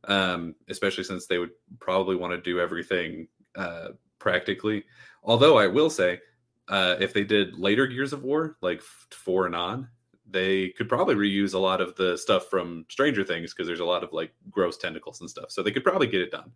Um, 0.04 0.54
especially 0.68 1.04
since 1.04 1.26
they 1.26 1.38
would 1.38 1.50
probably 1.80 2.16
want 2.16 2.32
to 2.32 2.40
do 2.40 2.60
everything 2.60 3.26
uh, 3.56 3.88
practically. 4.18 4.84
Although 5.24 5.58
I 5.58 5.66
will 5.66 5.90
say, 5.90 6.20
uh, 6.68 6.96
if 7.00 7.12
they 7.12 7.24
did 7.24 7.58
later 7.58 7.86
Gears 7.86 8.12
of 8.12 8.22
War, 8.22 8.56
like 8.60 8.80
four 8.82 9.46
and 9.46 9.56
on, 9.56 9.88
they 10.30 10.70
could 10.70 10.88
probably 10.88 11.14
reuse 11.14 11.54
a 11.54 11.58
lot 11.58 11.80
of 11.80 11.96
the 11.96 12.16
stuff 12.16 12.48
from 12.48 12.84
Stranger 12.88 13.24
Things 13.24 13.52
because 13.52 13.66
there's 13.66 13.80
a 13.80 13.84
lot 13.84 14.04
of 14.04 14.12
like 14.12 14.32
gross 14.50 14.76
tentacles 14.76 15.20
and 15.20 15.30
stuff. 15.30 15.50
So 15.50 15.62
they 15.62 15.70
could 15.70 15.84
probably 15.84 16.06
get 16.06 16.20
it 16.20 16.30
done. 16.30 16.52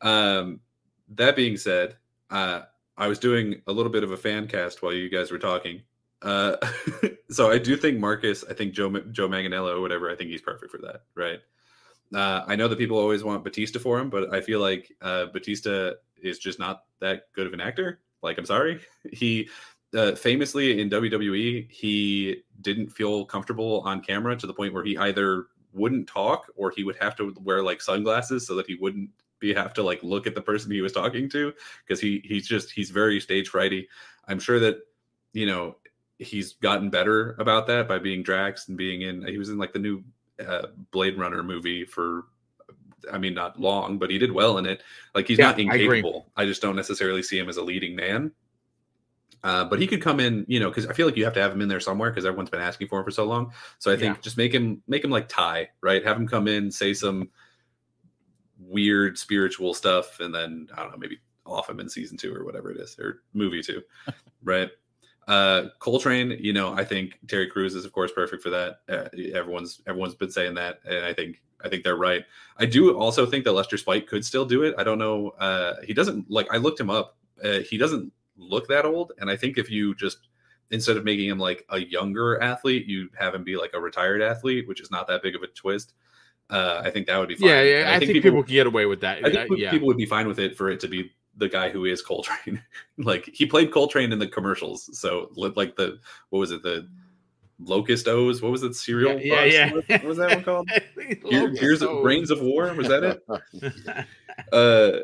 Um, 0.00 0.60
that 1.14 1.36
being 1.36 1.56
said, 1.56 1.96
uh, 2.30 2.62
I 2.96 3.08
was 3.08 3.18
doing 3.18 3.62
a 3.66 3.72
little 3.72 3.92
bit 3.92 4.04
of 4.04 4.12
a 4.12 4.16
fan 4.16 4.46
cast 4.46 4.82
while 4.82 4.92
you 4.92 5.08
guys 5.08 5.30
were 5.30 5.38
talking. 5.38 5.82
Uh, 6.22 6.56
so 7.30 7.50
I 7.50 7.58
do 7.58 7.76
think 7.76 7.98
Marcus, 7.98 8.44
I 8.48 8.54
think 8.54 8.72
Joe 8.72 8.90
Joe 9.12 9.28
Manganiello, 9.28 9.80
whatever, 9.80 10.10
I 10.10 10.16
think 10.16 10.30
he's 10.30 10.42
perfect 10.42 10.70
for 10.70 10.78
that, 10.78 11.02
right? 11.14 11.40
Uh, 12.14 12.44
I 12.46 12.56
know 12.56 12.68
that 12.68 12.78
people 12.78 12.98
always 12.98 13.24
want 13.24 13.44
Batista 13.44 13.78
for 13.78 13.98
him, 13.98 14.10
but 14.10 14.32
I 14.32 14.40
feel 14.40 14.60
like 14.60 14.92
uh, 15.02 15.26
Batista 15.26 15.92
is 16.22 16.38
just 16.38 16.58
not 16.58 16.84
that 17.00 17.24
good 17.34 17.46
of 17.46 17.52
an 17.52 17.60
actor. 17.60 18.00
Like, 18.22 18.38
I'm 18.38 18.46
sorry, 18.46 18.80
he 19.12 19.48
uh, 19.94 20.14
famously 20.14 20.80
in 20.80 20.90
WWE 20.90 21.70
he 21.70 22.42
didn't 22.60 22.90
feel 22.90 23.24
comfortable 23.24 23.80
on 23.84 24.00
camera 24.00 24.36
to 24.36 24.46
the 24.46 24.54
point 24.54 24.74
where 24.74 24.84
he 24.84 24.98
either 24.98 25.46
wouldn't 25.72 26.06
talk 26.06 26.46
or 26.56 26.72
he 26.74 26.84
would 26.84 26.96
have 26.96 27.14
to 27.16 27.34
wear 27.42 27.62
like 27.62 27.80
sunglasses 27.80 28.46
so 28.46 28.54
that 28.54 28.66
he 28.66 28.74
wouldn't 28.74 29.10
be 29.40 29.52
have 29.52 29.74
to 29.74 29.82
like 29.82 30.02
look 30.02 30.26
at 30.26 30.34
the 30.34 30.40
person 30.40 30.70
he 30.70 30.80
was 30.80 30.92
talking 30.92 31.28
to 31.28 31.52
because 31.86 32.00
he 32.00 32.22
he's 32.24 32.46
just 32.46 32.70
he's 32.70 32.90
very 32.90 33.20
stage 33.20 33.50
frighty. 33.50 33.86
I'm 34.26 34.38
sure 34.38 34.58
that 34.60 34.78
you 35.32 35.46
know 35.46 35.76
he's 36.18 36.54
gotten 36.54 36.90
better 36.90 37.36
about 37.38 37.66
that 37.66 37.88
by 37.88 37.98
being 37.98 38.22
Drax 38.22 38.68
and 38.68 38.76
being 38.76 39.02
in 39.02 39.26
he 39.26 39.38
was 39.38 39.48
in 39.48 39.58
like 39.58 39.72
the 39.72 39.78
new 39.78 40.02
uh, 40.46 40.66
Blade 40.90 41.18
Runner 41.18 41.42
movie 41.42 41.84
for 41.84 42.24
I 43.12 43.18
mean 43.18 43.34
not 43.34 43.60
long, 43.60 43.98
but 43.98 44.10
he 44.10 44.18
did 44.18 44.32
well 44.32 44.58
in 44.58 44.66
it. 44.66 44.82
Like 45.14 45.28
he's 45.28 45.38
Yeah, 45.38 45.46
not 45.48 45.58
I 45.58 45.62
incapable. 45.62 46.30
I, 46.36 46.44
just 46.46 46.62
don't 46.62 46.76
necessarily 46.76 47.22
see 47.22 47.38
him 47.38 47.48
as 47.48 47.56
a 47.56 47.62
leading 47.62 47.94
man. 47.96 48.32
Uh, 49.42 49.62
but 49.64 49.78
he 49.78 49.86
could 49.86 50.00
come 50.00 50.20
in, 50.20 50.46
you 50.48 50.58
know, 50.58 50.70
because 50.70 50.86
I 50.86 50.94
feel 50.94 51.06
like 51.06 51.16
you 51.18 51.24
have 51.24 51.34
to 51.34 51.40
have 51.42 51.52
him 51.52 51.60
in 51.60 51.68
there 51.68 51.80
somewhere 51.80 52.10
because 52.10 52.24
everyone's 52.24 52.48
been 52.48 52.62
asking 52.62 52.88
for 52.88 53.00
him 53.00 53.04
for 53.04 53.10
so 53.10 53.24
long. 53.26 53.52
So 53.78 53.92
I 53.92 53.96
think 53.96 54.16
Yeah. 54.16 54.20
just 54.22 54.38
make 54.38 54.54
him 54.54 54.82
make 54.88 55.04
him 55.04 55.10
like 55.10 55.28
Ty, 55.28 55.68
right? 55.82 56.02
Have 56.04 56.16
him 56.16 56.26
come 56.26 56.48
in, 56.48 56.70
say 56.70 56.94
some 56.94 57.28
weird 58.58 59.18
spiritual 59.18 59.74
stuff, 59.74 60.20
and 60.20 60.34
then 60.34 60.68
I 60.74 60.82
don't 60.82 60.92
know, 60.92 60.98
maybe 60.98 61.18
off 61.44 61.68
him 61.68 61.80
in 61.80 61.90
season 61.90 62.16
two 62.16 62.34
or 62.34 62.44
whatever 62.44 62.70
it 62.70 62.78
is, 62.80 62.98
or 62.98 63.22
movie 63.34 63.62
two, 63.62 63.82
right? 64.42 64.70
Uh, 65.26 65.68
Cole 65.78 65.98
Train, 65.98 66.36
you 66.40 66.52
know, 66.52 66.74
I 66.74 66.84
think 66.84 67.18
Terry 67.28 67.48
Crews 67.48 67.74
is 67.74 67.84
of 67.84 67.92
course 67.92 68.12
perfect 68.12 68.42
for 68.42 68.50
that. 68.50 68.80
Uh, 68.88 69.08
everyone's 69.34 69.80
everyone's 69.86 70.14
been 70.14 70.30
saying 70.30 70.54
that, 70.54 70.80
and 70.84 71.04
I 71.04 71.12
think 71.12 71.40
I 71.64 71.68
think 71.68 71.82
they're 71.82 71.96
right. 71.96 72.24
I 72.58 72.66
do 72.66 72.96
also 72.96 73.26
think 73.26 73.44
that 73.44 73.52
Lester 73.52 73.76
Speight 73.76 74.06
could 74.06 74.24
still 74.24 74.44
do 74.44 74.62
it. 74.62 74.74
I 74.76 74.84
don't 74.84 74.98
know. 74.98 75.30
Uh, 75.38 75.74
he 75.82 75.94
doesn't 75.94 76.30
like. 76.30 76.46
I 76.52 76.58
looked 76.58 76.78
him 76.78 76.90
up. 76.90 77.16
Uh, 77.42 77.60
he 77.60 77.78
doesn't 77.78 78.12
look 78.36 78.68
that 78.68 78.84
old, 78.84 79.12
and 79.18 79.30
I 79.30 79.36
think 79.36 79.58
if 79.58 79.70
you 79.70 79.94
just 79.94 80.28
instead 80.70 80.96
of 80.96 81.04
making 81.04 81.28
him 81.28 81.38
like 81.38 81.64
a 81.70 81.78
younger 81.78 82.40
athlete, 82.42 82.86
you 82.86 83.08
have 83.18 83.34
him 83.34 83.44
be 83.44 83.56
like 83.56 83.70
a 83.74 83.80
retired 83.80 84.22
athlete, 84.22 84.68
which 84.68 84.80
is 84.80 84.90
not 84.90 85.06
that 85.08 85.22
big 85.22 85.34
of 85.34 85.42
a 85.42 85.46
twist. 85.48 85.94
Uh, 86.50 86.82
I 86.84 86.90
think 86.90 87.06
that 87.06 87.18
would 87.18 87.28
be 87.28 87.36
fine. 87.36 87.48
Yeah, 87.48 87.62
yeah. 87.62 87.78
And 87.78 87.88
I, 87.90 87.98
think, 87.98 88.12
people, 88.12 88.42
can 88.42 88.52
get 88.52 88.66
away 88.66 88.84
with 88.84 89.00
that. 89.00 89.24
I 89.24 89.30
think 89.30 89.50
Uh, 89.50 89.54
yeah. 89.54 89.70
people 89.70 89.86
would 89.88 89.96
be 89.96 90.06
fine 90.06 90.28
with 90.28 90.38
it 90.38 90.56
for 90.56 90.70
it 90.70 90.80
to 90.80 90.88
be 90.88 91.10
the 91.36 91.48
guy 91.48 91.70
who 91.70 91.84
is 91.84 92.02
Cole 92.02 92.22
Train. 92.22 92.62
like 92.98 93.28
he 93.32 93.46
played 93.46 93.72
Cole 93.72 93.88
Train 93.88 94.12
in 94.12 94.18
the 94.18 94.26
commercials, 94.26 94.98
so 94.98 95.30
like 95.36 95.76
the 95.76 95.98
what 96.30 96.38
was 96.38 96.50
it 96.50 96.62
the 96.62 96.88
Locust 97.58 98.08
O's? 98.08 98.42
What 98.42 98.52
was 98.52 98.62
it? 98.62 98.74
Cereal? 98.74 99.20
yeah, 99.20 99.34
box? 99.36 99.54
yeah. 99.54 99.72
What, 99.72 99.88
what 99.88 100.04
was 100.04 100.18
that 100.18 100.30
one 100.30 100.44
called? 100.44 100.70
Here, 101.24 101.50
here's 101.54 101.82
O's. 101.82 102.02
Brains 102.02 102.30
of 102.30 102.40
War. 102.40 102.72
Was 102.74 102.88
that 102.88 103.04
it? 103.04 104.06
uh 104.52 105.00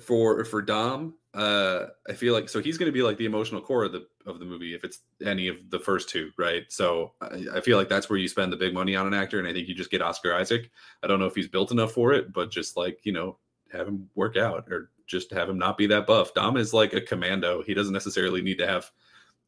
for 0.00 0.44
for 0.44 0.60
dom 0.60 1.14
uh 1.34 1.86
i 2.08 2.12
feel 2.12 2.34
like 2.34 2.48
so 2.48 2.60
he's 2.60 2.76
going 2.76 2.86
to 2.86 2.92
be 2.92 3.02
like 3.02 3.16
the 3.16 3.24
emotional 3.24 3.60
core 3.60 3.84
of 3.84 3.92
the 3.92 4.06
of 4.26 4.38
the 4.38 4.44
movie 4.44 4.74
if 4.74 4.84
it's 4.84 5.00
any 5.24 5.48
of 5.48 5.56
the 5.70 5.78
first 5.78 6.08
two 6.08 6.30
right 6.36 6.64
so 6.68 7.12
I, 7.20 7.44
I 7.54 7.60
feel 7.60 7.78
like 7.78 7.88
that's 7.88 8.10
where 8.10 8.18
you 8.18 8.28
spend 8.28 8.52
the 8.52 8.56
big 8.56 8.74
money 8.74 8.94
on 8.94 9.06
an 9.06 9.14
actor 9.14 9.38
and 9.38 9.48
i 9.48 9.52
think 9.52 9.68
you 9.68 9.74
just 9.74 9.90
get 9.90 10.02
oscar 10.02 10.34
isaac 10.34 10.70
i 11.02 11.06
don't 11.06 11.18
know 11.18 11.26
if 11.26 11.34
he's 11.34 11.48
built 11.48 11.70
enough 11.70 11.92
for 11.92 12.12
it 12.12 12.32
but 12.32 12.50
just 12.50 12.76
like 12.76 12.98
you 13.04 13.12
know 13.12 13.38
have 13.72 13.88
him 13.88 14.08
work 14.14 14.36
out 14.36 14.70
or 14.70 14.90
just 15.06 15.32
have 15.32 15.48
him 15.48 15.58
not 15.58 15.76
be 15.76 15.86
that 15.88 16.06
buff. 16.06 16.34
Dom 16.34 16.56
is 16.56 16.72
like 16.72 16.92
a 16.92 17.00
commando. 17.00 17.62
He 17.62 17.74
doesn't 17.74 17.92
necessarily 17.92 18.42
need 18.42 18.58
to 18.58 18.66
have 18.66 18.90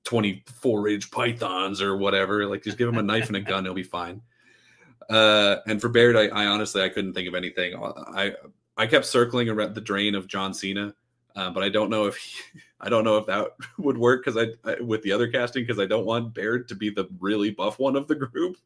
24 0.05 0.89
inch 0.89 1.11
pythons 1.11 1.81
or 1.81 1.97
whatever. 1.97 2.47
Like 2.47 2.65
just 2.65 2.78
give 2.78 2.89
him 2.89 2.99
a 2.99 3.03
knife 3.03 3.28
and 3.28 3.36
a 3.36 3.40
gun 3.40 3.65
he'll 3.65 3.74
be 3.74 3.82
fine. 3.82 4.23
Uh 5.09 5.57
and 5.66 5.81
for 5.81 5.89
baird 5.89 6.16
I, 6.16 6.28
I 6.28 6.47
honestly 6.47 6.82
i 6.82 6.89
couldn't 6.89 7.15
think 7.15 7.28
of 7.28 7.35
anything. 7.35 7.74
I 7.77 8.35
I 8.77 8.86
kept 8.86 9.07
circling 9.07 9.49
around 9.49 9.74
the 9.74 9.81
drain 9.81 10.15
of 10.15 10.27
John 10.27 10.55
Cena, 10.55 10.94
uh, 11.36 11.51
but 11.51 11.62
I 11.62 11.69
don't 11.69 11.90
know 11.90 12.07
if 12.07 12.16
he, 12.16 12.61
I 12.81 12.89
don't 12.89 13.05
know 13.05 13.19
if 13.19 13.27
that 13.27 13.49
would 13.78 13.99
work 13.99 14.24
because 14.24 14.36
I, 14.36 14.69
I 14.69 14.81
with 14.81 15.03
the 15.03 15.12
other 15.12 15.28
casting 15.28 15.65
because 15.65 15.78
I 15.78 15.86
don't 15.86 16.07
want 16.07 16.35
Baird 16.35 16.69
to 16.69 16.74
be 16.74 16.90
the 16.90 17.09
really 17.20 17.51
buff 17.51 17.78
one 17.78 17.97
of 17.97 18.09
the 18.09 18.15
group 18.15 18.57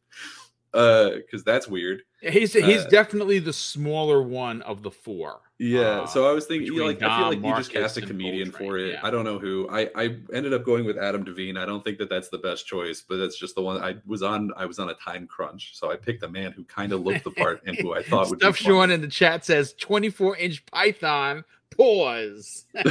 because 0.77 1.43
that's 1.45 1.67
weird. 1.69 2.03
He's 2.21 2.53
he's 2.53 2.85
Uh, 2.85 2.89
definitely 2.91 3.39
the 3.39 3.53
smaller 3.53 4.23
one 4.23 4.63
of 4.63 4.83
the 4.83 4.91
four. 4.91 5.41
Yeah, 5.59 6.01
Uh, 6.03 6.07
so 6.07 6.29
I 6.29 6.33
was 6.33 6.45
thinking, 6.47 6.67
you 6.73 6.81
know, 6.81 6.87
like 6.87 6.97
I 6.99 7.01
feel 7.01 7.09
Dom, 7.09 7.21
like 7.29 7.37
you 7.39 7.43
just 7.63 7.73
Marcus, 7.75 7.95
cast 7.95 7.97
a 7.97 8.03
comedian 8.03 8.51
Coltrane, 8.51 8.69
for 8.71 8.79
it. 8.79 8.93
yeah. 8.93 9.01
I 9.03 9.11
don't 9.11 9.25
know 9.25 9.39
who. 9.39 9.67
I 9.71 9.89
I 9.95 10.17
ended 10.35 10.53
up 10.53 10.65
going 10.65 10.85
with 10.85 10.99
Adam 10.99 11.25
Devine. 11.25 11.57
I 11.57 11.65
don't 11.65 11.83
think 11.83 11.97
that 11.99 12.11
that's 12.11 12.29
the 12.29 12.39
best 12.39 12.67
choice, 12.67 13.03
but 13.09 13.17
that's 13.17 13.39
just 13.39 13.55
the 13.55 13.63
one 13.63 13.83
I 13.83 13.97
was 14.07 14.23
on. 14.23 14.53
I 14.57 14.67
was 14.67 14.79
on 14.79 14.91
a 14.91 14.95
time 14.95 15.27
crunch, 15.27 15.71
so 15.79 15.91
I 15.91 15.97
picked 15.97 16.23
a 16.25 16.29
man 16.29 16.53
who 16.53 16.65
kind 16.65 16.93
of 16.93 17.01
looked 17.03 17.25
the 17.25 17.31
part 17.31 17.63
and 17.67 17.77
who 17.79 17.95
I 17.95 18.03
thought 18.11 18.29
would. 18.29 18.41
Stuff. 18.41 18.57
Sean 18.57 18.91
in 18.91 19.01
the 19.01 19.09
chat 19.09 19.45
says 19.47 19.73
24 19.81 20.37
inch 20.37 20.65
python. 20.67 21.45
Pause. 21.77 22.67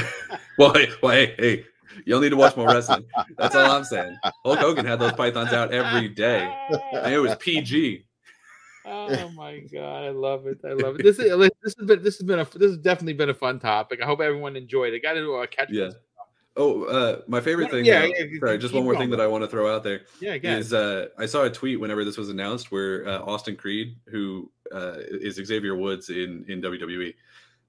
Well, 0.58 0.74
hey, 0.74 0.88
well, 1.04 1.12
hey, 1.12 1.36
hey, 1.38 1.66
you'll 2.06 2.22
need 2.22 2.30
to 2.30 2.38
watch 2.38 2.58
more 2.58 2.68
wrestling. 2.68 3.06
That's 3.38 3.56
all 3.56 3.72
I'm 3.72 3.84
saying. 3.84 4.18
Hulk 4.44 4.60
Hogan 4.60 4.86
had 4.86 5.00
those 5.00 5.14
pythons 5.14 5.54
out 5.54 5.74
every 5.74 6.10
day, 6.10 6.52
and 6.94 7.14
it 7.14 7.20
was 7.20 7.36
PG. 7.40 8.06
Oh 8.88 9.30
my 9.30 9.60
god, 9.74 10.04
I 10.04 10.10
love 10.10 10.46
it! 10.48 10.60
I 10.64 10.74
love 10.74 11.00
it. 11.00 11.04
This 11.04 11.18
is 11.18 11.38
this 11.62 11.76
has 11.78 11.88
been 11.88 12.04
this 12.04 12.18
has 12.18 12.28
been 12.28 12.40
a 12.40 12.46
this 12.46 12.72
has 12.72 12.78
definitely 12.78 13.14
been 13.14 13.30
a 13.30 13.34
fun 13.34 13.60
topic. 13.60 14.02
I 14.02 14.06
hope 14.06 14.22
everyone 14.22 14.56
enjoyed 14.56 14.94
it. 14.94 15.02
Got 15.02 15.14
to 15.14 15.36
uh, 15.36 15.48
catch 15.48 15.70
Yeah. 15.72 15.90
Oh, 16.58 16.84
uh, 16.84 17.22
my 17.28 17.42
favorite 17.42 17.70
thing. 17.70 17.84
Yeah, 17.84 18.02
though- 18.02 18.08
yeah, 18.08 18.40
sorry, 18.40 18.58
just 18.58 18.74
one 18.74 18.84
more 18.86 18.94
going, 18.94 19.04
thing 19.04 19.18
that. 19.18 19.20
I 19.20 19.28
want 19.28 19.44
to 19.44 19.48
throw 19.50 19.74
out 19.74 19.84
there 19.84 20.02
yeah, 20.22 20.36
is 20.36 20.74
uh, 20.74 21.08
I 21.18 21.26
saw 21.26 21.44
a 21.44 21.50
tweet 21.50 21.80
whenever 21.82 22.06
this 22.06 22.18
was 22.18 22.30
announced 22.30 22.72
where 22.72 23.06
uh, 23.08 23.20
Austin 23.20 23.58
Creed, 23.58 23.98
who 24.06 24.50
uh, 24.74 25.00
is 25.10 25.36
Xavier 25.36 25.76
Woods 25.76 26.10
in 26.10 26.46
in 26.48 26.62
WWE, 26.62 27.14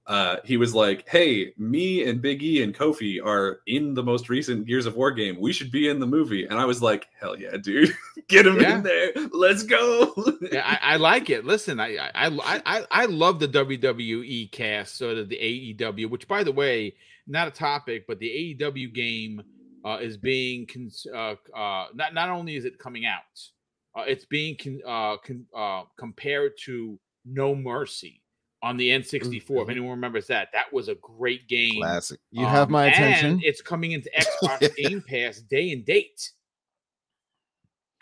uh, 0.07 0.37
he 0.45 0.55
was 0.57 0.73
like, 0.73 1.07
"Hey, 1.07 1.53
me 1.57 2.03
and 2.07 2.21
Big 2.21 2.41
E 2.41 2.63
and 2.63 2.73
Kofi 2.73 3.23
are 3.23 3.59
in 3.67 3.93
the 3.93 4.01
most 4.03 4.29
recent 4.29 4.65
Gears 4.65 4.85
of 4.85 4.95
War 4.95 5.11
game. 5.11 5.37
We 5.39 5.51
should 5.51 5.69
be 5.69 5.89
in 5.89 5.99
the 5.99 6.07
movie." 6.07 6.45
And 6.45 6.57
I 6.57 6.65
was 6.65 6.81
like, 6.81 7.07
"Hell 7.19 7.37
yeah, 7.37 7.57
dude, 7.57 7.93
get 8.29 8.47
him 8.47 8.59
Yeah. 8.59 8.77
in 8.77 8.83
there. 8.83 9.11
Let's 9.31 9.63
go." 9.63 10.13
Yeah, 10.51 10.63
I, 10.65 10.93
I 10.93 10.95
like 10.97 11.29
it. 11.29 11.43
Listen, 11.45 11.79
I, 11.81 11.97
I 12.15 12.61
I 12.65 12.85
I 12.89 13.05
love 13.05 13.39
the 13.39 13.47
WWE 13.49 14.49
cast, 14.51 14.97
sort 14.97 15.17
of 15.17 15.27
the 15.29 15.35
AEW. 15.35 16.09
Which, 16.09 16.27
by 16.27 16.43
the 16.43 16.51
way, 16.53 16.95
not 17.27 17.47
a 17.49 17.51
topic, 17.51 18.05
but 18.07 18.19
the 18.19 18.55
AEW 18.59 18.93
game 18.93 19.41
uh, 19.83 19.97
is 20.01 20.15
being 20.15 20.65
cons- 20.67 21.07
uh, 21.13 21.35
uh, 21.53 21.87
not 21.93 22.13
not 22.13 22.29
only 22.29 22.55
is 22.55 22.63
it 22.65 22.79
coming 22.79 23.05
out, 23.05 23.23
uh, 23.97 24.03
it's 24.07 24.23
being 24.25 24.55
con- 24.55 24.81
uh, 24.87 25.17
con- 25.17 25.45
uh, 25.55 25.83
compared 25.97 26.53
to 26.65 26.97
No 27.25 27.53
Mercy 27.55 28.21
on 28.63 28.75
the 28.77 28.89
N64. 28.89 29.63
If 29.63 29.69
anyone 29.69 29.91
remembers 29.91 30.27
that, 30.27 30.49
that 30.53 30.71
was 30.73 30.87
a 30.89 30.95
great 30.95 31.47
game. 31.47 31.75
Classic. 31.81 32.19
You 32.31 32.45
have 32.45 32.67
Um, 32.67 32.71
my 32.73 32.85
and 32.87 32.95
attention. 32.95 33.41
it's 33.43 33.61
coming 33.61 33.91
into 33.91 34.09
Xbox 34.19 34.75
Game 34.75 35.01
Pass 35.07 35.39
day 35.41 35.71
and 35.71 35.85
date. 35.85 36.31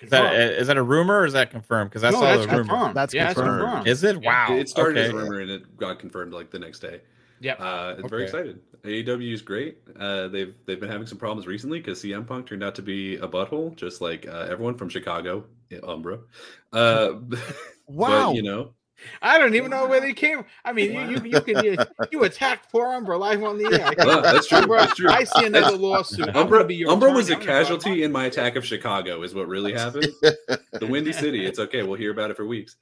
Is 0.02 0.10
that, 0.10 0.30
Confirmed. 0.32 0.52
is 0.60 0.68
that 0.68 0.77
a 0.77 0.84
rumor 0.84 1.19
or 1.22 1.26
is 1.26 1.34
that 1.34 1.52
confirmed? 1.52 1.90
Because 1.90 2.03
I 2.03 2.10
no, 2.11 2.19
saw 2.19 2.36
that's 2.36 2.45
the 2.52 2.57
rumor. 2.57 2.94
That's 2.94 3.14
yeah, 3.14 3.34
confirmed. 3.34 3.61
That's 3.61 3.68
confirmed. 3.69 3.88
Is 3.88 4.03
it? 4.03 4.22
Wow. 4.22 4.48
it 4.57 4.68
started 4.69 4.98
as 4.98 5.11
a 5.11 5.15
rumor 5.15 5.40
and 5.40 5.49
it 5.49 5.77
got 5.77 5.99
confirmed 5.99 6.34
like 6.34 6.52
the 6.52 6.60
next 6.60 6.80
day. 6.80 7.02
Yeah, 7.40 7.53
Uh, 7.53 7.95
it's 7.99 8.10
very 8.10 8.23
Okay. 8.26 8.30
excited. 8.32 8.60
AEW 8.84 9.34
is 9.34 9.41
great. 9.41 9.80
Uh, 9.99 10.27
they've 10.27 10.53
they've 10.65 10.80
been 10.80 10.90
having 10.91 11.07
some 11.07 11.18
problems 11.18 11.48
recently 11.48 11.80
because 11.80 12.02
CM 12.02 12.26
Punk 12.27 12.45
turned 12.48 12.64
out 12.64 12.76
to 12.76 12.82
be 12.82 13.15
a 13.18 13.27
butthole, 13.27 13.76
just 13.76 13.99
like 13.99 14.27
uh, 14.27 14.48
everyone 14.49 14.76
from 14.76 14.90
Chicago, 14.90 15.45
Umbra. 15.84 16.19
Uh, 16.72 17.14
Wow. 17.88 18.27
But, 18.32 18.36
you 18.36 18.44
know, 18.44 18.73
I 19.22 19.38
don't 19.38 19.55
even 19.55 19.72
know 19.72 19.88
where 19.88 20.01
they 20.01 20.13
came. 20.13 20.45
I 20.63 20.72
mean, 20.73 20.93
you 20.93 21.17
you, 21.17 21.31
you 21.31 21.41
can 21.41 21.63
you, 21.63 21.77
you 22.11 22.23
attacked 22.23 22.72
poor 22.72 22.88
Umbra 22.88 23.17
live 23.17 23.43
on 23.43 23.57
the 23.57 23.65
air. 23.65 23.93
I 23.99 24.05
Well, 24.05 24.22
that's 24.22 24.47
true. 24.47 24.59
Umbra, 24.59 24.80
That's 24.80 24.95
true. 24.95 25.09
I 25.09 25.23
see 25.23 25.45
another 25.45 25.77
lawsuit. 25.77 26.35
Umbra, 26.35 26.63
be 26.65 26.76
your 26.76 26.91
Umbra 26.91 27.11
was 27.11 27.30
a 27.30 27.34
attorney. 27.34 27.41
I'm 27.41 27.45
gonna 27.47 27.65
file 27.65 27.77
casualty 27.77 28.03
in 28.03 28.11
my 28.11 28.26
attack 28.26 28.55
of 28.55 28.65
Chicago, 28.65 29.22
is 29.23 29.34
what 29.35 29.47
really 29.47 29.73
happened. 29.73 30.07
the 30.22 30.88
Windy 30.88 31.13
City. 31.13 31.45
It's 31.45 31.59
okay. 31.59 31.84
We'll 31.84 31.95
hear 31.97 32.11
about 32.11 32.31
it 32.31 32.38
for 32.38 32.45
weeks. 32.45 32.76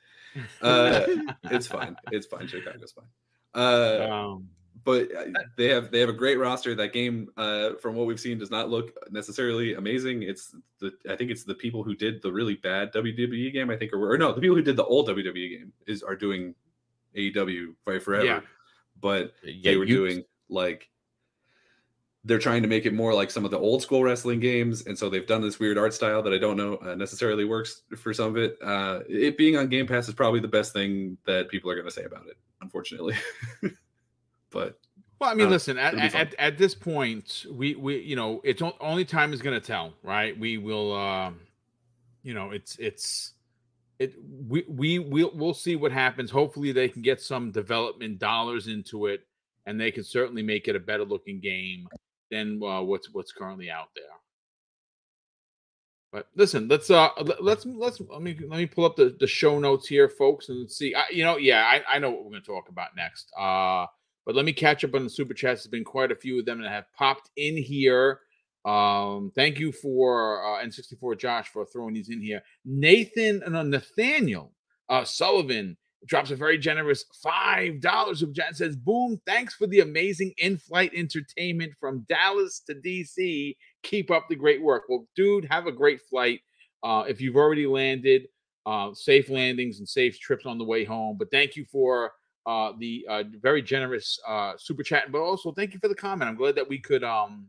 Uh, 0.61 1.05
it's 1.45 1.67
fine. 1.67 1.95
It's 2.11 2.27
fine. 2.27 2.47
Chicago's 2.47 2.91
fine. 2.91 3.05
Uh, 3.53 4.07
Um, 4.09 4.49
but 4.83 5.09
uh, 5.15 5.25
they 5.57 5.69
have 5.69 5.91
they 5.91 5.99
have 5.99 6.09
a 6.09 6.13
great 6.13 6.37
roster. 6.37 6.75
That 6.75 6.93
game, 6.93 7.29
uh, 7.37 7.75
from 7.81 7.95
what 7.95 8.07
we've 8.07 8.19
seen, 8.19 8.37
does 8.37 8.51
not 8.51 8.69
look 8.69 8.91
necessarily 9.11 9.73
amazing. 9.75 10.23
It's 10.23 10.55
the 10.79 10.91
I 11.09 11.15
think 11.15 11.31
it's 11.31 11.43
the 11.43 11.55
people 11.55 11.83
who 11.83 11.95
did 11.95 12.21
the 12.21 12.31
really 12.31 12.55
bad 12.55 12.93
WWE 12.93 13.53
game. 13.53 13.69
I 13.69 13.77
think, 13.77 13.93
or, 13.93 14.11
or 14.11 14.17
no, 14.17 14.33
the 14.33 14.41
people 14.41 14.55
who 14.55 14.61
did 14.61 14.75
the 14.77 14.85
old 14.85 15.07
WWE 15.07 15.49
game 15.57 15.73
is 15.87 16.03
are 16.03 16.15
doing 16.15 16.53
AEW 17.15 17.75
Fight 17.85 18.03
Forever. 18.03 18.25
Yeah. 18.25 18.39
But 19.01 19.33
Yeah, 19.43 19.71
they 19.71 19.77
were 19.77 19.85
you- 19.85 19.95
doing 19.97 20.23
like 20.49 20.89
they're 22.25 22.39
trying 22.39 22.61
to 22.61 22.69
make 22.69 22.85
it 22.85 22.93
more 22.93 23.13
like 23.13 23.29
some 23.29 23.43
of 23.43 23.51
the 23.51 23.59
old 23.59 23.81
school 23.81 24.01
wrestling 24.01 24.39
games, 24.39 24.85
and 24.85 24.97
so 24.97 25.09
they've 25.09 25.27
done 25.27 25.41
this 25.41 25.59
weird 25.59 25.77
art 25.77 25.93
style 25.93 26.21
that 26.23 26.31
I 26.33 26.37
don't 26.37 26.55
know 26.55 26.77
uh, 26.77 26.95
necessarily 26.95 27.43
works 27.43 27.81
for 27.97 28.13
some 28.13 28.29
of 28.29 28.37
it. 28.37 28.57
Uh, 28.63 29.01
it 29.09 29.37
being 29.37 29.57
on 29.57 29.67
Game 29.67 29.85
Pass 29.87 30.07
is 30.07 30.13
probably 30.13 30.39
the 30.39 30.47
best 30.47 30.71
thing 30.71 31.17
that 31.25 31.49
people 31.49 31.69
are 31.69 31.75
going 31.75 31.85
to 31.87 31.91
say 31.91 32.05
about 32.05 32.25
it, 32.27 32.37
unfortunately. 32.61 33.15
but 34.53 34.79
Well, 35.19 35.29
I 35.29 35.33
mean, 35.33 35.47
Uh, 35.47 35.51
listen. 35.51 35.77
At, 35.77 35.93
it'll 35.93 36.03
be 36.05 36.09
fun. 36.09 36.21
at, 36.21 36.35
at 36.35 36.57
this 36.57 36.75
point, 36.75 37.45
we 37.51 37.75
we 37.75 37.99
you 37.99 38.15
know 38.15 38.39
it's 38.43 38.61
only 38.79 39.05
time 39.05 39.33
is 39.33 39.41
going 39.41 39.59
to 39.59 39.65
tell, 39.65 39.93
right? 40.03 40.37
We 40.37 40.57
will, 40.57 40.93
um, 40.93 41.39
you 42.23 42.33
know, 42.33 42.51
it's 42.51 42.77
it's 42.77 43.33
it. 43.99 44.13
We 44.47 44.65
we 44.67 44.99
we'll 44.99 45.31
we'll 45.33 45.53
see 45.53 45.75
what 45.75 45.91
happens. 45.91 46.29
Hopefully, 46.31 46.71
they 46.71 46.89
can 46.89 47.01
get 47.01 47.21
some 47.21 47.51
development 47.51 48.19
dollars 48.19 48.67
into 48.67 49.07
it, 49.07 49.25
and 49.65 49.79
they 49.79 49.91
can 49.91 50.03
certainly 50.03 50.43
make 50.43 50.67
it 50.67 50.75
a 50.75 50.79
better 50.79 51.03
looking 51.05 51.39
game 51.39 51.87
than 52.31 52.61
uh, 52.63 52.81
what's 52.81 53.13
what's 53.13 53.31
currently 53.31 53.69
out 53.69 53.89
there. 53.95 54.05
But 56.11 56.27
listen, 56.35 56.67
let's 56.67 56.91
uh 56.91 57.09
let- 57.23 57.43
let's 57.43 57.65
let's 57.65 57.99
let 58.01 58.21
me 58.21 58.37
let 58.47 58.57
me 58.57 58.65
pull 58.67 58.85
up 58.85 58.95
the, 58.95 59.15
the 59.19 59.25
show 59.27 59.57
notes 59.57 59.87
here, 59.87 60.07
folks, 60.09 60.49
and 60.49 60.69
see. 60.69 60.93
I, 60.93 61.05
you 61.11 61.23
know, 61.23 61.37
yeah, 61.37 61.63
I, 61.65 61.95
I 61.95 61.99
know 61.99 62.11
what 62.11 62.23
we're 62.23 62.31
going 62.31 62.43
to 62.43 62.47
talk 62.47 62.69
about 62.69 62.95
next. 62.95 63.31
Uh, 63.39 63.87
but 64.25 64.35
let 64.35 64.45
me 64.45 64.53
catch 64.53 64.83
up 64.83 64.95
on 64.95 65.03
the 65.03 65.09
super 65.09 65.33
chats. 65.33 65.63
There's 65.63 65.71
been 65.71 65.83
quite 65.83 66.11
a 66.11 66.15
few 66.15 66.39
of 66.39 66.45
them 66.45 66.61
that 66.61 66.71
have 66.71 66.91
popped 66.97 67.29
in 67.37 67.57
here. 67.57 68.19
Um, 68.65 69.31
thank 69.35 69.59
you 69.59 69.71
for 69.71 70.43
uh, 70.45 70.63
N64 70.63 71.17
Josh 71.17 71.49
for 71.49 71.65
throwing 71.65 71.93
these 71.93 72.09
in 72.09 72.21
here. 72.21 72.41
Nathan, 72.63 73.43
no, 73.47 73.61
Nathaniel 73.61 74.53
uh, 74.89 75.03
Sullivan 75.03 75.77
drops 76.05 76.31
a 76.31 76.35
very 76.35 76.57
generous 76.57 77.05
five 77.21 77.79
dollars 77.79 78.21
of 78.21 78.33
chat 78.33 78.55
says, 78.55 78.75
"Boom! 78.75 79.19
Thanks 79.25 79.55
for 79.55 79.67
the 79.67 79.81
amazing 79.81 80.33
in-flight 80.37 80.91
entertainment 80.93 81.73
from 81.79 82.05
Dallas 82.09 82.61
to 82.67 82.75
DC. 82.75 83.55
Keep 83.83 84.11
up 84.11 84.27
the 84.29 84.35
great 84.35 84.61
work." 84.61 84.83
Well, 84.89 85.07
dude, 85.15 85.45
have 85.45 85.67
a 85.67 85.71
great 85.71 86.01
flight. 86.01 86.41
Uh, 86.83 87.05
if 87.07 87.21
you've 87.21 87.37
already 87.37 87.65
landed, 87.65 88.27
uh, 88.65 88.93
safe 88.93 89.29
landings 89.29 89.79
and 89.79 89.87
safe 89.87 90.19
trips 90.19 90.45
on 90.45 90.57
the 90.57 90.65
way 90.65 90.83
home. 90.83 91.17
But 91.17 91.31
thank 91.31 91.55
you 91.55 91.65
for 91.71 92.11
uh, 92.45 92.73
the 92.77 93.05
uh, 93.09 93.23
very 93.41 93.61
generous 93.61 94.19
uh, 94.27 94.53
super 94.57 94.83
chat, 94.83 95.11
but 95.11 95.21
also 95.21 95.51
thank 95.51 95.73
you 95.73 95.79
for 95.79 95.87
the 95.87 95.95
comment. 95.95 96.29
I'm 96.29 96.35
glad 96.35 96.55
that 96.55 96.67
we 96.67 96.79
could, 96.79 97.03
um, 97.03 97.47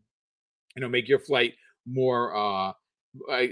you 0.77 0.83
know, 0.83 0.89
make 0.89 1.09
your 1.09 1.19
flight 1.19 1.55
more, 1.87 2.35
uh, 2.37 2.73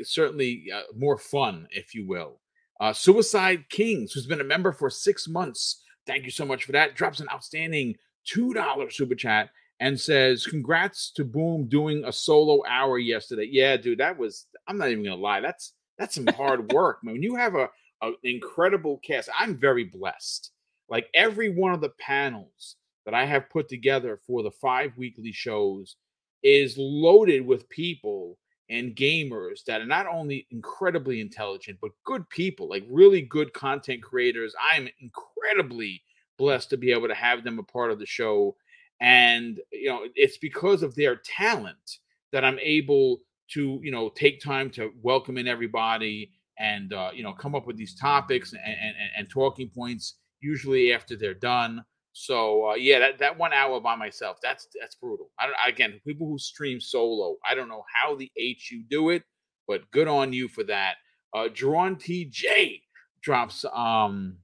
certainly 0.02 0.66
uh, 0.74 0.82
more 0.96 1.18
fun, 1.18 1.66
if 1.70 1.94
you 1.94 2.06
will. 2.06 2.40
Uh, 2.80 2.92
Suicide 2.92 3.68
Kings, 3.68 4.12
who's 4.12 4.26
been 4.26 4.40
a 4.40 4.44
member 4.44 4.72
for 4.72 4.90
six 4.90 5.28
months. 5.28 5.82
Thank 6.06 6.24
you 6.24 6.30
so 6.30 6.44
much 6.44 6.64
for 6.64 6.72
that. 6.72 6.94
Drops 6.96 7.20
an 7.20 7.28
outstanding 7.32 7.96
two 8.24 8.52
dollar 8.52 8.90
super 8.90 9.14
chat 9.14 9.50
and 9.80 10.00
says, 10.00 10.46
"Congrats 10.46 11.12
to 11.12 11.24
Boom 11.24 11.68
doing 11.68 12.04
a 12.04 12.12
solo 12.12 12.62
hour 12.68 12.98
yesterday." 12.98 13.48
Yeah, 13.50 13.76
dude, 13.76 13.98
that 13.98 14.18
was. 14.18 14.46
I'm 14.66 14.78
not 14.78 14.90
even 14.90 15.04
gonna 15.04 15.16
lie. 15.16 15.40
That's 15.40 15.74
that's 15.98 16.14
some 16.14 16.26
hard 16.28 16.72
work, 16.72 17.04
man. 17.04 17.14
When 17.14 17.22
you 17.22 17.36
have 17.36 17.54
a, 17.54 17.68
a 18.02 18.12
incredible 18.24 19.00
cast, 19.04 19.28
I'm 19.38 19.56
very 19.56 19.84
blessed. 19.84 20.50
Like 20.92 21.08
every 21.14 21.48
one 21.48 21.72
of 21.72 21.80
the 21.80 21.94
panels 21.98 22.76
that 23.06 23.14
I 23.14 23.24
have 23.24 23.48
put 23.48 23.66
together 23.66 24.20
for 24.26 24.42
the 24.42 24.50
five 24.50 24.92
weekly 24.98 25.32
shows 25.32 25.96
is 26.42 26.76
loaded 26.76 27.46
with 27.46 27.66
people 27.70 28.36
and 28.68 28.94
gamers 28.94 29.64
that 29.66 29.80
are 29.80 29.86
not 29.86 30.06
only 30.06 30.46
incredibly 30.50 31.22
intelligent, 31.22 31.78
but 31.80 31.92
good 32.04 32.28
people, 32.28 32.68
like 32.68 32.84
really 32.90 33.22
good 33.22 33.54
content 33.54 34.02
creators. 34.02 34.54
I'm 34.60 34.86
incredibly 35.00 36.02
blessed 36.36 36.68
to 36.70 36.76
be 36.76 36.92
able 36.92 37.08
to 37.08 37.14
have 37.14 37.42
them 37.42 37.58
a 37.58 37.62
part 37.62 37.90
of 37.90 37.98
the 37.98 38.04
show. 38.04 38.54
And, 39.00 39.60
you 39.72 39.88
know, 39.88 40.00
it's 40.14 40.36
because 40.36 40.82
of 40.82 40.94
their 40.94 41.16
talent 41.16 42.00
that 42.32 42.44
I'm 42.44 42.58
able 42.58 43.22
to, 43.52 43.80
you 43.82 43.90
know, 43.90 44.10
take 44.10 44.42
time 44.42 44.68
to 44.72 44.92
welcome 45.00 45.38
in 45.38 45.48
everybody 45.48 46.32
and, 46.58 46.92
uh, 46.92 47.12
you 47.14 47.22
know, 47.22 47.32
come 47.32 47.54
up 47.54 47.66
with 47.66 47.78
these 47.78 47.94
topics 47.94 48.52
and, 48.52 48.60
and, 48.62 48.94
and 49.16 49.30
talking 49.30 49.70
points, 49.70 50.16
usually 50.42 50.92
after 50.92 51.16
they're 51.16 51.34
done. 51.34 51.84
So 52.12 52.70
uh, 52.70 52.74
yeah, 52.74 52.98
that, 52.98 53.18
that 53.18 53.38
one 53.38 53.52
hour 53.52 53.80
by 53.80 53.96
myself, 53.96 54.36
that's 54.42 54.68
that's 54.78 54.96
brutal. 54.96 55.30
I 55.38 55.46
don't 55.46 55.56
again, 55.66 56.00
people 56.06 56.28
who 56.28 56.38
stream 56.38 56.80
solo, 56.80 57.36
I 57.48 57.54
don't 57.54 57.68
know 57.68 57.84
how 57.94 58.14
the 58.14 58.30
H 58.36 58.70
you 58.70 58.84
do 58.88 59.10
it, 59.10 59.22
but 59.66 59.90
good 59.90 60.08
on 60.08 60.32
you 60.32 60.48
for 60.48 60.64
that. 60.64 60.96
Uh 61.34 61.48
Drawn 61.52 61.96
TJ 61.96 62.82
drops 63.22 63.64
um 63.72 64.36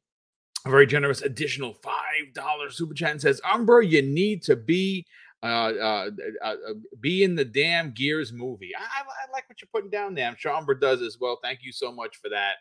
a 0.64 0.70
very 0.70 0.86
generous 0.86 1.22
additional 1.22 1.74
five 1.74 2.32
dollar 2.34 2.70
super 2.70 2.94
chat 2.94 3.10
and 3.10 3.20
says, 3.20 3.40
Umbra, 3.44 3.84
you 3.84 4.02
need 4.02 4.42
to 4.44 4.56
be 4.56 5.06
uh, 5.42 5.46
uh, 5.46 6.10
uh, 6.44 6.48
uh, 6.48 6.74
be 7.00 7.22
in 7.22 7.36
the 7.36 7.44
damn 7.44 7.92
Gears 7.92 8.32
movie. 8.32 8.72
I, 8.76 8.82
I, 8.82 9.30
like 9.32 9.48
what 9.48 9.60
you're 9.60 9.68
putting 9.72 9.90
down 9.90 10.14
there. 10.14 10.26
I'm 10.26 10.34
sure 10.36 10.52
Umbra 10.52 10.80
does 10.80 11.00
as 11.00 11.18
well. 11.20 11.38
Thank 11.42 11.60
you 11.62 11.70
so 11.70 11.92
much 11.92 12.16
for 12.16 12.28
that. 12.30 12.54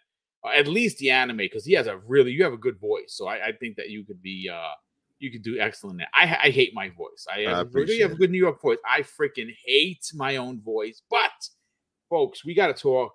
At 0.55 0.67
least 0.67 0.97
the 0.97 1.09
anime, 1.09 1.37
because 1.37 1.65
he 1.65 1.73
has 1.73 1.87
a 1.87 1.97
really 1.97 2.31
you 2.31 2.43
have 2.43 2.53
a 2.53 2.57
good 2.57 2.79
voice. 2.79 3.13
So 3.13 3.27
I, 3.27 3.47
I 3.47 3.51
think 3.51 3.75
that 3.77 3.89
you 3.89 4.03
could 4.03 4.21
be 4.21 4.49
uh 4.53 4.73
you 5.19 5.31
could 5.31 5.43
do 5.43 5.59
excellent. 5.59 5.97
There. 5.97 6.07
I 6.13 6.23
I 6.43 6.49
hate 6.49 6.73
my 6.73 6.89
voice. 6.89 7.25
I, 7.33 7.45
I 7.45 7.61
really 7.71 7.99
have 7.99 8.11
a 8.11 8.15
good 8.15 8.31
New 8.31 8.37
York 8.37 8.61
voice. 8.61 8.77
I 8.87 9.01
freaking 9.01 9.49
hate 9.65 10.05
my 10.13 10.37
own 10.37 10.61
voice. 10.61 11.01
But 11.09 11.31
folks, 12.09 12.45
we 12.45 12.53
got 12.53 12.67
to 12.67 12.73
talk 12.73 13.13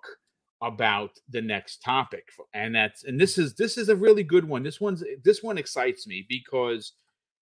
about 0.61 1.11
the 1.29 1.41
next 1.41 1.81
topic, 1.83 2.29
and 2.53 2.73
that's 2.75 3.03
and 3.03 3.19
this 3.19 3.37
is 3.37 3.55
this 3.55 3.77
is 3.77 3.89
a 3.89 3.95
really 3.95 4.23
good 4.23 4.45
one. 4.45 4.63
This 4.63 4.79
one's 4.79 5.03
this 5.23 5.43
one 5.43 5.57
excites 5.57 6.07
me 6.07 6.25
because 6.27 6.93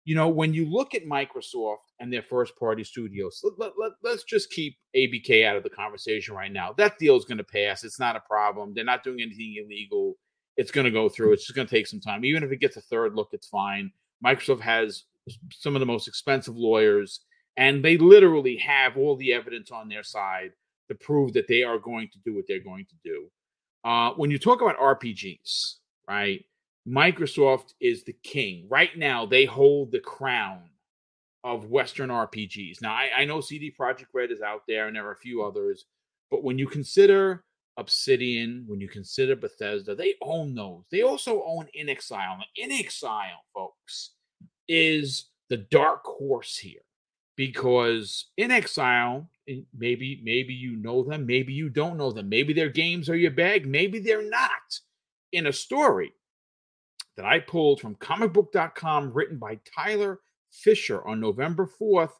you 0.06 0.14
know 0.16 0.30
when 0.30 0.54
you 0.54 0.70
look 0.70 0.94
at 0.94 1.06
Microsoft 1.06 1.78
and 2.00 2.14
their 2.14 2.22
first 2.22 2.56
party 2.58 2.84
studios, 2.84 3.42
let, 3.58 3.74
let, 3.78 3.92
let, 4.04 4.14
us 4.14 4.24
just 4.24 4.52
keep 4.52 4.78
ABK 4.96 5.46
out 5.46 5.58
of 5.58 5.64
the 5.64 5.70
conversation 5.70 6.36
right 6.36 6.52
now. 6.52 6.74
That 6.78 6.98
deal 7.00 7.18
is 7.18 7.26
going 7.26 7.40
to 7.40 7.44
pass. 7.44 7.84
It's 7.84 8.00
not 8.00 8.16
a 8.16 8.22
problem. 8.22 8.74
They're 8.74 8.84
not 8.84 9.04
doing 9.04 9.22
anything 9.22 9.56
illegal. 9.66 10.16
It's 10.58 10.72
going 10.72 10.86
to 10.86 10.92
go 10.92 11.10
through. 11.10 11.34
It's 11.34 11.46
just 11.46 11.56
going 11.56 11.68
to 11.68 11.76
take 11.76 11.88
some 11.88 12.00
time. 12.00 12.24
Even 12.24 12.44
if 12.44 12.52
it 12.52 12.62
gets 12.62 12.78
a 12.78 12.82
third 12.82 13.16
look, 13.16 13.30
it's 13.34 13.48
fine. 13.48 13.92
Microsoft 14.24 14.62
has 14.62 15.04
some 15.52 15.76
of 15.76 15.80
the 15.80 15.86
most 15.86 16.08
expensive 16.08 16.56
lawyers, 16.56 17.22
and 17.58 17.84
they 17.84 17.98
literally 17.98 18.58
have 18.58 18.98
all 18.98 19.16
the 19.16 19.34
evidence 19.34 19.72
on 19.72 19.90
their 19.90 20.04
side 20.04 20.52
to 20.88 20.96
prove 20.96 21.34
that 21.34 21.48
they 21.48 21.64
are 21.64 21.80
going 21.80 22.10
to 22.14 22.20
do 22.24 22.36
what 22.36 22.46
they're 22.48 22.64
going 22.64 22.86
to 22.86 22.96
do. 23.04 23.28
Uh, 23.84 24.12
when 24.12 24.32
you 24.32 24.38
talk 24.38 24.62
about 24.62 24.78
RPGs, 24.78 25.76
right? 26.08 26.44
Microsoft 26.88 27.74
is 27.82 28.04
the 28.04 28.16
king. 28.24 28.68
Right 28.70 28.96
now, 28.98 29.26
they 29.26 29.46
hold 29.46 29.92
the 29.92 30.00
crown 30.00 30.70
of 31.44 31.70
Western 31.70 32.10
RPGs. 32.10 32.82
Now, 32.82 32.94
I, 32.94 33.10
I 33.18 33.26
know 33.26 33.42
CD 33.42 33.74
Projekt 33.78 34.08
Red 34.14 34.32
is 34.32 34.42
out 34.42 34.62
there, 34.68 34.88
and 34.88 34.96
there 34.96 35.06
are 35.08 35.14
a 35.14 35.18
few 35.18 35.44
others, 35.44 35.86
but 36.30 36.44
when 36.44 36.58
you 36.58 36.68
consider 36.68 37.44
Obsidian, 37.78 38.66
when 38.68 38.80
you 38.80 38.88
consider 38.88 39.36
Bethesda, 39.36 39.96
they 39.96 40.16
own 40.22 40.56
those. 40.56 40.84
They 40.92 41.02
also 41.02 41.44
own 41.46 41.68
inXile. 41.80 42.38
Now, 42.38 42.44
inXile, 42.60 43.42
folks, 43.54 44.12
is 44.68 45.30
the 45.50 45.58
dark 45.58 46.04
horse 46.06 46.58
here 46.58 46.82
because 47.36 48.32
inXile, 48.40 49.28
maybe 49.78 50.22
maybe 50.24 50.54
you 50.54 50.78
know 50.78 51.04
them, 51.04 51.26
maybe 51.26 51.54
you 51.54 51.70
don't 51.70 51.98
know 51.98 52.12
them, 52.12 52.30
maybe 52.30 52.54
their 52.54 52.70
games 52.70 53.10
are 53.10 53.16
your 53.16 53.32
bag, 53.32 53.68
maybe 53.68 54.00
they're 54.00 54.28
not. 54.30 54.80
In 55.32 55.48
a 55.48 55.54
story 55.54 56.14
that 57.18 57.26
I 57.26 57.40
pulled 57.40 57.82
from 57.82 57.96
comicbook.com, 57.96 59.14
written 59.14 59.38
by 59.38 59.60
Tyler 59.76 60.20
Fisher 60.52 61.06
on 61.08 61.20
November 61.20 61.70
4th, 61.80 62.12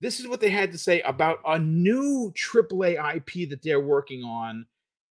this 0.00 0.20
is 0.20 0.28
what 0.28 0.40
they 0.40 0.50
had 0.50 0.72
to 0.72 0.78
say 0.78 1.00
about 1.02 1.38
a 1.46 1.58
new 1.58 2.32
AAA 2.36 3.16
IP 3.16 3.48
that 3.50 3.62
they're 3.62 3.80
working 3.80 4.22
on. 4.22 4.66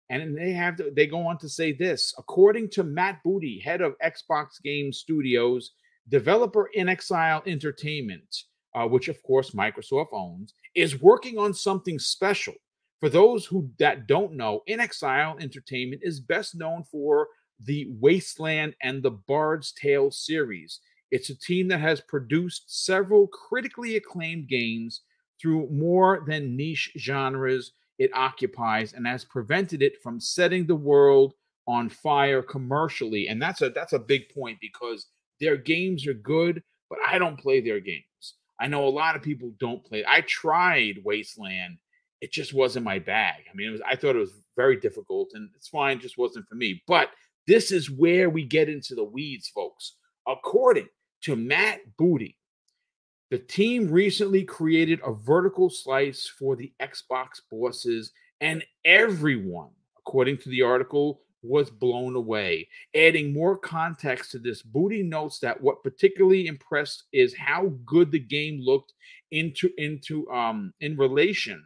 And 0.09 0.37
they 0.37 0.51
have 0.51 0.75
to, 0.75 0.91
they 0.95 1.07
go 1.07 1.25
on 1.25 1.39
to 1.39 1.49
say 1.49 1.71
this 1.71 2.13
according 2.17 2.69
to 2.71 2.83
Matt 2.83 3.23
Booty, 3.23 3.59
head 3.59 3.81
of 3.81 3.95
Xbox 4.03 4.61
Game 4.63 4.93
Studios, 4.93 5.71
developer 6.09 6.69
inXile 6.77 7.41
Entertainment, 7.47 8.43
uh, 8.75 8.85
which 8.85 9.07
of 9.07 9.21
course 9.23 9.51
Microsoft 9.51 10.09
owns, 10.11 10.53
is 10.75 11.01
working 11.01 11.37
on 11.37 11.53
something 11.53 11.97
special. 11.97 12.53
For 12.99 13.09
those 13.09 13.45
who 13.45 13.69
that 13.79 14.07
don't 14.07 14.33
know, 14.33 14.61
inXile 14.69 15.41
Entertainment 15.41 16.01
is 16.03 16.19
best 16.19 16.55
known 16.55 16.83
for 16.83 17.27
the 17.59 17.87
Wasteland 17.99 18.75
and 18.81 19.01
the 19.01 19.11
Bard's 19.11 19.71
Tale 19.71 20.11
series. 20.11 20.79
It's 21.11 21.29
a 21.29 21.39
team 21.39 21.67
that 21.67 21.79
has 21.79 22.01
produced 22.01 22.85
several 22.85 23.27
critically 23.27 23.95
acclaimed 23.95 24.47
games 24.47 25.01
through 25.41 25.69
more 25.69 26.23
than 26.27 26.55
niche 26.55 26.91
genres 26.97 27.73
it 27.99 28.11
occupies 28.13 28.93
and 28.93 29.05
has 29.05 29.23
prevented 29.23 29.81
it 29.81 30.01
from 30.01 30.19
setting 30.19 30.65
the 30.65 30.75
world 30.75 31.33
on 31.67 31.89
fire 31.89 32.41
commercially. 32.41 33.27
And 33.27 33.41
that's 33.41 33.61
a 33.61 33.69
that's 33.69 33.93
a 33.93 33.99
big 33.99 34.29
point 34.33 34.57
because 34.59 35.07
their 35.39 35.57
games 35.57 36.07
are 36.07 36.13
good, 36.13 36.63
but 36.89 36.99
I 37.07 37.17
don't 37.19 37.39
play 37.39 37.61
their 37.61 37.79
games. 37.79 38.03
I 38.59 38.67
know 38.67 38.87
a 38.87 38.89
lot 38.89 39.15
of 39.15 39.21
people 39.21 39.53
don't 39.59 39.83
play. 39.83 40.03
I 40.07 40.21
tried 40.21 41.01
Wasteland. 41.03 41.77
It 42.21 42.31
just 42.31 42.53
wasn't 42.53 42.85
my 42.85 42.99
bag. 42.99 43.43
I 43.51 43.55
mean, 43.55 43.67
it 43.67 43.71
was 43.71 43.81
I 43.87 43.95
thought 43.95 44.15
it 44.15 44.19
was 44.19 44.43
very 44.55 44.79
difficult 44.79 45.29
and 45.33 45.49
it's 45.55 45.67
fine, 45.67 45.99
just 45.99 46.17
wasn't 46.17 46.47
for 46.47 46.55
me. 46.55 46.81
But 46.87 47.09
this 47.47 47.71
is 47.71 47.91
where 47.91 48.29
we 48.29 48.43
get 48.43 48.69
into 48.69 48.95
the 48.95 49.03
weeds, 49.03 49.47
folks. 49.47 49.95
According 50.27 50.87
to 51.23 51.35
Matt 51.35 51.79
Booty, 51.97 52.37
the 53.29 53.39
team 53.39 53.89
recently 53.89 54.43
created 54.43 54.99
a 55.03 55.13
vertical 55.13 55.69
slice 55.69 56.27
for 56.27 56.55
the 56.55 56.71
Xbox 56.79 57.41
bosses, 57.51 58.11
and 58.41 58.63
everyone, 58.85 59.71
according 59.97 60.37
to 60.39 60.49
the 60.49 60.61
article, 60.61 61.21
was 61.41 61.69
blown 61.69 62.15
away. 62.15 62.67
Adding 62.95 63.33
more 63.33 63.57
context 63.57 64.31
to 64.31 64.39
this, 64.39 64.61
Booty 64.61 65.03
notes 65.03 65.39
that 65.39 65.59
what 65.59 65.83
particularly 65.83 66.47
impressed 66.47 67.03
is 67.11 67.35
how 67.35 67.73
good 67.85 68.11
the 68.11 68.19
game 68.19 68.61
looked 68.61 68.93
into 69.31 69.69
into 69.77 70.29
um 70.29 70.73
in 70.79 70.95
relation 70.95 71.63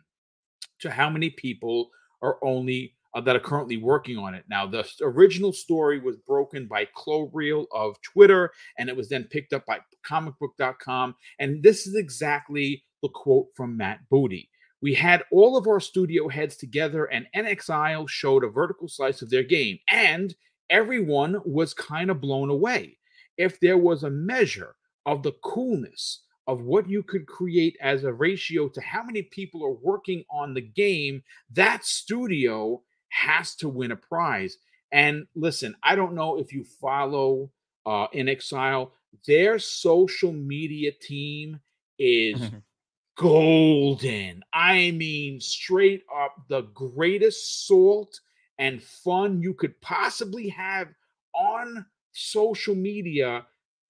to 0.80 0.90
how 0.90 1.10
many 1.10 1.30
people 1.30 1.90
are 2.22 2.38
only 2.44 2.96
uh, 3.18 3.22
that 3.22 3.36
are 3.36 3.40
currently 3.40 3.78
working 3.78 4.16
on 4.16 4.36
it. 4.36 4.46
Now, 4.48 4.68
the 4.68 4.88
original 5.02 5.52
story 5.52 6.00
was 6.00 6.18
broken 6.18 6.68
by 6.68 6.88
Klobrille 6.96 7.66
of 7.72 8.00
Twitter, 8.04 8.52
and 8.78 8.90
it 8.90 8.96
was 8.96 9.10
then 9.10 9.24
picked 9.24 9.54
up 9.54 9.66
by 9.66 9.80
comicbook.com. 10.08 11.16
And 11.40 11.64
this 11.64 11.88
is 11.88 11.96
exactly 11.96 12.84
the 13.02 13.10
quote 13.10 13.48
from 13.56 13.76
Matt 13.76 14.02
Booty. 14.12 14.52
We 14.84 14.94
had 14.94 15.24
all 15.32 15.58
of 15.58 15.66
our 15.68 15.80
studio 15.80 16.28
heads 16.28 16.58
together, 16.58 17.06
and 17.06 17.26
inXile 17.36 18.08
showed 18.08 18.44
a 18.44 18.50
vertical 18.50 18.88
slice 18.88 19.24
of 19.24 19.32
their 19.32 19.44
game, 19.44 19.80
and 19.90 20.36
everyone 20.70 21.42
was 21.44 21.74
kind 21.74 22.12
of 22.12 22.22
blown 22.22 22.52
away. 22.52 22.98
If 23.36 23.60
there 23.60 23.80
was 23.80 24.04
a 24.04 24.12
measure 24.12 24.76
of 25.08 25.24
the 25.24 25.34
coolness 25.44 26.22
of 26.46 26.62
what 26.62 26.88
you 26.88 27.02
could 27.02 27.26
create 27.26 27.78
as 27.82 28.04
a 28.04 28.14
ratio 28.14 28.70
to 28.70 28.82
how 28.82 29.04
many 29.04 29.24
people 29.24 29.66
are 29.66 29.74
working 29.84 30.24
on 30.30 30.54
the 30.54 30.62
game, 30.62 31.24
that 31.52 31.84
studio 31.84 32.84
has 33.10 33.56
to 33.56 33.70
win 33.70 33.92
a 33.92 33.96
prize. 33.96 34.58
And 34.92 35.28
listen, 35.36 35.76
I 35.84 35.96
don't 35.96 36.14
know 36.14 36.38
if 36.38 36.54
you 36.54 36.64
follow 36.64 37.52
uh, 37.88 38.08
inXile, 38.14 38.92
their 39.26 39.58
social 39.60 40.34
media 40.34 40.92
team 40.92 41.60
is 41.98 42.40
golden. 43.18 44.44
I 44.54 44.92
mean, 44.92 45.40
straight 45.40 46.04
up 46.14 46.36
the 46.50 46.62
greatest 46.74 47.66
salt 47.66 48.20
and 48.60 48.84
fun 48.84 49.42
you 49.42 49.54
could 49.54 49.80
possibly 49.80 50.50
have 50.50 50.90
on 51.34 51.86
social 52.12 52.76
media. 52.76 53.46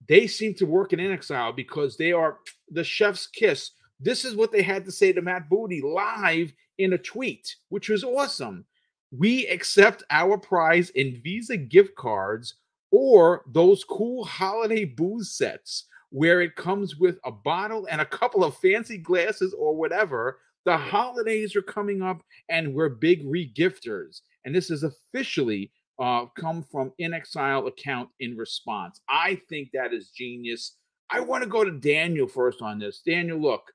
They 0.07 0.27
seem 0.27 0.53
to 0.55 0.65
work 0.65 0.93
in 0.93 0.99
inXile 0.99 1.55
because 1.55 1.97
they 1.97 2.11
are 2.11 2.37
the 2.69 2.83
chef's 2.83 3.25
kiss. 3.25 3.71
This 3.99 4.25
is 4.25 4.35
what 4.35 4.51
they 4.51 4.61
had 4.61 4.85
to 4.85 4.91
say 4.91 5.11
to 5.11 5.23
Matt 5.23 5.49
Booty 5.49 5.81
live 5.81 6.53
in 6.77 6.93
a 6.93 6.97
tweet, 6.99 7.55
which 7.69 7.89
was 7.89 8.03
awesome. 8.03 8.65
We 9.11 9.47
accept 9.47 10.03
our 10.09 10.37
prize 10.37 10.89
in 10.91 11.21
Visa 11.23 11.57
gift 11.57 11.95
cards 11.95 12.55
or 12.91 13.43
those 13.47 13.83
cool 13.83 14.25
holiday 14.25 14.85
booze 14.85 15.33
sets 15.33 15.85
where 16.09 16.41
it 16.41 16.55
comes 16.55 16.97
with 16.97 17.17
a 17.25 17.31
bottle 17.31 17.87
and 17.89 18.01
a 18.01 18.05
couple 18.05 18.43
of 18.43 18.57
fancy 18.57 18.97
glasses 18.97 19.53
or 19.57 19.75
whatever. 19.75 20.39
The 20.65 20.77
holidays 20.77 21.55
are 21.55 21.61
coming 21.61 22.01
up 22.01 22.21
and 22.49 22.73
we're 22.73 22.89
big 22.89 23.25
regifters. 23.25 24.21
And 24.45 24.53
this 24.53 24.69
is 24.69 24.83
officially 24.83 25.71
uh, 25.99 26.25
come 26.37 26.63
from 26.63 26.91
inXile 27.01 27.67
account 27.67 28.09
in 28.19 28.37
response. 28.37 29.01
I 29.09 29.41
think 29.49 29.69
that 29.73 29.93
is 29.93 30.09
genius. 30.09 30.75
I 31.09 31.21
want 31.21 31.43
to 31.43 31.49
go 31.49 31.63
to 31.63 31.71
Daniel 31.71 32.27
first 32.27 32.61
on 32.61 32.79
this. 32.79 33.01
Daniel, 33.05 33.39
look, 33.39 33.71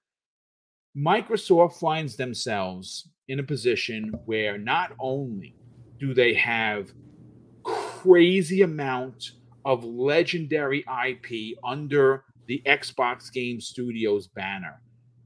Microsoft 0.97 1.79
finds 1.79 2.17
themselves 2.17 3.09
in 3.29 3.39
a 3.39 3.45
position 3.45 4.13
where 4.27 4.59
not 4.59 4.93
only 4.99 5.55
do 5.99 6.15
they 6.15 6.35
have 6.35 6.93
crazy 7.63 8.63
amount 8.63 9.33
of 9.65 9.85
legendary 9.85 10.85
IP 11.07 11.57
under 11.65 12.25
the 12.47 12.63
Xbox 12.67 13.33
Game 13.33 13.61
Studios 13.61 14.27
banner. 14.27 14.81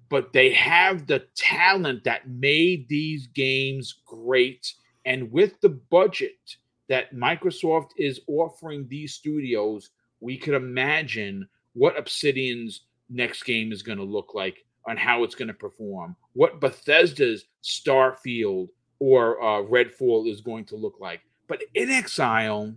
But 0.09 0.33
they 0.33 0.53
have 0.53 1.07
the 1.07 1.25
talent 1.35 2.05
that 2.05 2.29
made 2.29 2.89
these 2.89 3.27
games 3.29 4.03
great. 4.07 4.73
And 5.05 5.33
with 5.33 5.61
the 5.61 5.71
budget 5.71 6.57
that 6.89 7.15
Microsoft 7.15 7.91
is 7.97 8.21
offering 8.29 8.87
these 8.89 9.15
studios, 9.15 9.91
we 10.21 10.37
could 10.37 10.55
imagine 10.55 11.49
what 11.73 11.99
Obsidian's 11.99 12.83
next 13.09 13.43
game 13.45 13.73
is 13.73 13.83
going 13.83 13.99
to 13.99 14.05
look 14.05 14.35
like 14.35 14.65
and 14.87 14.99
how 14.99 15.25
it's 15.25 15.35
going 15.35 15.49
to 15.49 15.55
perform, 15.55 16.17
what 16.35 16.61
Bethesda's 16.61 17.45
Starfield 17.63 18.69
or 18.99 19.43
uh, 19.43 19.63
Redfall 19.63 20.31
is 20.31 20.41
going 20.41 20.65
to 20.67 20.77
look 20.77 20.97
like. 21.01 21.21
But 21.49 21.63
inXile, 21.77 22.75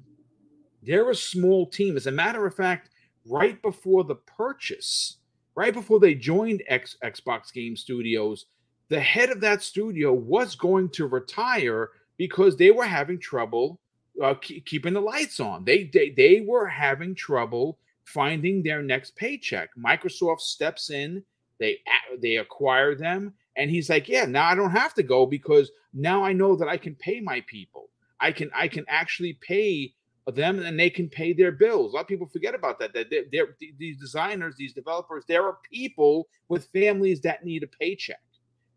they're 0.83 1.09
a 1.09 1.15
small 1.15 1.67
team. 1.67 1.97
As 1.97 2.07
a 2.07 2.11
matter 2.11 2.45
of 2.45 2.55
fact, 2.55 2.89
right 3.27 3.61
before 3.61 4.03
the 4.03 4.15
purchase, 4.15 5.17
right 5.55 5.73
before 5.73 5.99
they 5.99 6.15
joined 6.15 6.63
X, 6.67 6.97
Xbox 7.03 7.53
Game 7.53 7.75
Studios, 7.75 8.45
the 8.89 8.99
head 8.99 9.29
of 9.29 9.41
that 9.41 9.61
studio 9.61 10.13
was 10.13 10.55
going 10.55 10.89
to 10.89 11.05
retire 11.05 11.91
because 12.17 12.57
they 12.57 12.71
were 12.71 12.85
having 12.85 13.19
trouble 13.19 13.79
uh, 14.21 14.33
keeping 14.33 14.93
the 14.93 15.01
lights 15.01 15.39
on. 15.39 15.63
They, 15.63 15.85
they 15.93 16.09
they 16.09 16.41
were 16.41 16.67
having 16.67 17.15
trouble 17.15 17.77
finding 18.03 18.63
their 18.63 18.81
next 18.81 19.15
paycheck. 19.15 19.69
Microsoft 19.77 20.41
steps 20.41 20.89
in, 20.89 21.23
they 21.59 21.79
they 22.21 22.37
acquire 22.37 22.95
them, 22.95 23.33
and 23.55 23.69
he's 23.69 23.89
like, 23.89 24.07
"Yeah, 24.07 24.25
now 24.25 24.45
I 24.45 24.55
don't 24.55 24.71
have 24.71 24.93
to 24.95 25.03
go 25.03 25.25
because 25.25 25.71
now 25.93 26.23
I 26.23 26.33
know 26.33 26.55
that 26.55 26.67
I 26.67 26.77
can 26.77 26.95
pay 26.95 27.19
my 27.19 27.43
people. 27.47 27.89
I 28.19 28.31
can 28.31 28.49
I 28.55 28.67
can 28.67 28.85
actually 28.87 29.33
pay 29.41 29.93
them 30.31 30.59
and 30.59 30.79
they 30.79 30.89
can 30.89 31.09
pay 31.09 31.33
their 31.33 31.51
bills. 31.51 31.91
A 31.91 31.95
lot 31.95 32.01
of 32.01 32.07
people 32.07 32.27
forget 32.27 32.55
about 32.55 32.79
that. 32.79 32.93
That 32.93 33.09
they're, 33.09 33.25
they're, 33.31 33.55
these 33.77 33.97
designers, 33.97 34.55
these 34.55 34.73
developers, 34.73 35.23
there 35.27 35.45
are 35.45 35.57
people 35.71 36.27
with 36.47 36.69
families 36.71 37.21
that 37.21 37.45
need 37.45 37.63
a 37.63 37.67
paycheck, 37.67 38.21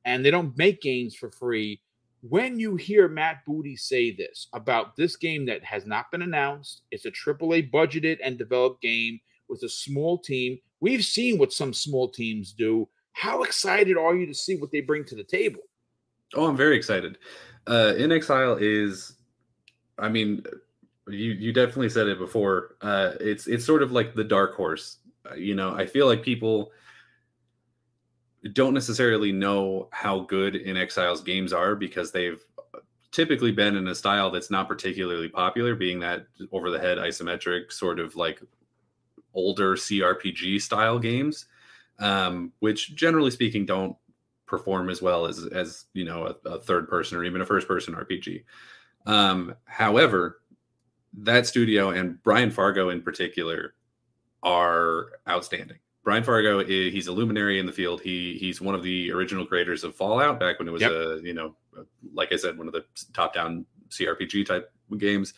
and 0.04 0.24
they 0.24 0.30
don't 0.30 0.56
make 0.56 0.80
games 0.80 1.14
for 1.14 1.30
free. 1.30 1.80
When 2.22 2.58
you 2.58 2.76
hear 2.76 3.08
Matt 3.08 3.44
Booty 3.44 3.76
say 3.76 4.14
this 4.14 4.46
about 4.52 4.96
this 4.96 5.16
game 5.16 5.46
that 5.46 5.64
has 5.64 5.86
not 5.86 6.10
been 6.10 6.22
announced, 6.22 6.82
it's 6.92 7.04
a 7.04 7.10
AAA 7.10 7.70
budgeted 7.72 8.18
and 8.22 8.38
developed 8.38 8.80
game 8.80 9.20
with 9.48 9.62
a 9.62 9.68
small 9.68 10.18
team. 10.18 10.58
We've 10.80 11.04
seen 11.04 11.38
what 11.38 11.52
some 11.52 11.72
small 11.72 12.08
teams 12.08 12.52
do. 12.52 12.88
How 13.12 13.42
excited 13.42 13.96
are 13.96 14.14
you 14.14 14.26
to 14.26 14.34
see 14.34 14.56
what 14.56 14.70
they 14.70 14.80
bring 14.80 15.04
to 15.06 15.14
the 15.14 15.24
table? 15.24 15.60
Oh, 16.34 16.46
I'm 16.46 16.56
very 16.56 16.76
excited. 16.76 17.18
Uh, 17.66 17.92
inXile 17.96 18.58
is, 18.60 19.16
I 19.98 20.08
mean, 20.08 20.42
you 21.08 21.32
you 21.32 21.52
definitely 21.52 21.90
said 21.90 22.08
it 22.08 22.18
before. 22.18 22.76
Uh, 22.80 23.12
it's 23.20 23.46
it's 23.46 23.64
sort 23.64 23.82
of 23.82 23.92
like 23.92 24.14
the 24.14 24.24
dark 24.24 24.54
horse. 24.54 24.98
Uh, 25.30 25.34
you 25.34 25.54
know, 25.54 25.74
I 25.74 25.86
feel 25.86 26.06
like 26.06 26.22
people 26.22 26.72
don't 28.52 28.74
necessarily 28.74 29.30
know 29.30 29.88
how 29.92 30.20
good 30.20 30.54
inXile's 30.54 31.20
games 31.20 31.52
are 31.52 31.76
because 31.76 32.10
they've 32.10 32.42
typically 33.12 33.52
been 33.52 33.76
in 33.76 33.86
a 33.88 33.94
style 33.94 34.30
that's 34.30 34.50
not 34.50 34.66
particularly 34.66 35.28
popular, 35.28 35.74
being 35.74 36.00
that 36.00 36.26
over 36.50 36.70
the 36.70 36.80
head 36.80 36.98
isometric 36.98 37.70
sort 37.70 38.00
of 38.00 38.16
like 38.16 38.42
older 39.34 39.76
CRPG 39.76 40.60
style 40.60 40.98
games, 40.98 41.46
um, 41.98 42.52
which 42.60 42.94
generally 42.94 43.30
speaking 43.30 43.66
don't 43.66 43.96
perform 44.46 44.90
as 44.90 45.00
well 45.00 45.24
as 45.26 45.46
as 45.46 45.86
you 45.94 46.04
know 46.04 46.26
a, 46.26 46.48
a 46.48 46.60
third 46.60 46.88
person 46.88 47.16
or 47.16 47.24
even 47.24 47.40
a 47.40 47.46
first 47.46 47.66
person 47.66 47.94
RPG. 47.94 48.44
Um, 49.06 49.54
however, 49.64 50.40
that 51.14 51.46
studio 51.46 51.90
and 51.90 52.22
Brian 52.22 52.50
Fargo 52.50 52.90
in 52.90 53.02
particular 53.02 53.74
are 54.42 55.12
outstanding. 55.28 55.78
Brian 56.04 56.24
Fargo 56.24 56.58
is 56.60 56.92
he's 56.92 57.06
a 57.06 57.12
luminary 57.12 57.58
in 57.58 57.66
the 57.66 57.72
field. 57.72 58.00
He 58.00 58.36
he's 58.38 58.60
one 58.60 58.74
of 58.74 58.82
the 58.82 59.12
original 59.12 59.46
creators 59.46 59.84
of 59.84 59.94
Fallout 59.94 60.40
back 60.40 60.58
when 60.58 60.68
it 60.68 60.72
was 60.72 60.82
yep. 60.82 60.90
a 60.90 61.20
you 61.22 61.34
know 61.34 61.54
like 62.12 62.32
I 62.32 62.36
said 62.36 62.58
one 62.58 62.66
of 62.66 62.72
the 62.72 62.84
top 63.12 63.34
down 63.34 63.64
CRPG 63.88 64.46
type 64.46 64.72
games. 64.98 65.34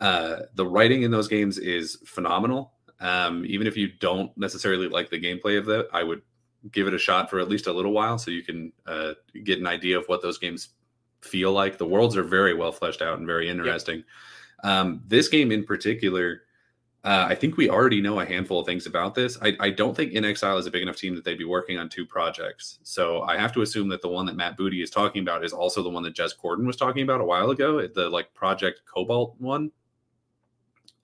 Uh, 0.00 0.40
the 0.54 0.66
writing 0.66 1.02
in 1.02 1.10
those 1.10 1.28
games 1.28 1.58
is 1.58 1.96
phenomenal. 2.04 2.72
Um, 3.00 3.44
even 3.46 3.66
if 3.66 3.76
you 3.76 3.88
don't 3.88 4.36
necessarily 4.38 4.88
like 4.88 5.10
the 5.10 5.20
gameplay 5.20 5.58
of 5.58 5.66
that, 5.66 5.88
I 5.92 6.02
would 6.02 6.22
give 6.72 6.86
it 6.86 6.94
a 6.94 6.98
shot 6.98 7.30
for 7.30 7.38
at 7.38 7.48
least 7.48 7.66
a 7.66 7.72
little 7.72 7.92
while 7.92 8.18
so 8.18 8.30
you 8.30 8.42
can 8.42 8.72
uh, 8.86 9.12
get 9.44 9.58
an 9.58 9.66
idea 9.66 9.98
of 9.98 10.06
what 10.06 10.22
those 10.22 10.38
games 10.38 10.70
feel 11.20 11.52
like. 11.52 11.78
The 11.78 11.86
worlds 11.86 12.16
are 12.16 12.22
very 12.22 12.54
well 12.54 12.72
fleshed 12.72 13.02
out 13.02 13.18
and 13.18 13.26
very 13.26 13.48
interesting. 13.48 14.04
Yep. 14.64 14.72
Um, 14.72 15.02
this 15.06 15.28
game 15.28 15.52
in 15.52 15.64
particular, 15.64 16.42
uh, 17.04 17.26
I 17.28 17.34
think 17.34 17.56
we 17.56 17.70
already 17.70 18.00
know 18.00 18.18
a 18.18 18.26
handful 18.26 18.60
of 18.60 18.66
things 18.66 18.86
about 18.86 19.14
this. 19.14 19.38
I, 19.40 19.56
I, 19.60 19.70
don't 19.70 19.94
think 19.94 20.12
inXile 20.12 20.58
is 20.58 20.66
a 20.66 20.70
big 20.70 20.82
enough 20.82 20.96
team 20.96 21.14
that 21.14 21.24
they'd 21.24 21.38
be 21.38 21.44
working 21.44 21.78
on 21.78 21.88
two 21.88 22.04
projects. 22.04 22.80
So 22.82 23.22
I 23.22 23.36
have 23.36 23.52
to 23.52 23.62
assume 23.62 23.88
that 23.90 24.02
the 24.02 24.08
one 24.08 24.26
that 24.26 24.34
Matt 24.34 24.56
Booty 24.56 24.82
is 24.82 24.90
talking 24.90 25.22
about 25.22 25.44
is 25.44 25.52
also 25.52 25.84
the 25.84 25.88
one 25.88 26.02
that 26.02 26.16
Jez 26.16 26.32
Corden 26.36 26.66
was 26.66 26.74
talking 26.74 27.02
about 27.02 27.20
a 27.20 27.24
while 27.24 27.50
ago, 27.50 27.86
the 27.86 28.08
like 28.08 28.34
Project 28.34 28.80
Cobalt 28.92 29.36
one. 29.38 29.70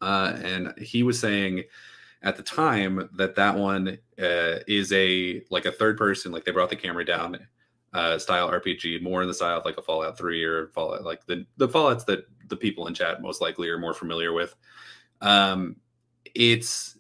Uh, 0.02 0.36
and 0.42 0.74
he 0.78 1.02
was 1.02 1.18
saying 1.18 1.62
at 2.22 2.36
the 2.36 2.42
time 2.42 3.08
that 3.14 3.36
that 3.36 3.56
one 3.56 3.98
uh, 4.20 4.58
is 4.66 4.92
a 4.92 5.42
like 5.50 5.64
a 5.64 5.72
third 5.72 5.96
person, 5.96 6.32
like 6.32 6.44
they 6.44 6.50
brought 6.50 6.70
the 6.70 6.76
camera 6.76 7.04
down 7.04 7.38
uh, 7.94 8.18
style 8.18 8.50
RPG, 8.50 9.00
more 9.02 9.22
in 9.22 9.28
the 9.28 9.34
style 9.34 9.58
of 9.58 9.64
like 9.64 9.78
a 9.78 9.82
Fallout 9.82 10.18
3 10.18 10.42
or 10.44 10.68
Fallout, 10.68 11.04
like 11.04 11.24
the 11.26 11.46
the 11.56 11.68
Fallout's 11.68 12.04
that 12.04 12.26
the 12.48 12.56
people 12.56 12.86
in 12.88 12.94
chat 12.94 13.22
most 13.22 13.40
likely 13.40 13.68
are 13.68 13.78
more 13.78 13.94
familiar 13.94 14.32
with. 14.32 14.54
Um, 15.20 15.76
it's, 16.34 16.98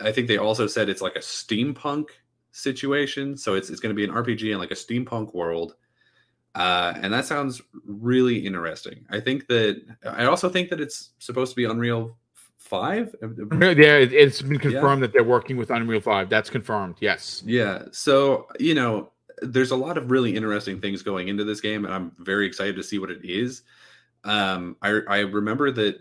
I 0.00 0.12
think 0.12 0.28
they 0.28 0.38
also 0.38 0.66
said 0.66 0.88
it's 0.88 1.02
like 1.02 1.16
a 1.16 1.20
steampunk 1.20 2.06
situation, 2.52 3.36
so 3.36 3.54
it's 3.54 3.70
it's 3.70 3.80
going 3.80 3.94
to 3.94 3.96
be 3.96 4.04
an 4.04 4.14
RPG 4.14 4.52
in 4.52 4.58
like 4.58 4.72
a 4.72 4.74
steampunk 4.74 5.34
world. 5.34 5.76
Uh, 6.54 6.94
and 7.02 7.12
that 7.12 7.24
sounds 7.24 7.60
really 7.84 8.38
interesting. 8.38 9.04
I 9.10 9.20
think 9.20 9.46
that 9.48 9.82
I 10.04 10.24
also 10.26 10.48
think 10.48 10.70
that 10.70 10.80
it's 10.80 11.10
supposed 11.18 11.50
to 11.52 11.56
be 11.56 11.64
Unreal 11.64 12.16
Five. 12.58 13.14
Yeah, 13.20 13.96
it- 13.98 14.12
it's 14.12 14.40
been 14.40 14.58
confirmed 14.58 15.02
that 15.02 15.12
they're 15.12 15.24
working 15.24 15.56
with 15.56 15.70
Unreal 15.70 16.00
Five. 16.00 16.28
That's 16.30 16.48
confirmed. 16.50 16.96
Yes. 17.00 17.42
Yeah. 17.44 17.86
So, 17.90 18.46
you 18.60 18.74
know, 18.74 19.10
there's 19.42 19.72
a 19.72 19.76
lot 19.76 19.98
of 19.98 20.10
really 20.10 20.34
interesting 20.36 20.80
things 20.80 21.02
going 21.02 21.28
into 21.28 21.42
this 21.44 21.60
game, 21.60 21.84
and 21.84 21.92
I'm 21.92 22.12
very 22.18 22.46
excited 22.46 22.76
to 22.76 22.82
see 22.82 22.98
what 22.98 23.10
it 23.10 23.24
is. 23.24 23.62
Um, 24.22 24.76
I, 24.80 25.00
I 25.08 25.18
remember 25.20 25.70
that 25.72 25.98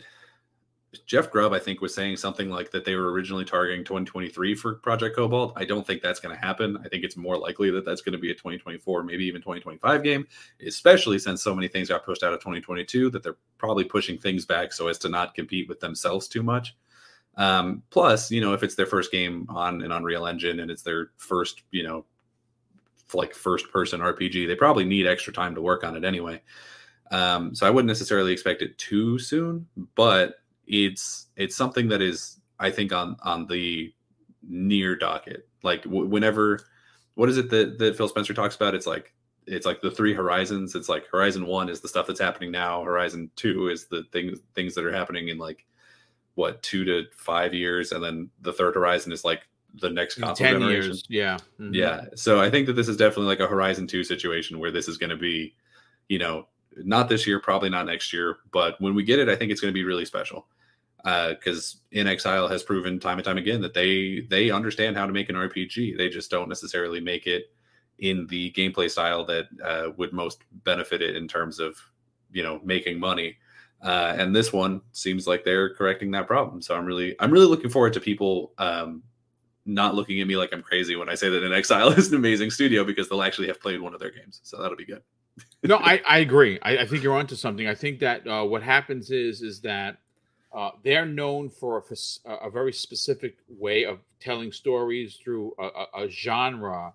Jeff 1.06 1.32
Grubb, 1.32 1.54
I 1.54 1.60
think, 1.60 1.82
was 1.82 1.94
saying 1.94 2.18
something 2.18 2.50
like 2.50 2.72
that 2.72 2.86
they 2.86 2.96
were 2.96 3.12
originally 3.12 3.46
targeting 3.46 3.84
2023 3.84 4.56
for 4.56 4.76
Project 4.76 5.16
Cobalt. 5.16 5.54
I 5.56 5.66
don't 5.66 5.86
think 5.86 6.02
that's 6.02 6.20
going 6.20 6.36
to 6.36 6.42
happen. 6.42 6.78
I 6.84 6.88
think 6.88 7.04
it's 7.04 7.18
more 7.18 7.38
likely 7.38 7.72
that 7.72 7.86
that's 7.86 8.02
going 8.02 8.14
to 8.14 8.20
be 8.20 8.32
a 8.32 8.36
2024, 8.36 9.04
maybe 9.04 9.26
even 9.26 9.42
2025 9.42 10.04
game, 10.04 10.28
especially 10.66 11.20
since 11.20 11.42
so 11.42 11.56
many 11.56 11.68
things 11.68 11.90
got 11.90 12.06
pushed 12.06 12.24
out 12.24 12.34
of 12.34 12.40
2022 12.40 13.10
that 13.10 13.24
they're 13.24 13.38
probably 13.58 13.84
pushing 13.84 14.18
things 14.18 14.46
back 14.46 14.72
so 14.72 14.88
as 14.88 14.98
to 15.00 15.10
not 15.10 15.36
compete 15.36 15.68
with 15.68 15.80
themselves 15.80 16.28
too 16.28 16.44
much. 16.44 16.76
Um, 17.36 17.82
plus, 17.90 18.30
you 18.30 18.42
know, 18.42 18.54
if 18.54 18.62
it's 18.62 18.76
their 18.76 18.86
first 18.86 19.12
game 19.12 19.48
on 19.50 19.82
an 19.82 19.92
Unreal 19.92 20.28
Engine 20.28 20.60
and 20.60 20.70
it's 20.70 20.84
their 20.84 21.12
first, 21.18 21.64
you 21.72 21.84
know, 21.84 22.06
like 23.14 23.34
first 23.34 23.72
person 23.72 24.00
RPG, 24.00 24.48
they 24.48 24.56
probably 24.56 24.86
need 24.86 25.08
extra 25.08 25.34
time 25.34 25.56
to 25.56 25.62
work 25.62 25.84
on 25.84 25.96
it 25.96 26.04
anyway. 26.04 26.42
Um, 27.12 27.54
so 27.54 27.68
I 27.68 27.70
wouldn't 27.70 27.88
necessarily 27.88 28.32
expect 28.32 28.62
it 28.62 28.78
too 28.78 29.20
soon, 29.20 29.68
but 29.96 30.43
it's 30.68 31.28
it's 31.36 31.56
something 31.56 31.88
that 31.90 32.02
is 32.02 32.40
I 32.60 32.72
think 32.72 32.92
on 32.94 33.18
on 33.24 33.48
the 33.48 33.94
near 34.48 34.96
docket. 34.96 35.48
Like 35.64 35.84
w- 35.84 36.06
whenever, 36.08 36.60
what 37.16 37.30
is 37.30 37.38
it 37.38 37.50
that 37.50 37.78
that 37.80 37.98
Phil 37.98 38.08
Spencer 38.08 38.34
talks 38.34 38.56
about? 38.56 38.76
It's 38.76 38.88
like 38.88 39.14
it's 39.46 39.66
like 39.66 39.82
the 39.82 39.92
three 39.92 40.14
horizons. 40.14 40.76
It's 40.76 40.90
like 40.90 41.06
Horizon 41.12 41.46
One 41.46 41.70
is 41.70 41.82
the 41.82 41.88
stuff 41.88 42.08
that's 42.08 42.20
happening 42.20 42.52
now. 42.52 42.84
Horizon 42.84 43.30
Two 43.36 43.70
is 43.70 43.88
the 43.88 44.04
things 44.12 44.40
things 44.56 44.76
that 44.76 44.86
are 44.86 44.92
happening 44.94 45.30
in 45.30 45.38
like 45.38 45.66
what 46.36 46.64
two 46.64 46.84
to 46.86 47.04
five 47.16 47.54
years, 47.54 47.92
and 47.92 48.04
then 48.04 48.30
the 48.42 48.54
third 48.54 48.76
horizon 48.76 49.12
is 49.12 49.24
like 49.24 49.42
the 49.82 49.90
next 49.90 50.20
console 50.20 50.36
Ten 50.36 50.60
generation. 50.60 50.84
years. 50.92 51.04
Yeah. 51.10 51.38
Mhm. 51.60 51.74
Yeah. 51.74 52.06
So 52.16 52.40
I 52.40 52.50
think 52.50 52.68
that 52.68 52.74
this 52.74 52.88
is 52.88 52.98
definitely 52.98 53.26
like 53.26 53.40
a 53.40 53.48
Horizon 53.48 53.88
2 53.88 54.04
situation 54.04 54.60
where 54.60 54.70
this 54.70 54.88
is 54.88 54.98
going 55.00 55.10
to 55.10 55.16
be, 55.18 55.56
you 56.10 56.20
know, 56.20 56.48
not 56.78 57.10
this 57.10 57.28
year, 57.28 57.40
probably 57.40 57.70
not 57.70 57.86
next 57.86 58.14
year, 58.14 58.38
but 58.52 58.80
when 58.80 58.96
we 58.96 59.04
get 59.04 59.20
it, 59.20 59.30
I 59.30 59.36
think 59.36 59.52
it's 59.52 59.62
going 59.62 59.72
to 59.72 59.78
be 59.78 59.84
really 59.84 60.06
special. 60.06 60.48
Uh, 61.06 61.30
because 61.30 61.82
inXile 61.94 62.50
has 62.50 62.64
proven 62.64 62.98
time 62.98 63.18
and 63.18 63.26
time 63.26 63.38
again 63.38 63.60
that 63.60 63.74
they 63.74 64.22
they 64.30 64.50
understand 64.50 64.96
how 64.96 65.06
to 65.06 65.12
make 65.12 65.28
an 65.28 65.36
RPG. 65.36 65.98
They 65.98 66.08
just 66.08 66.32
don't 66.32 66.48
necessarily 66.48 67.02
make 67.02 67.28
it 67.28 67.52
in 68.00 68.26
the 68.28 68.52
gameplay 68.54 68.90
style 68.90 69.26
that 69.26 69.48
uh, 69.64 69.90
would 69.98 70.14
most 70.14 70.44
benefit 70.64 71.02
it 71.02 71.18
in 71.18 71.28
terms 71.28 71.60
of, 71.60 71.76
you 72.32 72.42
know, 72.42 72.62
making 72.64 73.00
money. 73.00 73.38
Uh, 73.82 74.16
and 74.18 74.34
this 74.34 74.54
one 74.54 74.82
seems 74.94 75.28
like 75.28 75.44
they're 75.44 75.74
correcting 75.76 76.10
that 76.12 76.26
problem. 76.26 76.62
So 76.62 76.74
I'm 76.74 76.86
really 76.86 77.18
I'm 77.20 77.32
really 77.32 77.48
looking 77.48 77.70
forward 77.70 77.92
to 77.94 78.00
people 78.00 78.54
um, 78.58 79.04
not 79.66 79.96
looking 79.96 80.22
at 80.22 80.28
me 80.28 80.38
like 80.38 80.54
I'm 80.54 80.64
crazy 80.64 80.96
when 80.96 81.10
I 81.10 81.16
say 81.16 81.30
that 81.30 81.44
inXile 81.44 81.98
is 81.98 82.10
an 82.10 82.18
amazing 82.18 82.50
studio 82.50 82.84
because 82.84 83.10
they'll 83.10 83.24
actually 83.24 83.48
have 83.48 83.60
played 83.60 83.82
one 83.82 83.94
of 83.94 84.00
their 84.00 84.12
games. 84.12 84.40
So 84.44 84.62
that'll 84.62 84.78
be 84.78 84.86
good. 84.86 85.02
No, 85.64 85.78
I, 85.78 86.02
I 86.08 86.20
agree. 86.20 86.60
I, 86.62 86.80
I 86.80 86.86
think 86.86 87.04
you're 87.04 87.16
onto 87.16 87.36
something. 87.36 87.68
I 87.68 87.76
think 87.76 88.00
that 88.00 88.28
uh, 88.28 88.44
what 88.44 88.62
happens 88.62 89.12
is 89.12 89.42
is 89.42 89.62
that 89.62 89.98
uh, 90.54 90.72
they're 90.84 91.06
known 91.06 91.50
for 91.50 91.84
a, 92.26 92.32
a 92.32 92.50
very 92.50 92.74
specific 92.74 93.38
way 93.50 93.86
of 93.86 94.00
telling 94.20 94.52
stories 94.52 95.18
through 95.24 95.54
a, 95.60 96.04
a, 96.04 96.10
genre 96.10 96.94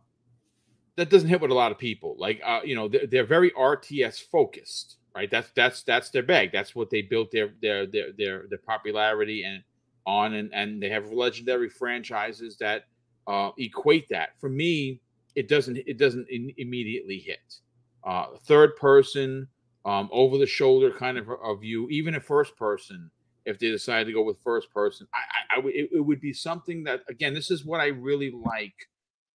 that 0.95 1.11
doesn't 1.11 1.29
hit 1.29 1.41
with 1.41 1.51
a 1.51 1.55
lot 1.55 1.73
of 1.73 1.79
people. 1.79 2.15
Like 2.19 2.41
uh, 2.45 2.61
you 2.65 2.77
know, 2.77 2.89
they're, 2.89 3.07
they're 3.07 3.27
very 3.27 3.51
RTS 3.53 4.23
focused, 4.31 4.99
right? 5.15 5.31
That's 5.31 5.51
that's 5.57 5.83
that's 5.83 6.11
their 6.11 6.23
bag. 6.23 6.51
That's 6.53 6.75
what 6.75 6.91
they 6.91 7.03
built 7.03 7.33
their 7.33 7.51
their 7.61 7.87
their 7.87 8.13
their, 8.17 8.45
their 8.49 8.59
popularity 8.59 9.45
and 9.45 9.63
on, 10.07 10.35
and 10.35 10.53
and 10.55 10.81
they 10.83 10.91
have 10.91 11.11
legendary 11.11 11.69
franchises 11.69 12.57
that 12.59 12.85
uh, 13.27 13.51
equate 13.59 14.09
that. 14.11 14.31
For 14.39 14.49
me, 14.49 15.01
it 15.35 15.49
doesn't 15.49 15.77
it 15.79 15.99
doesn't 15.99 16.29
in, 16.29 16.53
immediately 16.59 17.19
hit 17.19 17.61
uh, 18.05 18.27
third 18.47 18.77
person, 18.77 19.49
um, 19.85 20.09
over 20.13 20.39
the 20.39 20.47
shoulder 20.47 20.91
kind 20.91 21.19
of 21.19 21.29
a 21.29 21.57
view, 21.57 21.89
even 21.91 22.15
a 22.15 22.21
first 22.21 22.57
person. 22.57 23.11
If 23.47 23.59
they 23.59 23.71
decide 23.71 24.05
to 24.07 24.13
go 24.13 24.23
with 24.23 24.39
first 24.43 24.71
person, 24.73 25.07
I, 25.15 25.19
I, 25.19 25.57
I 25.57 25.61
would- 25.65 25.75
it, 25.75 25.91
it 25.93 26.01
would 26.01 26.21
be 26.21 26.33
something 26.35 26.85
that 26.85 27.03
again, 27.09 27.35
this 27.35 27.51
is 27.51 27.65
what 27.65 27.81
I 27.81 27.87
really 27.89 28.31
like 28.31 28.75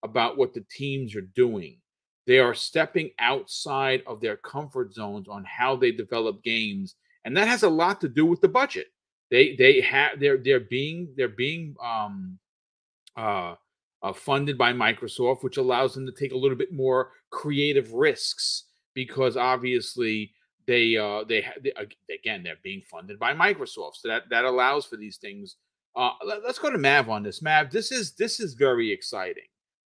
about 0.03 0.37
what 0.37 0.53
the 0.53 0.65
teams 0.69 1.15
are 1.15 1.21
doing. 1.21 1.79
They 2.27 2.39
are 2.39 2.53
stepping 2.53 3.11
outside 3.19 4.03
of 4.07 4.21
their 4.21 4.37
comfort 4.37 4.93
zones 4.93 5.27
on 5.27 5.43
how 5.45 5.75
they 5.75 5.91
develop 5.91 6.43
games, 6.43 6.95
and 7.25 7.35
that 7.37 7.47
has 7.47 7.63
a 7.63 7.69
lot 7.69 7.99
to 8.01 8.09
do 8.09 8.25
with 8.25 8.41
the 8.41 8.47
budget. 8.47 8.87
They 9.31 9.55
they 9.55 9.81
have 9.81 10.19
they're 10.19 10.37
they're 10.37 10.59
being 10.59 11.13
they're 11.17 11.27
being 11.27 11.75
um 11.83 12.39
uh 13.17 13.55
uh, 14.03 14.13
funded 14.13 14.57
by 14.57 14.73
Microsoft, 14.73 15.43
which 15.43 15.57
allows 15.57 15.95
them 15.95 16.05
to 16.05 16.11
take 16.11 16.33
a 16.33 16.37
little 16.37 16.57
bit 16.57 16.73
more 16.73 17.11
creative 17.31 17.93
risks 17.93 18.65
because 18.93 19.37
obviously 19.37 20.33
they 20.67 20.97
uh, 20.97 21.23
they, 21.23 21.45
they 21.63 21.73
again 22.13 22.43
they're 22.43 22.55
being 22.63 22.81
funded 22.89 23.17
by 23.17 23.33
Microsoft, 23.33 23.95
so 23.95 24.09
that 24.09 24.23
that 24.29 24.45
allows 24.45 24.85
for 24.85 24.97
these 24.97 25.17
things. 25.17 25.55
Uh, 25.95 26.11
let, 26.25 26.43
us 26.43 26.57
go 26.57 26.71
to 26.71 26.77
Mav 26.77 27.07
on 27.07 27.23
this. 27.23 27.41
Mav, 27.41 27.71
this 27.71 27.91
is 27.91 28.13
this 28.15 28.39
is 28.39 28.53
very 28.53 28.91
exciting 28.91 29.43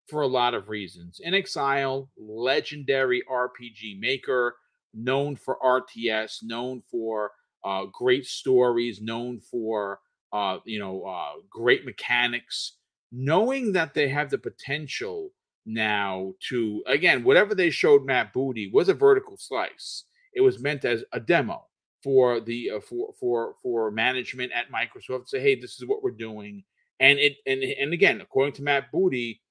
for 0.08 0.22
a 0.22 0.28
lot 0.28 0.54
of 0.54 0.70
reasons. 0.70 1.20
inXile, 1.26 2.08
legendary 2.18 3.22
RPG 3.30 4.00
maker, 4.00 4.56
known 4.94 5.36
for 5.36 5.58
RTS, 5.62 6.38
known 6.44 6.82
for 6.90 7.32
uh, 7.66 7.86
great 7.92 8.26
stories, 8.26 9.02
known 9.02 9.42
for 9.42 10.00
uh, 10.32 10.58
you 10.66 10.80
know 10.80 11.04
uh, 11.04 11.34
great 11.50 11.86
mechanics 11.86 12.78
knowing 13.12 13.74
that 13.74 13.94
they 13.94 14.08
have 14.08 14.30
the 14.30 14.38
potential 14.38 15.32
now 15.66 16.34
to 16.50 16.82
again 16.88 17.24
whatever 17.24 17.54
they 17.54 17.70
showed 17.70 18.06
Matt 18.06 18.32
Booty 18.34 18.70
was 18.74 18.90
a 18.90 18.94
vertical 18.94 19.38
slice. 19.38 20.06
It 20.34 20.42
was 20.42 20.60
meant 20.60 20.86
as 20.86 21.04
a 21.12 21.20
demo 21.20 21.66
for 22.04 22.40
the 22.40 22.72
uh, 22.72 22.80
for 22.80 23.14
for 23.20 23.56
for 23.62 23.92
management 23.92 24.52
at 24.54 24.72
Microsoft 24.72 25.24
to 25.24 25.30
say, 25.30 25.42
hey, 25.42 25.60
this 25.60 25.80
is 25.80 25.86
what 25.86 26.04
we're 26.04 26.12
doing, 26.12 26.64
and 27.00 27.20
it 27.20 27.38
and 27.46 27.64
and 27.64 27.94
again, 27.94 28.22
according 28.22 28.54
to 28.54 28.64
Matt 28.64 28.92
Booty, 28.92 29.42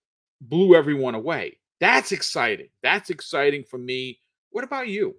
blew 0.40 0.74
everyone 0.74 1.14
away. 1.14 1.58
That's 1.80 2.12
exciting. 2.12 2.68
That's 2.82 3.10
exciting 3.10 3.64
for 3.64 3.78
me. 3.78 4.20
What 4.50 4.64
about 4.64 4.88
you? 4.88 5.16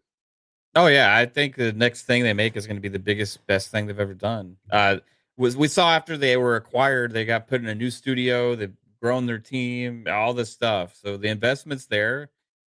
Oh 0.76 0.88
yeah, 0.88 1.16
I 1.16 1.26
think 1.26 1.56
the 1.56 1.74
next 1.74 2.04
thing 2.04 2.24
they 2.24 2.34
make 2.34 2.56
is 2.56 2.68
going 2.68 2.78
to 2.78 2.82
be 2.82 2.90
the 2.90 3.00
biggest, 3.00 3.46
best 3.48 3.70
thing 3.70 3.88
they've 3.88 4.00
ever 4.00 4.14
done. 4.14 4.58
Uh, 4.72 4.98
was 5.38 5.56
we 5.56 5.68
saw 5.68 5.92
after 5.92 6.18
they 6.18 6.36
were 6.38 6.56
acquired, 6.56 7.14
they 7.14 7.26
got 7.26 7.48
put 7.48 7.62
in 7.62 7.68
a 7.68 7.76
new 7.76 7.92
studio, 7.92 8.56
they've 8.56 8.74
grown 9.02 9.26
their 9.26 9.40
team, 9.40 10.06
all 10.10 10.34
this 10.34 10.52
stuff. 10.52 10.96
So 11.02 11.18
the 11.18 11.30
investments 11.30 11.86
there, 11.86 12.30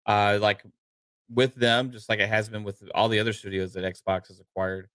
uh, 0.06 0.38
like 0.40 0.64
with 1.28 1.54
them, 1.54 1.90
just 1.92 2.08
like 2.08 2.20
it 2.20 2.28
has 2.28 2.48
been 2.48 2.64
with 2.64 2.82
all 2.94 3.08
the 3.08 3.20
other 3.20 3.32
studios 3.32 3.74
that 3.74 3.84
Xbox 3.84 4.28
has 4.28 4.40
acquired. 4.40 4.88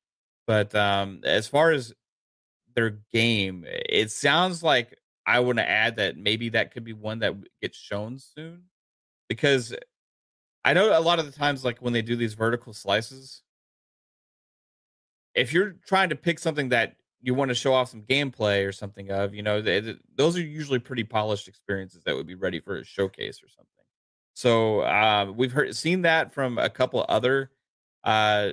But 0.48 0.74
um, 0.74 1.22
as 1.24 1.48
far 1.48 1.72
as 1.72 1.94
their 2.76 3.00
game, 3.14 3.66
it 3.68 4.12
sounds 4.12 4.64
like 4.64 4.98
I 5.28 5.42
want 5.42 5.60
to 5.60 5.70
add 5.70 5.98
that 5.98 6.18
maybe 6.18 6.50
that 6.50 6.74
could 6.74 6.84
be 6.84 6.94
one 6.94 7.20
that 7.20 7.36
gets 7.62 7.78
shown 7.78 8.18
soon 8.18 8.64
because 9.28 9.76
I 10.66 10.74
know 10.74 10.98
a 10.98 11.00
lot 11.00 11.20
of 11.20 11.26
the 11.26 11.32
times, 11.32 11.64
like 11.64 11.80
when 11.80 11.94
they 11.94 12.02
do 12.02 12.16
these 12.16 12.34
vertical 12.34 12.74
slices, 12.74 13.44
if 15.36 15.54
you're 15.54 15.76
trying 15.86 16.10
to 16.10 16.16
pick 16.16 16.40
something 16.40 16.70
that 16.70 16.96
you 17.22 17.34
want 17.34 17.50
to 17.50 17.56
show 17.56 17.74
off 17.74 17.90
some 17.90 18.04
gameplay 18.04 18.66
or 18.68 18.72
something 18.72 19.12
of, 19.12 19.34
you 19.34 19.44
know, 19.44 19.62
th- 19.62 19.84
th- 19.84 19.98
those 20.16 20.38
are 20.38 20.42
usually 20.42 20.80
pretty 20.80 21.04
polished 21.04 21.48
experiences 21.48 22.04
that 22.06 22.16
would 22.16 22.28
be 22.28 22.36
ready 22.36 22.60
for 22.60 22.78
a 22.78 22.84
showcase 22.84 23.44
or 23.44 23.50
something. 23.50 23.70
So 24.34 24.82
uh, 24.82 25.34
we've 25.36 25.52
heard 25.52 25.76
seen 25.76 26.04
that 26.04 26.34
from 26.34 26.58
a 26.58 26.70
couple 26.70 27.06
other 27.10 27.52
uh, 28.06 28.52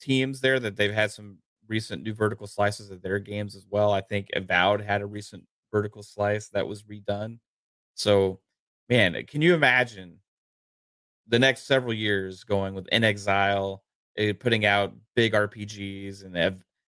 teams 0.00 0.40
there 0.40 0.58
that 0.58 0.76
they've 0.76 0.92
had 0.92 1.12
some 1.12 1.38
recent 1.68 2.02
new 2.02 2.12
vertical 2.14 2.46
slices 2.46 2.90
of 2.90 3.00
their 3.00 3.18
games 3.18 3.54
as 3.54 3.66
well. 3.70 3.92
I 3.92 4.00
think 4.00 4.28
Avowed 4.34 4.80
had 4.80 5.02
a 5.02 5.06
recent 5.06 5.44
vertical 5.72 6.02
slice 6.02 6.48
that 6.48 6.66
was 6.66 6.82
redone. 6.82 7.38
So, 7.94 8.40
man, 8.88 9.24
can 9.26 9.40
you 9.40 9.54
imagine 9.54 10.18
the 11.28 11.38
next 11.38 11.66
several 11.66 11.94
years 11.94 12.44
going 12.44 12.74
with 12.74 12.88
inXile, 12.90 13.80
eh, 14.16 14.32
putting 14.32 14.66
out 14.66 14.94
big 15.14 15.32
RPGs, 15.32 16.24
and, 16.24 16.36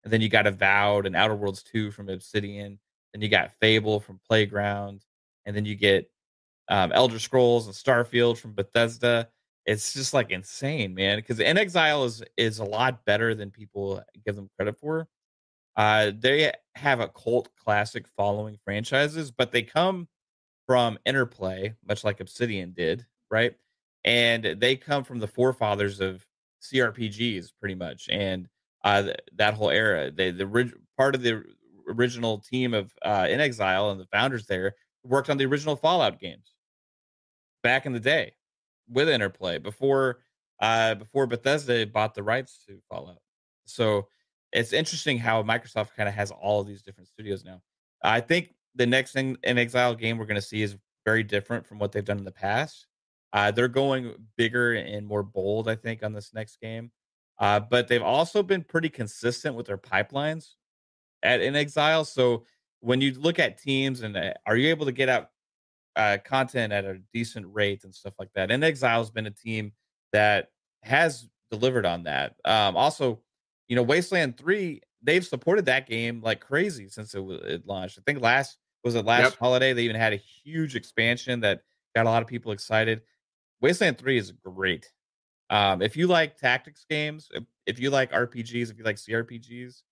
and 0.06 0.14
then 0.14 0.22
you 0.22 0.30
got 0.30 0.48
Avowed 0.48 1.06
and 1.06 1.15
Outer 1.15 1.36
Worlds 1.36 1.64
2 1.64 1.91
from 1.91 2.07
Obsidian, 2.07 2.80
then 3.14 3.22
you 3.22 3.27
got 3.27 3.52
Fable 3.60 3.99
from 3.99 4.22
Playground, 4.26 5.03
and 5.45 5.53
then 5.56 5.65
you 5.65 5.76
get 5.76 6.10
um, 6.69 6.94
Elder 6.94 7.19
Scrolls 7.19 7.65
and 7.65 7.76
Starfield 7.76 8.38
from 8.38 8.53
Bethesda. 8.53 9.27
It's 9.65 9.94
just 9.94 10.14
like 10.14 10.32
insane, 10.32 10.94
man. 10.94 11.18
Because 11.18 11.40
inXile 11.40 12.06
is 12.06 12.23
is 12.38 12.60
a 12.60 12.64
lot 12.64 13.03
better 13.06 13.36
than 13.36 13.52
people 13.52 14.02
give 14.26 14.36
them 14.36 14.49
credit 14.56 14.77
for. 14.77 15.07
Uh, 15.76 16.11
they 16.18 16.53
have 16.76 17.02
a 17.02 17.10
cult 17.10 17.49
classic 17.61 18.07
following 18.15 18.57
franchises, 18.64 19.32
but 19.32 19.52
they 19.52 19.61
come 19.61 20.07
from 20.68 20.98
Interplay, 21.06 21.73
much 21.88 22.03
like 22.03 22.22
Obsidian 22.22 22.72
did, 22.72 23.06
right? 23.30 23.56
and 24.06 24.56
they 24.60 24.76
come 24.76 25.03
from 25.03 25.19
the 25.19 25.27
forefathers 25.27 25.99
of 25.99 26.26
CRPGs, 26.61 27.52
pretty 27.60 27.76
much, 27.76 28.07
and 28.10 28.48
uh, 28.85 29.11
that 29.33 29.55
whole 29.55 29.71
era. 29.71 30.11
They 30.11 30.31
the 30.31 30.71
part 30.95 31.15
of 31.15 31.21
the 31.21 31.43
original 31.89 32.39
team 32.39 32.73
of 32.73 32.91
uh, 33.01 33.23
inXile 33.23 33.91
and 33.91 33.99
the 33.99 34.05
founders 34.05 34.45
there 34.45 34.75
worked 35.03 35.29
on 35.29 35.37
the 35.37 35.45
original 35.45 35.75
Fallout 35.75 36.19
games 36.19 36.53
back 37.63 37.85
in 37.85 37.91
the 37.91 37.99
day 37.99 38.33
with 38.87 39.09
Interplay 39.09 39.57
before 39.57 40.19
uh, 40.61 40.95
before 40.95 41.27
Bethesda 41.27 41.85
bought 41.85 42.13
the 42.13 42.23
rights 42.23 42.63
to 42.67 42.79
Fallout. 42.89 43.19
So 43.65 44.07
it's 44.53 44.71
interesting 44.71 45.17
how 45.17 45.43
Microsoft 45.43 45.89
kind 45.97 46.07
of 46.07 46.15
has 46.15 46.31
all 46.31 46.61
of 46.61 46.67
these 46.67 46.81
different 46.81 47.09
studios 47.09 47.43
now. 47.43 47.61
I 48.03 48.21
think 48.21 48.53
the 48.75 48.85
next 48.85 49.11
thing 49.11 49.35
inXile 49.45 49.99
game 49.99 50.17
we're 50.17 50.25
going 50.25 50.35
to 50.35 50.41
see 50.41 50.61
is 50.61 50.77
very 51.05 51.23
different 51.23 51.65
from 51.65 51.79
what 51.79 51.91
they've 51.91 52.05
done 52.05 52.19
in 52.19 52.23
the 52.23 52.31
past. 52.31 52.85
Uh, 53.33 53.51
they're 53.51 53.67
going 53.67 54.13
bigger 54.37 54.73
and 54.73 55.05
more 55.05 55.23
bold, 55.23 55.67
I 55.67 55.75
think, 55.75 56.03
on 56.03 56.13
this 56.13 56.33
next 56.33 56.61
game. 56.61 56.91
Uh, 57.39 57.59
but 57.59 57.87
they've 57.87 58.01
also 58.01 58.41
been 58.41 58.63
pretty 58.63 58.89
consistent 58.89 59.55
with 59.55 59.67
their 59.67 59.77
pipelines 59.77 60.51
at 61.23 61.41
inXile. 61.41 62.05
So 62.05 62.45
when 62.79 63.01
you 63.01 63.13
look 63.13 63.39
at 63.39 63.57
teams 63.57 64.01
and 64.01 64.15
uh, 64.15 64.33
are 64.45 64.55
you 64.55 64.69
able 64.69 64.85
to 64.85 64.91
get 64.91 65.09
out 65.09 65.31
uh, 65.95 66.17
content 66.23 66.71
at 66.73 66.85
a 66.85 66.99
decent 67.13 67.45
rate 67.53 67.83
and 67.83 67.93
stuff 67.93 68.13
like 68.19 68.29
that? 68.35 68.49
inXile 68.49 68.99
has 68.99 69.11
been 69.11 69.25
a 69.27 69.31
team 69.31 69.73
that 70.13 70.49
has 70.83 71.27
delivered 71.51 71.85
on 71.85 72.03
that. 72.03 72.35
Um, 72.45 72.77
also, 72.77 73.21
you 73.67 73.75
know, 73.75 73.83
Wasteland 73.83 74.37
Three, 74.37 74.81
they've 75.01 75.25
supported 75.25 75.65
that 75.65 75.87
game 75.87 76.21
like 76.21 76.39
crazy 76.39 76.87
since 76.87 77.15
it, 77.15 77.19
was, 77.23 77.41
it 77.43 77.65
launched. 77.65 77.97
I 77.99 78.01
think 78.05 78.21
last 78.21 78.57
was 78.83 78.95
it 78.95 79.03
last 79.05 79.31
Yep. 79.31 79.39
holiday 79.39 79.73
they 79.73 79.83
even 79.83 79.95
had 79.95 80.13
a 80.13 80.17
huge 80.17 80.75
expansion 80.75 81.39
that 81.41 81.63
got 81.95 82.05
a 82.05 82.09
lot 82.09 82.21
of 82.21 82.27
people 82.27 82.51
excited. 82.51 83.01
Wasteland 83.61 83.97
Three 83.97 84.17
is 84.17 84.31
great. 84.31 84.91
Um, 85.49 85.81
if 85.81 85.95
you 85.95 86.07
like 86.07 86.38
tactics 86.38 86.85
games, 86.89 87.30
if, 87.34 87.43
if 87.65 87.80
you 87.80 87.89
like 87.89 88.11
RPGs, 88.11 88.72
if 88.72 88.77
you 88.77 88.84
like 88.84 88.97
CRPGs, 88.97 89.84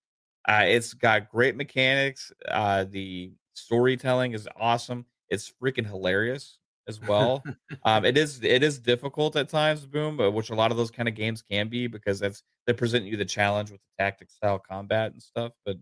uh, 0.48 0.64
it's 0.64 0.94
got 0.94 1.30
great 1.30 1.56
mechanics. 1.56 2.32
Uh, 2.48 2.84
the 2.84 3.32
storytelling 3.54 4.32
is 4.32 4.48
awesome. 4.58 5.06
It's 5.28 5.52
freaking 5.62 5.86
hilarious 5.86 6.58
as 6.88 7.00
well. 7.00 7.42
um, 7.84 8.04
it 8.04 8.18
is 8.18 8.42
it 8.42 8.62
is 8.62 8.78
difficult 8.78 9.36
at 9.36 9.48
times, 9.48 9.86
boom, 9.86 10.18
which 10.34 10.50
a 10.50 10.54
lot 10.54 10.70
of 10.70 10.76
those 10.76 10.90
kind 10.90 11.08
of 11.08 11.14
games 11.14 11.42
can 11.42 11.68
be 11.68 11.86
because 11.86 12.18
that's 12.18 12.42
they 12.66 12.72
present 12.72 13.04
you 13.04 13.16
the 13.16 13.24
challenge 13.24 13.70
with 13.70 13.80
the 13.80 14.02
tactic 14.02 14.30
style 14.30 14.58
combat 14.58 15.12
and 15.12 15.22
stuff. 15.22 15.52
But 15.64 15.76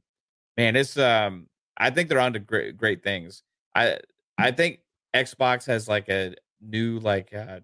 man, 0.57 0.77
it's 0.77 0.97
um, 0.97 1.49
I 1.77 1.91
think 1.91 2.09
they're 2.09 2.21
on 2.21 2.35
to 2.35 2.39
great 2.39 2.77
great 2.77 3.03
things. 3.03 3.43
I 3.75 3.99
I 4.39 4.53
think 4.53 4.81
Xbox 5.15 5.67
has 5.67 5.89
like 5.89 6.09
a 6.09 6.35
new 6.61 6.99
like 7.01 7.35
uh, 7.35 7.61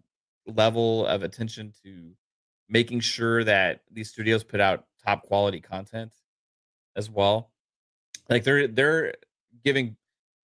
level 0.48 1.06
of 1.06 1.22
attention 1.22 1.72
to 1.84 2.12
making 2.68 3.00
sure 3.00 3.44
that 3.44 3.80
these 3.90 4.10
studios 4.10 4.44
put 4.44 4.60
out 4.60 4.86
top 5.04 5.22
quality 5.22 5.60
content 5.60 6.12
as 6.96 7.10
well. 7.10 7.50
Like 8.28 8.44
they're 8.44 8.68
they're 8.68 9.14
giving 9.64 9.96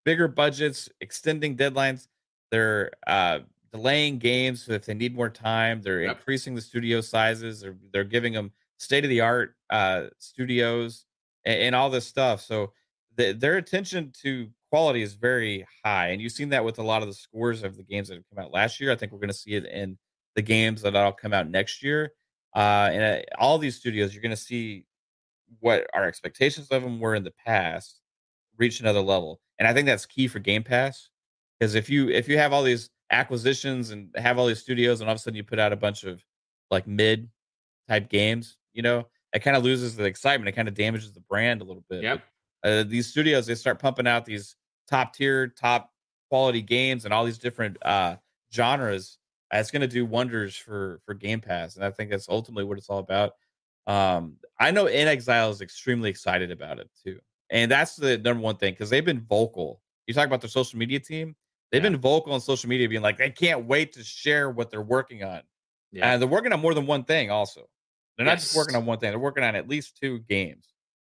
bigger 0.05 0.27
budgets, 0.27 0.89
extending 1.01 1.57
deadlines. 1.57 2.07
They're 2.51 2.91
uh, 3.07 3.39
delaying 3.71 4.19
games 4.19 4.63
so 4.63 4.73
if 4.73 4.85
they 4.85 4.93
need 4.93 5.15
more 5.15 5.29
time. 5.29 5.81
They're 5.81 6.01
Yep. 6.01 6.17
increasing 6.17 6.55
the 6.55 6.61
studio 6.61 7.01
sizes. 7.01 7.61
They're 7.61 7.75
they're 7.91 8.03
giving 8.03 8.33
them 8.33 8.51
state 8.77 9.03
of 9.03 9.09
the 9.09 9.21
art 9.21 9.55
uh, 9.69 10.05
studios 10.19 11.05
and, 11.45 11.59
and 11.59 11.75
all 11.75 11.89
this 11.89 12.05
stuff. 12.07 12.41
So 12.41 12.73
the, 13.15 13.33
their 13.33 13.57
attention 13.57 14.11
to 14.21 14.49
quality 14.73 15.03
is 15.03 15.13
very 15.13 15.63
high, 15.85 16.07
and 16.07 16.19
you've 16.19 16.31
seen 16.31 16.49
that 16.49 16.65
with 16.65 16.79
a 16.79 16.83
lot 16.83 17.03
of 17.03 17.07
the 17.07 17.13
scores 17.13 17.61
of 17.61 17.77
the 17.77 17.83
games 17.83 18.07
that 18.07 18.15
have 18.15 18.23
come 18.33 18.43
out 18.43 18.51
last 18.51 18.79
year. 18.79 18.91
I 18.91 18.95
think 18.95 19.11
we're 19.11 19.19
going 19.19 19.27
to 19.29 19.33
see 19.35 19.51
it 19.53 19.65
in 19.65 19.99
the 20.35 20.41
games 20.41 20.81
that 20.81 20.93
will 20.93 21.11
come 21.11 21.31
out 21.31 21.47
next 21.47 21.83
year. 21.83 22.11
Uh, 22.55 22.89
and 22.91 23.03
uh, 23.03 23.21
all 23.37 23.59
these 23.59 23.75
studios, 23.75 24.13
you're 24.13 24.21
going 24.23 24.31
to 24.31 24.35
see 24.35 24.85
what 25.59 25.85
our 25.93 26.05
expectations 26.05 26.69
of 26.71 26.81
them 26.81 26.99
were 26.99 27.13
in 27.13 27.23
the 27.23 27.33
past 27.45 27.99
reach 28.57 28.79
another 28.79 29.01
level 29.01 29.39
and 29.59 29.67
i 29.67 29.73
think 29.73 29.85
that's 29.85 30.05
key 30.05 30.27
for 30.27 30.39
game 30.39 30.63
pass 30.63 31.09
because 31.59 31.75
if 31.75 31.89
you 31.89 32.09
if 32.09 32.27
you 32.27 32.37
have 32.37 32.51
all 32.53 32.63
these 32.63 32.89
acquisitions 33.11 33.91
and 33.91 34.09
have 34.15 34.39
all 34.39 34.47
these 34.47 34.59
studios 34.59 34.99
and 35.01 35.07
all 35.09 35.13
of 35.13 35.17
a 35.17 35.19
sudden 35.19 35.35
you 35.37 35.43
put 35.43 35.59
out 35.59 35.71
a 35.71 35.75
bunch 35.75 36.03
of 36.03 36.23
like 36.71 36.87
mid 36.87 37.29
type 37.87 38.09
games 38.09 38.57
you 38.73 38.81
know 38.81 39.05
it 39.33 39.39
kind 39.39 39.55
of 39.57 39.63
loses 39.63 39.95
the 39.95 40.03
excitement 40.03 40.47
it 40.49 40.53
kind 40.53 40.67
of 40.67 40.73
damages 40.73 41.13
the 41.13 41.19
brand 41.21 41.61
a 41.61 41.63
little 41.63 41.83
bit 41.89 42.01
Yep. 42.03 42.23
uh, 42.63 42.83
these 42.83 43.07
studios 43.07 43.45
they 43.45 43.55
start 43.55 43.79
pumping 43.79 44.07
out 44.07 44.25
these 44.25 44.55
top 44.93 45.13
tier 45.13 45.47
top 45.47 45.91
quality 46.29 46.61
games 46.61 47.05
and 47.05 47.13
all 47.13 47.25
these 47.25 47.39
different 47.39 47.77
uh 47.85 48.15
genres 48.53 49.17
it's 49.51 49.71
going 49.71 49.81
to 49.81 49.87
do 49.87 50.05
wonders 50.05 50.55
for 50.55 50.99
for 51.05 51.13
game 51.15 51.41
pass 51.41 51.75
and 51.75 51.83
i 51.83 51.89
think 51.89 52.09
that's 52.11 52.29
ultimately 52.29 52.63
what 52.63 52.77
it's 52.77 52.89
all 52.89 52.99
about 52.99 53.31
um 53.87 54.35
i 54.59 54.69
know 54.71 54.85
inXile 54.85 55.49
is 55.51 55.61
extremely 55.61 56.09
excited 56.09 56.51
about 56.51 56.77
it 56.79 56.89
too 57.03 57.19
and 57.49 57.71
that's 57.71 57.95
the 57.95 58.17
number 58.19 58.41
one 58.41 58.55
thing 58.55 58.71
because 58.73 58.89
they've 58.89 59.05
been 59.05 59.21
vocal 59.21 59.81
you 60.07 60.13
talk 60.13 60.27
about 60.27 60.41
their 60.41 60.49
social 60.49 60.77
media 60.77 60.99
team 60.99 61.35
they've 61.71 61.83
Yeah. 61.83 61.89
been 61.89 61.99
vocal 61.99 62.33
on 62.33 62.41
social 62.41 62.69
media 62.69 62.87
being 62.87 63.01
like 63.01 63.17
they 63.17 63.29
can't 63.31 63.65
wait 63.65 63.93
to 63.93 64.03
share 64.03 64.49
what 64.51 64.69
they're 64.69 64.81
working 64.81 65.23
on 65.23 65.41
Yeah. 65.91 66.13
and 66.13 66.21
they're 66.21 66.29
working 66.29 66.53
on 66.53 66.59
more 66.59 66.73
than 66.75 66.85
one 66.85 67.03
thing 67.03 67.31
also 67.31 67.67
they're 68.17 68.25
not 68.27 68.37
just 68.39 68.55
working 68.55 68.75
on 68.75 68.85
one 68.85 68.99
thing 68.99 69.09
they're 69.11 69.19
working 69.19 69.43
on 69.43 69.55
at 69.55 69.67
least 69.67 69.97
two 69.99 70.19
games 70.19 70.73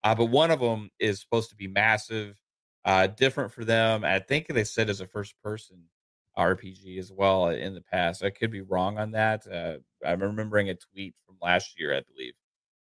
uh, 0.04 0.14
but 0.14 0.26
one 0.26 0.50
of 0.50 0.60
them 0.60 0.90
is 0.98 1.20
supposed 1.20 1.50
to 1.50 1.56
be 1.56 1.66
massive 1.66 2.38
uh 2.84 3.06
different 3.06 3.52
for 3.52 3.64
them 3.64 4.04
i 4.04 4.18
think 4.18 4.46
they 4.48 4.64
said 4.64 4.90
as 4.90 5.00
a 5.00 5.06
first 5.06 5.34
person 5.42 5.78
rpg 6.38 6.98
as 6.98 7.12
well 7.12 7.48
in 7.48 7.74
the 7.74 7.80
past 7.80 8.22
i 8.22 8.30
could 8.30 8.50
be 8.50 8.60
wrong 8.60 8.98
on 8.98 9.12
that 9.12 9.46
uh, 9.46 9.76
i'm 10.06 10.22
remembering 10.22 10.70
a 10.70 10.74
tweet 10.74 11.14
from 11.26 11.36
last 11.40 11.78
year 11.78 11.96
i 11.96 12.02
believe 12.12 12.34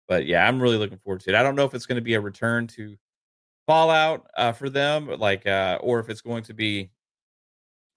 but 0.07 0.25
yeah 0.25 0.47
i'm 0.47 0.61
really 0.61 0.77
looking 0.77 0.97
forward 0.97 1.19
to 1.19 1.29
it 1.29 1.35
i 1.35 1.43
don't 1.43 1.55
know 1.55 1.65
if 1.65 1.73
it's 1.73 1.85
going 1.85 1.97
to 1.97 2.01
be 2.01 2.13
a 2.13 2.21
return 2.21 2.67
to 2.67 2.95
fallout 3.65 4.27
uh, 4.37 4.51
for 4.51 4.69
them 4.69 5.07
like 5.19 5.45
uh 5.47 5.77
or 5.81 5.99
if 5.99 6.09
it's 6.09 6.21
going 6.21 6.43
to 6.43 6.53
be 6.53 6.89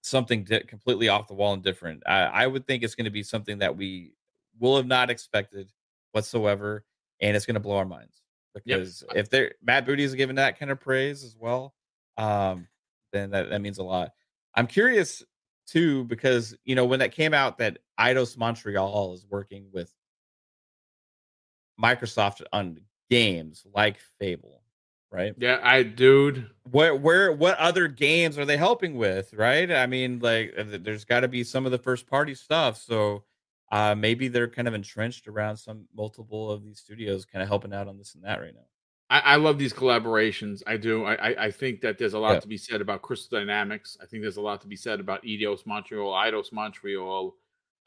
something 0.01 0.43
di- 0.43 0.61
completely 0.61 1.09
off 1.09 1.27
the 1.27 1.33
wall 1.33 1.53
and 1.53 1.63
different 1.63 2.01
I, 2.05 2.21
I 2.23 2.47
would 2.47 2.65
think 2.65 2.83
it's 2.83 2.95
going 2.95 3.05
to 3.05 3.11
be 3.11 3.23
something 3.23 3.59
that 3.59 3.75
we 3.75 4.13
will 4.59 4.77
have 4.77 4.87
not 4.87 5.09
expected 5.09 5.71
whatsoever 6.11 6.83
and 7.21 7.35
it's 7.35 7.45
going 7.45 7.55
to 7.55 7.59
blow 7.59 7.77
our 7.77 7.85
minds 7.85 8.21
because 8.53 9.03
if 9.15 9.29
they're 9.29 9.53
matt 9.61 9.85
booty 9.85 10.03
is 10.03 10.15
given 10.15 10.37
that 10.37 10.57
kind 10.57 10.71
of 10.71 10.79
praise 10.79 11.23
as 11.23 11.35
well 11.37 11.73
um 12.17 12.67
then 13.13 13.31
that, 13.31 13.49
that 13.49 13.61
means 13.61 13.77
a 13.77 13.83
lot. 13.83 14.11
I'm 14.53 14.67
curious 14.67 15.23
too 15.67 16.05
because 16.05 16.55
you 16.63 16.75
know 16.75 16.85
when 16.85 16.99
that 16.99 17.11
came 17.11 17.33
out 17.33 17.57
that 17.59 17.79
Eidos 17.99 18.37
montreal 18.37 19.13
is 19.13 19.25
working 19.29 19.67
with 19.71 19.93
microsoft 21.79 22.41
on 22.51 22.79
games 23.09 23.65
like 23.73 23.97
fable 24.19 24.61
right? 25.11 25.33
Yeah, 25.37 25.59
I 25.63 25.83
dude. 25.83 26.49
where 26.69 26.93
where 26.95 27.31
what 27.31 27.57
other 27.57 27.87
games 27.87 28.37
are 28.37 28.45
they 28.45 28.57
helping 28.57 28.95
with 28.95 29.33
right? 29.33 29.71
I 29.71 29.87
mean 29.87 30.19
like 30.19 30.53
uh, 30.57 30.63
there's 30.81 31.05
got 31.05 31.21
to 31.21 31.27
be 31.27 31.43
some 31.43 31.65
of 31.65 31.71
the 31.71 31.77
first 31.77 32.07
party 32.07 32.35
stuff 32.35 32.77
so 32.77 33.23
uh 33.71 33.95
maybe 33.95 34.27
they're 34.27 34.49
kind 34.49 34.67
of 34.67 34.73
entrenched 34.73 35.27
around 35.27 35.57
some 35.57 35.85
multiple 35.95 36.51
of 36.51 36.63
these 36.63 36.79
studios 36.79 37.25
kind 37.25 37.41
of 37.41 37.47
helping 37.47 37.73
out 37.73 37.87
on 37.87 37.97
this 37.97 38.15
and 38.15 38.23
that 38.23 38.39
right 38.39 38.53
now 38.53 38.65
I, 39.09 39.19
I 39.19 39.35
love 39.37 39.57
these 39.57 39.73
collaborations. 39.73 40.61
I 40.67 40.77
do. 40.77 41.05
I, 41.05 41.45
I, 41.45 41.51
think 41.51 41.81
that 41.81 41.97
there's 41.97 42.13
a 42.13 42.19
lot 42.19 42.33
Yeah. 42.33 42.39
to 42.41 42.47
be 42.47 42.57
said 42.57 42.81
about 42.81 43.01
Crystal 43.01 43.39
Dynamics. 43.39 43.97
I 44.01 44.05
think 44.05 44.21
there's 44.21 44.37
a 44.37 44.41
lot 44.41 44.61
to 44.61 44.67
be 44.67 44.75
said 44.75 44.99
about 44.99 45.23
Eidos 45.23 45.65
Montreal, 45.65 46.11
Eidos 46.13 46.51
Montreal. 46.51 47.33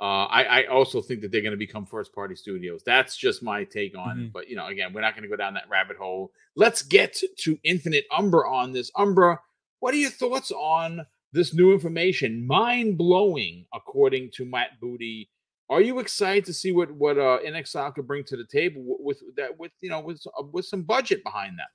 Uh, 0.01 0.25
I, 0.25 0.45
I 0.45 0.65
also 0.65 1.03
think 1.03 1.21
that 1.21 1.31
they're 1.31 1.43
going 1.43 1.51
to 1.51 1.59
become 1.59 1.85
first 1.85 2.15
party 2.15 2.35
studios. 2.35 2.83
That's 2.87 3.19
just 3.19 3.43
my 3.43 3.65
take 3.65 3.99
on 3.99 4.19
it. 4.19 4.23
Mhm. 4.29 4.33
But 4.33 4.49
you 4.49 4.57
know, 4.57 4.67
again, 4.67 4.95
we're 4.95 5.03
not 5.03 5.15
going 5.15 5.25
to 5.25 5.29
go 5.29 5.37
down 5.37 5.53
that 5.55 5.69
rabbit 5.69 5.99
hole. 5.99 6.33
Let's 6.57 6.81
get 6.81 7.23
to 7.41 7.59
Infinite 7.65 8.07
Umbra 8.11 8.51
on 8.51 8.73
this. 8.73 8.91
Umbra, 8.97 9.41
what 9.81 9.93
are 9.93 9.99
your 9.99 10.11
thoughts 10.11 10.51
on 10.53 11.03
this 11.33 11.53
new 11.53 11.75
information? 11.75 12.47
Mind 12.47 12.97
blowing, 12.97 13.67
according 13.75 14.31
to 14.37 14.47
Matt 14.47 14.81
Booty. 14.81 15.29
Are 15.71 15.81
you 15.81 16.01
excited 16.01 16.45
to 16.47 16.53
see 16.53 16.73
what 16.73 16.91
what 16.91 17.17
uh, 17.17 17.39
inXile 17.47 17.95
could 17.95 18.07
bring 18.07 18.25
to 18.25 18.37
the 18.37 18.45
table 18.45 18.83
with, 18.99 19.23
with 19.25 19.37
that 19.37 19.57
with 19.57 19.71
you 19.81 19.89
know 19.89 20.01
with 20.01 20.21
uh, 20.39 20.43
with 20.43 20.67
some 20.67 20.83
budget 20.83 21.23
behind 21.23 21.59
that? 21.59 21.69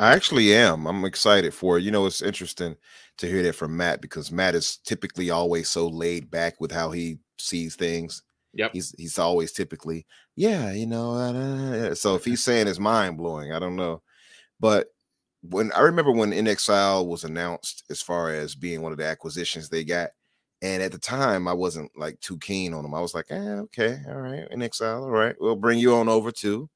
I 0.00 0.14
actually 0.14 0.54
am. 0.54 0.86
I'm 0.86 1.04
excited 1.04 1.52
for 1.52 1.76
it. 1.76 1.82
You 1.82 1.90
know, 1.90 2.06
it's 2.06 2.22
interesting 2.22 2.76
to 3.18 3.26
hear 3.26 3.42
that 3.42 3.56
from 3.56 3.76
Matt 3.76 4.00
because 4.00 4.32
Matt 4.32 4.54
is 4.54 4.78
typically 4.78 5.30
always 5.30 5.68
so 5.68 5.88
laid 5.88 6.30
back 6.30 6.60
with 6.60 6.70
how 6.70 6.92
he 6.92 7.18
sees 7.36 7.74
things. 7.76 8.22
Yep. 8.54 8.70
He's 8.72 8.94
he's 8.96 9.18
always 9.18 9.52
typically, 9.52 10.06
yeah, 10.36 10.72
you 10.72 10.86
know. 10.86 11.14
uh, 11.14 11.94
so 11.94 12.14
if 12.14 12.24
he's 12.24 12.42
saying 12.42 12.68
it's 12.68 12.78
mind 12.78 13.16
blowing, 13.18 13.52
I 13.52 13.58
don't 13.58 13.76
know. 13.76 14.02
But 14.60 14.88
when 15.42 15.72
I 15.72 15.80
remember 15.80 16.12
when 16.12 16.30
inXile 16.30 17.06
was 17.06 17.24
announced 17.24 17.82
as 17.90 18.00
far 18.00 18.30
as 18.30 18.54
being 18.54 18.82
one 18.82 18.92
of 18.92 18.98
the 18.98 19.06
acquisitions 19.06 19.68
they 19.68 19.82
got, 19.82 20.10
and 20.62 20.82
at 20.82 20.92
the 20.92 20.98
time 20.98 21.48
I 21.48 21.52
wasn't 21.52 21.90
like 21.98 22.18
too 22.20 22.38
keen 22.38 22.72
on 22.72 22.82
them. 22.84 22.94
I 22.94 23.00
was 23.00 23.14
like, 23.14 23.26
eh, 23.30 23.36
okay, 23.36 23.98
all 24.08 24.20
right, 24.20 24.48
inXile, 24.50 25.02
all 25.02 25.10
right, 25.10 25.36
we'll 25.40 25.56
bring 25.56 25.78
you 25.78 25.94
on 25.96 26.08
over 26.08 26.30
too. 26.32 26.70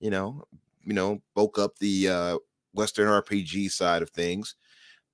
You 0.00 0.10
know, 0.10 0.44
you 0.84 0.92
know, 0.92 1.22
bulk 1.34 1.58
up 1.58 1.78
the 1.78 2.08
uh 2.08 2.38
Western 2.74 3.08
RPG 3.08 3.70
side 3.70 4.02
of 4.02 4.10
things. 4.10 4.56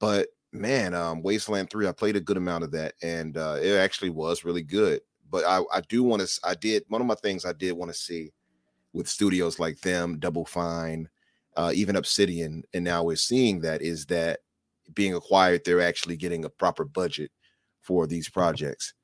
But 0.00 0.28
man, 0.52 0.94
um, 0.94 1.22
Wasteland 1.22 1.70
3, 1.70 1.88
I 1.88 1.92
played 1.92 2.16
a 2.16 2.20
good 2.20 2.36
amount 2.36 2.64
of 2.64 2.70
that, 2.72 2.94
and 3.02 3.36
uh, 3.36 3.58
it 3.62 3.76
actually 3.76 4.10
was 4.10 4.44
really 4.44 4.62
good. 4.62 5.00
but 5.30 5.44
I, 5.44 5.62
I 5.72 5.80
do 5.82 6.02
want 6.02 6.22
to. 6.22 6.40
I 6.44 6.54
did 6.54 6.84
one 6.88 7.00
of 7.00 7.06
my 7.06 7.14
things 7.16 7.44
I 7.44 7.52
did 7.52 7.72
want 7.72 7.90
to 7.90 7.96
see 7.96 8.32
with 8.92 9.08
studios 9.08 9.58
like 9.58 9.80
them, 9.80 10.18
Double 10.18 10.44
Fine, 10.44 11.08
uh, 11.56 11.72
even 11.74 11.96
Obsidian, 11.96 12.62
and 12.72 12.84
now 12.84 13.02
we're 13.02 13.16
seeing 13.16 13.60
that 13.60 13.82
is 13.82 14.06
that 14.06 14.40
being 14.94 15.14
acquired, 15.14 15.62
they're 15.64 15.80
actually 15.80 16.16
getting 16.16 16.44
a 16.44 16.50
proper 16.50 16.84
budget 16.84 17.30
for 17.84 18.06
these 18.06 18.28
projects. 18.28 18.94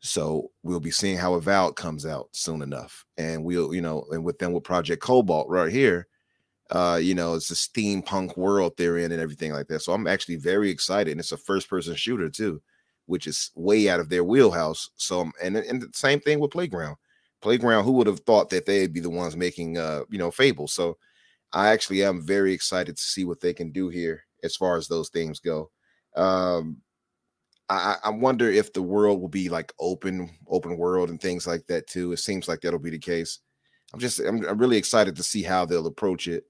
So 0.00 0.50
we'll 0.62 0.80
be 0.80 0.90
seeing 0.90 1.16
how 1.16 1.34
Avowed 1.34 1.76
comes 1.76 2.04
out 2.04 2.28
soon 2.32 2.60
enough, 2.60 3.06
and 3.16 3.42
we'll, 3.42 3.74
you 3.74 3.80
know, 3.80 4.04
and 4.10 4.22
with 4.22 4.38
them 4.38 4.52
with 4.52 4.64
Project 4.64 5.02
Cobalt 5.02 5.48
right 5.48 5.72
here, 5.72 6.08
uh, 6.70 6.98
you 7.00 7.14
know, 7.14 7.34
it's 7.34 7.50
a 7.50 7.54
steampunk 7.54 8.36
world 8.36 8.74
they're 8.76 8.98
in 8.98 9.12
and 9.12 9.20
everything 9.22 9.52
like 9.52 9.66
that. 9.68 9.80
So 9.80 9.94
I'm 9.94 10.06
actually 10.06 10.36
very 10.36 10.68
excited, 10.68 11.10
and 11.10 11.20
it's 11.20 11.32
a 11.32 11.38
first-person 11.38 11.94
shooter 11.94 12.28
too, 12.28 12.60
which 13.06 13.26
is 13.26 13.50
way 13.54 13.88
out 13.88 14.00
of 14.00 14.10
their 14.10 14.24
wheelhouse. 14.24 14.90
So, 14.96 15.30
and 15.42 15.56
and 15.56 15.80
the 15.80 15.88
same 15.94 16.20
thing 16.20 16.38
with 16.38 16.50
Playground. 16.50 16.96
Playground, 17.40 17.84
who 17.84 17.92
would 17.92 18.06
have 18.06 18.20
thought 18.20 18.50
that 18.50 18.66
they'd 18.66 18.92
be 18.92 19.00
the 19.00 19.10
ones 19.10 19.36
making, 19.36 19.78
uh, 19.78 20.02
you 20.10 20.18
know, 20.18 20.30
Fable? 20.30 20.68
So 20.68 20.96
I 21.52 21.68
actually 21.68 22.02
am 22.02 22.20
very 22.20 22.52
excited 22.52 22.96
to 22.96 23.02
see 23.02 23.24
what 23.24 23.40
they 23.40 23.54
can 23.54 23.70
do 23.70 23.88
here 23.88 24.24
as 24.42 24.56
far 24.56 24.76
as 24.76 24.88
those 24.88 25.08
things 25.08 25.40
go. 25.40 25.70
Um, 26.16 26.78
I, 27.68 27.96
I 28.04 28.10
wonder 28.10 28.50
if 28.50 28.72
the 28.72 28.82
world 28.82 29.20
will 29.20 29.28
be 29.28 29.48
like 29.48 29.72
open, 29.78 30.30
open 30.48 30.76
world 30.76 31.10
and 31.10 31.20
things 31.20 31.46
like 31.46 31.66
that 31.68 31.86
too. 31.86 32.12
It 32.12 32.18
seems 32.18 32.48
like 32.48 32.60
that'll 32.60 32.78
be 32.78 32.90
the 32.90 32.98
case. 32.98 33.38
I'm 33.92 34.00
just, 34.00 34.20
I'm, 34.20 34.44
I'm 34.44 34.58
really 34.58 34.76
excited 34.76 35.16
to 35.16 35.22
see 35.22 35.42
how 35.42 35.64
they'll 35.64 35.86
approach 35.86 36.28
it. 36.28 36.44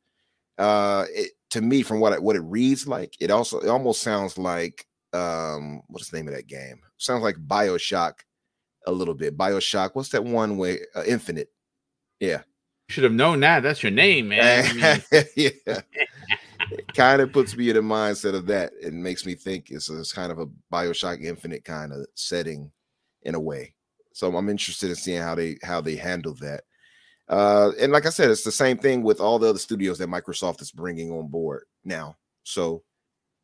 Uh, 0.59 1.05
it, 1.11 1.33
to 1.51 1.61
me, 1.61 1.83
from 1.83 2.01
what 2.01 2.13
it, 2.13 2.23
what 2.23 2.37
it 2.37 2.43
reads 2.43 2.89
like, 2.89 3.15
it 3.21 3.31
also 3.31 3.61
it 3.61 3.69
almost 3.69 4.03
sounds 4.03 4.39
like 4.39 4.87
um, 5.13 5.83
what's 5.89 6.11
the 6.11 6.17
name 6.17 6.29
of 6.29 6.35
that 6.35 6.49
game? 6.49 6.81
Sounds 6.97 7.23
like 7.23 7.37
Bioshock 7.37 8.15
a 8.87 8.93
little 8.93 9.15
bit. 9.15 9.39
Bioshock. 9.39 9.91
What's 9.95 10.11
that 10.11 10.25
one 10.25 10.57
way? 10.57 10.81
Uh, 10.95 11.05
Infinite. 11.07 11.49
Yeah. 12.21 12.43
You 12.89 12.93
Should 12.93 13.05
have 13.05 13.13
known 13.13 13.41
that. 13.41 13.63
That's 13.63 13.83
your 13.83 13.93
name, 13.93 14.29
man. 14.29 14.67
I 14.67 15.03
mean, 15.13 15.25
yeah. 15.37 15.51
kind 16.95 17.21
of 17.21 17.33
puts 17.33 17.57
me 17.57 17.71
in 17.71 17.77
the 17.77 17.83
mindset 17.83 18.35
of 18.35 18.47
that 18.47 18.73
and 18.83 19.03
makes 19.03 19.27
me 19.27 19.35
think 19.35 19.71
it's, 19.71 19.91
it's 19.91 20.13
kind 20.13 20.33
of 20.33 20.39
a 20.39 20.47
Bioshock 20.73 21.23
Infinite 21.23 21.65
kind 21.65 21.93
of 21.93 22.07
setting 22.15 22.71
in 23.23 23.35
a 23.35 23.41
way. 23.41 23.75
So 24.13 24.35
I'm 24.37 24.49
interested 24.49 24.91
in 24.91 24.97
seeing 24.97 25.23
how 25.23 25.35
they 25.35 25.59
how 25.63 25.81
they 25.81 25.97
handle 25.97 26.35
that. 26.35 26.63
Uh, 27.29 27.73
and 27.81 27.91
like 27.91 28.07
I 28.07 28.11
said, 28.11 28.31
it's 28.31 28.45
the 28.45 28.53
same 28.53 28.77
thing 28.79 29.03
with 29.03 29.21
all 29.21 29.39
the 29.39 29.49
other 29.49 29.59
studios 29.59 29.99
that 29.99 30.09
Microsoft 30.09 30.63
is 30.63 30.71
bringing 30.71 31.11
on 31.11 31.29
board 31.29 31.65
now. 31.85 32.17
So 32.45 32.85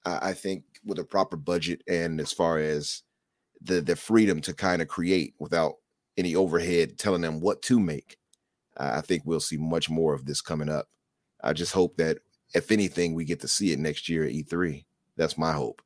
I 0.05 0.33
think 0.33 0.65
with 0.85 0.99
a 0.99 1.05
proper 1.05 1.37
budget 1.37 1.83
and 1.89 2.21
as 2.21 2.33
far 2.33 2.59
as 2.59 3.03
the 3.61 3.81
the 3.81 3.97
freedom 3.97 4.41
to 4.43 4.55
kind 4.55 4.81
of 4.81 4.89
create 4.89 5.35
without 5.39 5.75
any 6.17 6.35
overhead 6.35 6.99
telling 6.99 7.21
them 7.21 7.41
what 7.41 7.63
to 7.63 7.81
make, 7.81 8.17
I 8.77 9.01
think 9.01 9.25
we'll 9.25 9.41
see 9.41 9.57
much 9.57 9.91
more 9.91 10.15
of 10.15 10.25
this 10.25 10.41
coming 10.41 10.69
up. 10.69 10.89
I 11.43 11.53
just 11.53 11.73
hope 11.73 11.97
that 11.97 12.19
if 12.55 12.71
anything, 12.71 13.15
we 13.15 13.25
get 13.25 13.41
to 13.41 13.49
see 13.49 13.73
it 13.73 13.79
next 13.79 14.09
year 14.09 14.25
at 14.25 14.33
E3. 14.33 14.85
That's 15.17 15.39
my 15.39 15.53
hope. 15.53 15.83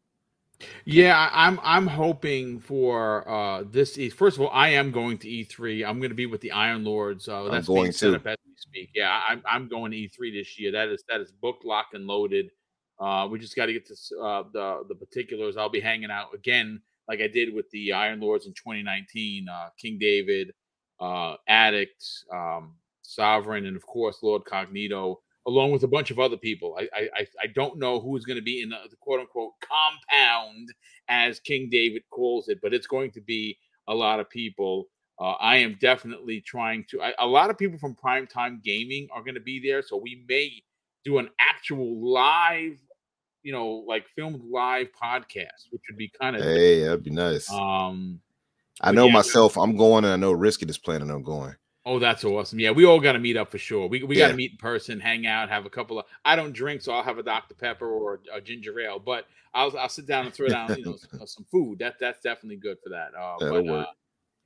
Yeah, 0.84 1.28
I'm 1.32 1.60
I'm 1.62 1.86
hoping 1.86 2.60
for 2.60 3.28
uh 3.28 3.64
this. 3.64 3.98
E- 3.98 4.08
First 4.08 4.36
of 4.36 4.42
all, 4.42 4.50
I 4.50 4.68
am 4.70 4.90
going 4.90 5.18
to 5.18 5.28
E3. 5.28 5.86
I'm 5.86 5.98
going 5.98 6.10
to 6.10 6.14
be 6.14 6.26
with 6.26 6.40
the 6.40 6.52
Iron 6.52 6.84
Lords. 6.84 7.28
Uh, 7.28 7.48
that's 7.50 7.66
going 7.66 7.82
being 7.82 7.92
set 7.92 8.08
too. 8.08 8.16
up 8.16 8.26
as 8.26 8.36
we 8.46 8.52
speak. 8.56 8.90
Yeah, 8.94 9.20
I'm 9.26 9.42
I'm 9.46 9.68
going 9.68 9.90
to 9.92 9.96
E3 9.96 10.32
this 10.32 10.58
year. 10.58 10.72
That 10.72 10.88
is 10.88 11.02
that 11.08 11.20
is 11.20 11.32
booked, 11.32 11.64
locked, 11.64 11.94
and 11.94 12.06
loaded. 12.06 12.50
Uh, 12.98 13.26
we 13.30 13.38
just 13.38 13.56
got 13.56 13.66
to 13.66 13.72
get 13.72 13.86
to 13.86 13.94
uh, 14.20 14.44
the 14.52 14.84
the 14.88 14.94
particulars. 14.94 15.56
I'll 15.56 15.68
be 15.68 15.80
hanging 15.80 16.10
out 16.10 16.34
again, 16.34 16.80
like 17.08 17.20
I 17.20 17.28
did 17.28 17.52
with 17.52 17.68
the 17.70 17.92
Iron 17.92 18.20
Lords 18.20 18.46
in 18.46 18.52
2019. 18.52 19.48
Uh, 19.48 19.68
King 19.76 19.98
David, 19.98 20.52
uh, 21.00 21.34
Addict, 21.48 22.04
um, 22.32 22.74
Sovereign, 23.02 23.66
and 23.66 23.76
of 23.76 23.84
course 23.84 24.22
Lord 24.22 24.44
Cognito, 24.44 25.16
along 25.46 25.72
with 25.72 25.82
a 25.82 25.88
bunch 25.88 26.10
of 26.10 26.18
other 26.18 26.36
people. 26.36 26.76
I 26.78 26.88
I 26.94 27.26
I- 27.42 27.46
don't 27.48 27.78
know 27.78 28.00
who's 28.00 28.24
going 28.24 28.38
to 28.38 28.42
be 28.42 28.62
in 28.62 28.70
the, 28.70 28.78
the 28.90 28.96
quote 28.96 29.20
unquote 29.20 29.52
compound, 29.60 30.72
as 31.08 31.40
King 31.40 31.68
David 31.70 32.02
calls 32.10 32.48
it, 32.48 32.60
but 32.62 32.74
it's 32.74 32.86
going 32.86 33.10
to 33.12 33.20
be 33.20 33.58
a 33.88 33.94
lot 33.94 34.20
of 34.20 34.28
people. 34.30 34.88
Uh, 35.20 35.32
I 35.32 35.56
am 35.58 35.76
definitely 35.80 36.40
trying 36.40 36.84
to. 36.90 37.02
I, 37.02 37.12
a 37.18 37.26
lot 37.26 37.50
of 37.50 37.58
people 37.58 37.78
from 37.78 37.94
Primetime 37.94 38.62
Gaming 38.62 39.08
are 39.12 39.22
going 39.22 39.34
to 39.34 39.40
be 39.40 39.60
there, 39.60 39.82
so 39.82 39.96
we 39.96 40.24
may 40.28 40.50
do 41.04 41.18
an 41.18 41.28
actual 41.38 42.12
live, 42.12 42.78
you 43.42 43.52
know, 43.52 43.84
like 43.86 44.06
filmed 44.16 44.42
live 44.50 44.88
podcast, 45.00 45.68
which 45.70 45.82
would 45.88 45.98
be 45.98 46.10
kind 46.20 46.34
of. 46.34 46.42
Hey, 46.42 46.82
that'd 46.82 47.04
be 47.04 47.10
nice. 47.10 47.50
Um. 47.50 48.20
I 48.80 48.90
know 48.90 49.06
yeah, 49.06 49.12
myself. 49.12 49.56
I'm 49.56 49.76
going, 49.76 50.04
and 50.04 50.12
I 50.12 50.16
know 50.16 50.32
Risky 50.32 50.66
is 50.66 50.78
planning 50.78 51.10
on 51.10 51.22
going. 51.22 51.54
Oh, 51.86 51.98
that's 51.98 52.24
awesome. 52.24 52.59
Yeah, 52.59 52.70
we 52.70 52.86
all 52.86 52.98
got 52.98 53.12
to 53.12 53.19
meet 53.19 53.36
up 53.36 53.51
for 53.51 53.59
sure. 53.59 53.86
We, 53.89 54.02
we 54.02 54.16
got 54.16 54.28
to 54.28 54.35
meet 54.35 54.52
in 54.52 54.56
person, 54.56 54.98
hang 55.01 55.27
out, 55.27 55.51
have 55.51 55.66
a 55.66 55.70
couple 55.70 55.98
of. 55.98 56.06
I 56.24 56.35
don't 56.35 56.52
drink, 56.52 56.81
so 56.81 56.93
I'll 56.93 57.02
have 57.02 57.19
a 57.19 57.23
Dr 57.23 57.55
Pepper 57.55 57.86
or 57.86 58.20
a 58.32 58.40
ginger 58.40 58.81
ale, 58.81 58.98
but 58.98 59.27
I'll 59.52 59.77
I'll 59.77 59.90
sit 59.90 60.06
down 60.06 60.24
and 60.24 60.35
throw 60.35 60.48
down 60.48 60.74
you 60.78 60.85
know 60.85 60.97
some, 60.97 61.27
some 61.27 61.44
food. 61.51 61.78
That 61.81 61.97
that's 62.01 62.20
definitely 62.23 62.56
good 62.56 62.78
for 62.82 62.89
that. 62.90 63.12
Uh, 63.15 63.36
That'll 63.39 63.55
but, 63.56 63.65
work. 63.65 63.86
Uh, 63.86 63.93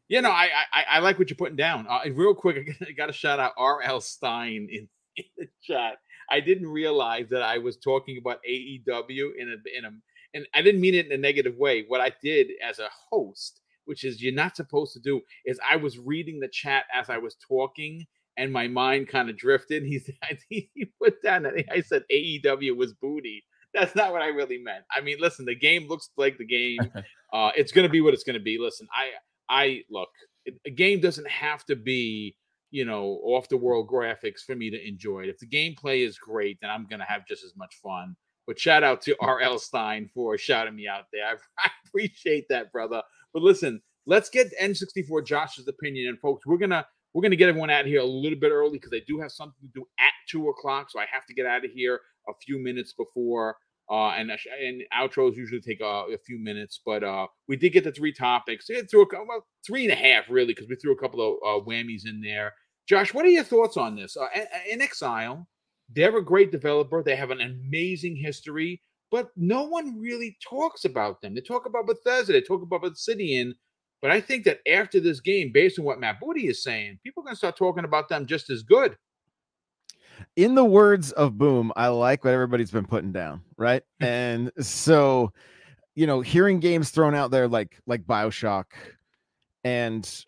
you 0.09 0.23
know, 0.23 0.31
I, 0.31 0.49
I 0.73 0.85
I 0.93 0.99
like 0.99 1.19
what 1.19 1.31
you're 1.31 1.37
putting 1.37 1.57
down. 1.57 1.87
Uh, 1.89 2.01
real 2.13 2.35
quick, 2.35 2.77
I 2.87 2.93
got 2.93 3.07
to 3.07 3.13
shout 3.13 3.39
out 3.39 3.53
R.L. 3.57 4.01
Stein 4.01 4.69
in, 4.71 4.89
in 5.17 5.25
the 5.37 5.49
chat. 5.63 5.99
I 6.31 6.41
didn't 6.41 6.69
realize 6.69 7.29
that 7.31 7.43
I 7.43 7.59
was 7.59 7.77
talking 7.77 8.19
about 8.19 8.41
AEW 8.49 9.31
in 9.39 9.49
a 9.49 9.79
in 9.79 9.85
a 9.85 9.91
and 10.35 10.47
I 10.55 10.63
didn't 10.63 10.81
mean 10.81 10.95
it 10.95 11.07
in 11.07 11.13
a 11.13 11.17
negative 11.17 11.57
way. 11.57 11.85
What 11.87 12.01
I 12.01 12.13
did 12.23 12.49
as 12.63 12.79
a 12.81 12.89
host, 13.11 13.61
which 13.89 14.05
is 14.05 14.23
you're 14.23 14.35
not 14.35 14.57
supposed 14.57 14.93
to 14.93 15.01
do, 15.01 15.21
is 15.45 15.59
I 15.69 15.77
was 15.77 15.99
reading 15.99 16.41
the 16.41 16.49
chat 16.49 16.85
as 16.95 17.09
I 17.11 17.19
was 17.19 17.37
talking, 17.37 18.07
and 18.37 18.53
my 18.53 18.69
mind 18.69 19.09
kind 19.09 19.31
of 19.31 19.37
drifted. 19.37 19.83
He 19.83 19.99
said, 19.99 20.39
he 20.49 20.71
put 21.03 21.23
down 21.23 21.43
that 21.45 21.55
I 21.73 21.81
said 21.81 22.05
AEW 22.13 22.77
was 22.77 22.93
booty. 22.95 23.45
That's 23.75 23.95
not 23.95 24.13
what 24.13 24.23
I 24.23 24.29
really 24.29 24.59
meant. 24.59 24.85
I 24.95 25.01
mean, 25.01 25.19
listen, 25.21 25.45
the 25.45 25.55
game 25.55 25.89
looks 25.89 26.11
like 26.17 26.39
the 26.39 26.47
game. 26.47 26.81
Uh, 27.31 27.51
it's 27.55 27.73
going 27.73 27.87
to 27.87 27.93
be 27.93 28.01
what 28.01 28.15
it's 28.15 28.25
going 28.25 28.39
to 28.39 28.43
be. 28.43 28.57
Listen, 28.59 28.89
I 28.91 29.11
I 29.51 29.83
look, 29.91 30.09
a 30.65 30.71
game 30.71 30.99
doesn't 30.99 31.29
have 31.29 31.63
to 31.67 31.77
be 31.77 32.35
you 32.71 32.87
know 32.87 33.21
off 33.23 33.51
the 33.51 33.57
world 33.59 33.87
graphics 33.87 34.41
for 34.47 34.55
me 34.55 34.71
to 34.71 34.89
enjoy 34.89 35.25
it. 35.25 35.29
If 35.29 35.39
the 35.39 35.47
gameplay 35.47 36.07
is 36.07 36.17
great, 36.17 36.59
then 36.63 36.71
I'm 36.71 36.87
going 36.87 37.01
to 37.01 37.05
have 37.05 37.27
just 37.27 37.45
as 37.45 37.55
much 37.55 37.75
fun. 37.83 38.17
But 38.47 38.59
shout 38.59 38.83
out 38.83 39.03
to 39.03 39.15
R.L. 39.21 39.59
Stein 39.59 40.09
for 40.15 40.39
shouting 40.39 40.75
me 40.75 40.89
out 40.89 41.05
there. 41.13 41.27
I, 41.27 41.35
I 41.67 41.71
appreciate 41.87 42.47
that, 42.49 42.73
brother. 42.73 43.03
But 43.33 43.43
listen, 43.43 43.83
let's 44.07 44.31
get 44.31 44.53
N64 44.61 45.25
Josh's 45.27 45.69
opinion. 45.69 46.09
And 46.09 46.19
folks, 46.19 46.47
we're 46.47 46.59
gonna 46.59 46.87
we're 47.15 47.23
gonna 47.23 47.37
get 47.37 47.49
everyone 47.49 47.71
out 47.71 47.83
of 47.83 47.87
here 47.87 48.01
a 48.01 48.05
little 48.05 48.39
bit 48.39 48.53
early 48.53 48.73
because 48.79 48.93
I 48.93 49.03
do 49.07 49.19
have 49.21 49.33
something 49.33 49.61
to 49.61 49.81
do 49.81 49.87
at 49.99 50.13
two 50.29 50.49
o'clock, 50.49 50.91
so 50.91 50.99
I 50.99 51.07
have 51.11 51.27
to 51.27 51.35
get 51.35 51.47
out 51.47 51.65
of 51.65 51.71
here 51.71 52.01
a 52.29 52.33
few 52.45 52.63
minutes 52.63 52.93
before. 52.93 53.57
Uh, 53.91 54.11
and 54.11 54.31
and 54.31 54.83
outros 54.95 55.35
usually 55.35 55.63
take 55.63 55.81
uh, 55.81 56.05
a 56.13 56.19
few 56.27 56.39
minutes, 56.39 56.81
but 56.85 57.03
uh, 57.03 57.27
we 57.47 57.57
did 57.57 57.73
get 57.73 57.85
the 57.85 57.93
three 57.93 58.13
topics. 58.13 58.69
We 58.69 58.83
threw 58.83 59.03
a 59.03 59.07
well, 59.27 59.47
three 59.67 59.85
and 59.85 59.93
a 59.93 59.97
half 59.97 60.25
really, 60.29 60.53
because 60.53 60.69
we 60.69 60.77
threw 60.77 60.93
a 60.93 60.99
couple 60.99 61.23
of 61.23 61.63
uh, 61.63 61.65
whammies 61.65 62.07
in 62.07 62.21
there. 62.21 62.53
Josh, 62.87 63.15
what 63.15 63.25
are 63.25 63.31
your 63.31 63.45
thoughts 63.45 63.79
on 63.79 63.97
this? 63.97 64.15
Uh, 64.15 64.27
inXile, 64.71 65.47
they're 65.89 66.17
a 66.17 66.25
great 66.25 66.53
developer. 66.53 67.03
They 67.03 67.17
have 67.17 67.31
an 67.31 67.41
amazing 67.41 68.17
history, 68.17 68.83
but 69.11 69.31
no 69.37 69.65
one 69.65 69.99
really 70.01 70.37
talks 70.47 70.85
about 70.85 71.21
them. 71.21 71.35
They 71.35 71.41
talk 71.41 71.67
about 71.67 71.87
Bethesda, 71.87 72.33
they 72.33 72.41
talk 72.41 72.63
about 72.63 72.85
Obsidian, 72.85 73.55
but 74.01 74.11
I 74.11 74.21
think 74.21 74.45
that 74.45 74.61
after 74.69 75.01
this 75.01 75.21
game, 75.21 75.51
based 75.53 75.79
on 75.79 75.85
what 75.85 76.01
Matt 76.01 76.21
Booty 76.21 76.47
is 76.47 76.63
saying, 76.63 77.01
people 77.03 77.23
are 77.23 77.25
going 77.25 77.35
to 77.35 77.39
start 77.39 77.57
talking 77.57 77.85
about 77.85 78.09
them 78.09 78.27
just 78.27 78.51
as 78.51 78.63
good. 78.63 78.97
in 80.37 80.55
the 80.55 80.65
words 80.65 81.13
of 81.13 81.39
Boom, 81.39 81.73
I 81.77 81.89
like 81.89 82.25
what 82.25 82.35
everybody's 82.35 82.71
been 82.71 82.87
putting 82.87 83.13
down, 83.13 83.43
right? 83.57 83.83
and 84.01 84.53
so, 84.61 85.33
you 85.95 86.07
know, 86.07 86.21
hearing 86.21 86.61
games 86.61 86.91
thrown 86.91 87.15
out 87.15 87.31
there 87.31 87.49
like 87.49 87.79
like 87.87 88.03
BioShock 88.05 88.67
and 89.65 90.25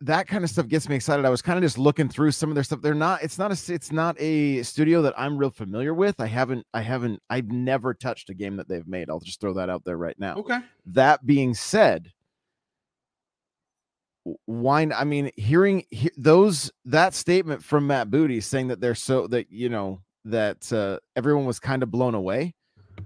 that 0.00 0.26
kind 0.26 0.42
of 0.42 0.50
stuff 0.50 0.68
gets 0.68 0.88
me 0.88 0.96
excited. 0.96 1.24
I 1.24 1.30
was 1.30 1.42
kind 1.42 1.56
of 1.56 1.62
just 1.62 1.78
looking 1.78 2.08
through 2.08 2.32
some 2.32 2.48
of 2.48 2.54
their 2.54 2.64
stuff. 2.64 2.82
They're 2.82 2.94
not 2.94 3.22
it's 3.22 3.38
not 3.38 3.52
a 3.52 3.72
it's 3.72 3.92
not 3.92 4.20
a 4.20 4.62
studio 4.62 5.02
that 5.02 5.14
I'm 5.16 5.38
real 5.38 5.50
familiar 5.50 5.94
with. 5.94 6.20
I 6.20 6.26
haven't 6.26 6.66
I 6.74 6.80
haven't 6.80 7.22
I've 7.30 7.50
never 7.50 7.94
touched 7.94 8.30
a 8.30 8.34
game 8.34 8.56
that 8.56 8.68
they've 8.68 8.86
made. 8.86 9.10
I'll 9.10 9.20
just 9.20 9.40
throw 9.40 9.54
that 9.54 9.70
out 9.70 9.84
there 9.84 9.96
right 9.96 10.18
now. 10.18 10.36
Okay. 10.36 10.58
That 10.86 11.24
being 11.24 11.54
said, 11.54 12.10
why? 14.46 14.82
I 14.82 15.04
mean, 15.04 15.30
hearing 15.36 15.84
he, 15.90 16.10
those 16.16 16.72
that 16.86 17.14
statement 17.14 17.62
from 17.62 17.86
Matt 17.86 18.10
Booty 18.10 18.40
saying 18.40 18.68
that 18.68 18.80
they're 18.80 18.94
so 18.94 19.26
that 19.28 19.50
you 19.50 19.68
know 19.68 20.00
that 20.24 20.72
uh, 20.72 20.98
everyone 21.14 21.44
was 21.44 21.60
kind 21.60 21.82
of 21.82 21.90
blown 21.90 22.14
away. 22.14 22.54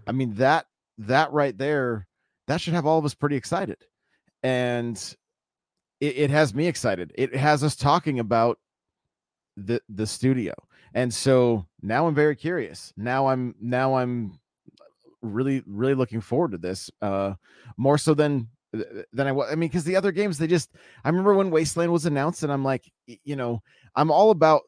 I 0.07 0.13
mean 0.13 0.35
that 0.35 0.67
that 0.99 1.33
right 1.33 1.57
there, 1.57 2.07
that 2.47 2.61
should 2.61 2.75
have 2.75 2.87
all 2.87 2.99
of 2.99 3.05
us 3.05 3.15
pretty 3.15 3.37
excited, 3.37 3.79
and 4.43 5.17
it, 6.01 6.17
it 6.17 6.31
has 6.31 6.55
me 6.55 6.67
excited. 6.67 7.13
It 7.17 7.35
has 7.35 7.63
us 7.65 7.77
talking 7.77 8.21
about 8.21 8.59
the 9.57 9.81
the 9.89 10.07
studio, 10.07 10.55
and 10.95 11.13
so 11.13 11.67
now 11.83 12.07
I'm 12.07 12.15
very 12.15 12.37
curious. 12.37 12.93
Now 12.97 13.27
I'm 13.27 13.55
now 13.61 13.95
I'm 13.95 14.39
really 15.23 15.63
really 15.67 15.95
looking 15.95 16.21
forward 16.21 16.53
to 16.53 16.59
this 16.59 16.91
uh 17.03 17.35
more 17.77 17.99
so 17.99 18.15
than 18.15 18.49
than 18.73 19.27
I 19.27 19.33
was. 19.33 19.49
I 19.51 19.55
mean, 19.55 19.69
because 19.69 19.85
the 19.85 19.97
other 19.97 20.13
games, 20.13 20.39
they 20.39 20.47
just. 20.47 20.71
I 21.05 21.09
remember 21.09 21.35
when 21.35 21.51
Wasteland 21.51 21.93
was 21.93 22.07
announced, 22.07 22.43
and 22.43 22.53
I'm 22.53 22.65
like, 22.65 22.91
you 23.07 23.37
know, 23.37 23.63
I'm 23.95 24.11
all 24.11 24.31
about 24.31 24.63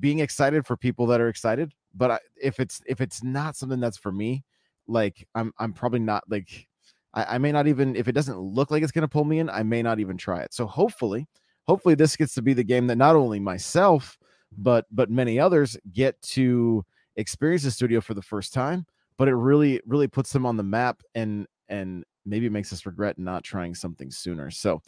being 0.00 0.20
excited 0.20 0.66
for 0.66 0.76
people 0.76 1.06
that 1.06 1.20
are 1.20 1.28
excited. 1.28 1.72
But 1.94 2.10
I, 2.10 2.18
if 2.40 2.60
it's 2.60 2.80
if 2.86 3.00
it's 3.00 3.22
not 3.22 3.56
something 3.56 3.80
that's 3.80 3.98
for 3.98 4.12
me, 4.12 4.44
like 4.86 5.26
I'm 5.34 5.52
I'm 5.58 5.72
probably 5.72 6.00
not 6.00 6.24
like 6.28 6.66
I, 7.14 7.34
I 7.34 7.38
may 7.38 7.52
not 7.52 7.66
even 7.66 7.96
if 7.96 8.08
it 8.08 8.12
doesn't 8.12 8.38
look 8.38 8.70
like 8.70 8.82
it's 8.82 8.92
gonna 8.92 9.08
pull 9.08 9.24
me 9.24 9.38
in, 9.38 9.50
I 9.50 9.62
may 9.62 9.82
not 9.82 10.00
even 10.00 10.16
try 10.16 10.40
it. 10.42 10.54
So 10.54 10.66
hopefully, 10.66 11.26
hopefully 11.64 11.94
this 11.94 12.16
gets 12.16 12.34
to 12.34 12.42
be 12.42 12.52
the 12.54 12.64
game 12.64 12.86
that 12.88 12.96
not 12.96 13.16
only 13.16 13.40
myself 13.40 14.18
but 14.58 14.86
but 14.90 15.10
many 15.10 15.38
others 15.38 15.76
get 15.92 16.20
to 16.22 16.84
experience 17.16 17.62
the 17.62 17.70
studio 17.70 18.00
for 18.00 18.14
the 18.14 18.22
first 18.22 18.52
time 18.52 18.86
but 19.16 19.28
it 19.28 19.34
really 19.34 19.80
really 19.86 20.08
puts 20.08 20.32
them 20.32 20.46
on 20.46 20.56
the 20.56 20.62
map 20.62 21.02
and 21.14 21.46
and 21.68 22.04
maybe 22.24 22.48
makes 22.48 22.72
us 22.72 22.86
regret 22.86 23.18
not 23.18 23.42
trying 23.42 23.74
something 23.74 24.10
sooner 24.10 24.50
so 24.50 24.80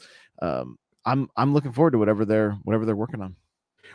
um 0.43 0.79
i'm 1.07 1.29
i'm 1.37 1.53
looking 1.53 1.73
forward 1.73 1.93
to 1.93 1.99
whatever 1.99 2.25
they're 2.25 2.53
whatever 2.65 2.85
they're 2.85 2.97
working 2.97 3.23
on 3.23 3.35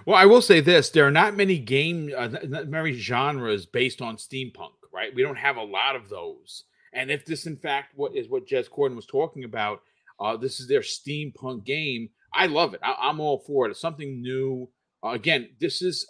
Well, 0.05 0.15
I 0.15 0.25
will 0.25 0.41
say 0.41 0.61
this: 0.61 0.91
there 0.91 1.05
are 1.05 1.11
not 1.11 1.35
many 1.35 1.57
game, 1.57 2.11
uh, 2.15 2.27
not 2.27 2.67
many 2.67 2.93
genres 2.93 3.65
based 3.65 4.01
on 4.01 4.17
steampunk, 4.17 4.73
right? 4.93 5.13
We 5.13 5.23
don't 5.23 5.35
have 5.37 5.57
a 5.57 5.63
lot 5.63 5.95
of 5.95 6.09
those. 6.09 6.65
And 6.93 7.11
if 7.11 7.25
this, 7.25 7.45
in 7.45 7.57
fact, 7.57 7.93
what 7.95 8.15
is 8.15 8.29
what 8.29 8.47
Jez 8.47 8.69
Corden 8.69 8.95
was 8.95 9.05
talking 9.05 9.43
about, 9.43 9.81
uh, 10.19 10.37
this 10.37 10.59
is 10.59 10.67
their 10.67 10.81
steampunk 10.81 11.65
game. 11.65 12.09
I 12.33 12.47
love 12.47 12.73
it. 12.73 12.81
I, 12.83 12.95
I'm 12.99 13.19
all 13.19 13.43
for 13.45 13.65
it. 13.65 13.71
It's 13.71 13.81
something 13.81 14.21
new. 14.21 14.69
Uh, 15.03 15.09
again, 15.09 15.49
this 15.59 15.81
is 15.81 16.07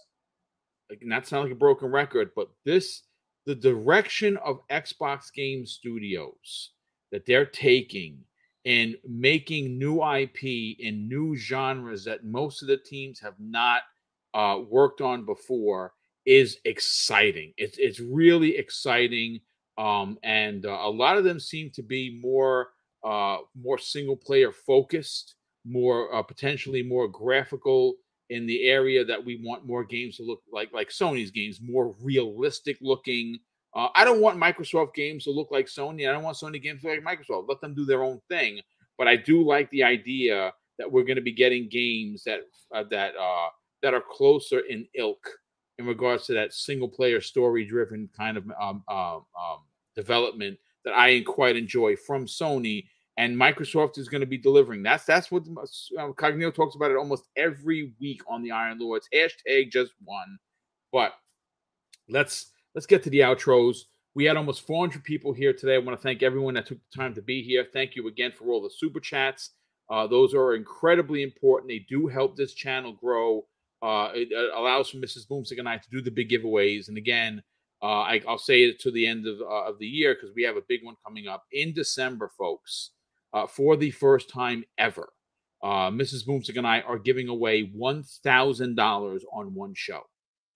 not 1.01 1.27
sound 1.27 1.43
like 1.43 1.51
a 1.51 1.55
broken 1.55 1.91
record, 1.91 2.31
but 2.35 2.49
this 2.65 3.03
the 3.45 3.55
direction 3.55 4.37
of 4.37 4.67
Xbox 4.69 5.33
Game 5.33 5.65
Studios 5.65 6.71
that 7.11 7.25
they're 7.25 7.45
taking 7.45 8.19
and 8.65 8.95
making 9.07 9.77
new 9.77 10.03
IP 10.03 10.43
in 10.79 11.07
new 11.07 11.35
genres 11.35 12.03
that 12.05 12.25
most 12.25 12.61
of 12.61 12.67
the 12.67 12.77
teams 12.77 13.19
have 13.19 13.35
not 13.39 13.81
uh, 14.33 14.59
worked 14.69 15.01
on 15.01 15.25
before 15.25 15.93
is 16.25 16.57
exciting. 16.65 17.53
It's 17.57 17.77
it's 17.77 17.99
really 17.99 18.57
exciting, 18.57 19.39
um, 19.79 20.19
and 20.23 20.65
uh, 20.65 20.77
a 20.81 20.91
lot 20.91 21.17
of 21.17 21.23
them 21.23 21.39
seem 21.39 21.71
to 21.71 21.81
be 21.81 22.19
more 22.21 22.69
uh, 23.03 23.37
more 23.55 23.77
single 23.77 24.17
player 24.17 24.51
focused, 24.51 25.35
more 25.65 26.13
uh, 26.13 26.21
potentially 26.21 26.83
more 26.83 27.07
graphical 27.07 27.95
in 28.29 28.45
the 28.45 28.67
area 28.67 29.05
that 29.05 29.23
we 29.23 29.41
want 29.43 29.65
more 29.65 29.85
games 29.85 30.17
to 30.17 30.23
look 30.23 30.41
like 30.51 30.71
like 30.73 30.89
Sony's 30.89 31.31
games, 31.31 31.61
more 31.61 31.95
realistic 32.01 32.77
looking. 32.81 33.39
Uh, 33.73 33.87
I 33.95 34.03
don't 34.03 34.19
want 34.19 34.37
Microsoft 34.37 34.95
games 34.95 35.23
to 35.23 35.31
look 35.31 35.49
like 35.49 35.67
Sony. 35.67 36.09
I 36.09 36.11
don't 36.11 36.23
want 36.23 36.35
Sony 36.35 36.61
games 36.61 36.81
to 36.81 36.89
look 36.89 37.03
like 37.03 37.19
Microsoft. 37.19 37.47
Let 37.47 37.61
them 37.61 37.73
do 37.73 37.85
their 37.85 38.03
own 38.03 38.19
thing. 38.27 38.59
But 38.97 39.07
I 39.07 39.15
do 39.15 39.45
like 39.45 39.69
the 39.69 39.83
idea 39.83 40.51
that 40.77 40.91
we're 40.91 41.03
going 41.03 41.15
to 41.15 41.21
be 41.21 41.31
getting 41.31 41.69
games 41.69 42.23
that 42.25 42.41
uh, 42.75 42.83
that 42.91 43.13
uh, 43.15 43.47
that 43.81 43.93
are 43.93 44.03
closer 44.11 44.59
in 44.59 44.87
ilk 44.95 45.25
in 45.77 45.85
regards 45.85 46.25
to 46.25 46.33
that 46.33 46.53
single 46.53 46.89
player 46.89 47.21
story 47.21 47.63
driven 47.63 48.09
kind 48.17 48.35
of 48.35 48.43
um, 48.61 48.83
um, 48.89 49.23
um, 49.39 49.59
development 49.99 50.57
that 50.85 50.93
I 50.93 51.21
quite 51.21 51.55
enjoy 51.55 51.95
from 51.95 52.25
Sony. 52.25 52.85
And 53.17 53.35
Microsoft 53.35 53.97
is 53.97 54.07
going 54.07 54.21
to 54.21 54.27
be 54.27 54.37
delivering. 54.37 54.81
That's 54.81 55.03
that's 55.03 55.29
what 55.29 55.43
uh, 55.43 56.07
Cognito 56.13 56.53
talks 56.53 56.75
about 56.75 56.91
it 56.91 56.97
almost 56.97 57.25
every 57.35 57.93
week 57.99 58.21
on 58.29 58.41
the 58.41 58.51
Iron 58.51 58.79
Lords. 58.79 59.09
Hashtag 59.13 59.71
just 59.71 59.91
one. 60.05 60.39
But 60.93 61.11
let's 62.07 62.51
let's 62.73 62.87
get 62.87 63.03
to 63.03 63.09
the 63.09 63.19
outros. 63.19 63.79
We 64.15 64.23
had 64.23 64.37
almost 64.37 64.65
400 64.65 65.03
people 65.03 65.33
here 65.33 65.53
today. 65.53 65.75
I 65.75 65.79
want 65.79 65.99
to 65.99 66.01
thank 66.01 66.23
everyone 66.23 66.53
that 66.53 66.65
took 66.65 66.79
the 66.79 66.97
time 66.97 67.13
to 67.15 67.21
be 67.21 67.43
here. 67.43 67.67
Thank 67.71 67.95
you 67.95 68.07
again 68.07 68.31
for 68.31 68.45
all 68.45 68.61
the 68.61 68.69
super 68.69 69.01
chats. 69.01 69.51
Uh, 69.89 70.07
those 70.07 70.33
are 70.33 70.55
incredibly 70.55 71.23
important. 71.23 71.69
They 71.69 71.85
do 71.89 72.07
help 72.07 72.37
this 72.37 72.53
channel 72.53 72.93
grow. 72.93 73.45
Uh, 73.81 74.11
it, 74.13 74.29
it 74.31 74.51
allows 74.55 74.89
for 74.89 74.97
Mrs. 74.97 75.27
Boomstick 75.27 75.59
and 75.59 75.67
I 75.67 75.77
to 75.77 75.89
do 75.89 76.01
the 76.01 76.11
big 76.11 76.29
giveaways. 76.29 76.87
And 76.87 76.97
again, 76.97 77.43
uh, 77.81 78.01
I, 78.01 78.21
I'll 78.27 78.37
say 78.37 78.63
it 78.63 78.79
to 78.81 78.91
the 78.91 79.07
end 79.07 79.25
of, 79.25 79.39
uh, 79.41 79.69
of 79.69 79.79
the 79.79 79.87
year 79.87 80.13
because 80.13 80.35
we 80.35 80.43
have 80.43 80.57
a 80.57 80.63
big 80.67 80.83
one 80.83 80.95
coming 81.05 81.27
up 81.27 81.43
in 81.51 81.73
December, 81.73 82.29
folks. 82.37 82.91
Uh, 83.31 83.45
for 83.45 83.77
the 83.77 83.91
first 83.91 84.29
time 84.29 84.63
ever, 84.77 85.09
uh, 85.61 85.89
Mrs. 85.89 86.25
Boomstick 86.27 86.57
and 86.57 86.65
I 86.65 86.81
are 86.81 86.97
giving 86.97 87.27
away 87.27 87.71
$1,000 87.77 89.21
on 89.31 89.53
one 89.53 89.73
show. 89.75 90.01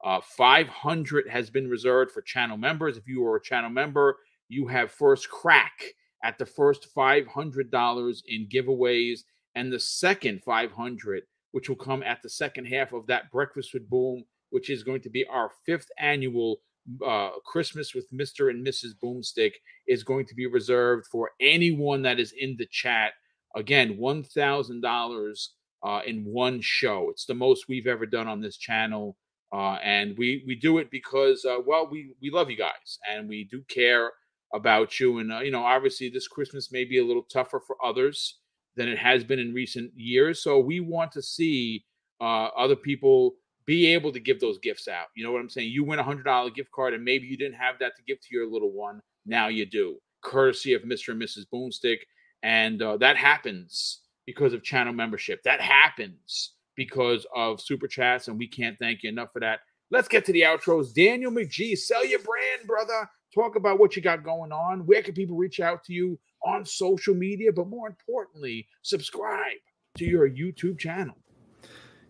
Uh, 0.03 0.19
500 0.21 1.29
has 1.29 1.49
been 1.49 1.69
reserved 1.69 2.11
for 2.11 2.21
channel 2.21 2.57
members. 2.57 2.97
If 2.97 3.07
you 3.07 3.25
are 3.25 3.37
a 3.37 3.41
channel 3.41 3.69
member, 3.69 4.17
you 4.49 4.67
have 4.67 4.91
first 4.91 5.29
crack 5.29 5.83
at 6.23 6.37
the 6.37 6.45
first 6.45 6.87
$500 6.95 8.21
in 8.27 8.47
giveaways 8.47 9.19
and 9.55 9.71
the 9.71 9.79
second 9.79 10.43
500 10.43 11.23
which 11.51 11.69
will 11.69 11.75
come 11.75 12.01
at 12.01 12.19
the 12.23 12.29
second 12.29 12.65
half 12.65 12.93
of 12.93 13.05
that 13.07 13.31
breakfast 13.31 13.73
with 13.73 13.89
boom 13.89 14.23
which 14.49 14.69
is 14.69 14.83
going 14.83 15.01
to 15.01 15.09
be 15.09 15.25
our 15.27 15.51
fifth 15.65 15.89
annual 15.99 16.57
uh, 17.05 17.29
christmas 17.45 17.93
with 17.93 18.05
mr 18.11 18.49
and 18.49 18.65
mrs 18.65 18.91
boomstick 19.01 19.53
is 19.87 20.03
going 20.03 20.25
to 20.25 20.35
be 20.35 20.47
reserved 20.47 21.05
for 21.11 21.31
anyone 21.39 22.01
that 22.01 22.19
is 22.19 22.33
in 22.37 22.55
the 22.57 22.67
chat. 22.71 23.13
Again 23.55 23.97
$1000 23.97 25.47
uh, 25.85 25.99
in 26.07 26.23
one 26.25 26.59
show. 26.61 27.09
It's 27.09 27.25
the 27.25 27.35
most 27.35 27.65
we've 27.67 27.87
ever 27.87 28.05
done 28.05 28.27
on 28.27 28.41
this 28.41 28.57
channel 28.57 29.17
uh, 29.53 29.77
and 29.83 30.17
we 30.17 30.43
we 30.47 30.55
do 30.55 30.79
it 30.79 30.89
because 30.89 31.45
uh, 31.45 31.57
well 31.65 31.87
we 31.89 32.13
we 32.21 32.31
love 32.31 32.49
you 32.49 32.57
guys 32.57 32.97
and 33.09 33.29
we 33.29 33.43
do 33.45 33.61
care 33.69 34.11
about 34.53 34.99
you. 34.99 35.19
And 35.19 35.31
uh, 35.31 35.39
you 35.39 35.51
know 35.51 35.63
obviously 35.63 36.09
this 36.09 36.27
christmas 36.27 36.71
may 36.71 36.85
be 36.85 36.99
a 36.99 37.05
little 37.05 37.23
tougher 37.31 37.61
for 37.65 37.77
others 37.83 38.39
than 38.75 38.87
it 38.87 38.97
has 38.97 39.23
been 39.23 39.39
in 39.39 39.53
recent 39.53 39.91
years. 39.95 40.41
So 40.41 40.59
we 40.59 40.79
want 40.79 41.11
to 41.11 41.21
see 41.21 41.85
other 42.19 42.75
people 42.75 43.35
be 43.65 43.87
able 43.93 44.11
to 44.11 44.19
give 44.19 44.39
those 44.39 44.57
gifts 44.59 44.87
out 44.87 45.07
you 45.15 45.23
know 45.23 45.31
what 45.31 45.39
i'm 45.39 45.49
saying 45.49 45.69
you 45.69 45.83
win 45.83 45.99
a 45.99 46.03
hundred 46.03 46.23
dollar 46.23 46.49
gift 46.49 46.71
card 46.71 46.93
and 46.93 47.03
maybe 47.03 47.25
you 47.25 47.37
didn't 47.37 47.55
have 47.55 47.75
that 47.79 47.95
to 47.95 48.03
give 48.03 48.19
to 48.19 48.27
your 48.31 48.47
little 48.47 48.71
one 48.71 48.99
now 49.25 49.47
you 49.47 49.65
do 49.65 49.97
courtesy 50.21 50.73
of 50.73 50.83
mr 50.83 51.09
and 51.09 51.21
mrs 51.21 51.45
boomstick 51.53 51.99
and 52.43 52.81
uh, 52.81 52.97
that 52.97 53.17
happens 53.17 54.01
because 54.25 54.53
of 54.53 54.63
channel 54.63 54.93
membership 54.93 55.41
that 55.43 55.61
happens 55.61 56.53
because 56.75 57.25
of 57.35 57.61
super 57.61 57.87
chats 57.87 58.27
and 58.27 58.37
we 58.37 58.47
can't 58.47 58.77
thank 58.79 59.03
you 59.03 59.09
enough 59.09 59.29
for 59.31 59.39
that 59.39 59.59
let's 59.91 60.07
get 60.07 60.25
to 60.25 60.33
the 60.33 60.41
outros 60.41 60.93
daniel 60.93 61.31
mcgee 61.31 61.77
sell 61.77 62.05
your 62.05 62.19
brand 62.19 62.65
brother 62.65 63.09
talk 63.33 63.55
about 63.55 63.79
what 63.79 63.95
you 63.95 64.01
got 64.01 64.23
going 64.23 64.51
on. 64.51 64.85
Where 64.85 65.01
can 65.01 65.13
people 65.13 65.35
reach 65.35 65.59
out 65.59 65.83
to 65.85 65.93
you 65.93 66.19
on 66.45 66.65
social 66.65 67.15
media? 67.15 67.51
But 67.51 67.67
more 67.67 67.87
importantly, 67.87 68.67
subscribe 68.81 69.57
to 69.97 70.05
your 70.05 70.29
YouTube 70.29 70.79
channel. 70.79 71.15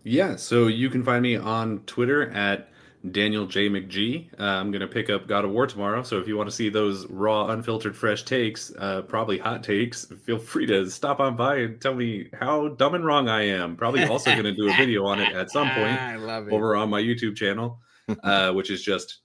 Yeah, 0.04 0.36
so 0.36 0.68
you 0.68 0.90
can 0.90 1.04
find 1.04 1.22
me 1.22 1.38
on 1.38 1.80
Twitter 1.86 2.30
at 2.32 2.70
Daniel 3.12 3.46
J 3.46 3.70
McGee. 3.70 4.28
Uh, 4.40 4.44
I'm 4.44 4.72
gonna 4.72 4.88
pick 4.88 5.10
up 5.10 5.28
God 5.28 5.46
of 5.46 5.52
War 5.52 5.68
tomorrow, 5.68 6.04
so 6.04 6.20
if 6.20 6.28
you 6.28 6.38
want 6.38 6.50
to 6.50 6.56
see 6.56 6.70
those 6.70 7.06
raw, 7.08 7.48
unfiltered, 7.48 7.96
fresh 7.96 8.24
takes, 8.24 8.74
uh, 8.78 9.02
probably 9.04 9.38
hot 9.38 9.64
takes, 9.64 10.06
feel 10.06 10.38
free 10.40 10.66
to 10.68 10.90
stop 10.90 11.20
on 11.20 11.36
by 11.36 11.58
and 11.58 11.82
tell 11.82 11.94
me 11.94 12.30
how 12.34 12.70
dumb 12.70 12.96
and 12.96 13.06
wrong 13.06 13.28
I 13.28 13.44
am. 13.44 13.76
Probably 13.76 14.04
also 14.06 14.34
gonna 14.36 14.54
do 14.54 14.70
a 14.70 14.76
video 14.76 15.06
on 15.06 15.20
it 15.20 15.34
at 15.34 15.52
some 15.52 15.70
point 15.76 16.22
love 16.22 16.48
it. 16.48 16.54
over 16.54 16.76
on 16.76 16.90
my 16.90 17.02
YouTube 17.02 17.36
channel, 17.36 17.80
uh, 18.24 18.52
which 18.54 18.72
is 18.72 18.84
just 18.84 19.20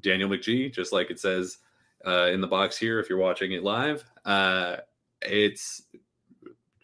Daniel 0.00 0.28
McGee, 0.28 0.72
just 0.72 0.92
like 0.92 1.10
it 1.10 1.20
says 1.20 1.58
uh, 2.06 2.26
in 2.26 2.40
the 2.40 2.48
box 2.48 2.76
here. 2.76 2.98
If 2.98 3.08
you're 3.08 3.18
watching 3.18 3.52
it 3.52 3.62
live, 3.62 4.04
uh, 4.24 4.76
it's 5.22 5.82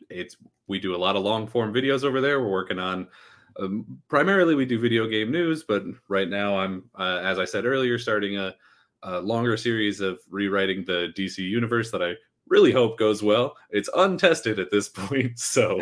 it's 0.09 0.37
we 0.69 0.79
do 0.79 0.95
a 0.95 0.99
lot 0.99 1.17
of 1.17 1.23
long 1.23 1.47
form 1.47 1.73
videos 1.73 2.05
over 2.05 2.21
there. 2.21 2.41
We're 2.41 2.51
working 2.51 2.79
on 2.79 3.09
um, 3.61 4.01
primarily 4.09 4.55
we 4.55 4.67
do 4.67 4.79
video 4.79 5.07
game 5.07 5.31
news, 5.31 5.63
but 5.63 5.85
right 6.09 6.29
now 6.29 6.59
I'm 6.59 6.91
uh, 6.99 7.21
as 7.23 7.39
I 7.39 7.45
said 7.45 7.65
earlier 7.65 7.99
starting 7.99 8.37
a, 8.37 8.55
a 9.03 9.21
longer 9.21 9.57
series 9.57 10.01
of 10.01 10.19
rewriting 10.31 10.85
the 10.85 11.13
DC 11.17 11.39
universe 11.39 11.91
that 11.91 12.03
I 12.03 12.15
really 12.49 12.73
hope 12.73 12.99
goes 12.99 13.23
well. 13.23 13.57
It's 13.71 13.91
untested 13.97 14.59
at 14.59 14.71
this 14.71 14.89
point, 14.89 15.39
so 15.39 15.81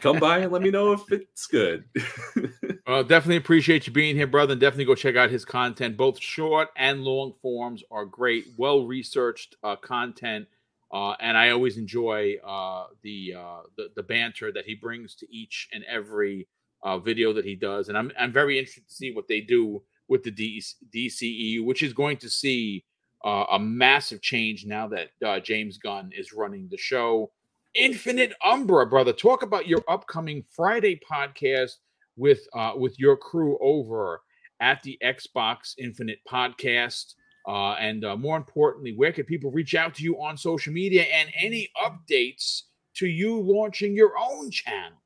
come 0.00 0.18
by 0.18 0.38
and 0.38 0.52
let 0.52 0.62
me 0.62 0.70
know 0.70 0.92
if 0.92 1.10
it's 1.10 1.46
good. 1.46 1.84
Well, 2.86 3.02
definitely 3.02 3.36
appreciate 3.36 3.86
you 3.86 3.94
being 3.94 4.14
here, 4.14 4.26
brother. 4.26 4.52
And 4.52 4.60
definitely 4.60 4.84
go 4.84 4.94
check 4.94 5.16
out 5.16 5.30
his 5.30 5.46
content. 5.46 5.96
Both 5.96 6.20
short 6.20 6.68
and 6.76 7.02
long 7.02 7.32
forms 7.40 7.82
are 7.90 8.04
great, 8.04 8.44
well 8.58 8.86
researched 8.86 9.56
uh, 9.64 9.76
content. 9.76 10.46
Uh, 10.92 11.12
and 11.18 11.36
I 11.36 11.50
always 11.50 11.78
enjoy 11.78 12.36
uh, 12.46 12.88
the, 13.02 13.34
uh, 13.38 13.60
the 13.76 13.88
the 13.96 14.02
banter 14.02 14.52
that 14.52 14.66
he 14.66 14.74
brings 14.74 15.14
to 15.16 15.34
each 15.34 15.68
and 15.72 15.82
every 15.84 16.46
uh, 16.84 16.98
video 16.98 17.32
that 17.32 17.44
he 17.44 17.56
does. 17.56 17.88
And 17.88 17.98
I'm 17.98 18.12
I'm 18.18 18.32
very 18.32 18.58
interested 18.58 18.86
to 18.86 18.94
see 18.94 19.12
what 19.12 19.28
they 19.28 19.40
do 19.40 19.82
with 20.08 20.22
the 20.22 20.30
D- 20.30 20.62
DCEU, 20.94 21.64
which 21.64 21.82
is 21.82 21.92
going 21.92 22.18
to 22.18 22.28
see 22.28 22.84
uh, 23.24 23.46
a 23.52 23.58
massive 23.58 24.20
change 24.20 24.66
now 24.66 24.86
that 24.88 25.08
uh, 25.24 25.40
James 25.40 25.78
Gunn 25.78 26.10
is 26.16 26.32
running 26.32 26.68
the 26.70 26.76
show. 26.76 27.30
Infinite 27.74 28.34
Umbra, 28.44 28.86
brother. 28.86 29.12
Talk 29.12 29.42
about 29.42 29.66
your 29.66 29.82
upcoming 29.88 30.44
Friday 30.50 31.00
podcast 31.10 31.76
with 32.16 32.46
uh, 32.54 32.72
with 32.76 32.98
your 32.98 33.16
crew 33.16 33.58
over 33.60 34.20
at 34.60 34.82
the 34.82 34.98
Xbox 35.02 35.74
Infinite 35.78 36.18
podcast. 36.30 37.14
Uh, 37.46 37.72
and 37.72 38.04
uh, 38.04 38.16
more 38.16 38.36
importantly, 38.36 38.94
where 38.96 39.12
can 39.12 39.24
people 39.24 39.50
reach 39.50 39.74
out 39.74 39.94
to 39.94 40.02
you 40.02 40.20
on 40.20 40.36
social 40.36 40.72
media 40.72 41.02
and 41.02 41.30
any 41.36 41.68
updates 41.82 42.62
to 42.94 43.06
you 43.06 43.38
launching 43.40 43.94
your 43.94 44.12
own 44.18 44.50
channel? 44.50 44.98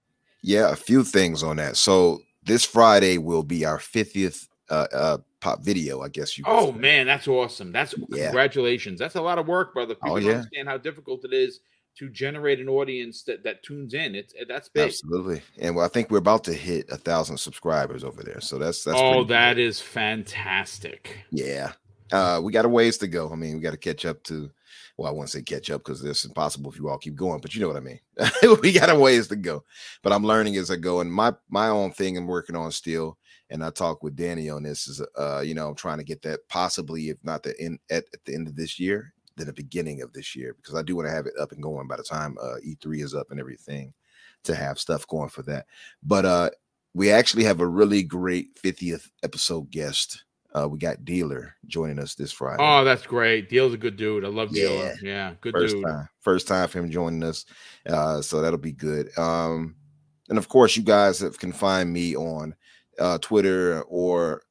Yeah, 0.49 0.73
a 0.73 0.77
few 0.77 1.05
things 1.05 1.43
on 1.43 1.57
that. 1.57 1.77
So 1.77 2.23
this 2.43 2.65
Friday 2.65 3.19
will 3.19 3.43
be 3.43 3.67
our 3.67 3.77
50th 3.79 4.49
uh, 4.71 4.87
uh, 4.95 5.19
pop 5.41 5.63
video, 5.63 6.01
I 6.01 6.09
guess 6.09 6.39
you. 6.39 6.45
Oh 6.47 6.73
say. 6.73 6.79
man, 6.79 7.07
that's 7.07 7.29
awesome! 7.29 7.71
That's 7.71 7.95
Yeah. 8.09 8.25
congratulations. 8.29 8.99
That's 8.99 9.17
a 9.17 9.21
lot 9.21 9.39
of 9.39 9.47
work, 9.47 9.75
brother. 9.75 9.95
People 9.95 10.13
Oh, 10.13 10.15
don't 10.21 10.25
yeah. 10.25 10.37
understand 10.37 10.69
how 10.69 10.79
difficult 10.79 11.25
it 11.25 11.35
is 11.35 11.61
to 11.99 12.09
generate 12.09 12.61
an 12.61 12.69
audience 12.69 13.23
that 13.25 13.43
that 13.45 13.63
tunes 13.63 13.93
in. 13.93 14.15
It's 14.15 14.33
that's 14.49 14.71
big. 14.71 14.87
Absolutely, 14.87 15.43
and 15.59 15.77
well, 15.77 15.85
I 15.85 15.89
think 15.89 16.11
we're 16.11 16.17
about 16.19 16.45
to 16.45 16.55
hit 16.55 16.89
a 16.91 16.97
thousand 16.97 17.37
subscribers 17.37 18.03
over 18.03 18.23
there. 18.23 18.41
So 18.41 18.57
that's 18.59 18.85
that's. 18.85 18.99
oh, 18.99 19.25
that 19.25 19.55
good. 19.57 19.63
is 19.63 19.81
fantastic. 19.83 21.19
Yeah. 21.31 21.73
Uh, 22.11 22.41
we 22.43 22.53
got 22.53 22.65
a 22.65 22.69
ways 22.71 22.97
to 22.99 23.07
go. 23.07 23.31
I 23.31 23.35
mean, 23.37 23.57
we 23.57 23.61
got 23.61 23.73
to 23.73 23.77
catch 23.77 24.07
up 24.07 24.23
to. 24.25 24.51
Well, 24.99 25.09
I 25.09 25.13
wouldn't 25.13 25.31
say 25.31 25.43
catch 25.43 25.71
up 25.71 25.85
because 25.85 26.05
it's 26.05 26.25
impossible 26.25 26.73
if 26.73 26.79
you 26.79 26.89
all 26.89 26.99
keep 26.99 27.15
going, 27.15 27.41
but 27.41 27.55
you 27.55 27.61
know 27.61 27.69
what 27.69 27.77
I 27.77 27.81
mean. 27.81 28.01
we 28.63 28.73
got 28.73 28.91
a 28.91 28.99
ways 28.99 29.29
to 29.29 29.37
go, 29.37 29.65
but 30.03 30.13
I'm 30.13 30.25
learning 30.25 30.57
as 30.57 30.73
I 30.73 30.77
go. 30.77 31.01
And 31.01 31.13
my 31.13 31.33
my 31.49 31.69
own 31.69 31.93
thing 31.93 32.19
I'm 32.19 32.27
working 32.27 32.57
on 32.57 32.73
still, 32.73 33.17
and 33.49 33.65
I 33.65 33.71
talk 33.71 34.03
with 34.03 34.17
Danny 34.17 34.51
on 34.51 34.65
this 34.65 34.89
is, 34.89 35.01
uh, 35.17 35.41
you 35.41 35.55
know, 35.55 35.69
I'm 35.69 35.77
trying 35.77 35.99
to 35.99 36.05
get 36.05 36.23
that 36.23 36.41
possibly, 36.49 37.11
if 37.11 37.23
not 37.25 37.45
the 37.45 37.55
end 37.61 37.79
at, 37.91 38.05
at 38.13 38.25
the 38.25 38.35
end 38.35 38.49
of 38.49 38.57
this 38.57 38.79
year, 38.81 39.15
then 39.37 39.47
the 39.47 39.53
beginning 39.53 40.03
of 40.03 40.13
this 40.13 40.35
year, 40.35 40.55
because 40.55 40.75
I 40.75 40.83
do 40.83 40.97
want 40.97 41.07
to 41.07 41.15
have 41.15 41.27
it 41.27 41.35
up 41.41 41.53
and 41.53 41.63
going 41.63 41.87
by 41.87 41.97
the 41.97 42.03
time 42.03 42.37
uh, 42.43 42.57
E3 42.67 43.03
is 43.03 43.15
up 43.15 43.31
and 43.31 43.41
everything, 43.41 43.95
to 44.45 44.55
have 44.55 44.79
stuff 44.79 45.07
going 45.07 45.29
for 45.29 45.43
that. 45.43 45.67
But 46.03 46.25
uh, 46.25 46.51
we 46.95 47.11
actually 47.11 47.45
have 47.45 47.61
a 47.61 47.67
really 47.67 48.03
great 48.03 48.57
50th 48.57 49.09
episode 49.23 49.71
guest. 49.71 50.25
Uh, 50.55 50.67
we 50.69 50.79
got 50.79 51.05
Dealer 51.05 51.55
joining 51.67 51.99
us 51.99 52.15
this 52.15 52.33
Friday. 52.33 52.63
Oh, 52.63 52.83
that's 52.85 53.07
great. 53.07 53.49
Deal's 53.51 53.75
a 53.75 53.79
good 53.79 53.97
dude. 53.97 54.25
I 54.25 54.29
love 54.29 54.51
Dealer. 54.51 54.85
Yeah. 54.85 54.95
Yeah, 55.03 55.35
good 55.41 55.53
first 55.53 55.75
dude. 55.75 55.85
time, 55.85 56.09
first 56.21 56.49
time 56.49 56.69
for 56.69 56.79
him 56.79 56.91
joining 56.91 57.23
us. 57.23 57.45
Uh, 57.89 58.23
so 58.23 58.41
that'll 58.41 58.59
be 58.59 58.73
good. 58.73 59.17
Um, 59.19 59.77
and 60.29 60.39
of 60.39 60.49
course, 60.49 60.77
you 60.77 60.83
guys 60.83 61.21
have- 61.21 61.39
can 61.39 61.53
find 61.53 61.93
me 61.93 62.17
on 62.17 62.55
uh, 62.99 63.19
Twitter 63.19 63.83
or 63.83 64.43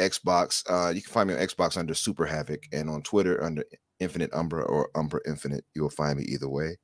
Xbox. 0.00 0.64
Uh, 0.68 0.90
you 0.90 1.02
can 1.02 1.12
find 1.12 1.28
me 1.28 1.34
on 1.34 1.40
Xbox 1.40 1.76
under 1.76 1.94
Super 1.94 2.26
Havoc 2.26 2.64
and 2.72 2.88
on 2.90 3.02
Twitter 3.02 3.42
under 3.42 3.64
Infinite 4.00 4.30
Umbra 4.32 4.62
or 4.64 4.90
Umbra 4.94 5.20
Infinite. 5.26 5.64
You'll 5.74 5.90
find 5.90 6.18
me 6.18 6.24
either 6.24 6.48
way. 6.48 6.76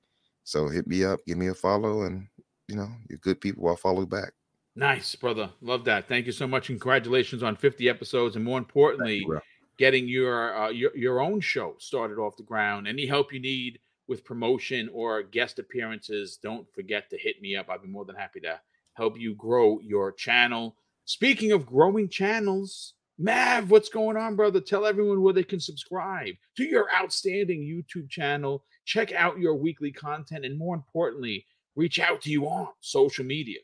So 0.44 0.68
hit 0.68 0.86
me 0.86 1.04
up, 1.04 1.20
give 1.26 1.38
me 1.38 1.48
a 1.48 1.54
follow, 1.54 2.02
and 2.02 2.28
you 2.68 2.76
know, 2.76 2.88
you're 3.08 3.18
good 3.18 3.40
people. 3.40 3.68
I'll 3.68 3.76
follow 3.76 4.06
back. 4.06 4.32
Nice, 4.76 5.14
brother. 5.16 5.50
Love 5.60 5.84
that. 5.84 6.08
Thank 6.08 6.26
you 6.26 6.32
so 6.32 6.46
much. 6.46 6.66
Congratulations 6.66 7.42
on 7.42 7.56
50 7.56 7.88
episodes, 7.88 8.36
and 8.36 8.44
more 8.44 8.58
importantly, 8.58 9.24
bro. 9.26 9.40
getting 9.78 10.08
your 10.08 10.56
uh, 10.56 10.68
your 10.70 10.96
your 10.96 11.20
own 11.20 11.40
show 11.40 11.74
started 11.78 12.18
off 12.18 12.36
the 12.36 12.44
ground. 12.44 12.86
Any 12.86 13.06
help 13.06 13.32
you 13.32 13.40
need 13.40 13.80
with 14.06 14.24
promotion 14.24 14.88
or 14.92 15.22
guest 15.22 15.58
appearances, 15.58 16.38
don't 16.42 16.72
forget 16.72 17.10
to 17.10 17.18
hit 17.18 17.40
me 17.40 17.56
up. 17.56 17.68
I'd 17.68 17.82
be 17.82 17.88
more 17.88 18.04
than 18.04 18.16
happy 18.16 18.40
to 18.40 18.60
help 18.94 19.18
you 19.18 19.34
grow 19.34 19.80
your 19.80 20.12
channel. 20.12 20.76
Speaking 21.04 21.52
of 21.52 21.66
growing 21.66 22.08
channels, 22.08 22.94
Mav, 23.18 23.70
what's 23.70 23.88
going 23.88 24.16
on, 24.16 24.36
brother? 24.36 24.60
Tell 24.60 24.86
everyone 24.86 25.20
where 25.20 25.34
they 25.34 25.42
can 25.42 25.60
subscribe 25.60 26.34
to 26.56 26.64
your 26.64 26.86
outstanding 26.94 27.60
YouTube 27.60 28.08
channel. 28.08 28.64
Check 28.84 29.12
out 29.12 29.38
your 29.38 29.56
weekly 29.56 29.92
content, 29.92 30.44
and 30.44 30.56
more 30.56 30.74
importantly, 30.74 31.44
reach 31.76 31.98
out 31.98 32.20
to 32.22 32.30
you 32.30 32.46
on 32.46 32.68
social 32.80 33.24
media. 33.24 33.58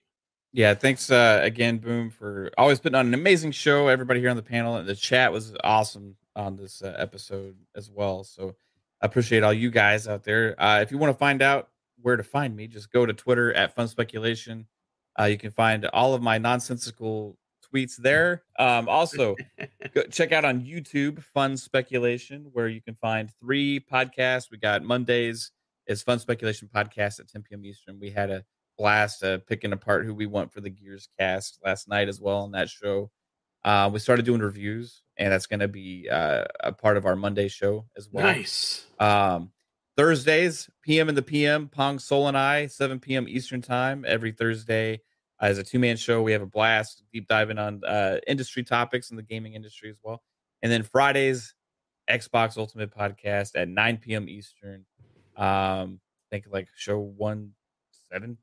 Yeah, 0.57 0.73
thanks 0.73 1.11
uh, 1.11 1.41
again, 1.43 1.77
Boom, 1.77 2.09
for 2.09 2.51
always 2.57 2.81
putting 2.81 2.97
on 2.97 3.09
an 3.09 3.13
amazing 3.13 3.53
show. 3.53 3.89
Everybody 3.89 4.21
here 4.21 4.31
on 4.31 4.37
the 4.37 4.43
panel, 4.43 4.77
and 4.77 4.89
the 4.89 4.95
chat 4.95 5.31
was 5.31 5.55
awesome 5.63 6.17
on 6.35 6.57
this 6.57 6.81
uh, 6.81 6.95
episode 6.97 7.57
as 7.75 7.91
well. 7.91 8.25
So 8.25 8.57
I 9.03 9.05
appreciate 9.05 9.43
all 9.43 9.53
you 9.53 9.71
guys 9.71 10.09
out 10.09 10.25
there. 10.25 10.59
Uh, 10.59 10.81
if 10.81 10.91
you 10.91 10.97
want 10.97 11.13
to 11.13 11.19
find 11.19 11.43
out 11.43 11.69
where 12.01 12.17
to 12.17 12.23
find 12.23 12.57
me, 12.57 12.69
just 12.69 12.91
go 12.91 13.05
to 13.05 13.13
Twitter 13.13 13.53
at 13.53 13.75
Fun 13.75 13.87
Speculation. 13.87 14.67
Uh, 15.21 15.25
you 15.25 15.37
can 15.37 15.51
find 15.51 15.85
all 15.93 16.15
of 16.15 16.23
my 16.23 16.39
nonsensical 16.39 17.37
tweets 17.71 17.99
there. 17.99 18.45
Um, 18.59 18.89
also, 18.89 19.37
go 19.95 20.05
check 20.05 20.33
out 20.33 20.47
on 20.47 20.63
YouTube 20.63 21.23
Fun 21.23 21.59
Speculation, 21.59 22.49
where 22.55 22.69
you 22.69 22.81
can 22.81 22.95
find 22.95 23.31
three 23.43 23.79
podcasts. 23.79 24.51
We 24.51 24.57
got 24.57 24.83
Mondays 24.83 25.51
is 25.87 26.03
Fun 26.03 26.19
Speculation 26.19 26.71
podcast 26.75 27.21
at 27.21 27.29
10 27.29 27.43
p.m. 27.43 27.63
Eastern. 27.67 28.01
We 28.01 28.09
had 28.09 28.31
a 28.31 28.43
blast 28.77 29.23
uh, 29.23 29.39
picking 29.47 29.73
apart 29.73 30.05
who 30.05 30.15
we 30.15 30.27
want 30.27 30.53
for 30.53 30.61
the 30.61 30.71
Gears 30.71 31.09
cast 31.19 31.59
last 31.65 31.89
night 31.89 32.09
as 32.09 32.21
well 32.21 32.39
on 32.39 32.53
that 32.53 32.69
show. 32.69 33.11
Uh, 33.65 33.91
we 33.93 33.99
started 33.99 34.25
doing 34.25 34.41
reviews, 34.41 35.03
and 35.17 35.33
that's 35.33 35.47
going 35.47 35.61
to 35.61 35.69
be 35.69 36.09
uh, 36.11 36.45
a 36.61 36.73
part 36.73 36.97
of 36.97 37.05
our 37.05 37.17
Monday 37.17 37.49
show 37.49 37.85
as 37.97 38.09
well. 38.11 38.25
Nice. 38.25 38.87
Um, 39.01 39.51
Thursdays, 39.97 40.69
PM 40.83 41.09
in 41.09 41.15
the 41.15 41.23
PM, 41.23 41.69
Pong 41.69 41.99
Soul 41.99 42.29
and 42.29 42.37
I, 42.37 42.67
7 42.67 43.01
p.m. 43.01 43.27
Eastern 43.29 43.63
time 43.63 44.05
every 44.07 44.31
Thursday. 44.31 45.01
Uh, 45.41 45.47
as 45.47 45.59
a 45.59 45.65
two 45.65 45.79
man 45.79 45.97
show, 45.97 46.23
we 46.23 46.33
have 46.33 46.43
a 46.43 46.47
blast 46.47 47.03
deep 47.13 47.27
diving 47.27 47.59
on 47.59 47.83
uh, 47.85 48.19
industry 48.27 48.63
topics 48.63 49.11
in 49.11 49.17
the 49.17 49.23
gaming 49.23 49.55
industry 49.55 49.91
as 49.91 49.99
well. 50.03 50.23
And 50.63 50.71
then 50.71 50.83
Fridays, 50.83 51.55
Xbox 52.11 52.57
Ultimate 52.57 52.91
Podcast 52.91 53.53
at 53.57 53.69
9 53.69 53.97
p.m. 53.99 54.29
Eastern. 54.29 54.85
Um, 55.37 56.01
I 56.29 56.29
think 56.31 56.47
like 56.51 56.69
show 56.75 56.99
170, 56.99 58.37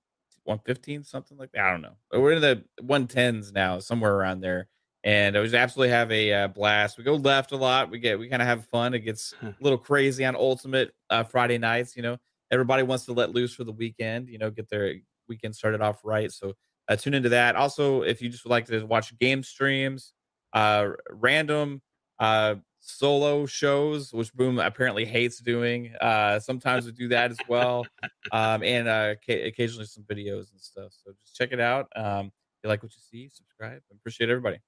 115, 0.45 1.03
something 1.03 1.37
like 1.37 1.51
that. 1.53 1.65
I 1.65 1.71
don't 1.71 1.81
know. 1.81 1.95
But 2.11 2.21
We're 2.21 2.33
in 2.33 2.41
the 2.41 2.63
110s 2.81 3.53
now, 3.53 3.79
somewhere 3.79 4.13
around 4.15 4.41
there. 4.41 4.67
And 5.03 5.35
we 5.35 5.43
just 5.43 5.55
absolutely 5.55 5.89
have 5.89 6.11
a 6.11 6.33
uh, 6.33 6.47
blast. 6.47 6.97
We 6.97 7.03
go 7.03 7.15
left 7.15 7.51
a 7.51 7.57
lot. 7.57 7.89
We 7.89 7.99
get 7.99 8.17
we 8.17 8.29
kind 8.29 8.41
of 8.41 8.47
have 8.47 8.65
fun. 8.67 8.93
It 8.93 8.99
gets 8.99 9.33
a 9.41 9.53
little 9.59 9.77
crazy 9.77 10.23
on 10.23 10.35
Ultimate 10.35 10.93
uh, 11.09 11.23
Friday 11.23 11.57
nights. 11.57 11.97
You 11.97 12.03
know, 12.03 12.17
everybody 12.51 12.83
wants 12.83 13.03
to 13.05 13.13
let 13.13 13.31
loose 13.31 13.53
for 13.53 13.65
the 13.65 13.73
weekend. 13.73 14.29
You 14.29 14.37
know, 14.37 14.49
get 14.49 14.69
their 14.69 14.95
weekend 15.27 15.55
started 15.55 15.81
off 15.81 15.99
right. 16.05 16.31
So 16.31 16.53
uh, 16.87 16.95
tune 16.95 17.13
into 17.13 17.29
that. 17.29 17.57
Also, 17.57 18.03
if 18.03 18.21
you 18.21 18.29
just 18.29 18.45
would 18.45 18.51
like 18.51 18.65
to 18.67 18.85
watch 18.85 19.17
game 19.19 19.43
streams, 19.43 20.13
uh, 20.53 20.89
random 21.09 21.81
uh, 22.19 22.55
solo 22.85 23.45
shows, 23.45 24.13
which 24.13 24.33
Boom 24.33 24.59
apparently 24.59 25.05
hates 25.05 25.39
doing. 25.39 25.93
Uh, 26.01 26.39
sometimes 26.39 26.85
we 26.85 26.91
do 26.91 27.07
that 27.07 27.31
as 27.31 27.37
well, 27.47 27.85
um, 28.31 28.61
and 28.63 28.87
uh, 28.87 29.15
ca- 29.25 29.47
occasionally 29.47 29.85
some 29.85 30.03
videos 30.03 30.51
and 30.51 30.59
stuff. 30.59 30.91
So 31.03 31.13
just 31.21 31.35
check 31.35 31.51
it 31.51 31.59
out. 31.59 31.87
Um, 31.95 32.27
if 32.27 32.63
you 32.63 32.69
like 32.69 32.83
what 32.83 32.91
you 32.93 33.01
see, 33.01 33.29
subscribe. 33.29 33.81
Appreciate 33.91 34.29
everybody. 34.29 34.59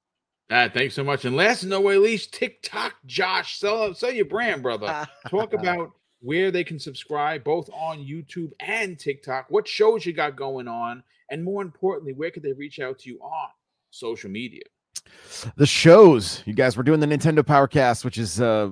Ah, 0.49 0.69
thanks 0.73 0.93
so 0.93 1.03
much. 1.03 1.25
And 1.25 1.35
last 1.35 1.63
no 1.63 1.81
way 1.81 1.97
least, 1.97 2.33
TikTok, 2.33 2.93
Josh, 3.05 3.57
sell 3.57 3.93
sell 3.93 4.11
your 4.11 4.25
brand, 4.25 4.63
brother. 4.63 5.07
Talk 5.27 5.53
about 5.53 5.91
where 6.21 6.51
they 6.51 6.63
can 6.63 6.79
subscribe, 6.79 7.43
both 7.43 7.69
on 7.73 7.99
YouTube 7.99 8.51
and 8.59 8.97
TikTok. 8.97 9.47
What 9.49 9.67
shows 9.67 10.05
you 10.05 10.13
got 10.13 10.35
going 10.35 10.67
on, 10.67 11.03
and 11.29 11.43
more 11.43 11.61
importantly, 11.61 12.13
where 12.13 12.31
could 12.31 12.43
they 12.43 12.53
reach 12.53 12.79
out 12.79 12.99
to 12.99 13.09
you 13.09 13.19
on 13.19 13.49
social 13.89 14.29
media? 14.29 14.63
The 15.55 15.65
shows. 15.65 16.43
You 16.45 16.53
guys 16.53 16.77
we're 16.77 16.83
doing 16.83 16.99
the 16.99 17.07
nintendo 17.07 17.39
powercast 17.39 18.03
which 18.03 18.17
is 18.17 18.41
uh 18.41 18.69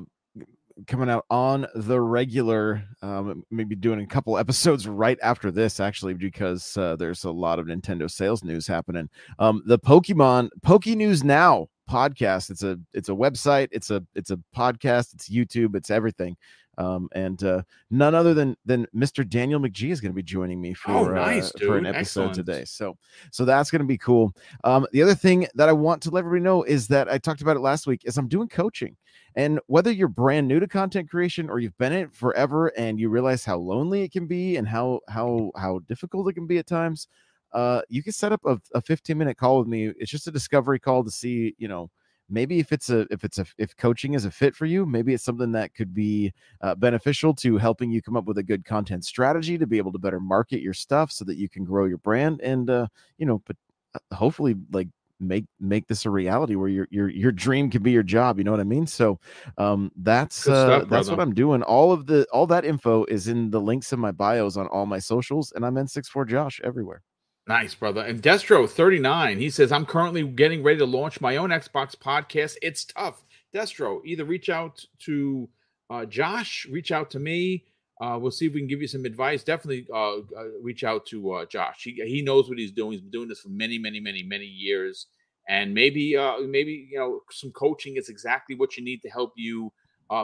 coming 0.87 1.09
out 1.09 1.25
on 1.29 1.67
the 1.75 1.99
regular. 1.99 2.83
Um 3.01 3.43
maybe 3.51 3.75
doing 3.75 3.99
a 4.01 4.07
couple 4.07 4.37
episodes 4.37 4.87
right 4.87 5.17
after 5.21 5.51
this 5.51 5.79
actually 5.79 6.13
because 6.13 6.75
uh, 6.77 6.95
there's 6.95 7.23
a 7.23 7.31
lot 7.31 7.59
of 7.59 7.67
nintendo 7.67 8.09
sales 8.09 8.43
news 8.43 8.67
happening. 8.67 9.09
Um 9.39 9.61
the 9.65 9.79
pokemon 9.79 10.49
poke 10.61 10.87
news 10.87 11.23
now 11.23 11.67
podcast. 11.89 12.49
It's 12.49 12.63
a 12.63 12.79
it's 12.93 13.09
a 13.09 13.13
website. 13.13 13.67
It's 13.71 13.91
a 13.91 14.03
it's 14.15 14.31
a 14.31 14.39
podcast. 14.55 15.13
It's 15.13 15.29
youtube. 15.29 15.75
It's 15.75 15.91
everything 15.91 16.35
um 16.77 17.07
and 17.13 17.43
uh 17.43 17.61
none 17.91 18.15
other 18.15 18.33
than 18.33 18.55
than 18.65 18.87
mr 18.95 19.27
daniel 19.27 19.59
mcgee 19.59 19.91
is 19.91 20.01
going 20.01 20.11
to 20.11 20.15
be 20.15 20.23
joining 20.23 20.59
me 20.61 20.73
for 20.73 20.91
Oh, 20.91 21.13
nice, 21.13 21.53
uh, 21.55 21.59
for 21.59 21.77
an 21.77 21.85
episode 21.85 22.29
Excellent. 22.29 22.33
today 22.35 22.65
so 22.65 22.97
so 23.31 23.45
that's 23.45 23.69
going 23.69 23.81
to 23.81 23.87
be 23.87 23.97
cool 23.97 24.33
um, 24.63 24.85
the 24.91 25.01
other 25.01 25.15
thing 25.15 25.47
that 25.55 25.69
I 25.69 25.73
want 25.73 26.01
to 26.03 26.09
let 26.09 26.19
everybody 26.19 26.43
know 26.43 26.63
is 26.63 26.87
that 26.87 27.09
I 27.09 27.17
talked 27.17 27.41
about 27.41 27.57
it 27.57 27.61
last 27.61 27.87
week 27.87 28.01
is 28.05 28.17
I'm 28.17 28.27
doing 28.27 28.47
coaching. 28.47 28.95
And 29.35 29.59
whether 29.67 29.91
you're 29.91 30.07
brand 30.07 30.47
new 30.47 30.59
to 30.59 30.67
content 30.67 31.09
creation 31.09 31.49
or 31.49 31.59
you've 31.59 31.77
been 31.77 31.91
in 31.91 32.03
it 32.03 32.13
forever 32.13 32.67
and 32.77 32.99
you 32.99 33.09
realize 33.09 33.43
how 33.43 33.57
lonely 33.57 34.03
it 34.03 34.11
can 34.11 34.27
be 34.27 34.57
and 34.57 34.67
how 34.67 34.99
how 35.09 35.51
how 35.55 35.79
difficult 35.87 36.29
it 36.29 36.33
can 36.33 36.45
be 36.45 36.59
at 36.59 36.67
times, 36.67 37.07
uh, 37.53 37.81
you 37.89 38.03
can 38.03 38.13
set 38.13 38.31
up 38.31 38.41
a, 38.45 38.59
a 38.75 38.81
15 38.81 39.17
minute 39.17 39.37
call 39.37 39.59
with 39.59 39.67
me. 39.67 39.91
It's 39.97 40.11
just 40.11 40.27
a 40.27 40.31
discovery 40.31 40.79
call 40.79 41.03
to 41.03 41.11
see, 41.11 41.55
you 41.57 41.67
know, 41.67 41.89
maybe 42.33 42.59
if 42.59 42.71
it's 42.71 42.89
a 42.89 43.01
if 43.11 43.23
it's 43.23 43.37
a 43.37 43.45
if 43.57 43.77
coaching 43.77 44.15
is 44.15 44.25
a 44.25 44.31
fit 44.31 44.55
for 44.55 44.65
you, 44.65 44.85
maybe 44.85 45.13
it's 45.13 45.23
something 45.23 45.51
that 45.51 45.73
could 45.75 45.93
be 45.93 46.33
uh, 46.61 46.75
beneficial 46.75 47.33
to 47.35 47.57
helping 47.57 47.91
you 47.91 48.01
come 48.01 48.17
up 48.17 48.25
with 48.25 48.39
a 48.39 48.43
good 48.43 48.65
content 48.65 49.05
strategy 49.05 49.57
to 49.57 49.67
be 49.67 49.77
able 49.77 49.91
to 49.91 49.99
better 49.99 50.19
market 50.19 50.61
your 50.61 50.73
stuff 50.73 51.11
so 51.11 51.23
that 51.23 51.37
you 51.37 51.47
can 51.47 51.63
grow 51.63 51.85
your 51.85 51.99
brand 51.99 52.41
and 52.41 52.69
uh, 52.69 52.87
you 53.17 53.25
know, 53.25 53.41
but 53.45 53.55
uh, 53.93 54.15
hopefully 54.15 54.55
like 54.71 54.87
make 55.19 55.45
make 55.59 55.87
this 55.87 56.05
a 56.05 56.09
reality 56.09 56.55
where 56.55 56.67
your 56.67 56.87
your 56.89 57.07
your 57.07 57.31
dream 57.31 57.69
can 57.69 57.81
be 57.81 57.91
your 57.91 58.03
job 58.03 58.37
you 58.37 58.43
know 58.43 58.51
what 58.51 58.59
i 58.59 58.63
mean? 58.63 58.85
So 58.85 59.19
um 59.57 59.91
that's 59.95 60.47
uh 60.47 60.79
stuff, 60.79 60.89
that's 60.89 61.09
what 61.09 61.19
i'm 61.19 61.33
doing. 61.33 61.61
All 61.61 61.93
of 61.93 62.07
the 62.07 62.25
all 62.33 62.47
that 62.47 62.65
info 62.65 63.05
is 63.05 63.27
in 63.27 63.51
the 63.51 63.61
links 63.61 63.93
in 63.93 63.99
my 63.99 64.11
bios 64.11 64.57
on 64.57 64.67
all 64.67 64.85
my 64.85 64.99
socials 64.99 65.53
and 65.55 65.65
i'm 65.65 65.75
n64 65.75 66.27
josh 66.27 66.59
everywhere 66.63 67.01
Nice, 67.47 67.75
brother. 67.75 68.01
And 68.01 68.21
Destro 68.21 68.69
39, 68.69 69.37
he 69.37 69.49
says, 69.49 69.71
I'm 69.71 69.85
currently 69.85 70.23
getting 70.23 70.63
ready 70.63 70.79
to 70.79 70.85
launch 70.85 71.19
my 71.19 71.35
own 71.35 71.49
Xbox 71.49 71.95
podcast. 71.95 72.55
It's 72.61 72.85
tough 72.85 73.23
Destro, 73.53 74.01
either 74.03 74.25
reach 74.25 74.49
out 74.49 74.83
to 74.99 75.47
uh, 75.89 76.05
Josh, 76.05 76.65
reach 76.71 76.91
out 76.91 77.11
to 77.11 77.19
me. 77.19 77.65
Uh, 78.01 78.17
we'll 78.19 78.31
see 78.31 78.47
if 78.47 78.53
we 78.53 78.59
can 78.59 78.67
give 78.67 78.81
you 78.81 78.87
some 78.87 79.05
advice. 79.05 79.43
Definitely 79.43 79.87
uh, 79.93 80.17
uh, 80.17 80.21
reach 80.61 80.83
out 80.83 81.05
to 81.07 81.33
uh, 81.33 81.45
Josh. 81.45 81.83
He, 81.83 81.91
he 82.05 82.21
knows 82.21 82.49
what 82.49 82.57
he's 82.57 82.71
doing. 82.71 82.93
He's 82.93 83.01
been 83.01 83.11
doing 83.11 83.29
this 83.29 83.41
for 83.41 83.49
many, 83.49 83.77
many, 83.77 83.99
many, 83.99 84.23
many 84.23 84.45
years. 84.45 85.07
And 85.47 85.73
maybe, 85.73 86.17
uh, 86.17 86.39
maybe 86.39 86.87
you 86.91 86.97
know, 86.97 87.21
some 87.29 87.51
coaching 87.51 87.97
is 87.97 88.09
exactly 88.09 88.55
what 88.55 88.75
you 88.75 88.83
need 88.83 89.01
to 89.03 89.09
help 89.09 89.33
you 89.35 89.71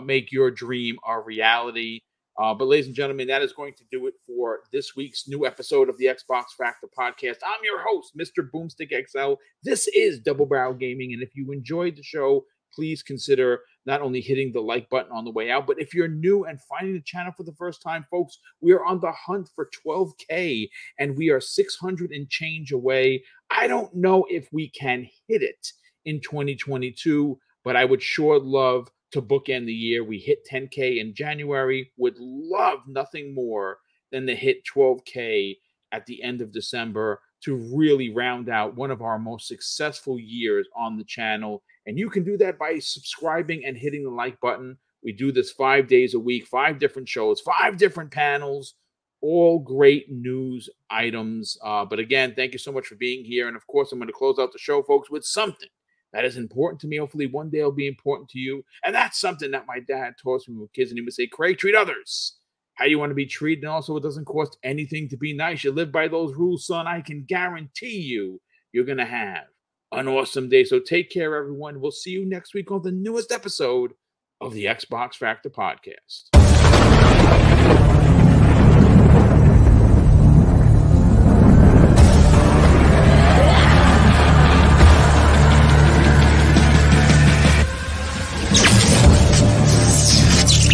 make 0.03 0.31
your 0.31 0.51
dream 0.51 0.97
a 1.07 1.19
reality. 1.19 2.01
Uh, 2.39 2.53
but, 2.53 2.69
ladies 2.69 2.87
and 2.87 2.95
gentlemen, 2.95 3.27
that 3.27 3.41
is 3.41 3.51
going 3.51 3.73
to 3.73 3.83
do 3.91 4.07
it 4.07 4.13
for 4.25 4.61
this 4.71 4.95
week's 4.95 5.27
new 5.27 5.45
episode 5.45 5.89
of 5.89 5.97
the 5.97 6.05
Xbox 6.05 6.45
Factor 6.57 6.87
podcast. 6.97 7.35
I'm 7.45 7.59
your 7.65 7.81
host, 7.85 8.17
Mr. 8.17 8.49
Boomstick 8.49 8.93
XL. 9.09 9.33
This 9.61 9.89
is 9.89 10.21
Double 10.21 10.45
Barrel 10.45 10.73
Gaming. 10.73 11.11
And 11.11 11.21
if 11.21 11.35
you 11.35 11.51
enjoyed 11.51 11.97
the 11.97 12.03
show, 12.03 12.45
please 12.73 13.03
consider 13.03 13.59
not 13.85 14.01
only 14.01 14.21
hitting 14.21 14.53
the 14.53 14.61
like 14.61 14.89
button 14.89 15.11
on 15.11 15.25
the 15.25 15.31
way 15.31 15.51
out, 15.51 15.67
but 15.67 15.81
if 15.81 15.93
you're 15.93 16.07
new 16.07 16.45
and 16.45 16.61
finding 16.61 16.93
the 16.93 17.01
channel 17.01 17.33
for 17.35 17.43
the 17.43 17.55
first 17.57 17.81
time, 17.81 18.05
folks, 18.09 18.37
we 18.61 18.71
are 18.71 18.85
on 18.85 19.01
the 19.01 19.11
hunt 19.11 19.49
for 19.53 19.69
12K 19.85 20.69
and 20.97 21.17
we 21.17 21.31
are 21.31 21.41
600 21.41 22.11
and 22.11 22.29
change 22.29 22.71
away. 22.71 23.21
I 23.51 23.67
don't 23.67 23.93
know 23.93 24.25
if 24.29 24.47
we 24.53 24.69
can 24.69 25.09
hit 25.27 25.43
it 25.43 25.73
in 26.05 26.21
2022, 26.21 27.37
but 27.65 27.75
I 27.75 27.83
would 27.83 28.01
sure 28.01 28.39
love 28.39 28.87
to 29.11 29.21
bookend 29.21 29.65
the 29.65 29.73
year. 29.73 30.03
We 30.03 30.19
hit 30.19 30.47
10K 30.51 30.99
in 30.99 31.13
January, 31.13 31.91
would 31.97 32.17
love 32.19 32.79
nothing 32.87 33.33
more 33.33 33.79
than 34.11 34.25
to 34.27 34.35
hit 34.35 34.65
12K 34.65 35.57
at 35.91 36.05
the 36.05 36.21
end 36.21 36.41
of 36.41 36.51
December 36.51 37.21
to 37.41 37.55
really 37.73 38.13
round 38.13 38.49
out 38.49 38.75
one 38.75 38.91
of 38.91 39.01
our 39.01 39.17
most 39.17 39.47
successful 39.47 40.19
years 40.19 40.67
on 40.75 40.97
the 40.97 41.03
channel. 41.03 41.63
And 41.85 41.97
you 41.97 42.09
can 42.09 42.23
do 42.23 42.37
that 42.37 42.59
by 42.59 42.79
subscribing 42.79 43.65
and 43.65 43.77
hitting 43.77 44.03
the 44.03 44.09
like 44.09 44.39
button. 44.41 44.77
We 45.03 45.13
do 45.13 45.31
this 45.31 45.51
five 45.51 45.87
days 45.87 46.13
a 46.13 46.19
week, 46.19 46.47
five 46.47 46.79
different 46.79 47.07
shows, 47.07 47.39
five 47.39 47.77
different 47.77 48.11
panels, 48.11 48.75
all 49.21 49.59
great 49.59 50.11
news 50.11 50.69
items. 50.89 51.57
Uh, 51.63 51.85
but 51.85 51.99
again, 51.99 52.33
thank 52.35 52.51
you 52.51 52.59
so 52.59 52.71
much 52.71 52.87
for 52.87 52.95
being 52.95 53.23
here. 53.23 53.47
And 53.47 53.55
of 53.55 53.65
course, 53.67 53.91
I'm 53.91 53.99
going 53.99 54.07
to 54.07 54.13
close 54.13 54.37
out 54.37 54.51
the 54.51 54.59
show, 54.59 54.83
folks, 54.83 55.09
with 55.09 55.23
something 55.23 55.69
that 56.13 56.25
is 56.25 56.37
important 56.37 56.81
to 56.81 56.87
me. 56.87 56.97
Hopefully, 56.97 57.27
one 57.27 57.49
day 57.49 57.59
it'll 57.59 57.71
be 57.71 57.87
important 57.87 58.29
to 58.29 58.39
you. 58.39 58.63
And 58.83 58.95
that's 58.95 59.19
something 59.19 59.51
that 59.51 59.67
my 59.67 59.79
dad 59.79 60.15
taught 60.21 60.41
us 60.41 60.47
when 60.47 60.57
we 60.57 60.61
were 60.61 60.69
kids. 60.69 60.91
And 60.91 60.97
he 60.97 61.03
would 61.03 61.13
say, 61.13 61.27
Craig, 61.27 61.57
treat 61.57 61.75
others 61.75 62.37
how 62.75 62.85
you 62.85 62.97
want 62.97 63.11
to 63.11 63.15
be 63.15 63.25
treated. 63.25 63.63
And 63.63 63.71
also, 63.71 63.97
it 63.97 64.03
doesn't 64.03 64.25
cost 64.25 64.57
anything 64.63 65.09
to 65.09 65.17
be 65.17 65.33
nice. 65.33 65.63
You 65.63 65.71
live 65.71 65.91
by 65.91 66.07
those 66.07 66.33
rules, 66.35 66.65
son. 66.65 66.87
I 66.87 67.01
can 67.01 67.25
guarantee 67.27 67.99
you, 67.99 68.41
you're 68.71 68.85
going 68.85 68.97
to 68.97 69.05
have 69.05 69.43
an 69.91 70.07
awesome 70.07 70.49
day. 70.49 70.63
So 70.63 70.79
take 70.79 71.11
care, 71.11 71.35
everyone. 71.35 71.81
We'll 71.81 71.91
see 71.91 72.11
you 72.11 72.25
next 72.25 72.53
week 72.53 72.71
on 72.71 72.81
the 72.81 72.91
newest 72.91 73.31
episode 73.31 73.93
of 74.41 74.53
the 74.53 74.65
Xbox 74.65 75.15
Factor 75.15 75.49
podcast. 75.49 76.48